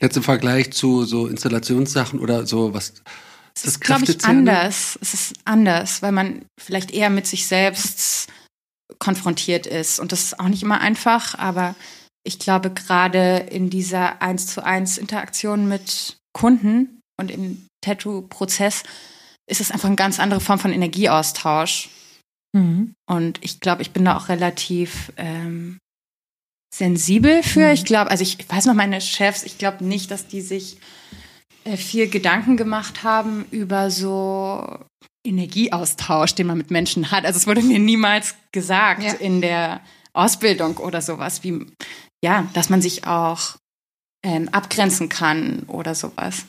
Jetzt 0.00 0.16
im 0.16 0.22
Vergleich 0.22 0.72
zu 0.72 1.04
so 1.04 1.26
Installationssachen 1.26 2.20
oder 2.20 2.46
so 2.46 2.74
was. 2.74 2.94
Es 3.54 3.62
das 3.62 3.64
ist, 3.64 3.80
glaube 3.80 4.02
ich, 4.02 4.08
kräftezehrend? 4.08 4.48
anders. 4.48 4.98
Es 5.00 5.14
ist 5.14 5.34
anders, 5.44 6.02
weil 6.02 6.12
man 6.12 6.44
vielleicht 6.60 6.90
eher 6.90 7.10
mit 7.10 7.26
sich 7.26 7.46
selbst 7.46 8.28
konfrontiert 8.98 9.66
ist. 9.66 10.00
Und 10.00 10.12
das 10.12 10.24
ist 10.24 10.40
auch 10.40 10.48
nicht 10.48 10.62
immer 10.62 10.80
einfach, 10.80 11.38
aber 11.38 11.74
ich 12.24 12.38
glaube, 12.38 12.70
gerade 12.70 13.46
in 13.50 13.70
dieser 13.70 14.22
eins 14.22 14.46
zu 14.46 14.64
eins 14.64 14.98
Interaktion 14.98 15.68
mit 15.68 16.16
Kunden 16.32 17.00
und 17.18 17.30
im 17.30 17.66
Tattoo-Prozess 17.82 18.82
ist 19.46 19.60
es 19.60 19.70
einfach 19.70 19.88
eine 19.88 19.96
ganz 19.96 20.18
andere 20.18 20.40
Form 20.40 20.58
von 20.58 20.72
Energieaustausch. 20.72 21.90
Mhm. 22.54 22.94
Und 23.06 23.38
ich 23.42 23.60
glaube, 23.60 23.82
ich 23.82 23.90
bin 23.90 24.04
da 24.04 24.16
auch 24.16 24.28
relativ 24.28 25.12
ähm, 25.16 25.78
sensibel 26.76 27.42
für. 27.42 27.68
Mhm. 27.68 27.74
Ich 27.74 27.84
glaube, 27.84 28.10
also 28.10 28.22
ich 28.22 28.38
weiß 28.48 28.66
noch, 28.66 28.74
meine 28.74 29.00
Chefs, 29.00 29.44
ich 29.44 29.58
glaube 29.58 29.84
nicht, 29.84 30.10
dass 30.10 30.26
die 30.26 30.40
sich 30.40 30.78
äh, 31.64 31.76
viel 31.76 32.08
Gedanken 32.08 32.56
gemacht 32.56 33.04
haben 33.04 33.46
über 33.50 33.90
so 33.90 34.78
Energieaustausch, 35.24 36.34
den 36.34 36.48
man 36.48 36.58
mit 36.58 36.70
Menschen 36.70 37.10
hat. 37.10 37.24
Also 37.24 37.36
es 37.36 37.46
wurde 37.46 37.62
mir 37.62 37.78
niemals 37.78 38.34
gesagt 38.52 39.02
ja. 39.02 39.12
in 39.14 39.40
der 39.40 39.80
Ausbildung 40.12 40.76
oder 40.78 41.00
sowas, 41.00 41.44
wie 41.44 41.66
ja, 42.24 42.48
dass 42.54 42.70
man 42.70 42.82
sich 42.82 43.06
auch 43.06 43.56
ähm, 44.24 44.48
abgrenzen 44.48 45.08
kann 45.08 45.64
oder 45.66 45.94
sowas. 45.94 46.46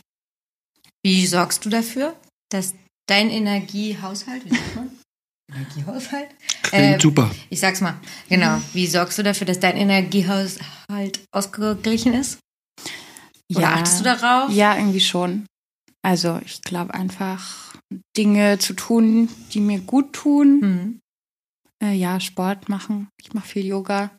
Wie 1.03 1.28
sorgst 1.28 1.65
du 1.65 1.69
dafür, 1.69 2.15
dass 2.49 2.73
dein 3.07 3.30
Energiehaushalt, 3.30 4.45
wie 4.45 4.55
sagt 4.55 4.76
man? 4.76 4.91
Energiehaushalt? 5.51 6.29
Klingt 6.63 6.97
äh, 6.97 6.99
super. 6.99 7.31
Ich 7.49 7.59
sag's 7.59 7.81
mal, 7.81 7.95
genau. 8.29 8.59
Wie 8.73 8.87
sorgst 8.87 9.17
du 9.17 9.23
dafür, 9.23 9.45
dass 9.45 9.59
dein 9.59 9.77
Energiehaushalt 9.77 11.19
ausgeglichen 11.31 12.13
ist? 12.13 12.39
Oder 13.51 13.61
ja, 13.61 13.73
achtest 13.75 13.99
du 13.99 14.03
darauf? 14.03 14.51
Ja, 14.51 14.75
irgendwie 14.75 14.99
schon. 14.99 15.45
Also 16.01 16.39
ich 16.45 16.61
glaube 16.61 16.93
einfach 16.93 17.75
Dinge 18.17 18.59
zu 18.59 18.73
tun, 18.73 19.29
die 19.53 19.59
mir 19.59 19.79
gut 19.79 20.13
tun. 20.13 20.59
Mhm. 20.59 20.99
Äh, 21.83 21.93
ja, 21.93 22.19
Sport 22.19 22.69
machen. 22.69 23.09
Ich 23.21 23.33
mache 23.33 23.47
viel 23.47 23.65
Yoga. 23.65 24.11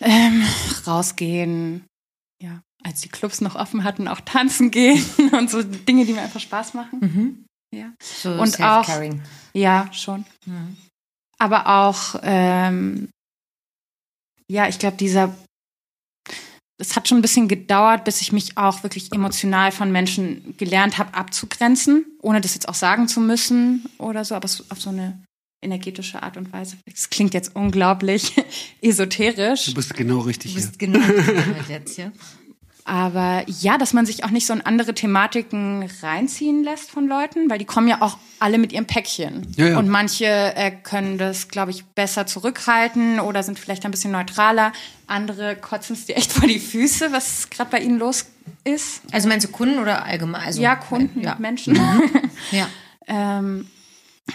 Ähm, 0.00 0.44
rausgehen. 0.86 1.84
Ja, 2.42 2.60
als 2.82 3.00
die 3.00 3.08
Clubs 3.08 3.40
noch 3.40 3.54
offen 3.54 3.84
hatten, 3.84 4.08
auch 4.08 4.20
tanzen 4.20 4.70
gehen 4.70 5.04
und 5.32 5.50
so 5.50 5.62
Dinge, 5.62 6.04
die 6.04 6.12
mir 6.12 6.22
einfach 6.22 6.40
Spaß 6.40 6.74
machen. 6.74 6.98
Mhm. 7.00 7.44
Ja. 7.74 7.92
So 8.02 8.32
und 8.32 8.60
auch 8.60 8.88
ja 9.54 9.88
schon. 9.92 10.24
Mhm. 10.46 10.76
Aber 11.38 11.66
auch 11.66 12.20
ähm, 12.22 13.08
ja, 14.48 14.68
ich 14.68 14.78
glaube 14.78 14.96
dieser 14.96 15.34
es 16.82 16.96
hat 16.96 17.08
schon 17.08 17.18
ein 17.18 17.22
bisschen 17.22 17.46
gedauert, 17.46 18.04
bis 18.04 18.20
ich 18.20 18.32
mich 18.32 18.58
auch 18.58 18.82
wirklich 18.82 19.12
emotional 19.12 19.70
von 19.70 19.92
Menschen 19.92 20.56
gelernt 20.56 20.98
habe 20.98 21.14
abzugrenzen, 21.14 22.04
ohne 22.20 22.40
das 22.40 22.54
jetzt 22.54 22.68
auch 22.68 22.74
sagen 22.74 23.06
zu 23.06 23.20
müssen 23.20 23.84
oder 23.98 24.24
so, 24.24 24.34
aber 24.34 24.46
auf 24.46 24.80
so 24.80 24.90
eine 24.90 25.22
energetische 25.62 26.22
Art 26.22 26.36
und 26.36 26.52
Weise. 26.52 26.76
Das 26.90 27.08
klingt 27.08 27.34
jetzt 27.34 27.54
unglaublich 27.54 28.32
esoterisch. 28.82 29.66
Du 29.66 29.74
bist 29.74 29.94
genau 29.94 30.20
richtig. 30.20 30.54
Du 30.54 30.60
bist 30.60 30.80
hier. 30.80 30.88
genau 30.88 31.06
richtig 31.06 31.68
jetzt, 31.68 31.98
ja. 31.98 32.10
Aber 32.84 33.44
ja, 33.46 33.78
dass 33.78 33.92
man 33.92 34.06
sich 34.06 34.24
auch 34.24 34.30
nicht 34.30 34.46
so 34.46 34.52
in 34.52 34.60
andere 34.60 34.92
Thematiken 34.92 35.88
reinziehen 36.02 36.64
lässt 36.64 36.90
von 36.90 37.06
Leuten, 37.06 37.48
weil 37.48 37.58
die 37.58 37.64
kommen 37.64 37.86
ja 37.86 38.02
auch 38.02 38.18
alle 38.40 38.58
mit 38.58 38.72
ihrem 38.72 38.86
Päckchen. 38.86 39.46
Ja, 39.56 39.68
ja. 39.68 39.78
Und 39.78 39.88
manche 39.88 40.24
äh, 40.24 40.72
können 40.72 41.16
das, 41.16 41.46
glaube 41.46 41.70
ich, 41.70 41.84
besser 41.84 42.26
zurückhalten 42.26 43.20
oder 43.20 43.44
sind 43.44 43.60
vielleicht 43.60 43.84
ein 43.84 43.92
bisschen 43.92 44.10
neutraler. 44.10 44.72
Andere 45.06 45.54
kotzen 45.54 45.94
es 45.94 46.06
dir 46.06 46.16
echt 46.16 46.32
vor 46.32 46.48
die 46.48 46.58
Füße, 46.58 47.12
was 47.12 47.50
gerade 47.50 47.70
bei 47.70 47.78
ihnen 47.78 47.98
los 47.98 48.26
ist. 48.64 49.02
Also 49.12 49.28
meinst 49.28 49.46
du 49.46 49.52
Kunden 49.52 49.78
oder 49.78 50.04
allgemein? 50.04 50.42
Also, 50.42 50.60
ja, 50.60 50.74
Kunden, 50.74 51.20
ja. 51.20 51.36
Menschen. 51.38 51.74
Mhm. 51.74 52.10
ja. 52.50 52.68
ähm, 53.06 53.68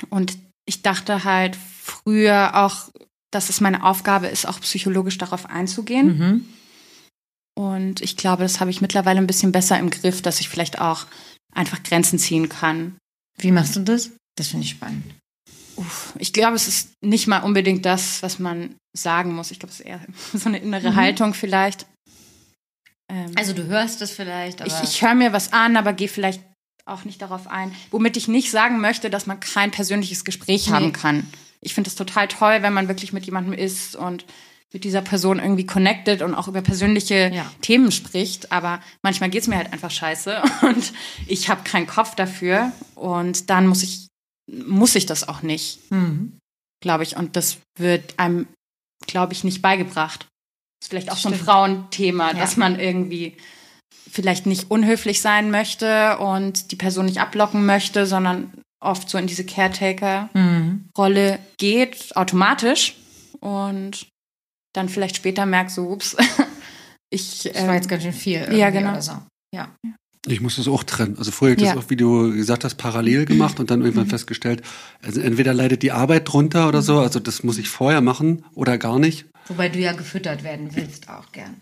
und 0.09 0.37
ich 0.65 0.83
dachte 0.83 1.25
halt 1.25 1.57
früher 1.83 2.51
auch, 2.55 2.89
dass 3.29 3.49
es 3.49 3.59
meine 3.59 3.83
Aufgabe 3.83 4.27
ist, 4.27 4.47
auch 4.47 4.61
psychologisch 4.61 5.17
darauf 5.17 5.49
einzugehen. 5.49 6.17
Mhm 6.17 6.45
und 7.57 8.01
ich 8.01 8.17
glaube, 8.17 8.43
das 8.43 8.59
habe 8.59 8.69
ich 8.69 8.81
mittlerweile 8.81 9.17
ein 9.17 9.25
bisschen 9.25 9.51
besser 9.51 9.79
im 9.79 9.89
Griff, 9.89 10.21
dass 10.21 10.39
ich 10.39 10.47
vielleicht 10.47 10.79
auch 10.79 11.07
einfach 11.51 11.81
Grenzen 11.81 12.19
ziehen 12.19 12.49
kann. 12.49 12.99
Wie 13.39 13.51
machst 13.51 13.75
du 13.75 13.79
das? 13.79 14.11
Das 14.35 14.49
finde 14.49 14.65
ich 14.65 14.69
spannend. 14.69 15.03
Uff, 15.75 16.13
ich 16.19 16.33
glaube, 16.33 16.55
es 16.55 16.67
ist 16.67 16.91
nicht 17.01 17.25
mal 17.25 17.39
unbedingt 17.39 17.83
das, 17.83 18.21
was 18.21 18.37
man 18.37 18.75
sagen 18.95 19.33
muss. 19.33 19.49
Ich 19.49 19.57
glaube, 19.57 19.73
es 19.73 19.79
ist 19.79 19.87
eher 19.87 19.99
so 20.35 20.49
eine 20.49 20.59
innere 20.59 20.91
mhm. 20.91 20.95
Haltung 20.97 21.33
vielleicht. 21.33 21.87
Ähm, 23.11 23.31
also 23.35 23.53
du 23.53 23.65
hörst 23.65 24.03
es 24.03 24.11
vielleicht, 24.11 24.61
ich, 24.61 24.73
ich 24.83 25.01
höre 25.01 25.15
mir 25.15 25.33
was 25.33 25.51
an, 25.51 25.77
aber 25.77 25.93
gehe 25.93 26.09
vielleicht 26.09 26.43
auch 26.85 27.05
nicht 27.05 27.23
darauf 27.23 27.47
ein. 27.47 27.73
Womit 27.89 28.17
ich 28.17 28.27
nicht 28.27 28.51
sagen 28.51 28.81
möchte, 28.81 29.09
dass 29.09 29.25
man 29.25 29.39
kein 29.39 29.71
persönliches 29.71 30.23
Gespräch 30.25 30.67
nee. 30.67 30.73
haben 30.73 30.93
kann. 30.93 31.25
Ich 31.61 31.73
finde 31.73 31.87
es 31.87 31.95
total 31.95 32.27
toll, 32.27 32.61
wenn 32.61 32.73
man 32.73 32.87
wirklich 32.87 33.13
mit 33.13 33.25
jemandem 33.25 33.53
ist 33.53 33.95
und 33.95 34.25
mit 34.73 34.83
dieser 34.83 35.01
Person 35.01 35.39
irgendwie 35.39 35.65
connected 35.65 36.21
und 36.21 36.35
auch 36.35 36.47
über 36.47 36.61
persönliche 36.61 37.31
ja. 37.33 37.51
Themen 37.61 37.91
spricht. 37.91 38.51
Aber 38.51 38.81
manchmal 39.01 39.29
geht 39.29 39.41
es 39.41 39.47
mir 39.47 39.57
halt 39.57 39.71
einfach 39.71 39.91
scheiße 39.91 40.41
und 40.61 40.93
ich 41.27 41.49
habe 41.49 41.63
keinen 41.63 41.87
Kopf 41.87 42.15
dafür. 42.15 42.71
Und 42.95 43.49
dann 43.49 43.67
muss 43.67 43.83
ich, 43.83 44.07
muss 44.51 44.95
ich 44.95 45.05
das 45.05 45.27
auch 45.27 45.41
nicht, 45.41 45.89
mhm. 45.91 46.37
glaube 46.81 47.03
ich. 47.03 47.15
Und 47.15 47.35
das 47.35 47.57
wird 47.77 48.19
einem, 48.19 48.47
glaube 49.05 49.33
ich, 49.33 49.43
nicht 49.43 49.61
beigebracht. 49.61 50.27
Das 50.79 50.85
ist 50.85 50.89
vielleicht 50.89 51.11
auch 51.11 51.17
so 51.17 51.29
ein 51.29 51.35
Frauenthema, 51.35 52.33
ja. 52.33 52.37
dass 52.37 52.57
man 52.57 52.79
irgendwie 52.79 53.37
vielleicht 54.11 54.45
nicht 54.45 54.69
unhöflich 54.69 55.21
sein 55.21 55.49
möchte 55.49 56.17
und 56.17 56.71
die 56.71 56.75
Person 56.75 57.05
nicht 57.05 57.19
ablocken 57.19 57.65
möchte, 57.65 58.05
sondern 58.05 58.51
oft 58.79 59.09
so 59.09 59.17
in 59.17 59.27
diese 59.27 59.45
Caretaker-Rolle 59.45 61.31
mhm. 61.31 61.39
geht, 61.57 62.15
automatisch. 62.15 62.95
Und 63.39 64.07
dann 64.77 64.89
vielleicht 64.89 65.15
später 65.15 65.45
merke, 65.45 65.71
so, 65.71 65.89
ups, 65.89 66.15
ich. 67.09 67.49
Das 67.53 67.67
war 67.67 67.75
jetzt 67.75 67.89
ganz 67.89 68.03
schön 68.03 68.13
viel. 68.13 68.47
Ja, 68.53 68.69
genau. 68.69 68.99
So. 69.01 69.13
Ja. 69.53 69.75
Ich 70.27 70.41
muss 70.41 70.57
das 70.57 70.67
auch 70.67 70.83
trennen. 70.83 71.17
Also 71.17 71.31
vorher 71.31 71.55
habe 71.55 71.61
ich 71.61 71.67
ja. 71.67 71.75
das 71.75 71.85
auch, 71.85 71.89
wie 71.89 71.95
du 71.95 72.33
gesagt 72.33 72.65
hast, 72.65 72.75
parallel 72.75 73.25
gemacht 73.25 73.59
und 73.59 73.71
dann 73.71 73.81
irgendwann 73.81 74.05
mhm. 74.05 74.11
festgestellt, 74.11 74.61
also 75.01 75.21
entweder 75.21 75.53
leidet 75.53 75.83
die 75.83 75.91
Arbeit 75.91 76.31
drunter 76.31 76.67
oder 76.67 76.81
so, 76.81 76.99
also 76.99 77.19
das 77.19 77.43
muss 77.43 77.57
ich 77.57 77.69
vorher 77.69 78.01
machen 78.01 78.43
oder 78.53 78.77
gar 78.77 78.99
nicht. 78.99 79.25
Wobei 79.47 79.69
du 79.69 79.79
ja 79.79 79.93
gefüttert 79.93 80.43
werden 80.43 80.75
willst 80.75 81.09
auch 81.09 81.31
gern. 81.31 81.55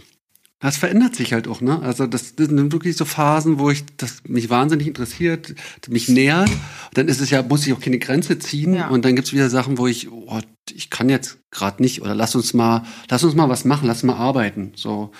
Das 0.65 0.77
verändert 0.77 1.15
sich 1.15 1.31
halt 1.31 1.47
auch, 1.47 1.61
ne? 1.61 1.79
Also 1.83 2.07
das, 2.07 2.35
das 2.35 2.47
sind 2.47 2.71
wirklich 2.71 2.97
so 2.97 3.05
Phasen, 3.05 3.59
wo 3.59 3.69
ich 3.69 3.85
das 3.97 4.23
mich 4.27 4.49
wahnsinnig 4.49 4.87
interessiert, 4.87 5.53
mich 5.87 6.09
nähert. 6.09 6.49
Dann 6.95 7.07
ist 7.07 7.21
es 7.21 7.29
ja, 7.29 7.43
muss 7.43 7.67
ich 7.67 7.73
auch 7.73 7.79
keine 7.79 7.99
Grenze 7.99 8.39
ziehen. 8.39 8.73
Ja. 8.73 8.87
Und 8.87 9.05
dann 9.05 9.15
gibt's 9.15 9.31
wieder 9.31 9.49
Sachen, 9.49 9.77
wo 9.77 9.85
ich, 9.85 10.11
oh, 10.11 10.39
ich 10.73 10.89
kann 10.89 11.09
jetzt 11.09 11.37
gerade 11.51 11.83
nicht 11.83 12.01
oder 12.01 12.15
lass 12.15 12.33
uns 12.33 12.53
mal, 12.55 12.83
lass 13.09 13.23
uns 13.23 13.35
mal 13.35 13.47
was 13.47 13.63
machen, 13.63 13.87
lass 13.87 14.01
mal 14.01 14.15
arbeiten. 14.15 14.71
So 14.75 15.11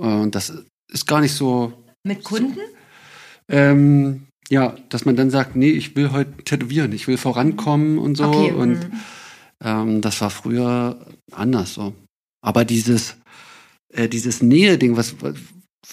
und 0.00 0.34
das 0.34 0.52
ist 0.90 1.06
gar 1.06 1.20
nicht 1.20 1.34
so. 1.34 1.72
Mit 2.02 2.24
Kunden? 2.24 2.54
So, 2.54 2.60
ähm, 3.50 4.28
ja, 4.48 4.74
dass 4.88 5.04
man 5.04 5.16
dann 5.16 5.30
sagt, 5.30 5.54
nee, 5.54 5.70
ich 5.70 5.94
will 5.94 6.12
heute 6.12 6.42
tätowieren, 6.44 6.92
ich 6.92 7.06
will 7.06 7.18
vorankommen 7.18 7.98
und 7.98 8.16
so. 8.16 8.24
Okay, 8.24 8.52
und 8.52 8.78
mhm. 8.90 9.00
ähm, 9.62 10.00
das 10.00 10.20
war 10.22 10.30
früher 10.30 10.98
anders 11.32 11.74
so. 11.74 11.92
Aber 12.42 12.64
dieses 12.64 13.16
äh, 13.92 14.08
dieses 14.08 14.42
Nähe-Ding, 14.42 14.96
was, 14.96 15.14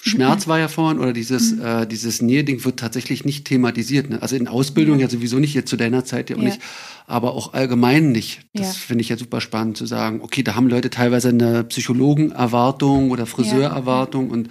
Schmerz 0.01 0.45
mhm. 0.45 0.49
war 0.49 0.59
ja 0.59 0.67
vorhin, 0.67 0.99
oder 0.99 1.13
dieses, 1.13 1.53
mhm. 1.53 1.65
äh, 1.65 1.87
dieses 1.87 2.21
Nähe-Ding 2.21 2.63
wird 2.65 2.79
tatsächlich 2.79 3.25
nicht 3.25 3.45
thematisiert. 3.45 4.09
Ne? 4.09 4.21
Also 4.21 4.35
in 4.35 4.47
Ausbildung 4.47 4.99
ja. 4.99 5.05
ja. 5.05 5.09
sowieso 5.09 5.39
nicht, 5.39 5.53
jetzt 5.53 5.69
zu 5.69 5.77
deiner 5.77 6.05
Zeit 6.05 6.29
ja 6.29 6.35
auch 6.35 6.41
ja. 6.41 6.49
nicht, 6.49 6.61
aber 7.05 7.33
auch 7.33 7.53
allgemein 7.53 8.11
nicht. 8.11 8.41
Das 8.53 8.67
ja. 8.67 8.73
finde 8.73 9.01
ich 9.01 9.09
ja 9.09 9.17
super 9.17 9.41
spannend 9.41 9.77
zu 9.77 9.85
sagen, 9.85 10.21
okay, 10.21 10.43
da 10.43 10.55
haben 10.55 10.69
Leute 10.69 10.89
teilweise 10.89 11.29
eine 11.29 11.63
Psychologenerwartung 11.63 13.11
oder 13.11 13.25
Friseurerwartung 13.25 14.29
und 14.29 14.49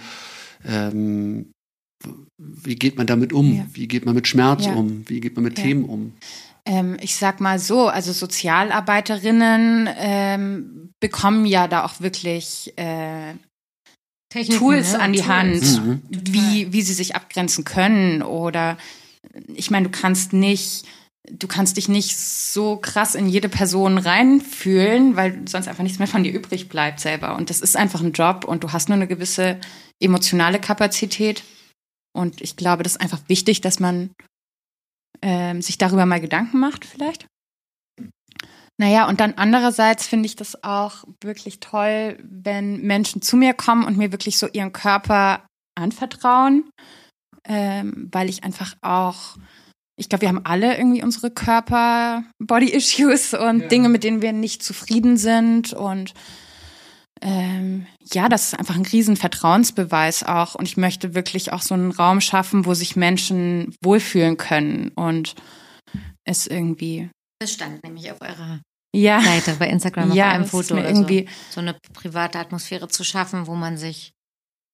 ähm, 0.65 1.51
wie 2.37 2.75
geht 2.75 2.97
man 2.97 3.07
damit 3.07 3.33
um? 3.33 3.67
Wie 3.73 3.87
geht 3.87 4.05
man 4.05 4.13
mit 4.13 4.27
Schmerz 4.27 4.67
um? 4.67 5.03
Wie 5.07 5.19
geht 5.19 5.35
man 5.35 5.43
mit 5.43 5.55
Themen 5.55 5.85
um? 5.85 6.13
Ähm, 6.67 6.97
ich 6.99 7.15
sag 7.15 7.39
mal 7.39 7.59
so, 7.59 7.87
also 7.87 8.11
Sozialarbeiterinnen 8.11 9.89
ähm, 9.97 10.93
bekommen 10.99 11.45
ja 11.45 11.67
da 11.67 11.85
auch 11.85 12.01
wirklich 12.01 12.73
äh, 12.77 13.35
Techniken, 14.29 14.59
Tools 14.59 14.91
ne? 14.91 14.99
an 14.99 15.13
die 15.13 15.19
Tools. 15.19 15.29
Hand, 15.29 15.85
mhm. 15.85 16.01
wie, 16.09 16.73
wie 16.73 16.81
sie 16.81 16.93
sich 16.93 17.15
abgrenzen 17.15 17.63
können. 17.63 18.21
Oder 18.21 18.77
ich 19.53 19.71
meine, 19.71 19.87
du 19.87 19.91
kannst 19.91 20.33
nicht, 20.33 20.85
du 21.31 21.47
kannst 21.47 21.77
dich 21.77 21.87
nicht 21.87 22.17
so 22.17 22.75
krass 22.75 23.15
in 23.15 23.29
jede 23.29 23.47
Person 23.47 23.97
reinfühlen, 23.97 25.15
weil 25.15 25.47
sonst 25.47 25.69
einfach 25.69 25.83
nichts 25.83 25.99
mehr 25.99 26.07
von 26.07 26.23
dir 26.23 26.33
übrig 26.33 26.67
bleibt 26.67 26.99
selber. 26.99 27.37
Und 27.37 27.49
das 27.49 27.61
ist 27.61 27.77
einfach 27.77 28.01
ein 28.01 28.11
Job 28.11 28.43
und 28.43 28.65
du 28.65 28.73
hast 28.73 28.89
nur 28.89 28.97
eine 28.97 29.07
gewisse 29.07 29.59
emotionale 30.01 30.59
Kapazität. 30.59 31.43
Und 32.13 32.41
ich 32.41 32.57
glaube, 32.57 32.83
das 32.83 32.93
ist 32.93 33.01
einfach 33.01 33.21
wichtig, 33.27 33.61
dass 33.61 33.79
man 33.79 34.09
ähm, 35.21 35.61
sich 35.61 35.77
darüber 35.77 36.05
mal 36.05 36.21
Gedanken 36.21 36.59
macht, 36.59 36.85
vielleicht. 36.85 37.25
Naja, 38.79 39.07
und 39.07 39.19
dann 39.19 39.33
andererseits 39.37 40.05
finde 40.05 40.27
ich 40.27 40.35
das 40.35 40.63
auch 40.63 41.03
wirklich 41.23 41.59
toll, 41.59 42.17
wenn 42.21 42.81
Menschen 42.81 43.23
zu 43.23 43.35
mir 43.35 43.53
kommen 43.53 43.85
und 43.85 43.97
mir 43.97 44.11
wirklich 44.11 44.37
so 44.37 44.47
ihren 44.47 44.71
Körper 44.71 45.47
anvertrauen, 45.75 46.69
ähm, 47.47 48.07
weil 48.11 48.29
ich 48.29 48.43
einfach 48.43 48.75
auch, 48.81 49.37
ich 49.99 50.09
glaube, 50.09 50.21
wir 50.21 50.29
haben 50.29 50.45
alle 50.45 50.77
irgendwie 50.77 51.03
unsere 51.03 51.31
Körper-Body-Issues 51.31 53.33
und 53.33 53.61
ja. 53.61 53.67
Dinge, 53.67 53.89
mit 53.89 54.03
denen 54.03 54.21
wir 54.21 54.31
nicht 54.31 54.61
zufrieden 54.61 55.17
sind 55.17 55.73
und 55.73 56.13
ähm, 57.21 57.87
ja, 58.13 58.29
das 58.29 58.47
ist 58.47 58.59
einfach 58.59 58.75
ein 58.75 58.85
riesen 58.85 59.15
Vertrauensbeweis 59.17 60.23
auch. 60.23 60.55
Und 60.55 60.67
ich 60.67 60.77
möchte 60.77 61.13
wirklich 61.15 61.53
auch 61.53 61.61
so 61.61 61.73
einen 61.73 61.91
Raum 61.91 62.21
schaffen, 62.21 62.65
wo 62.65 62.73
sich 62.73 62.95
Menschen 62.95 63.75
wohlfühlen 63.83 64.37
können 64.37 64.89
und 64.95 65.35
es 66.23 66.47
irgendwie. 66.47 67.09
Das 67.39 67.53
stand 67.53 67.83
nämlich 67.83 68.11
auf 68.11 68.21
eurer 68.21 68.61
ja. 68.95 69.21
Seite 69.21 69.55
bei 69.59 69.67
Instagram 69.69 70.11
ja, 70.13 70.27
auf 70.29 70.33
einem 70.33 70.45
Foto. 70.45 70.75
Mir 70.75 70.85
also 70.85 71.01
irgendwie, 71.01 71.27
so 71.49 71.59
eine 71.61 71.75
private 71.93 72.39
Atmosphäre 72.39 72.87
zu 72.87 73.03
schaffen, 73.03 73.47
wo 73.47 73.55
man 73.55 73.77
sich. 73.77 74.11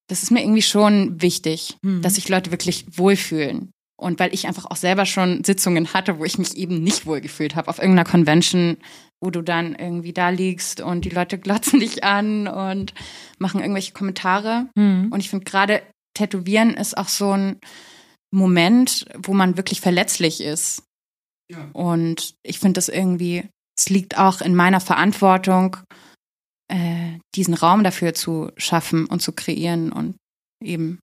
das 0.09 0.23
ist 0.23 0.31
mir 0.31 0.41
irgendwie 0.41 0.61
schon 0.61 1.21
wichtig, 1.21 1.75
Mhm. 1.83 2.01
dass 2.01 2.15
sich 2.15 2.29
Leute 2.29 2.51
wirklich 2.51 2.85
wohlfühlen. 2.97 3.71
Und 3.95 4.19
weil 4.19 4.33
ich 4.33 4.47
einfach 4.47 4.65
auch 4.65 4.75
selber 4.75 5.05
schon 5.05 5.43
Sitzungen 5.43 5.93
hatte, 5.93 6.19
wo 6.19 6.25
ich 6.25 6.37
mich 6.37 6.57
eben 6.57 6.83
nicht 6.83 7.05
wohlgefühlt 7.05 7.55
habe, 7.55 7.69
auf 7.69 7.77
irgendeiner 7.79 8.09
Convention, 8.09 8.77
wo 9.23 9.29
du 9.29 9.41
dann 9.41 9.73
irgendwie 9.73 10.11
da 10.11 10.29
liegst 10.29 10.81
und 10.81 11.05
die 11.05 11.09
Leute 11.09 11.39
glotzen 11.39 11.79
dich 11.79 12.03
an 12.03 12.47
und 12.47 12.93
machen 13.39 13.61
irgendwelche 13.61 13.93
Kommentare. 13.93 14.67
Und 15.09 15.19
ich 15.19 15.29
finde 15.29 15.45
gerade 15.45 15.81
Tätowieren 16.15 16.75
ist 16.75 16.97
auch 16.97 17.07
so 17.07 17.31
ein 17.31 17.59
Moment, 18.31 19.05
wo 19.17 19.33
man 19.33 19.57
wirklich 19.57 19.81
verletzlich 19.81 20.41
ist. 20.41 20.83
Ja. 21.51 21.69
Und 21.73 22.35
ich 22.43 22.59
finde 22.59 22.73
das 22.73 22.89
irgendwie, 22.89 23.49
es 23.77 23.89
liegt 23.89 24.17
auch 24.17 24.41
in 24.41 24.55
meiner 24.55 24.79
Verantwortung, 24.79 25.77
äh, 26.71 27.19
diesen 27.35 27.53
Raum 27.53 27.83
dafür 27.83 28.13
zu 28.13 28.51
schaffen 28.57 29.05
und 29.05 29.21
zu 29.21 29.31
kreieren 29.33 29.91
und 29.91 30.15
eben 30.63 30.99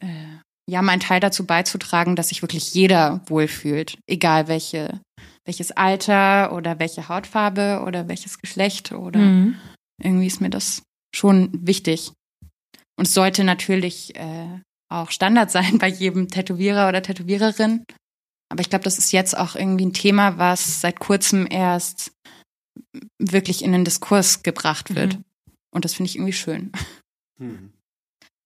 äh, 0.00 0.38
ja 0.68 0.82
meinen 0.82 1.00
Teil 1.00 1.20
dazu 1.20 1.46
beizutragen, 1.46 2.16
dass 2.16 2.28
sich 2.28 2.42
wirklich 2.42 2.74
jeder 2.74 3.22
wohlfühlt, 3.26 3.98
egal 4.08 4.48
welche 4.48 5.00
welches 5.46 5.72
Alter 5.72 6.52
oder 6.52 6.78
welche 6.78 7.08
Hautfarbe 7.08 7.82
oder 7.86 8.08
welches 8.08 8.38
Geschlecht 8.38 8.92
oder 8.92 9.20
Mhm. 9.20 9.56
irgendwie 10.02 10.26
ist 10.26 10.40
mir 10.40 10.50
das 10.50 10.82
schon 11.14 11.50
wichtig. 11.66 12.12
Und 12.98 13.06
es 13.06 13.14
sollte 13.14 13.44
natürlich 13.44 14.14
äh, 14.16 14.60
auch 14.92 15.10
Standard 15.10 15.50
sein 15.56 15.78
bei 15.78 15.88
jedem 15.88 16.28
Tätowierer 16.28 16.88
oder 16.88 17.02
Tätowiererin. 17.02 17.84
Aber 18.48 18.60
ich 18.60 18.70
glaube, 18.70 18.84
das 18.84 18.98
ist 18.98 19.12
jetzt 19.12 19.36
auch 19.36 19.56
irgendwie 19.56 19.86
ein 19.86 19.92
Thema, 19.92 20.38
was 20.38 20.80
seit 20.80 21.00
kurzem 21.00 21.46
erst 21.50 22.12
wirklich 23.18 23.62
in 23.64 23.72
den 23.72 23.84
Diskurs 23.84 24.42
gebracht 24.42 24.94
wird. 24.94 25.14
Mhm. 25.16 25.24
Und 25.74 25.84
das 25.84 25.94
finde 25.94 26.10
ich 26.10 26.16
irgendwie 26.16 26.32
schön. 26.32 26.72
Hm. 27.38 27.72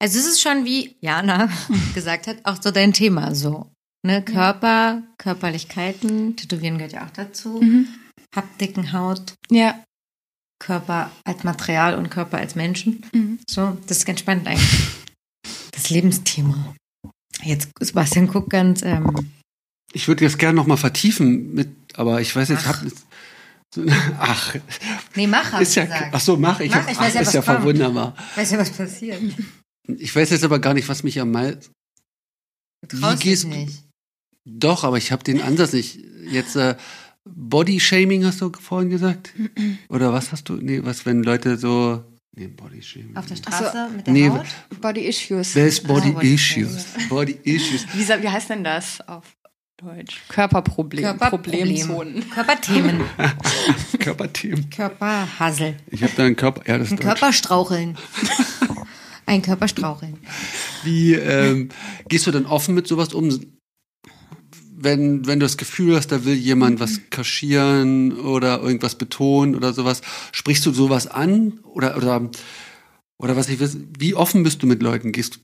Also 0.02 0.18
es 0.18 0.26
ist 0.26 0.40
schon, 0.40 0.64
wie 0.64 0.96
Jana 1.00 1.50
gesagt 1.94 2.26
hat, 2.26 2.38
auch 2.44 2.60
so 2.60 2.70
dein 2.70 2.92
Thema 2.92 3.34
so. 3.34 3.70
Ne? 4.02 4.22
Körper, 4.24 5.02
Körperlichkeiten, 5.18 6.36
Tätowieren 6.36 6.78
gehört 6.78 6.92
ja 6.94 7.06
auch 7.06 7.10
dazu. 7.10 7.62
Haptiken, 8.34 8.92
Haut, 8.92 9.34
Ja. 9.50 9.82
Körper 10.62 11.10
als 11.24 11.42
Material 11.42 11.94
und 11.96 12.10
Körper 12.10 12.36
als 12.38 12.54
Menschen. 12.54 13.04
Mhm. 13.14 13.38
So, 13.48 13.78
das 13.86 13.98
ist 13.98 14.04
ganz 14.06 14.20
spannend 14.20 14.46
eigentlich. 14.46 14.88
Das 15.72 15.88
Lebensthema. 15.90 16.74
Jetzt, 17.42 17.70
Sebastian 17.80 18.26
guckt 18.26 18.50
ganz, 18.50 18.82
ähm, 18.82 19.32
Ich 19.94 20.06
würde 20.06 20.24
das 20.24 20.36
gerne 20.36 20.56
noch 20.56 20.66
mal 20.66 20.76
vertiefen 20.76 21.54
mit, 21.54 21.68
aber 21.94 22.20
ich 22.20 22.34
weiß 22.36 22.50
jetzt, 22.50 22.66
Ach. 22.66 22.82
hab, 23.78 23.88
ach, 24.18 24.54
nee, 25.14 25.26
mach, 25.26 25.60
ist 25.60 25.74
ja, 25.76 25.84
ich 25.84 25.88
gesagt. 25.90 26.14
ach 26.14 26.20
so, 26.20 26.36
mach 26.36 26.60
ich. 26.60 26.70
Mach, 26.70 26.82
hab- 26.82 26.90
ich 26.90 26.98
weiß 26.98 27.10
ach, 27.10 27.14
ja, 27.14 27.20
ist 27.22 27.26
was 27.28 27.32
ja 27.34 27.42
kommt. 27.42 27.56
verwunderbar. 27.60 28.16
Weiß 28.36 28.50
ja, 28.50 28.58
was 28.58 28.70
passiert. 28.70 29.22
Ich 29.88 30.14
weiß 30.14 30.28
jetzt 30.30 30.44
aber 30.44 30.58
gar 30.58 30.74
nicht, 30.74 30.88
was 30.88 31.02
mich 31.02 31.18
am 31.20 31.30
meisten. 31.30 31.72
Du 32.86 32.98
Wie 32.98 33.16
gehst- 33.16 33.46
nicht. 33.46 33.82
Doch, 34.58 34.84
aber 34.84 34.98
ich 34.98 35.12
habe 35.12 35.22
den 35.22 35.40
Ansatz 35.40 35.72
nicht. 35.72 35.98
Jetzt 36.30 36.56
äh, 36.56 36.76
Body 37.24 37.80
Shaming 37.80 38.24
hast 38.24 38.40
du 38.40 38.50
vorhin 38.52 38.90
gesagt? 38.90 39.32
Oder 39.88 40.12
was 40.12 40.32
hast 40.32 40.48
du? 40.48 40.54
Nee, 40.56 40.80
was, 40.82 41.06
wenn 41.06 41.22
Leute 41.22 41.56
so. 41.56 42.04
Nee, 42.32 42.46
Body 42.48 42.82
Shaming. 42.82 43.16
Auf 43.16 43.26
der 43.26 43.36
Straße 43.36 43.88
mit 43.96 44.06
der 44.06 44.12
Nee, 44.12 44.28
Haut? 44.30 44.46
Body 44.80 45.00
Issues. 45.02 45.54
Wer 45.54 45.66
ist 45.66 45.86
Body 45.86 46.10
Ah, 46.10 46.12
Body 46.12 46.34
Issues? 46.34 46.86
Body 47.08 47.38
Issues. 47.44 47.86
Wie, 47.94 48.06
wie 48.22 48.28
heißt 48.28 48.50
denn 48.50 48.64
das 48.64 49.00
auf 49.08 49.24
Deutsch? 49.76 50.20
Körperproblem. 50.28 51.04
Körperproblem. 51.04 52.30
Körperthemen. 52.30 53.00
Körperteam. 53.98 54.70
Körperhassel. 54.70 55.76
Ich 55.90 56.02
habe 56.02 56.12
da 56.16 56.24
einen 56.24 56.36
Körper. 56.36 56.62
Ja, 56.66 56.78
das 56.78 56.88
ist 56.88 56.92
Ein. 56.92 56.98
Körperstraucheln. 56.98 57.96
Ein 59.26 59.42
Körperstraucheln. 59.42 60.18
Wie 60.82 61.14
ähm, 61.14 61.68
gehst 62.08 62.26
du 62.26 62.30
dann 62.30 62.46
offen 62.46 62.74
mit 62.74 62.86
sowas 62.88 63.14
um? 63.14 63.28
Wenn, 64.82 65.26
wenn 65.26 65.40
du 65.40 65.44
das 65.44 65.58
Gefühl 65.58 65.96
hast, 65.96 66.08
da 66.08 66.24
will 66.24 66.34
jemand 66.34 66.80
was 66.80 67.00
kaschieren 67.10 68.18
oder 68.18 68.60
irgendwas 68.60 68.94
betonen 68.94 69.54
oder 69.54 69.74
sowas, 69.74 70.00
sprichst 70.32 70.64
du 70.64 70.72
sowas 70.72 71.06
an? 71.06 71.60
Oder, 71.64 71.96
oder, 71.98 72.30
oder 73.18 73.36
was 73.36 73.48
ich 73.50 73.60
weiß, 73.60 73.76
wie 73.98 74.14
offen 74.14 74.42
bist 74.42 74.62
du 74.62 74.66
mit 74.66 74.82
Leuten? 74.82 75.12
Gehst, 75.12 75.40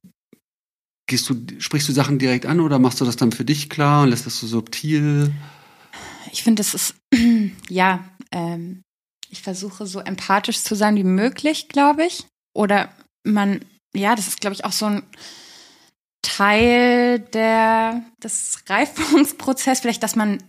gehst 1.06 1.28
du, 1.28 1.34
sprichst 1.58 1.88
du 1.88 1.92
Sachen 1.92 2.18
direkt 2.18 2.46
an 2.46 2.60
oder 2.60 2.78
machst 2.78 3.00
du 3.00 3.04
das 3.04 3.16
dann 3.16 3.32
für 3.32 3.44
dich 3.44 3.68
klar 3.68 4.04
und 4.04 4.10
lässt 4.10 4.24
das 4.24 4.40
so 4.40 4.46
subtil? 4.46 5.34
Ich 6.32 6.42
finde, 6.42 6.62
es 6.62 6.72
ist, 6.72 6.94
ja, 7.68 8.08
ähm, 8.32 8.82
ich 9.28 9.42
versuche 9.42 9.86
so 9.86 10.00
empathisch 10.00 10.62
zu 10.62 10.74
sein 10.74 10.96
wie 10.96 11.04
möglich, 11.04 11.68
glaube 11.68 12.06
ich. 12.06 12.26
Oder 12.54 12.90
man, 13.24 13.60
ja, 13.94 14.14
das 14.14 14.28
ist, 14.28 14.40
glaube 14.40 14.54
ich, 14.54 14.64
auch 14.64 14.72
so 14.72 14.86
ein 14.86 15.02
Teil 16.27 17.20
der, 17.20 18.03
des 18.23 18.59
Reifungsprozesses, 18.69 19.81
vielleicht, 19.81 20.03
dass 20.03 20.16
man 20.16 20.43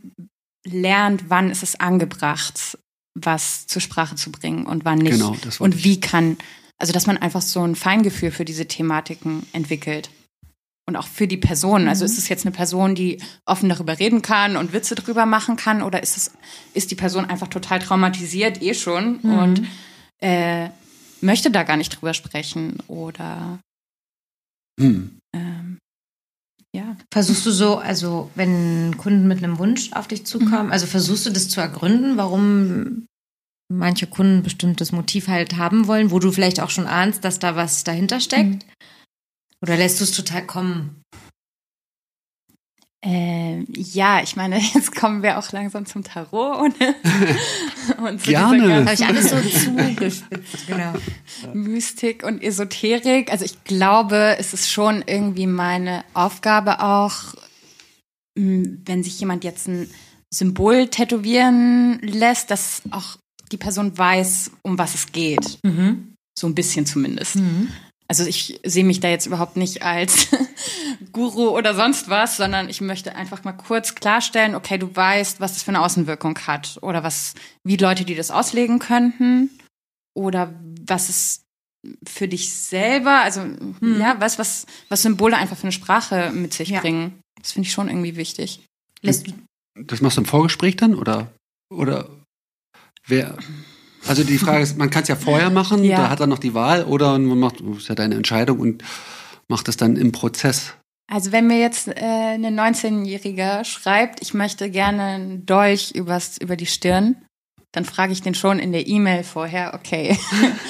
lernt, 0.66 1.30
wann 1.30 1.52
ist 1.52 1.62
es 1.62 1.80
angebracht, 1.80 2.78
was 3.14 3.68
zur 3.68 3.82
Sprache 3.82 4.16
zu 4.16 4.32
bringen 4.32 4.66
und 4.66 4.86
wann 4.86 4.98
nicht. 5.00 5.14
Genau, 5.14 5.36
das 5.42 5.60
und 5.60 5.84
wie 5.84 6.00
kann, 6.00 6.38
also 6.78 6.94
dass 6.94 7.06
man 7.06 7.18
einfach 7.18 7.42
so 7.42 7.62
ein 7.64 7.76
Feingefühl 7.76 8.32
für 8.32 8.44
diese 8.44 8.68
Thematiken 8.68 9.46
entwickelt. 9.54 10.10
Und 10.88 10.96
auch 10.96 11.08
für 11.08 11.28
die 11.28 11.36
Person. 11.36 11.90
Also 11.90 12.06
ist 12.06 12.18
es 12.18 12.30
jetzt 12.30 12.46
eine 12.46 12.56
Person, 12.56 12.96
die 12.96 13.22
offen 13.46 13.68
darüber 13.68 14.00
reden 14.00 14.22
kann 14.22 14.56
und 14.56 14.72
Witze 14.72 14.96
drüber 14.96 15.26
machen 15.26 15.58
kann, 15.58 15.84
oder 15.84 16.02
ist 16.02 16.16
es, 16.16 16.32
ist 16.74 16.92
die 16.92 16.96
Person 16.96 17.26
einfach 17.26 17.50
total 17.50 17.80
traumatisiert 17.80 18.62
eh 18.62 18.74
schon 18.74 19.18
und 19.18 19.68
äh, 20.22 20.70
möchte 21.20 21.52
da 21.52 21.64
gar 21.64 21.76
nicht 21.76 21.90
drüber 21.90 22.14
sprechen 22.14 22.78
oder 22.88 23.60
Hm. 24.80 25.17
Ähm, 25.36 25.80
ja. 26.76 26.96
Versuchst 27.12 27.46
du 27.46 27.52
so, 27.52 27.78
also 27.78 28.30
wenn 28.36 28.98
Kunden 28.98 29.28
mit 29.28 29.44
einem 29.44 29.58
Wunsch 29.58 29.92
auf 29.94 30.08
dich 30.08 30.26
zukommen, 30.26 30.72
also 30.72 30.86
versuchst 30.86 31.26
du 31.26 31.32
das 31.32 31.50
zu 31.50 31.60
ergründen, 31.60 32.18
warum 32.18 33.08
manche 33.72 34.08
Kunden 34.08 34.38
ein 34.38 34.44
bestimmtes 34.44 34.92
Motiv 34.92 35.28
halt 35.28 35.58
haben 35.58 35.88
wollen, 35.88 36.12
wo 36.12 36.20
du 36.20 36.32
vielleicht 36.32 36.60
auch 36.60 36.70
schon 36.70 36.88
ahnst, 36.88 37.24
dass 37.24 37.40
da 37.40 37.56
was 37.56 37.84
dahinter 37.84 38.20
steckt? 38.20 38.66
Oder 39.62 39.76
lässt 39.76 40.00
du 40.00 40.04
es 40.04 40.12
total 40.12 40.46
kommen? 40.46 41.02
Äh, 43.06 43.64
ja, 43.72 44.22
ich 44.24 44.36
meine, 44.36 44.60
jetzt 44.74 44.96
kommen 44.96 45.22
wir 45.22 45.38
auch 45.38 45.52
langsam 45.52 45.86
zum 45.86 46.04
Tarot 46.04 46.58
und, 46.60 46.76
und 48.00 48.22
zu 48.22 48.30
Gerne. 48.30 48.58
dieser 48.58 48.86
Habe 48.86 48.94
ich 48.94 49.06
alles 49.06 49.30
so 49.30 49.38
zugespitzt, 49.66 50.68
genau. 50.68 50.94
Mystik 51.54 52.24
und 52.24 52.42
Esoterik. 52.42 53.32
Also 53.32 53.46
ich 53.46 53.64
glaube, 53.64 54.36
es 54.40 54.54
ist 54.54 54.72
schon 54.72 55.04
irgendwie 55.06 55.48
meine 55.48 56.04
Aufgabe 56.14 56.82
auch, 56.82 57.36
wenn 58.36 59.04
sich 59.04 59.20
jemand 59.20 59.44
jetzt 59.44 59.68
ein 59.68 59.90
Symbol 60.32 60.90
tätowieren 60.90 62.00
lässt, 62.02 62.52
dass 62.52 62.84
auch 62.92 63.18
die 63.52 63.58
Person 63.58 63.98
weiß, 63.98 64.52
um 64.62 64.78
was 64.78 64.94
es 64.94 65.12
geht. 65.12 65.58
Mhm. 65.64 66.14
So 66.38 66.48
ein 66.48 66.54
bisschen 66.54 66.86
zumindest. 66.86 67.38
Mhm. 67.38 67.70
Also 68.10 68.26
ich 68.26 68.60
sehe 68.64 68.86
mich 68.86 69.02
da 69.02 69.10
jetzt 69.10 69.26
überhaupt 69.26 69.58
nicht 69.58 69.82
als 69.82 70.28
Guru 71.12 71.50
oder 71.50 71.76
sonst 71.76 72.10
was, 72.10 72.38
sondern 72.38 72.70
ich 72.70 72.80
möchte 72.80 73.16
einfach 73.16 73.44
mal 73.44 73.52
kurz 73.54 73.96
klarstellen, 73.96 74.56
okay, 74.56 74.78
du 74.78 74.96
weißt, 74.96 75.42
was 75.42 75.54
das 75.54 75.64
für 75.64 75.70
eine 75.72 75.82
Außenwirkung 75.82 76.38
hat 76.48 76.80
oder 76.82 77.04
was, 77.04 77.34
wie 77.66 77.76
Leute, 77.76 78.06
die 78.06 78.16
das 78.16 78.32
auslegen 78.32 78.80
könnten 78.80 79.50
oder 80.16 80.54
was 80.86 81.10
es 81.10 81.42
für 82.08 82.28
dich 82.28 82.54
selber, 82.54 83.22
also 83.22 83.42
ja, 83.82 84.16
was, 84.20 84.40
was, 84.40 84.66
was 84.90 85.02
Symbole 85.02 85.36
einfach 85.38 85.56
für 85.58 85.64
eine 85.64 85.72
Sprache 85.72 86.32
mit 86.32 86.54
sich 86.54 86.70
Ja. 86.70 86.80
bringen. 86.82 87.20
Das 87.42 87.52
finde 87.52 87.68
ich 87.68 87.74
schon 87.74 87.88
irgendwie 87.88 88.16
wichtig. 88.16 88.62
Lässt 89.02 89.28
du, 89.28 89.34
Das 89.76 90.02
machst 90.02 90.18
du 90.18 90.22
im 90.22 90.26
Vorgespräch 90.26 90.76
dann 90.78 90.96
oder 90.96 91.32
oder 91.70 92.10
wer? 93.06 93.38
Also 94.06 94.24
die 94.24 94.38
Frage 94.38 94.64
ist, 94.64 94.78
man 94.78 94.90
kann 94.90 95.04
es 95.04 95.10
ja 95.10 95.16
vorher 95.16 95.50
machen, 95.50 95.84
Ja. 95.84 95.98
da 95.98 96.10
hat 96.10 96.20
er 96.20 96.28
noch 96.28 96.40
die 96.40 96.54
Wahl 96.54 96.84
oder 96.86 97.18
man 97.20 97.40
macht, 97.40 97.62
das 97.62 97.78
ist 97.78 97.88
ja 97.90 97.96
deine 97.96 98.16
Entscheidung 98.16 98.60
und 98.60 98.84
macht 99.48 99.68
es 99.68 99.78
dann 99.78 99.96
im 99.96 100.12
Prozess. 100.12 100.74
Also 101.10 101.32
wenn 101.32 101.48
mir 101.48 101.60
jetzt 101.60 101.88
äh, 101.88 101.94
eine 102.02 102.50
19-Jährige 102.50 103.62
schreibt, 103.64 104.22
ich 104.22 104.34
möchte 104.34 104.70
gerne 104.70 105.04
einen 105.04 105.46
Dolch 105.46 105.92
übers, 105.92 106.38
über 106.38 106.56
die 106.58 106.66
Stirn, 106.66 107.16
dann 107.72 107.86
frage 107.86 108.12
ich 108.14 108.22
den 108.22 108.34
schon 108.36 108.60
in 108.60 108.72
der 108.72 108.88
E-Mail 108.88 109.24
vorher, 109.24 109.74
okay, 109.74 110.18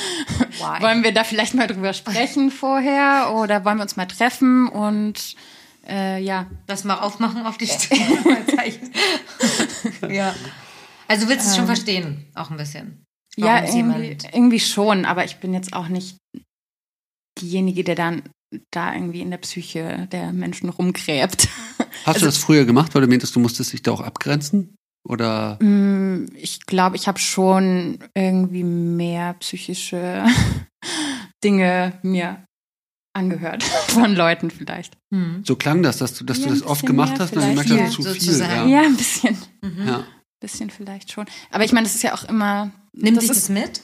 wollen 0.81 1.03
wir 1.03 1.11
da 1.13 1.23
vielleicht 1.23 1.53
mal 1.55 1.67
drüber 1.67 1.93
sprechen 1.93 2.51
vorher 2.51 3.33
oder 3.35 3.65
wollen 3.65 3.77
wir 3.77 3.83
uns 3.83 3.97
mal 3.97 4.05
treffen 4.07 4.67
und 4.67 5.35
äh, 5.87 6.21
ja, 6.21 6.47
das 6.67 6.83
mal 6.83 6.99
aufmachen 6.99 7.45
auf 7.45 7.57
die 7.57 7.67
Stirn. 7.67 7.99
ja. 10.09 10.35
Also 11.07 11.29
willst 11.29 11.45
du 11.45 11.49
es 11.51 11.55
schon 11.55 11.65
verstehen, 11.67 12.25
auch 12.35 12.51
ein 12.51 12.57
bisschen. 12.57 13.03
Ja, 13.39 13.59
es 13.59 13.75
irgendwie, 13.75 14.17
irgendwie 14.33 14.59
schon, 14.59 15.05
aber 15.05 15.23
ich 15.25 15.37
bin 15.37 15.53
jetzt 15.53 15.73
auch 15.73 15.87
nicht 15.89 16.17
diejenige, 17.39 17.83
der 17.83 17.95
dann 17.95 18.23
da 18.71 18.93
irgendwie 18.93 19.21
in 19.21 19.29
der 19.29 19.37
Psyche 19.37 20.07
der 20.11 20.31
Menschen 20.33 20.69
rumgräbt. 20.69 21.47
Hast 22.05 22.07
Also- 22.07 22.19
du 22.21 22.25
das 22.27 22.37
früher 22.37 22.65
gemacht, 22.65 22.95
weil 22.95 23.01
du 23.01 23.07
meintest, 23.07 23.35
du 23.35 23.39
musstest 23.39 23.73
dich 23.73 23.83
da 23.83 23.91
auch 23.91 24.01
abgrenzen? 24.01 24.75
Oder 25.07 25.57
Mm, 25.61 26.25
Ich 26.35 26.65
glaube, 26.65 26.95
ich 26.97 27.07
habe 27.07 27.19
schon 27.19 27.99
irgendwie 28.15 28.63
mehr 28.63 29.33
psychische 29.35 30.25
Dinge 31.43 31.99
mir 32.01 32.43
angehört 33.15 33.63
von 33.87 34.15
Leuten 34.15 34.51
vielleicht. 34.51 34.97
Hm. 35.13 35.43
so 35.45 35.55
klang 35.55 35.81
das, 35.83 35.97
dass 35.97 36.13
du, 36.13 36.23
dass 36.25 36.39
Ja, 36.39 36.45
du 36.45 36.49
ein 36.51 36.59
das 36.59 36.67
oft 36.67 36.85
gemacht 36.85 37.19
hast 37.19 37.33
und 37.35 37.41
dann 37.41 37.49
gemerkt 37.55 37.69
hast, 37.69 37.77
Ja, 37.79 37.89
zu 37.89 38.03
viel. 38.03 38.13
sozusagen. 38.21 38.69
Ja. 38.69 38.81
Ja, 38.81 38.87
ein 38.87 38.97
bisschen, 38.97 39.37
Mhm. 39.61 39.87
Ja. 39.87 40.03
bisschen 40.41 40.69
vielleicht 40.69 41.11
schon. 41.11 41.25
Aber 41.51 41.63
ich 41.63 41.71
meine, 41.71 41.85
das 41.85 41.95
ist 41.95 42.03
ja 42.03 42.13
auch 42.13 42.23
immer, 42.25 42.71
Nimmt 42.97 43.17
Das 43.17 43.25
ist- 43.25 43.31
das 43.43 43.49
mit? 43.49 43.81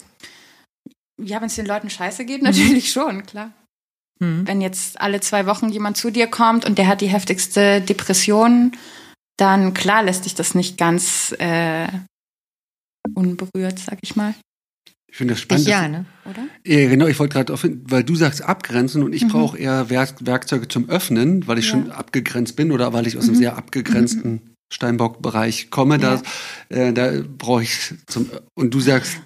ja, 1.22 1.40
wenn 1.40 1.48
es 1.48 1.56
den 1.56 1.66
Leuten 1.66 1.90
scheiße 1.90 2.26
geht, 2.26 2.42
natürlich 2.44 2.92
schon, 2.92 3.26
klar. 3.26 3.52
Hm. 4.22 4.46
Wenn 4.48 4.62
jetzt 4.62 5.00
alle 5.02 5.22
zwei 5.22 5.46
Wochen 5.46 5.70
jemand 5.70 5.98
zu 5.98 6.12
dir 6.12 6.28
kommt 6.28 6.66
und 6.66 6.78
der 6.78 6.88
hat 6.88 7.02
die 7.02 7.08
heftigste 7.08 7.82
Depression, 7.82 8.72
dann 9.38 9.74
klar 9.74 10.04
lässt 10.04 10.26
dich 10.26 10.36
das 10.36 10.54
nicht 10.56 10.78
ganz 10.78 11.34
äh, 11.40 11.88
unberührt, 13.16 13.80
sag 13.80 13.98
ich 14.02 14.16
mal, 14.16 14.34
Ich 15.10 15.18
finde 15.18 15.34
das 15.34 15.40
Ich 15.40 15.44
spannend. 15.44 15.68
ja, 15.68 15.88
ne? 15.88 16.06
oder? 16.26 16.48
Ja, 16.66 16.88
genau, 16.90 17.06
ich 17.08 17.20
wollte 17.20 17.34
gerade 17.34 17.54
auf, 17.54 17.64
weil 17.68 18.04
du 18.04 18.16
sagst 18.16 18.42
abgrenzen 18.42 19.04
und 19.04 19.14
ich 19.14 19.24
Mhm. 19.26 19.30
brauche 19.30 19.58
eher 19.58 19.90
Werk 19.90 20.16
Werkzeuge 20.26 20.68
zum 20.68 20.90
Öffnen, 20.90 21.46
weil 21.48 21.60
ich 21.60 21.66
Ja. 21.66 21.72
schon 21.72 21.92
abgegrenzt 21.92 22.56
bin 22.56 22.72
oder 22.72 22.94
weil 22.94 23.06
ich 23.08 23.18
aus 23.18 23.24
einem 23.26 23.34
Mhm. 23.34 23.38
sehr 23.40 23.58
abgegrenzten 23.58 24.53
Steinbock-Bereich 24.74 25.70
komme. 25.70 25.98
Da, 26.00 26.22
äh, 26.70 26.92
da 26.94 27.12
brauche 27.38 27.64
ich 27.64 27.94
zum, 28.08 28.30
und 28.56 28.74
du 28.74 28.80
sagst 28.80 29.18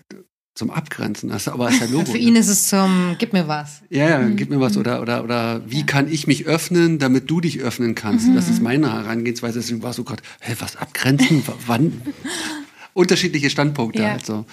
zum 0.56 0.72
Abgrenzen. 0.72 1.30
Das, 1.30 1.48
aber 1.48 1.70
ist 1.70 1.80
ja 1.82 1.86
Logo. 1.92 2.12
Für 2.12 2.18
ihn 2.18 2.36
ist 2.36 2.48
es 2.48 2.68
zum, 2.68 3.16
gib 3.20 3.32
mir 3.34 3.48
was. 3.48 3.82
Ja, 3.90 4.10
ja, 4.10 4.20
Mhm. 4.20 4.36
gib 4.38 4.50
mir 4.50 4.60
was 4.60 4.76
oder 4.78 5.02
oder 5.02 5.24
oder 5.24 5.62
wie 5.70 5.86
kann 5.86 6.12
ich 6.12 6.26
mich 6.28 6.46
öffnen, 6.48 6.98
damit 7.00 7.30
du 7.30 7.42
dich 7.42 7.60
öffnen 7.60 7.94
kannst? 7.96 8.28
Das 8.36 8.48
Mhm. 8.48 8.54
ist 8.54 8.62
meine 8.62 8.92
Herangehensweise. 8.92 9.60
Deswegen 9.60 9.84
war 9.84 9.94
so 9.94 10.04
gerade, 10.04 10.24
hä, 10.42 10.56
was 10.60 10.76
abgrenzen? 10.76 11.44
Wann? 11.68 12.02
Unterschiedliche 12.94 13.50
Standpunkte 13.52 14.02
Ja. 14.02 14.10
halt 14.12 14.26
so. 14.26 14.46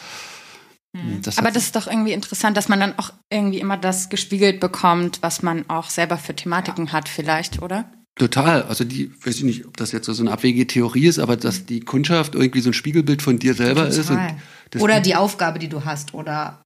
Das 1.22 1.38
Aber 1.38 1.50
das 1.50 1.64
ist 1.64 1.74
doch 1.74 1.88
irgendwie 1.88 2.12
interessant, 2.12 2.56
dass 2.56 2.68
man 2.68 2.78
dann 2.78 2.96
auch 2.98 3.12
irgendwie 3.32 3.58
immer 3.58 3.76
das 3.76 4.10
gespiegelt 4.10 4.60
bekommt, 4.60 5.18
was 5.22 5.42
man 5.42 5.68
auch 5.68 5.90
selber 5.90 6.18
für 6.18 6.36
Thematiken 6.36 6.92
hat, 6.92 7.08
vielleicht, 7.08 7.60
oder? 7.62 7.90
Total. 8.16 8.62
Also 8.62 8.84
die, 8.84 9.10
weiß 9.24 9.36
ich 9.36 9.42
nicht, 9.42 9.66
ob 9.66 9.76
das 9.76 9.90
jetzt 9.92 10.06
so 10.06 10.22
eine 10.22 10.30
abwegige 10.30 10.66
Theorie 10.66 11.06
ist, 11.06 11.18
aber 11.18 11.36
dass 11.36 11.66
die 11.66 11.80
Kundschaft 11.80 12.34
irgendwie 12.34 12.60
so 12.60 12.70
ein 12.70 12.74
Spiegelbild 12.74 13.22
von 13.22 13.38
dir 13.38 13.54
selber 13.54 13.88
ist. 13.88 13.96
Total. 14.06 14.36
das- 14.70 14.82
Oder 14.82 15.00
die 15.00 15.16
Aufgabe, 15.16 15.58
die 15.58 15.68
du 15.68 15.84
hast, 15.84 16.14
oder 16.14 16.62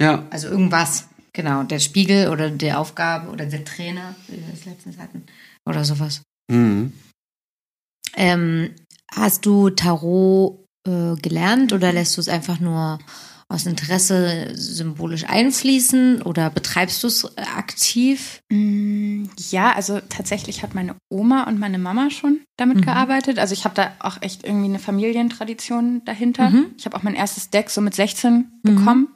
Ja, 0.00 0.24
also 0.30 0.48
irgendwas. 0.48 1.08
Genau, 1.34 1.62
der 1.62 1.78
Spiegel 1.78 2.28
oder 2.28 2.50
die 2.50 2.72
Aufgabe 2.72 3.30
oder 3.30 3.46
der 3.46 3.64
Trainer, 3.64 4.14
wie 4.28 4.36
wir 4.36 4.44
das 4.52 4.64
letztens 4.64 4.98
hatten, 4.98 5.24
oder 5.66 5.84
sowas. 5.84 6.22
mhm. 6.50 6.92
Ähm, 8.14 8.70
hast 9.10 9.46
du 9.46 9.70
Tarot 9.70 10.64
äh, 10.86 11.14
gelernt 11.16 11.72
oder 11.72 11.92
lässt 11.92 12.16
du 12.16 12.20
es 12.20 12.28
einfach 12.28 12.60
nur 12.60 12.98
aus 13.52 13.66
Interesse 13.66 14.50
symbolisch 14.54 15.24
einfließen 15.28 16.22
oder 16.22 16.50
betreibst 16.50 17.02
du 17.02 17.06
es 17.08 17.24
äh, 17.24 17.42
aktiv? 17.56 18.40
Mm, 18.50 19.24
Ja, 19.50 19.72
also 19.72 20.00
tatsächlich 20.08 20.62
hat 20.62 20.74
meine 20.74 20.96
Oma 21.10 21.44
und 21.44 21.58
meine 21.58 21.78
Mama 21.78 22.10
schon 22.10 22.40
damit 22.56 22.78
Mhm. 22.78 22.82
gearbeitet. 22.82 23.38
Also 23.38 23.52
ich 23.52 23.64
habe 23.64 23.74
da 23.74 23.92
auch 24.00 24.20
echt 24.22 24.44
irgendwie 24.44 24.66
eine 24.66 24.78
Familientradition 24.78 26.02
dahinter. 26.04 26.50
Mhm. 26.50 26.66
Ich 26.78 26.84
habe 26.86 26.96
auch 26.96 27.02
mein 27.02 27.14
erstes 27.14 27.50
Deck 27.50 27.70
so 27.70 27.80
mit 27.80 27.94
16 27.94 28.46
bekommen. 28.62 29.08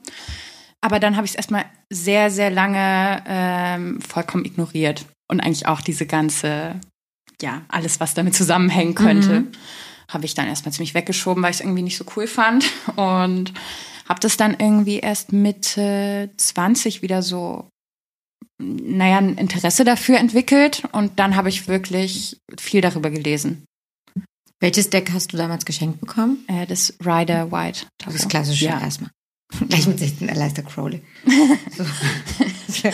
Aber 0.81 1.01
dann 1.01 1.17
habe 1.17 1.25
ich 1.25 1.33
es 1.33 1.37
erstmal 1.37 1.65
sehr, 1.91 2.31
sehr 2.31 2.51
lange 2.51 3.23
ähm, 3.27 4.01
vollkommen 4.01 4.45
ignoriert. 4.45 5.05
Und 5.29 5.41
eigentlich 5.41 5.67
auch 5.67 5.81
diese 5.81 6.07
ganze, 6.07 6.77
ja, 7.43 7.63
alles, 7.69 7.99
was 8.01 8.15
damit 8.15 8.35
zusammenhängen 8.35 8.95
könnte, 8.95 9.41
Mhm. 9.41 9.49
habe 10.09 10.25
ich 10.25 10.35
dann 10.35 10.47
erstmal 10.47 10.73
ziemlich 10.73 10.95
weggeschoben, 10.95 11.43
weil 11.43 11.51
ich 11.51 11.57
es 11.57 11.61
irgendwie 11.63 11.83
nicht 11.83 11.97
so 11.97 12.05
cool 12.17 12.27
fand. 12.29 12.67
Und 12.97 13.53
habe 14.09 14.21
das 14.21 14.37
dann 14.37 14.57
irgendwie 14.59 14.99
erst 14.99 15.33
Mitte 15.33 16.31
20 16.37 17.03
wieder 17.03 17.23
so 17.23 17.69
naja, 18.59 19.19
ein 19.19 19.37
Interesse 19.37 19.85
dafür 19.85 20.19
entwickelt 20.19 20.85
und 20.93 21.19
dann 21.19 21.37
habe 21.37 21.49
ich 21.51 21.69
wirklich 21.69 22.39
viel 22.59 22.81
darüber 22.81 23.11
gelesen. 23.11 23.65
Welches 24.61 24.89
Deck 24.89 25.11
hast 25.13 25.33
du 25.33 25.37
damals 25.37 25.67
geschenkt 25.67 26.01
bekommen? 26.01 26.39
Äh, 26.49 26.67
das 26.67 26.95
Rider 27.05 27.53
White. 27.53 27.87
Das 27.99 28.15
ist 28.15 28.31
klassisch 28.31 28.63
Ja. 28.63 28.81
erstmal. 28.81 29.11
Gleich 29.69 29.87
mit 29.87 29.99
16 29.99 30.31
Aleister 30.31 30.63
Crowley. 30.63 31.03
So, 32.69 32.91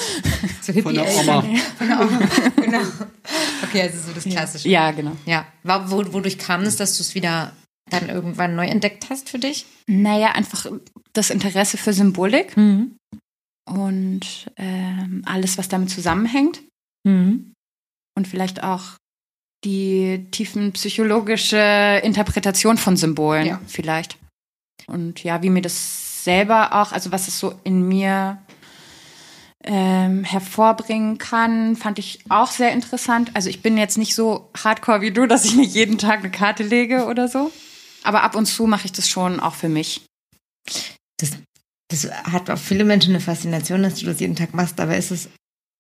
so 0.61 0.81
Von 0.83 0.95
der 0.95 1.09
Oma. 1.09 1.43
Von 1.79 1.89
der 1.89 2.01
Oma. 2.01 2.21
genau. 2.57 2.81
Okay, 3.65 3.83
also 3.83 3.99
so 4.09 4.13
das 4.13 4.25
Klassische. 4.25 4.69
Ja, 4.69 4.91
genau. 4.91 5.17
Ja. 5.25 5.47
Wodurch 5.65 6.39
kam 6.39 6.63
es, 6.63 6.77
dass 6.77 6.97
du 6.99 7.03
es 7.03 7.15
wieder 7.15 7.53
dann 7.93 8.09
irgendwann 8.09 8.55
neu 8.57 8.67
entdeckt 8.67 9.09
hast 9.11 9.29
für 9.31 9.39
dich? 9.39 9.67
Naja, 9.87 10.33
einfach 10.33 10.67
das 11.13 11.31
Interesse 11.31 11.77
für 11.77 11.93
Symbolik 11.93 12.57
Mhm. 12.57 12.97
und 13.71 14.51
ähm, 14.57 15.23
alles, 15.27 15.59
was 15.59 15.69
damit 15.69 15.91
zusammenhängt 15.91 16.63
Mhm. 17.07 17.53
und 18.17 18.29
vielleicht 18.29 18.63
auch 18.63 18.83
die 19.65 20.27
tiefen 20.33 20.73
psychologische 20.73 22.01
Interpretation 22.03 22.79
von 22.79 22.97
Symbolen 22.97 23.47
Ja. 23.47 23.61
vielleicht. 23.69 24.19
Und 24.89 25.23
ja, 25.23 25.43
wie 25.43 25.51
mir 25.51 25.63
das 25.63 26.25
selber 26.25 26.73
auch, 26.83 26.91
also 26.93 27.13
was 27.13 27.29
es 27.29 27.39
so 27.39 27.55
in 27.65 27.87
mir 27.87 28.39
ähm, 29.65 30.25
hervorbringen 30.25 31.19
kann, 31.19 31.77
fand 31.77 32.01
ich 32.01 32.19
auch 32.29 32.51
sehr 32.51 32.73
interessant. 32.73 33.31
Also 33.35 33.49
ich 33.49 33.63
bin 33.63 33.79
jetzt 33.79 33.97
nicht 33.97 34.15
so 34.17 34.51
hardcore 34.61 35.01
wie 35.03 35.13
du, 35.13 35.27
dass 35.27 35.45
ich 35.45 35.55
nicht 35.55 35.75
jeden 35.75 35.99
Tag 35.99 36.19
eine 36.21 36.31
Karte 36.33 36.65
lege 36.65 37.07
oder 37.07 37.29
so. 37.29 37.53
Aber 38.03 38.23
ab 38.23 38.35
und 38.37 38.47
zu 38.47 38.67
mache 38.67 38.87
ich 38.87 38.93
das 38.93 39.09
schon 39.09 39.41
auch 39.41 39.55
für 39.55 39.69
mich. 39.69 40.03
Das, 41.19 41.31
das 41.89 42.11
hat 42.11 42.51
auf 42.51 42.61
viele 42.61 42.85
Menschen 42.85 43.11
eine 43.11 43.21
Faszination, 43.21 43.83
dass 43.83 43.97
du 44.01 44.07
das 44.07 44.21
jeden 44.21 44.37
Tag 44.37 44.55
machst, 44.55 44.81
aber 44.81 44.97
ist 44.97 45.11
es 45.11 45.29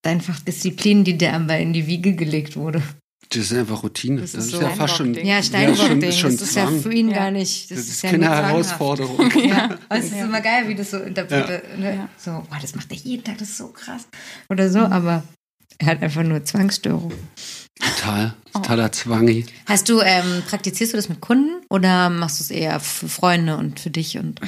einfach 0.04 0.38
Disziplin, 0.40 1.04
die 1.04 1.16
dir 1.18 1.32
aber 1.34 1.58
in 1.58 1.72
die 1.72 1.86
Wiege 1.86 2.14
gelegt 2.14 2.56
wurde? 2.56 2.82
Das 3.30 3.38
ist 3.50 3.52
einfach 3.54 3.82
Routine. 3.82 4.20
Das 4.20 4.32
Das, 4.32 4.46
ist 4.46 4.52
ist, 4.52 4.58
so 4.58 4.62
ja 4.62 4.68
fast 4.70 4.96
schon. 4.96 5.14
Steinbock-Ding. 5.14 5.26
Ja, 5.26 5.36
Ja, 5.36 5.42
Steinbock-Ding. 5.42 5.88
schon- 5.88 6.02
ist 6.02 6.18
schon 6.18 6.30
das 6.32 6.42
ist 6.42 6.54
ja 6.56 6.66
für 6.66 6.92
ihn 6.92 7.08
Ja. 7.10 7.16
gar 7.16 7.30
nicht. 7.30 7.70
Das, 7.70 7.78
Das 7.78 7.86
ist 7.86 7.92
ist 7.94 8.02
ja 8.02 8.10
keine. 8.10 8.28
Herausforderung. 8.28 9.30
Ja, 9.48 9.64
aber 9.88 9.98
es 9.98 10.06
ist 10.06 10.16
Ja. 10.16 10.24
immer 10.24 10.40
geil, 10.42 10.68
wie 10.68 10.74
das 10.74 10.90
so 10.90 10.98
interpretiert. 10.98 11.78
Ne? 11.78 11.94
Ja. 11.96 12.08
So, 12.18 12.30
boah, 12.50 12.58
das 12.60 12.74
macht 12.74 12.90
er 12.90 12.96
jeden 12.98 13.24
Tag, 13.24 13.38
das 13.38 13.48
ist 13.48 13.56
so 13.58 13.68
krass. 13.68 14.06
Oder 14.50 14.68
so, 14.70 14.80
aber 14.80 15.22
er 15.78 15.86
hat 15.86 16.02
einfach 16.02 16.24
nur 16.24 16.44
Zwangsstörung. 16.44 17.12
Total. 17.80 18.34
Oh. 18.54 18.58
Totaler 18.58 18.92
Zwangi. 18.92 19.46
Hast 19.66 19.88
du, 19.88 20.00
ähm, 20.00 20.42
praktizierst 20.48 20.92
du 20.92 20.96
das 20.96 21.08
mit 21.08 21.20
Kunden 21.20 21.64
oder 21.70 22.10
machst 22.10 22.38
du 22.38 22.44
es 22.44 22.50
eher 22.50 22.78
für 22.80 23.08
Freunde 23.08 23.56
und 23.56 23.80
für 23.80 23.90
dich? 23.90 24.18
Und 24.18 24.40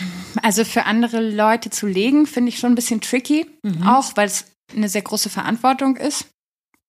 Also 0.43 0.65
für 0.65 0.85
andere 0.85 1.21
Leute 1.21 1.71
zu 1.71 1.87
legen, 1.87 2.27
finde 2.27 2.51
ich 2.51 2.59
schon 2.59 2.73
ein 2.73 2.77
bisschen 2.77 3.01
tricky. 3.01 3.47
Mhm. 3.63 3.87
Auch 3.87 4.13
weil 4.17 4.27
es 4.27 4.45
eine 4.75 4.89
sehr 4.89 5.03
große 5.03 5.31
Verantwortung 5.31 5.97
ist. 5.97 6.27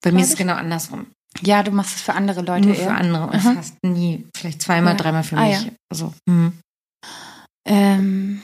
bei 0.03 0.11
mir 0.11 0.21
ist 0.21 0.31
es 0.31 0.37
genau 0.37 0.53
andersrum. 0.53 1.07
Ja, 1.41 1.63
du 1.63 1.71
machst 1.71 1.95
es 1.95 2.01
für 2.01 2.13
andere 2.13 2.41
Leute 2.41 2.67
Nur 2.67 2.75
für 2.75 2.81
eher. 2.83 2.95
andere 2.97 3.23
und 3.27 3.35
Aha. 3.35 3.53
fast 3.55 3.75
nie. 3.83 4.25
Vielleicht 4.37 4.61
zweimal, 4.61 4.93
Ja. 4.93 4.99
dreimal 4.99 5.23
für 5.23 5.37
Ah, 5.37 5.45
mich. 5.47 5.61
ja. 5.63 5.71
Also, 5.91 6.13
mhm. 6.27 6.53
Ähm, 7.67 8.41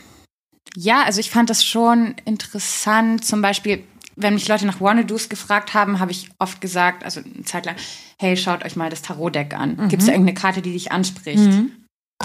ja, 0.75 1.03
also 1.03 1.19
ich 1.19 1.29
fand 1.29 1.49
das 1.49 1.63
schon 1.63 2.15
interessant. 2.25 3.23
Zum 3.25 3.41
Beispiel, 3.41 3.83
wenn 4.21 4.33
mich 4.33 4.47
Leute 4.47 4.65
nach 4.65 4.81
Wannadoos 4.81 5.29
gefragt 5.29 5.73
haben, 5.73 5.99
habe 5.99 6.11
ich 6.11 6.29
oft 6.39 6.61
gesagt, 6.61 7.03
also 7.03 7.21
eine 7.21 7.43
Zeit 7.43 7.65
lang, 7.65 7.75
hey, 8.19 8.37
schaut 8.37 8.63
euch 8.65 8.75
mal 8.75 8.89
das 8.89 9.01
Tarot-Deck 9.01 9.53
an. 9.53 9.75
Mhm. 9.75 9.89
Gibt 9.89 10.01
es 10.01 10.07
da 10.07 10.13
irgendeine 10.13 10.39
Karte, 10.39 10.61
die 10.61 10.73
dich 10.73 10.91
anspricht? 10.91 11.37
Mhm. 11.37 11.71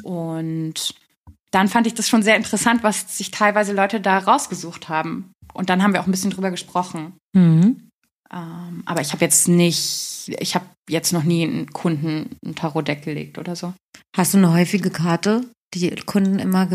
Und 0.02 0.94
dann 1.50 1.68
fand 1.68 1.86
ich 1.86 1.94
das 1.94 2.08
schon 2.08 2.22
sehr 2.22 2.36
interessant, 2.36 2.82
was 2.82 3.16
sich 3.16 3.30
teilweise 3.30 3.72
Leute 3.72 4.00
da 4.00 4.18
rausgesucht 4.18 4.88
haben. 4.88 5.32
Und 5.54 5.70
dann 5.70 5.82
haben 5.82 5.92
wir 5.92 6.00
auch 6.00 6.06
ein 6.06 6.10
bisschen 6.10 6.30
drüber 6.30 6.50
gesprochen. 6.50 7.14
Mhm. 7.34 7.88
Ähm, 8.32 8.82
aber 8.84 9.00
ich 9.00 9.12
habe 9.12 9.24
jetzt 9.24 9.48
nicht, 9.48 10.30
ich 10.40 10.54
habe 10.54 10.66
jetzt 10.88 11.12
noch 11.12 11.22
nie 11.22 11.44
einen 11.44 11.72
Kunden 11.72 12.36
ein 12.44 12.54
Tarot-Deck 12.54 13.02
gelegt 13.02 13.38
oder 13.38 13.56
so. 13.56 13.72
Hast 14.16 14.34
du 14.34 14.38
eine 14.38 14.52
häufige 14.52 14.90
Karte, 14.90 15.46
die 15.74 15.90
Kunden 16.06 16.38
immer, 16.38 16.68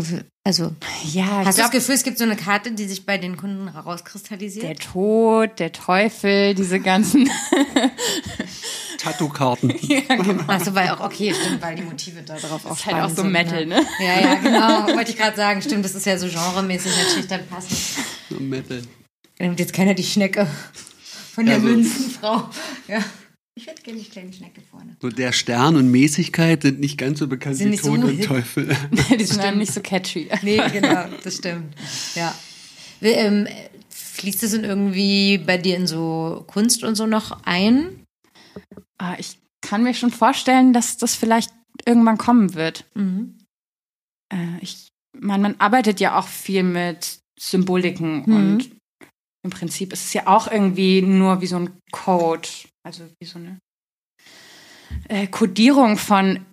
also 0.44 0.72
Ja, 1.12 1.40
ich 1.42 1.46
hast 1.46 1.58
du 1.58 1.62
das 1.62 1.70
Gefühl, 1.70 1.94
es 1.94 2.02
gibt 2.04 2.18
so 2.18 2.24
eine 2.24 2.36
Karte, 2.36 2.72
die 2.72 2.84
sich 2.86 3.04
bei 3.06 3.18
den 3.18 3.36
Kunden 3.36 3.64
der 3.66 3.74
herauskristallisiert? 3.74 4.80
Tod, 4.80 5.58
der 5.58 5.72
Teufel, 5.72 6.54
diese 6.54 6.78
ganzen. 6.80 7.28
Tattoo-Karten. 8.98 9.72
Achso, 10.46 10.74
weil 10.74 10.88
auch, 10.90 11.00
okay, 11.00 11.34
stimmt, 11.34 11.60
weil 11.62 11.74
die 11.74 11.82
Motive 11.82 12.22
da 12.22 12.36
drauf 12.36 12.64
auch 12.66 12.70
Das 12.70 12.78
ist 12.80 12.86
halt 12.86 13.02
auch 13.04 13.08
so 13.08 13.22
sind, 13.22 13.32
Metal, 13.32 13.66
ne? 13.66 13.76
ne? 13.80 13.86
Ja, 13.98 14.20
ja, 14.20 14.34
genau. 14.42 14.94
Wollte 14.96 15.10
ich 15.10 15.16
gerade 15.16 15.36
sagen, 15.36 15.60
stimmt, 15.62 15.84
das 15.84 15.94
ist 15.94 16.06
ja 16.06 16.16
so 16.18 16.26
genremäßig 16.28 16.92
natürlich 16.96 17.26
dann 17.26 17.46
passend. 17.48 17.78
Metal. 18.40 18.82
Da 19.38 19.44
nimmt 19.44 19.58
jetzt 19.58 19.72
keiner 19.72 19.94
die 19.94 20.04
Schnecke 20.04 20.46
von 21.34 21.46
der 21.46 21.56
Ja, 21.56 21.60
so- 21.60 21.66
Münzenfrau. 21.66 22.48
Ja. 22.86 22.98
Ich 23.54 23.66
hätte 23.66 23.82
gerne 23.82 23.98
die 24.00 24.08
kleine 24.08 24.32
Schnecke 24.32 24.62
vorne. 24.62 24.96
So 25.00 25.10
der 25.10 25.32
Stern 25.32 25.76
und 25.76 25.90
Mäßigkeit 25.90 26.62
sind 26.62 26.80
nicht 26.80 26.96
ganz 26.96 27.18
so 27.18 27.28
bekannt 27.28 27.56
Sind 27.56 27.66
wie 27.66 27.70
nicht 27.72 27.84
so 27.84 27.94
Tod 27.96 28.04
und. 28.06 28.24
Teufel. 28.24 28.74
Die 29.18 29.24
sind 29.24 29.42
dann 29.42 29.58
nicht 29.58 29.72
so 29.72 29.80
catchy. 29.82 30.28
Nee, 30.42 30.56
genau, 30.72 31.04
das 31.22 31.36
stimmt. 31.36 31.74
Ja. 32.14 32.34
Ähm, 33.02 33.46
fließt 33.90 34.42
das 34.42 34.54
in 34.54 34.64
irgendwie 34.64 35.36
bei 35.38 35.58
dir 35.58 35.76
in 35.76 35.86
so 35.86 36.44
Kunst 36.46 36.82
und 36.82 36.94
so 36.94 37.06
noch 37.06 37.42
ein? 37.44 38.04
Ah, 38.98 39.16
Ich 39.18 39.38
kann 39.60 39.82
mir 39.82 39.92
schon 39.94 40.10
vorstellen, 40.12 40.72
dass 40.72 40.96
das 40.96 41.14
vielleicht 41.14 41.52
irgendwann 41.84 42.18
kommen 42.18 42.54
wird. 42.54 42.86
Mhm. 42.94 43.36
Äh, 44.32 44.58
Ich 44.62 44.88
meine, 45.18 45.42
man 45.42 45.56
arbeitet 45.60 46.00
ja 46.00 46.18
auch 46.18 46.26
viel 46.28 46.62
mit 46.62 47.18
Symboliken 47.38 48.22
Mhm. 48.24 48.34
und 48.34 48.70
im 49.44 49.50
Prinzip 49.50 49.92
ist 49.92 50.06
es 50.06 50.12
ja 50.14 50.26
auch 50.26 50.50
irgendwie 50.50 51.02
nur 51.02 51.40
wie 51.42 51.46
so 51.46 51.56
ein 51.56 51.70
Code, 51.90 52.48
also 52.84 53.08
wie 53.20 53.26
so 53.26 53.38
eine 53.38 53.58
äh, 55.08 55.26
Kodierung 55.26 55.96
von 55.96 56.44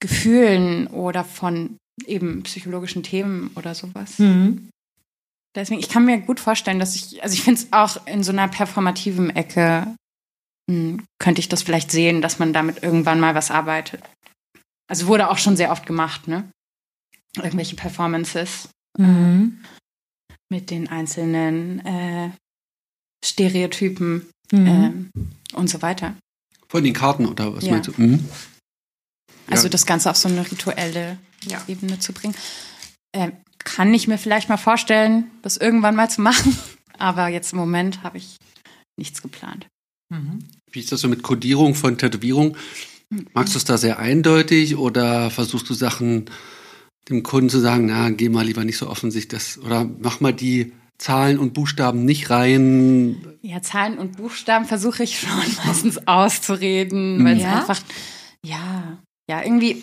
Gefühlen 0.00 0.86
oder 0.88 1.24
von 1.24 1.76
eben 2.06 2.42
psychologischen 2.42 3.02
Themen 3.02 3.50
oder 3.56 3.74
sowas. 3.74 4.18
Mhm. 4.18 4.68
Deswegen, 5.56 5.80
ich 5.80 5.88
kann 5.88 6.04
mir 6.04 6.20
gut 6.20 6.38
vorstellen, 6.38 6.78
dass 6.78 6.94
ich, 6.94 7.22
also 7.22 7.32
ich 7.32 7.42
finde 7.42 7.60
es 7.60 7.72
auch 7.72 8.06
in 8.06 8.22
so 8.22 8.30
einer 8.32 8.48
performativen 8.48 9.30
Ecke, 9.30 9.96
mh, 10.70 11.02
könnte 11.18 11.40
ich 11.40 11.48
das 11.48 11.62
vielleicht 11.62 11.90
sehen, 11.90 12.20
dass 12.20 12.38
man 12.38 12.52
damit 12.52 12.82
irgendwann 12.82 13.20
mal 13.20 13.34
was 13.34 13.50
arbeitet. 13.50 14.02
Also 14.88 15.06
wurde 15.06 15.30
auch 15.30 15.38
schon 15.38 15.56
sehr 15.56 15.70
oft 15.72 15.86
gemacht, 15.86 16.28
ne? 16.28 16.50
Irgendwelche 17.36 17.76
Performances 17.76 18.68
Mhm. 18.98 19.62
mit 20.50 20.70
den 20.70 20.88
einzelnen 20.88 21.84
äh, 21.84 22.30
Stereotypen 23.22 24.30
Mhm. 24.52 24.66
ähm, 24.66 25.10
und 25.54 25.68
so 25.70 25.82
weiter. 25.82 26.14
Von 26.68 26.84
den 26.84 26.92
Karten 26.94 27.26
oder 27.26 27.54
was 27.54 27.64
Ja. 27.64 27.72
meinst 27.72 27.88
du? 27.88 27.92
Mhm. 27.96 28.24
Also 29.48 29.64
Ja. 29.64 29.70
das 29.70 29.86
Ganze 29.86 30.10
auf 30.10 30.16
so 30.16 30.28
eine 30.28 30.48
rituelle 30.50 31.18
Ja. 31.44 31.62
Ebene 31.68 31.98
zu 31.98 32.12
bringen. 32.12 32.34
Ähm, 33.14 33.32
kann 33.58 33.92
ich 33.94 34.08
mir 34.08 34.18
vielleicht 34.18 34.48
mal 34.48 34.56
vorstellen, 34.56 35.30
das 35.42 35.56
irgendwann 35.56 35.96
mal 35.96 36.10
zu 36.10 36.20
machen. 36.22 36.56
Aber 36.98 37.28
jetzt 37.28 37.52
im 37.52 37.58
Moment 37.58 38.02
habe 38.02 38.18
ich 38.18 38.36
nichts 38.98 39.22
geplant. 39.22 39.66
Mhm. 40.12 40.40
Wie 40.70 40.80
ist 40.80 40.92
das 40.92 41.00
so 41.00 41.08
mit 41.08 41.22
Kodierung 41.22 41.74
von 41.74 41.98
Tätowierung? 41.98 42.56
Magst 43.34 43.54
du 43.54 43.58
es 43.58 43.64
da 43.64 43.78
sehr 43.78 43.98
eindeutig 43.98 44.76
oder 44.76 45.30
versuchst 45.30 45.68
du 45.70 45.74
Sachen 45.74 46.28
dem 47.08 47.22
Kunden 47.22 47.50
zu 47.50 47.60
sagen, 47.60 47.86
na, 47.86 48.10
geh 48.10 48.28
mal 48.28 48.44
lieber 48.44 48.64
nicht 48.64 48.78
so 48.78 48.88
offensichtlich 48.88 49.28
das 49.40 49.58
oder 49.58 49.84
mach 49.84 50.18
mal 50.20 50.32
die 50.32 50.72
Zahlen 50.98 51.38
und 51.38 51.52
Buchstaben 51.52 52.04
nicht 52.04 52.30
rein. 52.30 53.38
Ja, 53.42 53.60
Zahlen 53.62 53.98
und 53.98 54.16
Buchstaben 54.16 54.64
versuche 54.64 55.02
ich 55.02 55.20
schon 55.20 55.30
meistens 55.66 56.06
auszureden, 56.06 57.24
weil 57.24 57.38
Ja? 57.38 57.48
es 57.62 57.68
einfach, 57.68 57.80
ja, 58.44 58.98
ja, 59.30 59.42
irgendwie, 59.42 59.82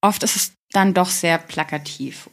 oft 0.00 0.22
ist 0.22 0.36
es 0.36 0.52
dann 0.72 0.94
doch 0.94 1.10
sehr 1.10 1.38
plakativ. 1.38 2.30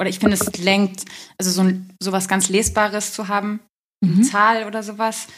Oder 0.00 0.08
ich 0.08 0.18
finde, 0.18 0.34
es 0.34 0.56
lenkt, 0.58 1.04
also 1.38 1.50
so 1.50 1.62
ein, 1.62 1.90
sowas 2.02 2.26
ganz 2.28 2.48
Lesbares 2.48 3.12
zu 3.12 3.28
haben, 3.28 3.60
eine 4.02 4.14
Mhm. 4.14 4.22
Zahl 4.24 4.64
oder 4.66 4.82
sowas, 4.82 5.28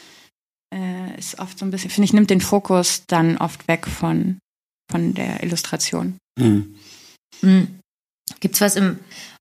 äh, 0.73 1.17
ist 1.19 1.37
oft 1.39 1.59
so 1.59 1.65
ein 1.65 1.71
bisschen, 1.71 1.91
finde 1.91 2.05
ich, 2.05 2.13
nimmt 2.13 2.29
den 2.31 2.41
Fokus 2.41 3.03
dann 3.07 3.37
oft 3.37 3.67
weg 3.67 3.85
von, 3.85 4.39
von 4.91 5.13
der 5.13 5.43
Illustration. 5.43 6.17
Hm. 6.39 6.75
Mhm. 7.41 7.79
Gibt's 8.39 8.61
was 8.61 8.75
im, 8.75 8.99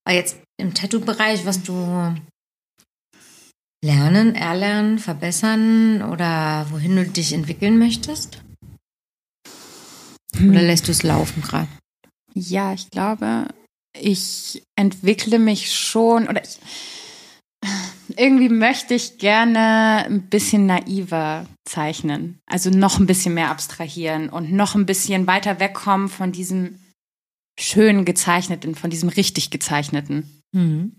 jetzt 0.09 0.37
im 0.61 0.75
Tattoo-Bereich, 0.75 1.47
was 1.47 1.63
du 1.63 2.15
lernen, 3.85 4.35
erlernen, 4.35 4.99
verbessern 4.99 6.03
oder 6.03 6.67
wohin 6.71 6.97
du 6.97 7.07
dich 7.07 7.33
entwickeln 7.35 7.79
möchtest? 7.79 8.43
Oder 10.37 10.63
lässt 10.63 10.89
du 10.89 10.93
es 10.93 11.03
laufen 11.03 11.43
gerade? 11.43 11.69
Ja, 12.33 12.73
ich 12.73 12.91
glaube, 12.91 13.47
ich 13.97 14.63
entwickle 14.75 15.39
mich 15.39 15.73
schon 15.73 16.27
oder 16.29 16.43
ich, 16.43 16.59
irgendwie 18.17 18.49
möchte 18.49 18.95
ich 18.95 19.19
gerne 19.19 20.05
ein 20.07 20.23
bisschen 20.29 20.67
naiver 20.67 21.47
zeichnen. 21.65 22.39
Also 22.47 22.71
noch 22.71 22.99
ein 22.99 23.07
bisschen 23.07 23.35
mehr 23.35 23.51
abstrahieren 23.51 24.29
und 24.31 24.51
noch 24.51 24.75
ein 24.75 24.87
bisschen 24.87 25.27
weiter 25.27 25.61
wegkommen 25.61 26.09
von 26.09 26.33
diesem 26.33 26.81
schön 27.61 28.05
gezeichneten, 28.05 28.75
von 28.75 28.91
diesem 28.91 29.11
richtig 29.11 29.51
gezeichneten. 29.51 30.43
Mhm. 30.53 30.97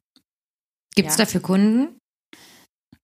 Gibt's 0.96 1.18
Ja. 1.18 1.26
dafür 1.26 1.42
Kunden? 1.42 1.98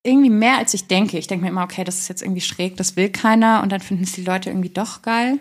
Irgendwie 0.03 0.29
mehr 0.29 0.57
als 0.57 0.73
ich 0.73 0.87
denke. 0.87 1.17
Ich 1.17 1.27
denke 1.27 1.43
mir 1.45 1.51
immer, 1.51 1.63
okay, 1.63 1.83
das 1.83 1.99
ist 1.99 2.07
jetzt 2.07 2.21
irgendwie 2.21 2.41
schräg, 2.41 2.77
das 2.77 2.95
will 2.95 3.09
keiner 3.09 3.61
und 3.61 3.71
dann 3.71 3.81
finden 3.81 4.03
es 4.03 4.13
die 4.13 4.23
Leute 4.23 4.49
irgendwie 4.49 4.69
doch 4.69 5.01
geil. 5.01 5.39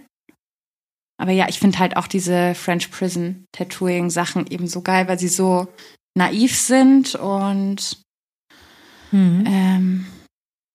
Aber 1.19 1.33
ja, 1.33 1.49
ich 1.49 1.59
finde 1.59 1.79
halt 1.79 1.97
auch 1.97 2.07
diese 2.07 2.55
French 2.55 2.91
Prison 2.91 3.45
Tattooing 3.53 4.11
Sachen 4.11 4.47
eben 4.47 4.67
so 4.67 4.83
geil, 4.83 5.09
weil 5.09 5.19
sie 5.19 5.29
so 5.29 5.69
naiv 6.17 6.57
sind 6.59 7.15
und 7.15 8.03
Mhm. 9.13 9.45
ähm, 9.47 10.07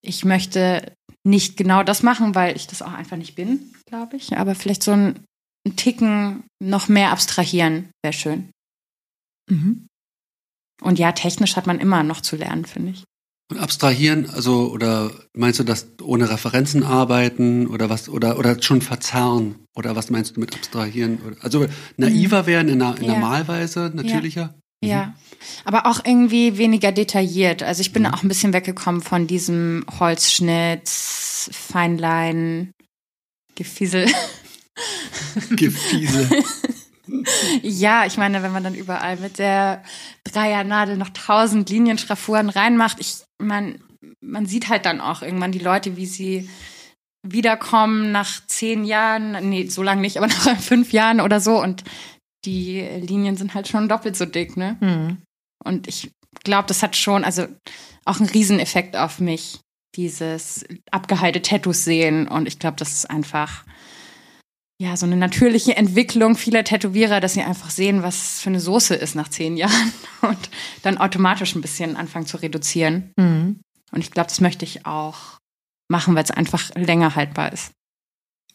ich 0.02 0.26
möchte 0.26 0.94
nicht 1.24 1.58
genau 1.58 1.84
das 1.84 2.04
machen, 2.04 2.36
weil 2.36 2.56
ich 2.56 2.68
das 2.68 2.82
auch 2.82 2.92
einfach 2.94 3.18
nicht 3.18 3.36
bin, 3.36 3.74
glaube 3.86 4.18
ich. 4.18 4.38
Aber 4.38 4.56
vielleicht 4.56 4.84
so 4.84 4.92
ein, 4.92 5.26
ein 5.66 5.76
Ticken 5.76 6.44
noch 6.62 6.88
mehr 6.88 7.12
abstrahieren 7.12 7.90
wäre 8.04 8.14
schön. 8.14 8.52
Mhm. 9.50 9.88
Und 10.82 11.00
ja, 11.00 11.14
technisch 11.14 11.56
hat 11.56 11.68
man 11.68 11.80
immer 11.80 12.04
noch 12.04 12.22
zu 12.22 12.36
lernen, 12.36 12.66
finde 12.66 12.92
ich. 12.92 13.04
Und 13.52 13.60
abstrahieren, 13.60 14.28
also 14.32 14.72
oder 14.72 15.12
meinst 15.34 15.60
du 15.60 15.64
das 15.64 15.86
ohne 16.02 16.30
Referenzen 16.30 16.84
arbeiten 16.84 17.68
oder 17.68 17.90
was 17.92 18.10
oder 18.10 18.40
oder 18.40 18.60
schon 18.64 18.82
verzerren 18.82 19.56
oder 19.76 19.96
was 19.96 20.10
meinst 20.10 20.36
du 20.36 20.40
mit 20.40 20.56
abstrahieren? 20.56 21.20
Also 21.42 21.68
naiver 21.98 22.48
werden 22.48 22.70
in 22.70 22.82
einer, 22.82 22.98
in 22.98 23.04
einer 23.04 23.14
Ja. 23.14 23.20
Malweise, 23.20 23.92
natürlicher. 23.94 24.56
Ja, 24.84 25.14
aber 25.64 25.86
auch 25.86 26.02
irgendwie 26.06 26.58
weniger 26.58 26.92
detailliert. 26.92 27.62
Also 27.62 27.82
ich 27.82 27.94
bin 27.94 28.04
Mhm. 28.04 28.10
auch 28.16 28.24
ein 28.24 28.28
bisschen 28.30 28.52
weggekommen 28.54 29.02
von 29.02 29.28
diesem 29.28 29.86
Holzschnitt, 30.00 30.90
Feinlein, 30.90 32.72
Gefiesel. 33.54 34.08
Gefiese. 35.52 36.30
ja, 37.62 38.06
ich 38.06 38.18
meine, 38.18 38.42
wenn 38.44 38.52
man 38.52 38.64
dann 38.64 38.76
überall 38.76 39.18
mit 39.18 39.38
der 39.38 39.84
Dreiernadel 40.24 40.98
noch 40.98 41.10
tausend 41.10 41.70
Linienschraffuren 41.70 42.50
reinmacht, 42.50 42.98
ich 43.00 43.18
man 43.40 43.80
man 44.22 44.46
sieht 44.46 44.70
halt 44.70 44.86
dann 44.86 45.02
auch 45.02 45.22
irgendwann 45.22 45.52
die 45.52 45.60
Leute, 45.60 45.98
wie 45.98 46.06
sie 46.06 46.50
wiederkommen 47.24 48.12
nach 48.12 48.46
zehn 48.46 48.86
Jahren, 48.86 49.50
nee, 49.50 49.66
so 49.68 49.82
lange 49.82 50.02
nicht, 50.02 50.18
aber 50.18 50.28
nach 50.46 50.60
fünf 50.60 50.92
Jahren 50.92 51.22
oder 51.22 51.40
so 51.40 51.62
und 51.62 51.84
die 52.46 52.82
Linien 52.82 53.38
sind 53.38 53.56
halt 53.56 53.68
schon 53.68 53.90
doppelt 53.90 54.16
so 54.16 54.26
dick, 54.26 54.56
ne? 54.56 54.78
Mhm. 54.80 55.18
Und 55.64 55.88
ich 55.88 56.12
glaube, 56.44 56.68
das 56.68 56.84
hat 56.84 56.96
schon, 56.96 57.24
also 57.24 57.48
auch 58.06 58.20
einen 58.20 58.30
Rieseneffekt 58.30 58.96
auf 58.96 59.20
mich, 59.20 59.60
dieses 59.96 60.66
abgeheilte 60.92 61.42
Tattoos 61.42 61.84
sehen. 61.84 62.28
Und 62.28 62.48
ich 62.48 62.60
glaube, 62.60 62.78
das 62.78 62.94
ist 62.94 63.10
einfach, 63.10 63.66
ja, 64.82 64.98
so 64.98 65.06
eine 65.06 65.16
natürliche 65.16 65.78
Entwicklung 65.78 66.36
vieler 66.36 66.64
Tätowierer, 66.64 67.20
dass 67.22 67.34
sie 67.34 67.42
einfach 67.42 67.70
sehen, 67.70 68.04
was 68.04 68.42
für 68.42 68.50
eine 68.50 68.60
Soße 68.60 68.94
ist 68.96 69.16
nach 69.16 69.30
zehn 69.30 69.56
Jahren 69.58 69.94
und 70.22 70.50
dann 70.82 70.98
automatisch 70.98 71.56
ein 71.56 71.62
bisschen 71.62 71.96
anfangen 71.96 72.26
zu 72.26 72.38
reduzieren. 72.38 73.12
Mhm. 73.18 73.62
Und 73.92 74.02
ich 74.02 74.12
glaube, 74.12 74.28
das 74.28 74.42
möchte 74.42 74.66
ich 74.66 74.86
auch 74.86 75.38
machen, 75.90 76.16
weil 76.16 76.24
es 76.24 76.32
einfach 76.32 76.74
länger 76.76 77.16
haltbar 77.16 77.54
ist. 77.54 77.72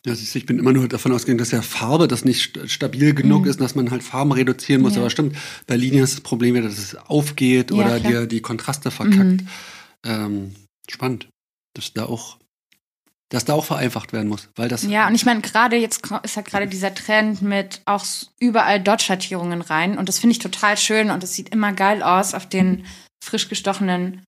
Ja, 0.05 0.14
siehst 0.14 0.34
du, 0.34 0.38
ich 0.38 0.47
bin 0.47 0.59
immer 0.59 0.72
nur 0.72 0.88
davon 0.88 1.12
ausgegangen, 1.12 1.38
dass 1.38 1.51
ja 1.51 1.60
Farbe 1.62 2.09
das 2.09 2.24
nicht 2.24 2.40
st 2.59 2.70
stabil 2.70 3.14
genug 3.14 3.44
Mhm. 3.44 3.51
ist, 3.51 3.60
dass 3.60 3.74
man 3.74 3.90
halt 3.90 4.02
Farben 4.02 4.32
reduzieren 4.32 4.80
muss. 4.82 4.94
Ja. 4.94 5.01
Aber 5.01 5.10
stimmt, 5.10 5.36
bei 5.66 5.76
Linien 5.76 6.02
ist 6.05 6.14
das 6.14 6.20
Problem 6.22 6.55
wieder, 6.55 6.68
dass 6.68 6.78
es 6.78 6.97
aufgeht 6.97 7.70
Ja, 7.70 7.76
oder 7.76 8.01
klar. 8.01 8.12
dir 8.12 8.26
die 8.26 8.40
Kontraste 8.40 8.90
verkackt. 8.90 9.42
Mhm. 9.42 9.48
Ähm, 10.05 10.55
spannend, 10.90 11.28
dass 11.74 11.92
da 11.92 12.05
auch, 12.06 12.38
dass 13.31 13.44
da 13.44 13.55
auch 13.55 13.65
vereinfacht 13.65 14.12
werden 14.12 14.28
muss, 14.28 14.48
weil 14.57 14.69
das 14.69 14.82
Ja, 14.82 15.07
und 15.07 15.15
ich 15.15 15.24
meine, 15.24 15.40
gerade 15.40 15.77
jetzt 15.77 16.02
ist 16.24 16.36
halt 16.36 16.47
gerade 16.47 16.66
dieser 16.66 16.93
Trend 16.94 17.43
mit 17.43 17.81
auch 17.86 18.05
überall 18.40 18.81
Dot-Schattierungen 18.81 19.62
rein. 19.62 19.97
Und 19.97 20.09
das 20.09 20.19
finde 20.19 20.32
ich 20.32 20.40
total 20.40 20.77
schön 20.77 21.11
und 21.11 21.23
es 21.23 21.35
sieht 21.35 21.48
immer 21.51 21.73
geil 21.73 22.02
aus 22.02 22.35
auf 22.35 22.47
den 22.48 22.85
frisch 23.24 23.48
gestochenen 23.48 24.24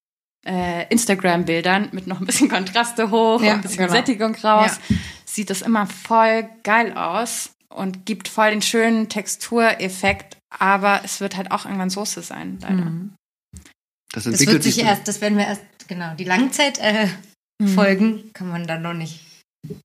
äh, 0.47 0.87
Instagram-Bildern 0.89 1.89
mit 1.93 2.07
noch 2.07 2.21
ein 2.21 2.27
bisschen 2.27 2.49
Kontraste 2.49 3.11
hoch 3.11 3.43
Ja, 3.43 3.55
und 3.55 3.59
ein 3.59 3.63
bisschen 3.63 3.79
genau. 3.79 3.93
Sättigung 3.93 4.35
raus. 4.37 4.79
Sieht 5.25 5.51
das 5.51 5.63
immer 5.63 5.87
voll 5.87 6.49
geil 6.63 6.97
aus 6.97 7.51
und 7.71 8.07
gibt 8.07 8.29
voll 8.29 8.51
den 8.51 8.63
schönen 8.63 9.09
Textureffekt. 9.09 10.37
Aber 10.57 11.01
es 11.05 11.21
wird 11.21 11.37
halt 11.37 11.51
auch 11.51 11.65
irgendwann 11.65 11.91
Soße 11.91 12.23
sein, 12.23 12.59
leider. 12.61 12.75
Mhm. 12.75 13.15
das 14.13 14.25
Das 14.25 14.27
entwickelt 14.27 14.55
wird 14.55 14.63
sich 14.63 14.75
sich. 14.77 14.85
erst, 14.85 15.09
das 15.09 15.21
werden 15.21 15.39
wir 15.39 15.47
erst, 15.47 15.63
genau, 15.89 16.15
die 16.15 16.25
Langzeit 16.25 16.79
äh. 16.79 17.09
Folgen 17.69 18.31
kann 18.33 18.49
man 18.49 18.67
dann 18.67 18.83
noch 18.83 18.95
nicht, 18.95 19.21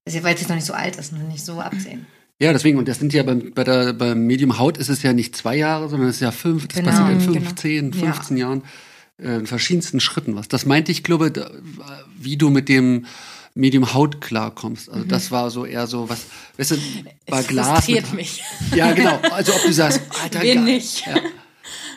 also, 0.05 0.23
weil 0.23 0.35
es 0.35 0.41
jetzt 0.41 0.49
noch 0.49 0.55
nicht 0.55 0.65
so 0.65 0.73
alt 0.73 0.95
ist, 0.95 1.13
noch 1.13 1.19
nicht 1.27 1.43
so 1.43 1.59
absehen. 1.61 2.05
Ja, 2.39 2.53
deswegen, 2.53 2.77
und 2.77 2.87
das 2.87 2.99
sind 2.99 3.13
ja 3.13 3.23
beim, 3.23 3.51
bei 3.53 3.63
der, 3.63 3.93
beim 3.93 4.19
Medium 4.27 4.59
Haut 4.59 4.77
ist 4.77 4.89
es 4.89 5.01
ja 5.01 5.11
nicht 5.13 5.35
zwei 5.35 5.55
Jahre, 5.55 5.89
sondern 5.89 6.09
es 6.09 6.17
ist 6.17 6.21
ja 6.21 6.31
fünf, 6.31 6.67
das 6.67 6.77
Genau, 6.77 6.91
passiert 6.91 7.09
in 7.11 7.19
genau. 7.19 7.33
fünf, 7.33 7.55
zehn, 7.55 7.91
Ja. 7.93 8.13
15 8.13 8.37
Jahren, 8.37 8.63
äh, 9.19 9.35
in 9.37 9.47
verschiedensten 9.47 9.99
Schritten 9.99 10.35
was. 10.35 10.47
Das 10.47 10.65
meinte 10.65 10.91
ich, 10.91 11.03
glaube, 11.03 11.31
da, 11.31 11.49
wie 12.19 12.37
du 12.37 12.49
mit 12.49 12.69
dem, 12.69 13.05
Medium 13.55 13.91
Haut 13.95 14.21
klarkommst. 14.21 14.87
Also 14.87 15.03
das 15.05 15.31
war 15.31 15.49
so 15.49 15.65
eher 15.65 15.87
so 15.87 16.07
was, 16.07 16.25
weißt 16.57 16.71
du, 16.71 16.75
war 17.27 17.39
Es 17.39 17.47
Glas. 17.47 17.67
frustriert 17.69 18.13
mich. 18.13 18.43
Ja, 18.75 18.91
genau. 18.93 19.19
Also 19.31 19.51
ob 19.53 19.63
du 19.63 19.73
sagst, 19.73 20.01
Alter, 20.23 20.41
Wen 20.43 20.57
geil. 20.57 20.63
nicht? 20.75 21.07
Ja. 21.07 21.15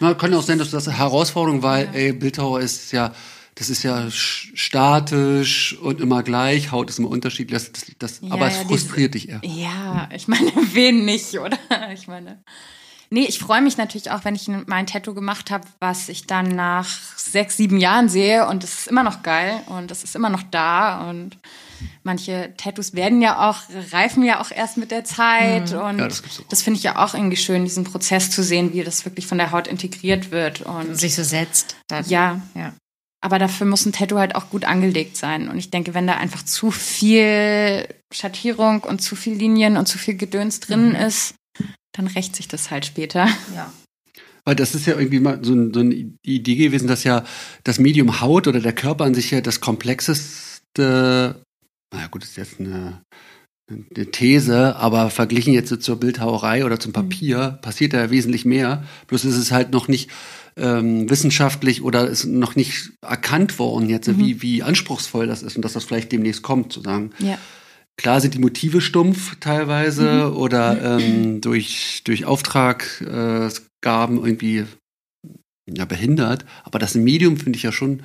Na, 0.01 0.15
kann 0.15 0.32
ja 0.32 0.39
auch 0.39 0.43
sein, 0.43 0.59
dass 0.59 0.70
das 0.70 0.89
eine 0.89 0.97
Herausforderung 0.97 1.62
war, 1.62 1.81
ey, 1.94 2.15
Bildhauer 2.15 2.61
ist 2.61 2.93
ja, 2.93 3.12
das 3.55 3.68
ist 3.70 3.82
ja 3.82 4.06
sch- 4.06 4.48
statisch 4.55 5.77
und 5.78 6.01
immer 6.01 6.22
gleich, 6.22 6.70
Haut 6.72 6.89
ist 6.90 6.98
immer 6.98 7.10
unterschiedlich, 7.10 7.52
das, 7.62 7.72
das, 7.72 7.86
das, 7.98 8.20
Ja, 8.22 8.32
aber 8.35 8.47
es 8.47 8.56
ja, 8.59 8.64
frustriert 8.64 9.14
dich 9.14 9.28
eher. 9.28 9.40
Ja, 9.44 10.09
ich 10.14 10.28
meine, 10.28 10.51
wen 10.72 11.05
nicht, 11.05 11.39
oder? 11.39 11.59
Ich 11.93 12.06
meine. 12.09 12.43
Nee, 13.12 13.24
ich 13.24 13.40
freue 13.40 13.60
mich 13.60 13.77
natürlich 13.77 14.12
auch, 14.12 14.24
wenn 14.24 14.36
ich 14.36 14.47
mein 14.66 14.86
Tattoo 14.86 15.14
gemacht 15.14 15.51
habe, 15.51 15.66
was 15.81 16.09
ich 16.09 16.28
dann 16.28 16.47
nach 16.47 16.86
sechs, 17.16 17.56
sieben 17.56 17.78
Jahren 17.78 18.09
sehe 18.09 18.47
und 18.47 18.62
es 18.62 18.81
ist 18.82 18.86
immer 18.89 19.02
noch 19.02 19.24
geil 19.24 19.60
und 19.66 19.90
es 19.90 20.05
ist 20.05 20.14
immer 20.14 20.31
noch 20.31 20.44
da 20.44 21.10
und 21.10 21.36
manche 22.05 22.55
Tattoos 22.56 22.94
werden 22.94 23.20
ja 23.20 23.51
auch, 23.51 23.62
reifen 23.90 24.22
ja 24.22 24.40
auch 24.40 24.52
erst 24.52 24.77
mit 24.77 24.93
der 24.93 25.02
Zeit 25.05 25.72
und 25.72 25.98
Ja, 25.98 26.06
das 26.06 26.22
das 26.48 26.62
finde 26.62 26.78
ich 26.78 26.85
ja 26.85 27.05
auch 27.05 27.14
irgendwie 27.14 27.36
schön, 27.36 27.64
diesen 27.64 27.82
Prozess 27.82 28.31
zu 28.31 28.44
sehen, 28.44 28.72
wie 28.74 28.85
das 28.85 29.05
wirklich 29.05 29.27
von 29.27 29.39
der 29.39 29.51
Haut 29.51 29.66
integriert 29.66 30.31
wird 30.31 30.60
und 30.60 30.94
Sich 30.97 31.16
so 31.16 31.24
setzt. 31.24 31.74
Dann. 31.89 32.05
ja, 32.09 32.40
Ja. 32.55 32.74
Aber 33.21 33.39
dafür 33.39 33.67
muss 33.67 33.85
ein 33.85 33.93
Tattoo 33.93 34.19
halt 34.19 34.35
auch 34.35 34.51
gut 34.51 34.65
angelegt 34.65 35.17
sein. 35.17 35.49
Und 35.49 35.59
ich 35.59 35.71
denke, 35.71 35.95
wenn 35.95 36.07
da 36.07 36.17
einfach 36.17 36.45
zu 36.45 36.71
viel 36.71 37.87
Schattierung 38.13 38.83
und 38.83 39.01
zu 39.03 39.15
viel 39.15 39.35
Linien 39.35 39.77
und 39.77 39.87
zu 39.87 39.99
viel 39.99 40.15
Gedöns 40.15 40.61
drin 40.61 40.95
ist, 40.95 41.35
dann 41.93 42.07
rächt 42.07 42.37
sich 42.37 42.49
das 42.49 42.71
halt 42.71 42.87
später. 42.87 43.29
ja. 43.55 43.73
Weil 44.45 44.57
das 44.57 44.75
ist 44.75 44.87
ja 44.87 44.99
irgendwie 44.99 45.21
mal 45.21 45.45
so, 45.45 45.53
ein, 45.53 45.75
so 45.75 45.81
eine 45.81 45.95
Idee 46.25 46.57
gewesen, 46.57 46.89
dass 46.89 47.05
ja 47.05 47.25
das 47.63 47.79
Medium 47.79 48.23
Haut 48.23 48.49
oder 48.49 48.61
der 48.61 48.73
Körper 48.73 49.05
an 49.05 49.15
sich 49.15 49.31
ja 49.31 49.43
das 49.43 49.61
komplexeste, 49.61 51.43
naja 51.93 52.07
gut, 52.11 52.25
ist 52.25 52.37
jetzt 52.37 52.59
eine, 52.59 53.03
eine 53.71 54.11
These, 54.11 54.77
aber 54.77 55.11
verglichen 55.11 55.53
jetzt 55.53 55.69
so 55.69 55.77
zur 55.77 56.01
Bildhauerei 56.01 56.65
oder 56.65 56.81
zum 56.81 56.93
Papier 56.93 57.59
passiert 57.61 57.93
da 57.93 57.99
ja 57.99 58.11
wesentlich 58.11 58.47
mehr. 58.47 58.85
Bloß 59.09 59.27
ist 59.27 59.37
es 59.37 59.53
halt 59.53 59.73
noch 59.73 59.89
nicht 59.89 60.11
ähm, 60.56 61.09
wissenschaftlich 61.09 61.82
oder 61.82 62.09
ist 62.09 62.24
noch 62.24 62.56
nicht 62.56 62.90
erkannt 63.02 63.59
worden 63.59 63.89
jetzt, 63.89 64.18
wie, 64.18 64.43
wie 64.43 64.62
anspruchsvoll 64.62 65.27
das 65.27 65.43
ist 65.43 65.56
und 65.56 65.64
dass 65.64 65.72
das 65.74 65.85
vielleicht 65.85 66.12
demnächst 66.12 66.43
kommt, 66.43 66.72
zu 66.72 66.81
sagen. 66.81 67.12
Ja. 67.18 67.39
Klar 67.97 68.20
sind 68.20 68.35
die 68.35 68.39
Motive 68.39 68.81
stumpf 68.81 69.36
teilweise 69.40 70.35
oder 70.35 70.98
ähm, 70.98 71.40
durch, 71.40 72.02
durch 72.05 72.24
Auftraggaben 72.24 74.16
irgendwie 74.24 74.64
ja, 75.68 75.85
behindert. 75.85 76.44
Aber 76.64 76.78
das 76.78 76.94
Medium 76.94 77.36
finde 77.36 77.56
ich 77.59 77.62
ja 77.62 77.72
schon 77.72 78.02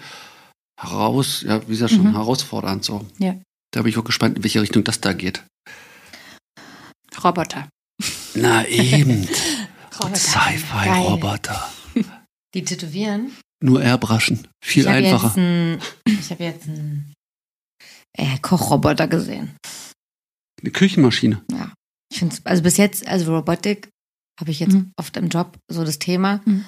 heraus, 0.80 1.44
ja, 1.48 1.62
wie 1.64 1.72
gesagt, 1.72 1.92
schon 1.94 2.04
Mhm. 2.10 2.14
herausfordernd 2.14 2.84
so. 2.84 3.06
Ja. 3.20 3.36
Da 3.72 3.82
bin 3.82 3.90
ich 3.90 3.98
auch 3.98 4.04
gespannt, 4.04 4.38
in 4.38 4.44
welche 4.44 4.62
Richtung 4.62 4.84
das 4.84 5.00
da 5.02 5.14
geht. 5.14 5.44
Roboter. 7.24 7.70
Na 8.34 8.68
eben. 8.68 9.28
Roboter. 10.00 10.16
Sci-Fi-Roboter. 10.16 11.72
Die 12.56 12.64
tätowieren. 12.64 13.32
Nur 13.64 13.82
airbrushen. 13.82 14.48
Viel 14.64 14.84
ich 14.84 14.90
einfacher. 14.90 15.36
Ein, 15.38 15.80
ich 16.06 16.30
habe 16.32 16.44
jetzt 16.44 16.68
einen 16.68 17.14
äh, 18.18 18.38
Kochroboter 18.42 19.08
gesehen. 19.08 19.56
Eine 20.62 20.72
Küchenmaschine. 20.72 21.42
Ich 22.12 22.20
finde 22.20 22.36
also 22.46 22.64
bis 22.64 22.78
jetzt, 22.78 23.08
also 23.08 23.36
Robotik 23.36 23.90
habe 24.40 24.52
ich 24.52 24.60
jetzt 24.60 24.74
Mhm. 24.74 24.92
oft 25.00 25.16
im 25.18 25.28
Job 25.30 25.58
so 25.70 25.84
das 25.84 26.00
Thema. 26.00 26.42
Mhm. 26.46 26.66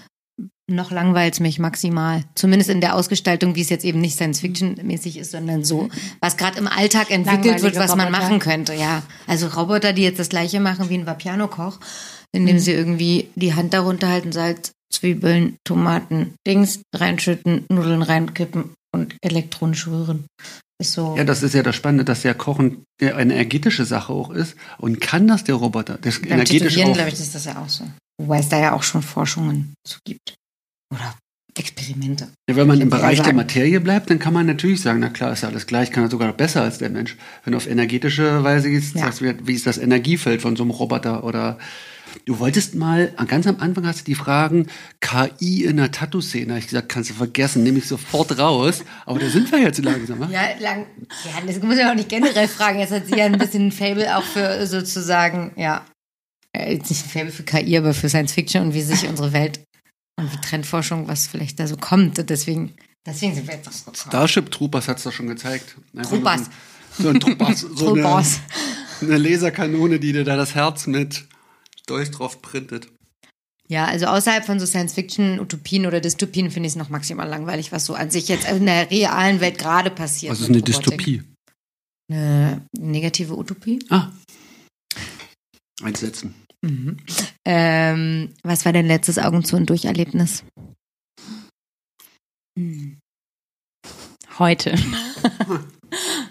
Noch 0.70 0.92
langweilt 0.92 1.34
es 1.36 1.40
mich 1.40 1.60
maximal. 1.60 2.26
Zumindest 2.36 2.70
in 2.70 2.82
der 2.82 2.96
Ausgestaltung, 2.96 3.56
wie 3.56 3.62
es 3.62 3.70
jetzt 3.70 3.86
eben 3.86 4.02
nicht 4.02 4.16
Science-Fiction-mäßig 4.16 5.18
ist, 5.18 5.32
sondern 5.32 5.64
so, 5.64 5.88
was 6.20 6.36
gerade 6.36 6.58
im 6.60 6.68
Alltag 6.68 7.10
entwickelt 7.10 7.62
wird, 7.64 7.76
was 7.78 7.96
man 7.96 8.08
Roboter. 8.08 8.24
machen 8.24 8.40
könnte. 8.40 8.74
Ja, 8.74 9.04
also 9.28 9.48
Roboter, 9.48 9.94
die 9.94 10.02
jetzt 10.04 10.20
das 10.20 10.28
gleiche 10.30 10.60
machen 10.60 10.90
wie 10.90 10.96
ein 10.98 11.06
Vapiano-Koch, 11.06 11.80
indem 12.34 12.58
Mhm. 12.58 12.60
sie 12.60 12.74
irgendwie 12.74 13.30
die 13.36 13.54
Hand 13.56 13.74
darunter 13.74 14.10
halten, 14.10 14.34
Salz, 14.34 14.74
Zwiebeln, 14.94 15.58
Tomaten, 15.66 16.34
Dings 16.48 16.82
reinschütten, 16.96 17.66
Nudeln 17.72 18.02
reinkippen 18.02 18.72
und 18.94 19.16
elektronisch 19.22 19.88
rühren. 19.88 20.26
Ist 20.80 20.94
so. 20.94 21.16
Ja, 21.18 21.24
das 21.24 21.42
ist 21.44 21.54
ja 21.56 21.64
das 21.64 21.76
Spannende, 21.76 22.06
dass 22.06 22.24
ja 22.24 22.34
Kochen 22.34 22.84
eine 23.02 23.14
energetische 23.34 23.84
Sache 23.86 24.14
auch 24.14 24.30
ist. 24.30 24.56
Und 24.78 25.02
kann 25.02 25.28
das 25.28 25.44
der 25.44 25.56
Roboter? 25.56 25.98
Das 26.02 26.20
Beim 26.22 26.32
energetisch 26.34 26.78
auch. 26.78 26.94
glaube 26.94 27.10
ich, 27.10 27.16
ist 27.16 27.34
das 27.34 27.46
ja 27.46 27.60
auch 27.62 27.70
so. 27.70 27.84
Wobei 28.22 28.40
es 28.40 28.50
da 28.50 28.60
ja 28.60 28.74
auch 28.74 28.84
schon 28.84 29.02
Forschungen 29.02 29.74
zu 29.88 29.98
gibt. 30.06 30.36
Oder 30.94 31.16
Experimente. 31.58 32.28
Ja, 32.48 32.56
wenn 32.56 32.68
man 32.68 32.80
im 32.80 32.90
Bereich 32.92 33.22
der 33.22 33.34
Materie 33.34 33.82
bleibt, 33.82 34.12
dann 34.12 34.20
kann 34.20 34.34
man 34.34 34.46
natürlich 34.46 34.82
sagen, 34.82 35.00
na 35.00 35.10
klar, 35.10 35.34
ist 35.34 35.42
ja 35.42 35.50
alles 35.50 35.66
gleich, 35.66 35.92
kann 35.92 36.04
er 36.04 36.10
sogar 36.12 36.32
besser 36.34 36.62
als 36.62 36.78
der 36.78 36.92
Mensch. 36.92 37.18
Wenn 37.44 37.52
du 37.54 37.58
auf 37.58 37.68
energetische 37.68 38.44
Weise 38.44 38.70
gehst, 38.70 38.94
Ja. 38.96 39.02
sagst 39.06 39.22
du, 39.22 39.36
wie 39.48 39.54
ist 39.54 39.66
das 39.66 39.80
Energiefeld 39.80 40.44
von 40.44 40.56
so 40.56 40.62
einem 40.64 40.70
Roboter 40.72 41.24
oder 41.24 41.58
du 42.26 42.40
wolltest 42.40 42.76
mal, 42.76 43.14
ganz 43.28 43.48
am 43.48 43.58
Anfang 43.60 43.86
hast 43.86 44.02
du 44.02 44.04
die 44.06 44.16
Fragen 44.16 44.68
KI 45.00 45.66
in 45.66 45.78
der 45.78 45.92
Tattoo-Szene, 45.92 46.54
Hab 46.54 46.60
ich 46.60 46.68
gesagt, 46.68 46.90
kannst 46.90 47.10
du 47.10 47.14
vergessen, 47.14 47.64
nehme 47.64 47.80
ich 47.80 47.88
sofort 47.88 48.38
raus. 48.38 48.84
Aber 49.06 49.20
da 49.20 49.30
sind 49.30 49.52
wir 49.52 49.60
jetzt 49.60 49.84
langsam. 49.84 50.20
ne? 50.20 50.30
Ja, 50.32 50.50
lang, 50.60 50.86
ja, 51.26 51.42
das 51.46 51.62
muss 51.62 51.78
ja 51.78 51.92
auch 51.92 51.96
nicht 51.96 52.10
generell 52.10 52.48
fragen. 52.48 52.80
Jetzt 52.80 52.92
hat 52.92 53.08
sie 53.08 53.16
ja 53.16 53.26
ein 53.26 53.38
bisschen 53.38 53.68
ein 53.68 53.72
Fable 53.72 54.18
auch 54.18 54.24
für 54.24 54.66
sozusagen, 54.68 55.54
ja, 55.56 55.86
äh, 56.54 56.74
jetzt 56.74 56.90
nicht 56.90 57.06
ein 57.06 57.10
Fable 57.10 57.32
für 57.32 57.44
KI, 57.44 57.78
aber 57.78 57.94
für 57.94 58.10
Science 58.10 58.34
Fiction 58.34 58.64
und 58.64 58.74
wie 58.74 58.82
sich 58.82 59.08
unsere 59.08 59.34
Welt 59.34 59.60
und 60.20 60.32
wie 60.34 60.42
Trendforschung, 60.42 61.08
was 61.08 61.28
vielleicht 61.28 61.60
da 61.60 61.68
so 61.68 61.78
kommt. 61.78 62.20
Und 62.20 62.30
deswegen, 62.30 62.74
deswegen 63.06 63.36
sind 63.36 63.48
wir 63.48 63.56
jetzt 63.56 63.68
auch 63.68 63.74
so 63.74 63.92
drauf. 63.92 64.02
Starship 64.08 64.52
Troopers 64.52 64.88
hat 64.88 64.98
es 64.98 65.04
doch 65.04 65.12
schon 65.12 65.28
gezeigt. 65.28 65.76
Einfach 65.96 66.12
Troopers. 66.12 66.42
So 66.98 67.10
ein, 67.10 67.14
so 67.14 67.20
Troopers. 67.20 67.60
So 67.62 67.94
eine, 67.94 68.02
Troopers. 68.02 68.40
eine 69.02 69.18
Laserkanone, 69.18 70.00
die 70.00 70.14
dir 70.14 70.24
da 70.24 70.36
das 70.36 70.56
Herz 70.56 70.88
mit 70.88 71.26
Dolch 71.88 72.12
drauf 72.12 72.42
printet. 72.42 72.90
Ja, 73.70 73.86
also 73.86 74.06
außerhalb 74.06 74.46
von 74.46 74.60
so 74.60 74.66
Science-Fiction, 74.66 75.40
Utopien 75.40 75.86
oder 75.86 76.00
Dystopien 76.00 76.52
finde 76.52 76.68
ich 76.68 76.74
es 76.74 76.78
noch 76.78 76.90
maximal 76.90 77.28
langweilig, 77.28 77.72
was 77.74 77.86
so 77.86 77.96
an 77.96 78.10
sich 78.12 78.30
jetzt 78.30 78.50
in 78.50 78.66
der 78.66 78.90
realen 78.90 79.42
Welt 79.42 79.58
gerade 79.58 79.90
passiert. 79.90 80.32
Was 80.32 80.40
ist 80.40 80.50
eine 80.50 80.60
Robotik. 80.60 80.76
Dystopie? 80.84 81.24
Eine 82.10 82.66
negative 82.78 83.36
Utopie. 83.38 83.80
Ah. 83.90 84.10
Einsetzen. 85.82 86.34
Mhm. 86.62 86.98
Ähm, 87.46 88.34
was 88.44 88.64
war 88.64 88.72
dein 88.72 88.88
letztes 88.88 89.18
Augen 89.18 89.44
zu 89.44 89.58
und 89.58 89.70
Durcherlebnis? 89.70 90.44
Hm. 92.58 92.98
Heute. 94.40 94.76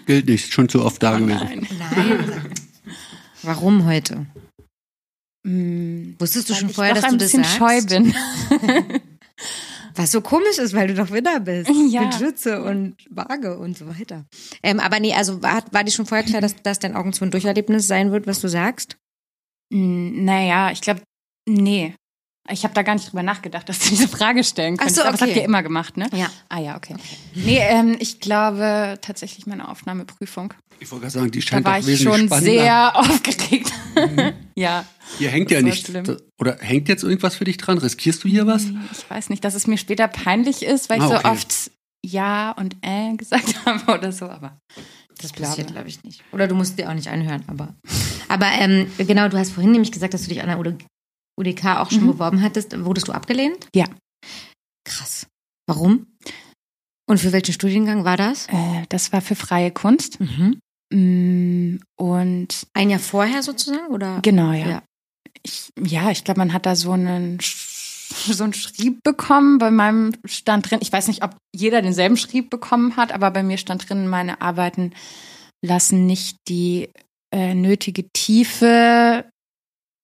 Gilt 0.05 0.27
nicht, 0.27 0.51
schon 0.51 0.69
zu 0.69 0.83
oft 0.83 1.01
da 1.03 1.15
Oh 1.15 1.19
gewesen. 1.19 1.39
nein. 1.39 1.67
Nein. 1.77 2.53
Warum 3.43 3.85
heute? 3.85 4.25
Hm. 5.47 6.15
Wusstest 6.19 6.49
du 6.49 6.53
Weil 6.53 6.59
schon 6.59 6.69
ich 6.69 6.75
vorher, 6.75 6.93
dass 6.93 7.03
ein 7.05 7.11
du 7.11 7.17
das 7.17 7.31
bisschen 7.31 7.43
sagst? 7.45 7.57
scheu 7.57 7.81
bin. 7.83 8.13
Was 9.95 10.11
so 10.11 10.21
komisch 10.21 10.57
ist, 10.59 10.73
weil 10.73 10.87
du 10.89 10.93
doch 10.93 11.11
Widder 11.11 11.39
bist. 11.39 11.69
Ja. 11.89 12.01
Mit 12.01 12.15
Schütze 12.15 12.61
und 12.63 12.97
Waage 13.09 13.57
und 13.57 13.77
so 13.77 13.87
weiter. 13.87 14.25
Ähm, 14.61 14.79
aber 14.79 14.99
nee, 14.99 15.13
also 15.13 15.41
war, 15.41 15.63
war 15.71 15.83
dir 15.83 15.91
schon 15.91 16.05
vorher 16.05 16.25
klar, 16.25 16.41
dass 16.41 16.55
das 16.61 16.79
dein 16.79 16.95
Augen 16.95 17.13
zu 17.13 17.23
und 17.23 17.33
Durcherlebnis 17.33 17.87
sein 17.87 18.11
wird, 18.11 18.27
was 18.27 18.41
du 18.41 18.49
sagst? 18.49 18.97
Hm, 19.73 20.25
Naja, 20.25 20.71
ich 20.71 20.81
glaube, 20.81 21.01
nee. 21.47 21.95
Ich 22.49 22.63
habe 22.63 22.73
da 22.73 22.81
gar 22.81 22.93
nicht 22.95 23.09
drüber 23.09 23.23
nachgedacht, 23.23 23.67
dass 23.69 23.79
du 23.79 23.89
diese 23.89 24.07
Frage 24.07 24.43
stellen 24.43 24.75
Ach 24.75 24.79
könntest. 24.79 24.97
so, 24.97 25.01
Aber 25.03 25.11
das 25.13 25.21
okay. 25.21 25.31
habt 25.31 25.37
ihr 25.39 25.45
immer 25.45 25.63
gemacht, 25.63 25.97
ne? 25.97 26.07
Ja. 26.13 26.29
Ah 26.49 26.59
ja, 26.59 26.75
okay. 26.77 26.95
Nee, 27.33 27.59
ähm, 27.61 27.95
ich 27.99 28.19
glaube 28.19 28.97
tatsächlich 29.01 29.47
meine 29.47 29.67
Aufnahmeprüfung. 29.69 30.53
Ich 30.79 30.91
wollte 30.91 31.01
gerade 31.03 31.13
sagen, 31.13 31.31
die 31.31 31.39
Da 31.39 31.45
scheint 31.47 31.65
war 31.65 31.77
auch 31.79 31.87
ich 31.87 32.01
schon 32.01 32.27
spannender. 32.27 32.39
sehr 32.39 32.95
aufgeregt. 32.95 33.71
ja. 34.55 34.85
Hier 35.17 35.29
hängt 35.29 35.49
ja 35.51 35.61
nicht. 35.61 35.87
schlimm. 35.87 36.17
Oder 36.39 36.57
hängt 36.59 36.87
jetzt 36.89 37.03
irgendwas 37.03 37.35
für 37.35 37.45
dich 37.45 37.57
dran? 37.57 37.77
Riskierst 37.77 38.23
du 38.23 38.27
hier 38.27 38.45
was? 38.45 38.65
Ich 38.91 39.09
weiß 39.09 39.29
nicht, 39.29 39.43
dass 39.43 39.55
es 39.55 39.65
mir 39.67 39.77
später 39.77 40.07
peinlich 40.07 40.63
ist, 40.63 40.89
weil 40.89 40.97
ich 40.99 41.03
Ah, 41.03 41.07
so 41.09 41.15
okay. 41.15 41.29
oft 41.29 41.71
Ja 42.05 42.51
und 42.51 42.75
äh 42.81 43.15
gesagt 43.15 43.55
habe 43.65 43.91
oder 43.97 44.11
so, 44.11 44.25
aber 44.29 44.59
Das 45.17 45.33
glaube. 45.33 45.49
passiert, 45.49 45.71
glaube 45.71 45.87
ich, 45.87 46.03
nicht. 46.03 46.23
Oder 46.31 46.47
du 46.47 46.53
musst 46.55 46.77
dir 46.77 46.89
auch 46.89 46.93
nicht 46.93 47.07
anhören, 47.07 47.43
aber. 47.47 47.73
Aber 48.27 48.47
ähm, 48.59 48.91
genau, 48.97 49.29
du 49.29 49.37
hast 49.37 49.51
vorhin 49.51 49.71
nämlich 49.71 49.91
gesagt, 49.91 50.13
dass 50.13 50.23
du 50.23 50.29
dich 50.29 50.41
an 50.41 50.47
der 50.49 50.59
UD 50.59 50.75
UDK 51.39 51.77
auch 51.77 51.89
schon 51.91 52.03
Mhm. 52.03 52.07
beworben 52.13 52.41
hattest. 52.41 52.77
Wurdest 52.83 53.07
du 53.07 53.11
abgelehnt? 53.13 53.67
Ja. 53.75 53.85
Krass. 54.85 55.27
Warum? 55.67 56.07
Und 57.09 57.19
für 57.19 57.31
welchen 57.31 57.53
Studiengang 57.53 58.03
war 58.05 58.17
das? 58.17 58.47
äh, 58.47 58.83
das 58.89 59.13
war 59.13 59.21
für 59.21 59.35
freie 59.35 59.71
Kunst. 59.71 60.19
Mhm. 60.19 60.59
Mm, 60.93 61.77
Und 61.97 62.67
Ein 62.73 62.89
Jahr 62.89 62.99
vorher 62.99 63.43
sozusagen? 63.43 63.87
Oder? 63.87 64.19
genau, 64.21 64.51
ja. 64.51 64.67
Ja. 64.69 64.83
Ich, 65.43 65.69
ja, 65.79 66.11
ich 66.11 66.23
glaube, 66.23 66.39
man 66.39 66.53
hat 66.53 66.65
da 66.65 66.75
so 66.75 66.91
einen 66.91 67.39
so 67.41 68.43
einen 68.43 68.53
Schrieb 68.53 69.03
bekommen. 69.03 69.57
Bei 69.57 69.69
meinem 69.71 70.13
stand 70.25 70.69
drin, 70.69 70.79
ich 70.81 70.91
weiß 70.91 71.07
nicht, 71.09 71.23
ob 71.23 71.35
jeder 71.53 71.81
denselben 71.81 72.17
Schrieb 72.17 72.49
bekommen 72.49 72.95
hat, 72.97 73.11
aber 73.11 73.31
bei 73.31 73.43
mir 73.43 73.57
stand 73.57 73.89
drin, 73.89 74.07
meine 74.07 74.41
Arbeiten 74.41 74.93
lassen 75.61 76.05
nicht 76.05 76.37
die 76.47 76.89
äh, 77.33 77.53
nötige 77.53 78.07
Tiefe 78.13 79.29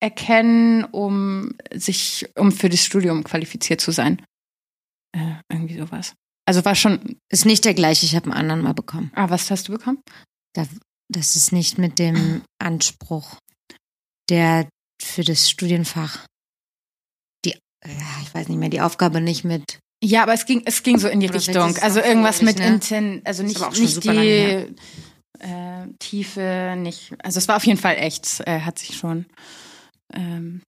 erkennen, 0.01 0.84
um 0.84 1.53
sich, 1.73 2.27
um 2.35 2.51
für 2.51 2.68
das 2.69 2.84
Studium 2.84 3.23
qualifiziert 3.23 3.80
zu 3.80 3.91
sein. 3.91 4.22
Äh, 5.15 5.35
irgendwie 5.49 5.77
sowas. 5.80 6.14
Also 6.45 6.65
war 6.65 6.76
schon, 6.76 7.18
Ist 7.31 7.45
nicht 7.45 7.64
der 7.64 7.73
gleiche, 7.73 8.05
ich 8.05 8.15
habe 8.15 8.26
einen 8.26 8.34
anderen 8.34 8.61
mal 8.64 8.73
bekommen. 8.73 9.11
ah, 9.15 9.30
was 9.30 9.49
hast 9.49 9.69
du 9.69 9.72
bekommen? 9.72 9.99
Da, 10.55 10.67
das 11.11 11.35
ist 11.35 11.51
nicht 11.51 11.77
mit 11.77 11.99
dem 11.99 12.43
Anspruch, 12.61 13.38
der 14.30 14.67
für 15.01 15.23
das 15.23 15.49
Studienfach 15.49 16.25
die, 17.45 17.51
ja, 17.85 18.21
ich 18.21 18.34
weiß 18.34 18.47
nicht 18.47 18.57
mehr, 18.59 18.69
die 18.69 18.81
Aufgabe 18.81 19.19
nicht 19.21 19.43
mit. 19.43 19.80
Ja, 20.03 20.23
aber 20.23 20.34
es 20.34 20.45
ging, 20.45 20.61
es 20.65 20.84
ging 20.84 20.99
so 20.99 21.07
in 21.07 21.19
die 21.21 21.27
Richtung. 21.27 21.75
Also 21.77 21.99
irgendwas 22.01 22.41
mit 22.41 22.59
ne? 22.59 22.67
Inten, 22.67 23.21
also 23.25 23.41
nicht, 23.43 23.59
nicht 23.80 24.03
die 24.03 24.67
äh, 25.39 25.88
Tiefe, 25.99 26.75
nicht. 26.77 27.13
Also 27.19 27.38
es 27.38 27.47
war 27.47 27.55
auf 27.57 27.65
jeden 27.65 27.80
Fall 27.80 27.95
echt, 27.95 28.41
äh, 28.45 28.61
hat 28.61 28.80
sich 28.80 28.95
schon. 28.97 29.25
Ähm, 30.13 30.61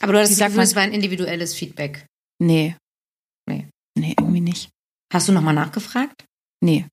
Aber 0.00 0.12
du 0.12 0.18
hast 0.20 0.28
Wie 0.28 0.32
das 0.32 0.38
sagt 0.38 0.48
Gefühl, 0.50 0.56
man? 0.58 0.64
es 0.66 0.74
war 0.74 0.82
ein 0.82 0.92
individuelles 0.92 1.54
Feedback. 1.54 2.06
nee. 2.40 2.76
Nee. 3.48 3.68
Nee, 3.96 4.14
irgendwie 4.18 4.40
nicht. 4.40 4.70
Hast 5.12 5.28
du 5.28 5.32
nochmal 5.32 5.54
nachgefragt? 5.54 6.24
Nee. 6.60 6.86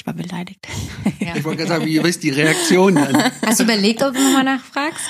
Ich 0.00 0.06
war 0.06 0.14
beleidigt. 0.14 0.66
Ja. 1.20 1.36
Ich 1.36 1.44
wollte 1.44 1.58
gerade 1.58 1.68
sagen, 1.68 1.84
wie 1.84 1.98
ist 1.98 2.22
die 2.22 2.30
Reaktion 2.30 2.94
dann? 2.94 3.30
Hast 3.44 3.60
du 3.60 3.64
überlegt, 3.64 4.02
ob 4.02 4.14
du 4.14 4.22
nochmal 4.22 4.44
nachfragst? 4.44 5.04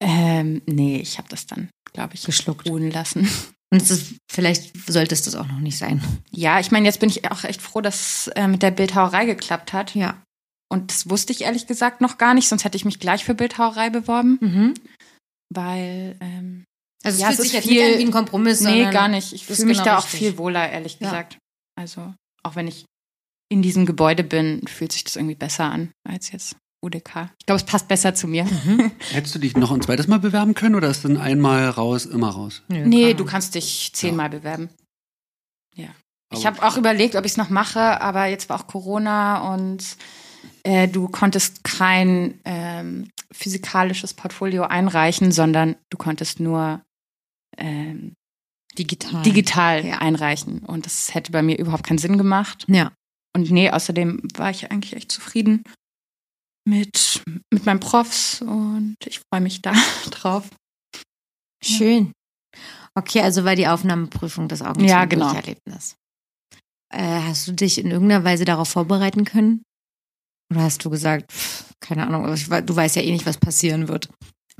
Ähm, 0.00 0.62
nee, 0.66 0.96
ich 0.96 1.18
habe 1.18 1.28
das 1.28 1.46
dann, 1.46 1.68
glaube 1.92 2.14
ich, 2.14 2.22
Geschluckt. 2.24 2.66
ruhen 2.68 2.90
lassen. 2.90 3.28
Und 3.70 3.82
es 3.82 3.90
ist, 3.90 4.14
vielleicht 4.30 4.90
sollte 4.90 5.14
es 5.14 5.22
das 5.22 5.34
auch 5.34 5.46
noch 5.46 5.58
nicht 5.58 5.76
sein. 5.76 6.02
Ja, 6.30 6.58
ich 6.58 6.70
meine, 6.70 6.86
jetzt 6.86 7.00
bin 7.00 7.10
ich 7.10 7.30
auch 7.30 7.44
echt 7.44 7.60
froh, 7.60 7.82
dass 7.82 8.28
äh, 8.28 8.48
mit 8.48 8.62
der 8.62 8.70
Bildhauerei 8.70 9.26
geklappt 9.26 9.74
hat. 9.74 9.94
Ja. 9.94 10.22
Und 10.70 10.90
das 10.90 11.10
wusste 11.10 11.32
ich 11.34 11.42
ehrlich 11.42 11.66
gesagt 11.66 12.00
noch 12.00 12.16
gar 12.16 12.32
nicht, 12.32 12.48
sonst 12.48 12.64
hätte 12.64 12.76
ich 12.76 12.86
mich 12.86 12.98
gleich 12.98 13.24
für 13.24 13.34
Bildhauerei 13.34 13.90
beworben, 13.90 14.38
Mhm. 14.40 14.74
weil 15.54 16.16
ähm, 16.20 16.64
Also 17.04 17.20
Ja, 17.20 17.28
es 17.30 17.34
es 17.34 17.36
fühlt 17.36 17.48
sich 17.50 17.58
ist 17.58 17.64
jetzt 17.64 17.66
nicht 17.70 17.78
viel- 17.82 17.92
an 17.94 17.98
wie 17.98 18.04
ein 18.04 18.10
Kompromiss, 18.10 18.60
nee, 18.62 18.90
gar 18.90 19.08
nicht. 19.08 19.34
Ich 19.34 19.44
fühle 19.44 19.66
mich 19.66 19.78
genau 19.78 19.84
da 19.84 19.98
auch 19.98 20.04
richtig. 20.04 20.18
viel 20.20 20.38
wohler, 20.38 20.70
ehrlich 20.70 20.96
Ja. 21.00 21.08
gesagt. 21.10 21.36
Also 21.78 22.14
auch 22.42 22.56
wenn 22.56 22.68
ich 22.68 22.84
in 23.52 23.62
diesem 23.62 23.86
Gebäude 23.86 24.24
bin, 24.24 24.66
fühlt 24.66 24.92
sich 24.92 25.04
das 25.04 25.16
irgendwie 25.16 25.34
besser 25.36 25.64
an 25.70 25.90
als 26.08 26.32
jetzt 26.32 26.56
UDK. 26.84 27.30
Ich 27.38 27.46
glaube, 27.46 27.58
es 27.60 27.64
passt 27.64 27.86
besser 27.88 28.14
zu 28.14 28.26
mir. 28.26 28.44
Mhm. 28.44 28.90
Hättest 29.12 29.34
du 29.34 29.38
dich 29.38 29.56
noch 29.56 29.70
ein 29.70 29.80
zweites 29.82 30.08
Mal 30.08 30.18
bewerben 30.18 30.54
können 30.54 30.74
oder 30.74 30.88
ist 30.88 31.04
dann 31.04 31.16
einmal 31.16 31.68
raus, 31.68 32.06
immer 32.06 32.30
raus? 32.30 32.62
Nö, 32.68 32.84
Nee, 32.86 33.08
kann 33.10 33.16
du 33.18 33.24
kannst 33.24 33.54
dich 33.54 33.90
zehnmal 33.92 34.30
bewerben. 34.30 34.68
Ich 36.34 36.46
Aber- 36.46 36.56
habe 36.56 36.66
auch 36.66 36.76
überlegt, 36.78 37.14
ob 37.14 37.26
ich 37.26 37.32
es 37.32 37.36
noch 37.36 37.50
mache, 37.50 38.00
aber 38.00 38.24
jetzt 38.24 38.48
war 38.48 38.58
auch 38.58 38.66
Corona 38.66 39.52
und 39.52 39.98
äh, 40.62 40.88
du 40.88 41.08
konntest 41.08 41.62
kein 41.62 42.40
ähm, 42.46 43.10
physikalisches 43.30 44.14
Portfolio 44.14 44.62
einreichen, 44.62 45.30
sondern 45.30 45.76
du 45.90 45.98
konntest 45.98 46.40
nur 46.40 46.80
ähm, 47.58 48.14
digital. 48.78 49.22
digital 49.24 49.84
Ja. 49.84 49.98
einreichen. 49.98 50.60
Und 50.60 50.86
das 50.86 51.14
hätte 51.14 51.32
bei 51.32 51.42
mir 51.42 51.58
überhaupt 51.58 51.84
keinen 51.86 51.98
Sinn 51.98 52.16
gemacht. 52.16 52.64
Ja. 52.66 52.92
Und 53.34 53.50
nee, 53.50 53.70
außerdem 53.70 54.22
war 54.36 54.50
ich 54.50 54.70
eigentlich 54.70 54.94
echt 54.94 55.10
zufrieden 55.10 55.64
mit, 56.68 57.22
mit 57.52 57.64
meinen 57.66 57.80
Profs 57.80 58.42
und 58.42 58.96
ich 59.06 59.20
freue 59.20 59.40
mich 59.40 59.62
da 59.62 59.72
drauf. 60.10 60.48
Schön. 61.62 62.12
Okay, 62.94 63.20
also 63.20 63.44
war 63.44 63.56
die 63.56 63.68
Aufnahmeprüfung 63.68 64.48
das 64.48 64.62
Augen 64.62 64.84
Ja, 64.84 65.04
genau. 65.06 65.32
Erlebnis. 65.32 65.94
Äh, 66.94 67.22
hast 67.22 67.48
du 67.48 67.52
dich 67.52 67.78
in 67.78 67.90
irgendeiner 67.90 68.24
Weise 68.24 68.44
darauf 68.44 68.68
vorbereiten 68.68 69.24
können? 69.24 69.62
Oder 70.52 70.64
hast 70.64 70.84
du 70.84 70.90
gesagt, 70.90 71.32
pff, 71.32 71.72
keine 71.80 72.06
Ahnung, 72.06 72.30
ich, 72.34 72.50
wei- 72.50 72.60
du 72.60 72.76
weißt 72.76 72.96
ja 72.96 73.02
eh 73.02 73.10
nicht, 73.10 73.24
was 73.24 73.38
passieren 73.38 73.88
wird. 73.88 74.10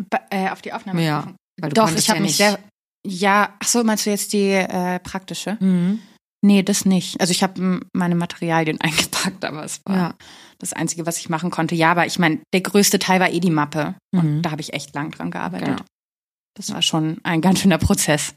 Ba- 0.09 0.25
äh, 0.31 0.49
auf 0.49 0.63
die 0.63 0.73
Aufnahme. 0.73 1.05
Ja, 1.05 1.35
Doch, 1.61 1.91
ich 1.95 2.09
habe 2.09 2.19
ja 2.21 2.23
mich 2.23 2.31
nicht- 2.31 2.37
sehr. 2.39 2.59
Ja, 3.07 3.55
ach 3.61 3.69
so, 3.69 3.85
meinst 3.85 4.07
du 4.07 4.11
jetzt 4.11 4.33
die 4.33 4.49
äh, 4.53 4.99
praktische? 5.01 5.59
Mhm. 5.61 6.01
Nee, 6.45 6.63
das 6.65 6.85
nicht. 6.85 7.21
Also 7.21 7.31
ich 7.31 7.43
habe 7.43 7.81
meine 7.93 8.15
Materialien 8.17 8.81
eingepackt, 8.81 9.45
aber 9.45 9.65
es 9.65 9.81
war 9.87 9.97
Ja. 9.97 10.15
das 10.59 10.73
Einzige, 10.73 11.07
was 11.07 11.19
ich 11.19 11.29
machen 11.29 11.51
konnte. 11.51 11.75
Ja, 11.75 11.93
aber 11.93 12.07
ich 12.07 12.19
meine, 12.19 12.41
der 12.53 12.61
größte 12.63 12.99
Teil 12.99 13.21
war 13.21 13.31
eh 13.31 13.41
die 13.41 13.51
Mappe. 13.51 13.95
Und 14.15 14.37
Mhm. 14.39 14.43
da 14.43 14.51
habe 14.51 14.61
ich 14.61 14.73
echt 14.73 14.95
lang 14.95 15.11
dran 15.13 15.31
gearbeitet. 15.31 15.69
Genau. 15.69 15.83
Das 16.57 16.73
war 16.73 16.83
schon 16.83 17.19
ein 17.23 17.41
ganz 17.41 17.61
schöner 17.61 17.79
Prozess. 17.79 18.35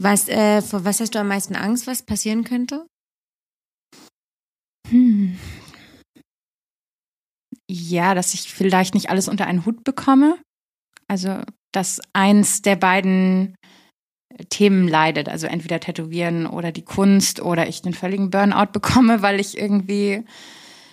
Was, 0.00 0.28
äh, 0.28 0.62
vor 0.62 0.84
was 0.84 1.00
hast 1.00 1.14
du 1.14 1.18
am 1.18 1.28
meisten 1.28 1.56
Angst, 1.56 1.86
was 1.86 2.02
passieren 2.04 2.44
könnte? 2.44 2.86
Hm. 4.88 5.38
Ja, 7.70 8.14
dass 8.14 8.34
ich 8.34 8.52
vielleicht 8.52 8.94
nicht 8.94 9.08
alles 9.10 9.28
unter 9.28 9.46
einen 9.46 9.64
Hut 9.64 9.82
bekomme. 9.84 10.38
Also, 11.08 11.40
dass 11.72 12.00
eins 12.12 12.62
der 12.62 12.76
beiden 12.76 13.54
Themen 14.48 14.88
leidet. 14.88 15.28
Also 15.28 15.46
entweder 15.46 15.80
Tätowieren 15.80 16.46
oder 16.46 16.72
die 16.72 16.82
Kunst 16.84 17.40
oder 17.40 17.68
ich 17.68 17.82
den 17.82 17.94
völligen 17.94 18.30
Burnout 18.30 18.72
bekomme, 18.72 19.22
weil 19.22 19.40
ich 19.40 19.56
irgendwie 19.58 20.24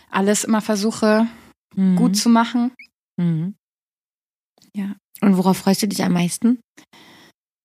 alles 0.10 0.44
immer 0.44 0.62
versuche 0.62 1.28
Mhm. 1.76 1.96
gut 1.98 2.18
zu 2.18 2.30
machen. 2.30 2.72
Mhm. 3.18 3.54
Ja. 4.74 4.96
Und 5.22 5.38
worauf 5.38 5.58
freust 5.58 5.84
du 5.84 5.88
dich 5.88 6.04
am 6.04 6.14
meisten? 6.14 6.60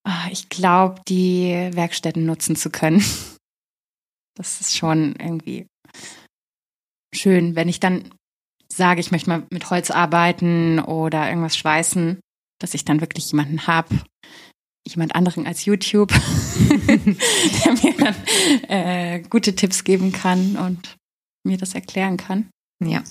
Ah, 0.07 0.29
Ich 0.31 0.51
glaube, 0.51 1.01
die 1.09 1.71
Werkstätten 1.73 2.27
nutzen 2.27 2.57
zu 2.57 2.69
können. 2.71 3.03
Das 4.37 4.61
ist 4.61 4.77
schon 4.77 5.15
irgendwie 5.17 5.67
schön, 7.15 7.55
wenn 7.57 7.69
ich 7.69 7.79
dann 7.81 8.11
sage, 8.69 9.01
ich 9.01 9.11
möchte 9.13 9.31
mal 9.31 9.47
mit 9.51 9.71
Holz 9.71 9.91
arbeiten 9.91 10.81
oder 10.81 11.29
irgendwas 11.29 11.57
schweißen, 11.57 12.19
dass 12.61 12.75
ich 12.75 12.85
dann 12.85 13.01
wirklich 13.01 13.31
jemanden 13.31 13.67
habe, 13.69 13.95
jemand 14.87 15.15
anderen 15.15 15.47
als 15.47 15.65
YouTube, 15.65 16.09
der 16.89 17.73
mir 17.73 17.95
dann 17.99 18.15
äh, 18.69 19.23
gute 19.29 19.55
Tipps 19.55 19.85
geben 19.85 20.13
kann 20.13 20.57
und 20.57 20.97
mir 21.47 21.59
das 21.59 21.75
erklären 21.75 22.17
kann. 22.17 22.51
Ja. 22.85 23.03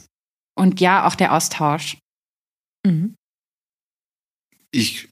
Und 0.56 0.80
ja, 0.82 1.08
auch 1.08 1.16
der 1.16 1.34
Austausch. 1.34 1.98
Mhm. 2.86 3.16
Ich, 4.72 5.10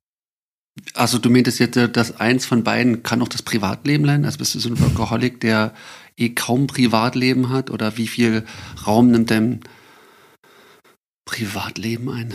also 0.94 1.18
du 1.18 1.30
meintest 1.30 1.60
jetzt, 1.60 1.78
äh, 1.78 1.90
dass 1.90 2.20
eins 2.20 2.46
von 2.46 2.64
beiden 2.64 3.04
kann 3.04 3.22
auch 3.22 3.28
das 3.28 3.42
Privatleben 3.42 4.06
sein. 4.06 4.26
Also 4.26 4.38
bist 4.38 4.56
du 4.56 4.60
so 4.60 4.70
ein 4.70 4.80
Workaholic, 4.80 5.40
der 5.40 5.74
eh 6.18 6.30
kaum 6.30 6.68
Privatleben 6.68 7.50
hat 7.50 7.70
oder 7.70 7.98
wie 7.98 8.08
viel 8.08 8.46
Raum 8.86 9.12
nimmt 9.12 9.32
dein 9.32 9.62
Privatleben 11.26 12.10
ein? 12.10 12.34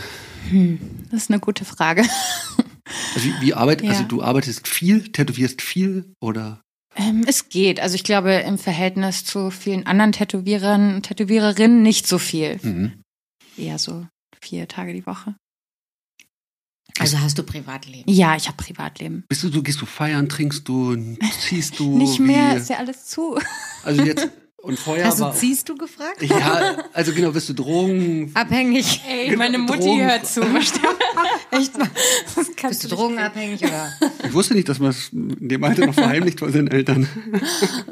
Hm, 0.49 0.79
das 1.11 1.23
ist 1.23 1.31
eine 1.31 1.39
gute 1.39 1.65
Frage. 1.65 2.03
Also 3.15 3.27
wie, 3.27 3.41
wie 3.41 3.53
arbeit, 3.53 3.81
Ja. 3.81 3.91
also 3.91 4.03
du 4.03 4.21
arbeitest 4.21 4.67
viel, 4.67 5.11
tätowierst 5.11 5.61
viel 5.61 6.13
oder? 6.21 6.61
Ähm, 6.95 7.23
es 7.27 7.49
geht. 7.49 7.79
Also 7.79 7.95
ich 7.95 8.03
glaube, 8.03 8.33
im 8.33 8.57
Verhältnis 8.57 9.23
zu 9.23 9.51
vielen 9.51 9.85
anderen 9.85 10.11
Tätowierern 10.13 10.95
und 10.95 11.03
Tätowiererinnen 11.03 11.81
nicht 11.83 12.07
so 12.07 12.17
viel. 12.17 12.59
Mhm. 12.63 13.01
Eher 13.57 13.77
so 13.77 14.07
vier 14.41 14.67
Tage 14.67 14.93
die 14.93 15.05
Woche. 15.05 15.35
Also 16.99 17.19
hast 17.19 17.37
du 17.37 17.43
Privatleben. 17.43 18.11
Ja, 18.11 18.35
ich 18.35 18.47
habe 18.47 18.57
Privatleben. 18.57 19.23
Bist 19.29 19.43
du, 19.43 19.49
so 19.49 19.61
gehst 19.61 19.79
du 19.81 19.85
feiern, 19.85 20.29
trinkst 20.29 20.67
du, 20.67 20.95
ziehst 21.47 21.79
du? 21.79 21.97
Nicht 21.97 22.19
mehr, 22.19 22.55
wie, 22.55 22.57
ist 22.57 22.69
ja 22.69 22.77
alles 22.77 23.05
zu. 23.05 23.37
Also 23.83 24.01
jetzt, 24.03 24.27
und 24.67 24.77
vorher 24.77 25.05
Hast 25.07 25.19
du 25.19 25.23
war, 25.23 25.33
ziehst 25.33 25.67
du 25.69 25.75
gefragt? 25.75 26.21
ja, 26.21 26.77
also 26.93 27.11
genau, 27.13 27.31
bist 27.31 27.49
du 27.49 27.53
Drogen, 27.53 28.31
Abhängig. 28.33 29.01
Ey, 29.09 29.25
Genau, 29.29 29.37
meine 29.39 29.57
Mutti 29.57 29.79
Drogen- 29.79 30.01
hört 30.09 30.27
zu. 30.27 30.41
Echt 31.51 31.77
mal. 31.77 31.89
Bist 32.69 32.83
du 32.83 32.87
drogenabhängig 32.89 33.63
oder 33.63 33.91
ich 34.25 34.33
wusste 34.33 34.53
nicht, 34.53 34.67
dass 34.69 34.79
man 34.79 34.89
es 34.91 35.09
in 35.13 35.47
dem 35.47 35.63
Alter 35.63 35.85
noch 35.85 35.93
verheimlicht 35.93 36.39
vor 36.39 36.51
seinen 36.51 36.67
Eltern. 36.67 37.07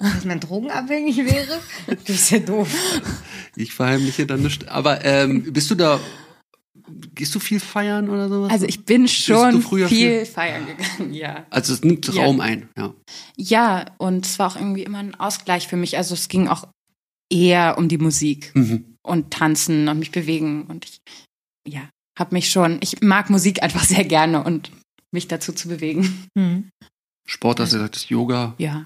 dass 0.02 0.26
man 0.26 0.40
drogenabhängig 0.40 1.18
wäre? 1.18 1.60
Du 1.88 1.96
bist 1.96 2.32
ja 2.32 2.40
doof. 2.40 2.68
Ich 3.56 3.74
verheimliche 3.74 4.26
dann 4.26 4.42
nicht. 4.44 4.68
Aber 4.68 5.04
ähm, 5.06 5.52
bist 5.54 5.72
du 5.72 5.76
da, 5.76 6.00
gehst 7.14 7.34
du 7.36 7.40
viel 7.40 7.60
feiern 7.60 8.10
oder 8.10 8.30
sowas? 8.30 8.52
Also 8.52 8.66
ich 8.66 8.86
bin 8.86 9.07
schon 9.07 9.62
früher 9.62 9.88
viel 9.88 10.26
feiern 10.26 10.66
gegangen, 10.66 11.14
ja. 11.14 11.45
Also 11.49 11.74
es 11.74 11.84
nimmt 11.84 12.07
Ja. 12.14 12.24
Raum 12.24 12.40
ein, 12.40 12.70
ja. 12.78 12.94
Ja, 13.38 13.86
und 13.98 14.26
es 14.26 14.40
war 14.40 14.48
auch 14.52 14.56
irgendwie 14.56 14.84
immer 14.84 14.99
ein 14.99 15.16
Ausgleich 15.16 15.68
für 15.68 15.78
mich. 15.78 15.98
Also 15.98 16.14
es 16.14 16.28
ging 16.28 16.48
auch 16.48 16.68
eher 17.32 17.78
um 17.78 17.88
die 17.88 17.98
Musik 17.98 18.52
Mhm. 18.56 18.95
und 19.03 19.32
tanzen 19.32 19.88
und 19.88 19.99
mich 19.99 20.12
bewegen. 20.12 20.64
Und 20.64 20.86
ich, 20.86 20.98
ja, 21.68 21.90
habe 22.18 22.36
mich 22.36 22.49
schon, 22.49 22.78
ich 22.82 23.02
mag 23.02 23.30
Musik 23.30 23.64
einfach 23.64 23.84
sehr 23.84 24.06
gerne 24.06 24.44
und 24.44 24.72
mich 25.12 25.28
dazu 25.28 25.52
zu 25.53 25.68
bewegen. 25.68 26.28
Mhm. 26.36 26.70
Sport, 27.28 27.60
hast 27.60 27.74
du 27.74 27.78
gesagt, 27.78 27.95
das 27.95 28.10
Yoga. 28.10 28.53
Ja. 28.60 28.86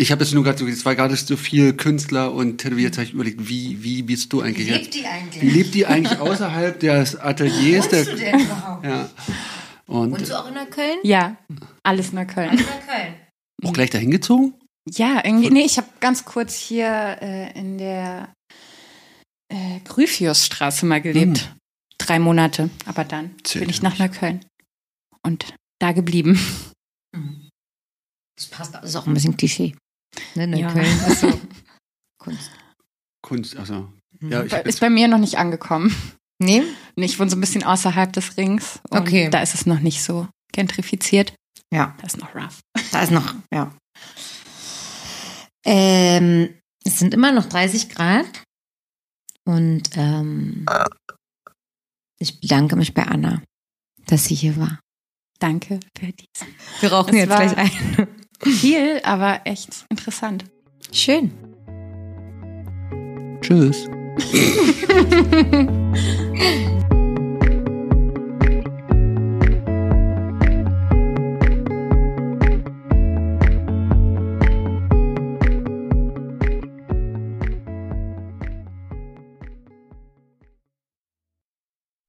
Ich 0.00 0.10
habe 0.10 0.24
jetzt 0.24 0.32
nur 0.32 0.42
gerade 0.42 0.56
so, 0.56 0.66
es 0.66 0.86
war 0.86 0.94
gerade 0.94 1.14
so 1.14 1.36
viel 1.36 1.74
Künstler 1.74 2.32
und 2.32 2.56
Tätowierer, 2.56 2.90
habe 2.92 3.02
ich 3.02 3.12
überlegt, 3.12 3.46
wie, 3.50 3.82
wie 3.82 4.00
bist 4.00 4.32
du 4.32 4.40
eigentlich 4.40 4.66
jetzt? 4.66 4.94
die 4.94 5.04
eigentlich? 5.04 5.42
Wie 5.42 5.50
lebt 5.50 5.74
die 5.74 5.84
eigentlich 5.84 6.18
außerhalb 6.18 6.80
des 6.80 7.16
Ateliers? 7.16 7.86
Der, 7.90 8.06
denn 8.06 8.40
überhaupt? 8.40 8.84
ja. 8.86 9.10
Und 9.86 10.12
Wohnst 10.12 10.30
du 10.30 10.38
auch 10.38 10.48
in 10.48 10.54
Neukölln? 10.54 11.00
Ja, 11.02 11.36
alles 11.82 12.14
nach 12.14 12.26
Köln. 12.26 12.48
Neukölln. 12.48 13.14
auch 13.62 13.74
gleich 13.74 13.90
dahin 13.90 14.10
gezogen? 14.10 14.54
Ja, 14.88 15.20
irgendwie, 15.22 15.50
nee, 15.50 15.66
ich 15.66 15.76
habe 15.76 15.88
ganz 16.00 16.24
kurz 16.24 16.54
hier 16.54 17.18
äh, 17.20 17.52
in 17.58 17.76
der 17.76 18.32
äh, 19.52 19.80
Gryphiusstraße 19.84 20.86
mal 20.86 21.02
gelebt. 21.02 21.54
Drei 21.98 22.18
Monate, 22.18 22.70
aber 22.86 23.04
dann 23.04 23.34
Zählt 23.44 23.64
bin 23.64 23.70
ich 23.70 23.82
nach. 23.82 23.98
Neukölln 23.98 24.46
und 25.22 25.52
da 25.78 25.92
geblieben. 25.92 26.40
Das 28.38 28.46
passt, 28.46 28.74
das 28.74 28.84
ist 28.84 28.96
auch 28.96 29.06
ein 29.06 29.12
bisschen 29.12 29.36
Klischee. 29.36 29.74
Ne, 30.34 30.58
Ja. 30.58 30.66
Neukölln 30.72 31.06
ist 31.08 31.20
so 31.20 31.40
Kunst. 32.18 32.50
Kunst, 33.22 33.56
also 33.56 33.92
Ja, 34.20 34.42
ich, 34.44 34.52
Ist 34.52 34.80
bei 34.80 34.90
mir 34.90 35.08
noch 35.08 35.18
nicht 35.18 35.38
angekommen. 35.38 35.94
Nee? 36.42 36.62
Nee, 36.96 37.04
Ich 37.06 37.18
wohne 37.18 37.30
so 37.30 37.36
ein 37.36 37.40
bisschen 37.40 37.64
außerhalb 37.64 38.12
des 38.12 38.36
Rings. 38.36 38.80
Und 38.90 39.00
Okay. 39.00 39.28
Da 39.30 39.40
ist 39.42 39.54
es 39.54 39.66
noch 39.66 39.80
nicht 39.80 40.02
so 40.02 40.26
gentrifiziert. 40.52 41.34
Ja. 41.72 41.94
Da 42.00 42.06
ist 42.06 42.18
noch 42.18 42.34
rough. 42.34 42.60
Da 42.92 43.02
ist 43.02 43.10
noch, 43.12 43.34
ja. 43.52 43.74
Ähm, 45.64 46.54
es 46.84 46.98
sind 46.98 47.14
immer 47.14 47.32
noch 47.32 47.46
30 47.46 47.90
Grad. 47.90 48.26
Und 49.44 49.90
ähm, 49.96 50.66
ich 52.18 52.40
bedanke 52.40 52.76
mich 52.76 52.94
bei 52.94 53.04
Anna, 53.06 53.42
dass 54.06 54.24
sie 54.26 54.34
hier 54.34 54.56
war. 54.56 54.80
Danke 55.38 55.80
für 55.98 56.12
dies. 56.12 56.46
Wir 56.80 56.92
rauchen 56.92 57.10
Es 57.14 57.16
jetzt 57.16 57.28
gleich 57.28 57.56
ein. 57.56 58.08
Viel, 58.42 59.00
aber 59.04 59.42
echt 59.44 59.84
interessant. 59.90 60.44
Schön. 60.92 61.30
tschüss. 63.40 63.88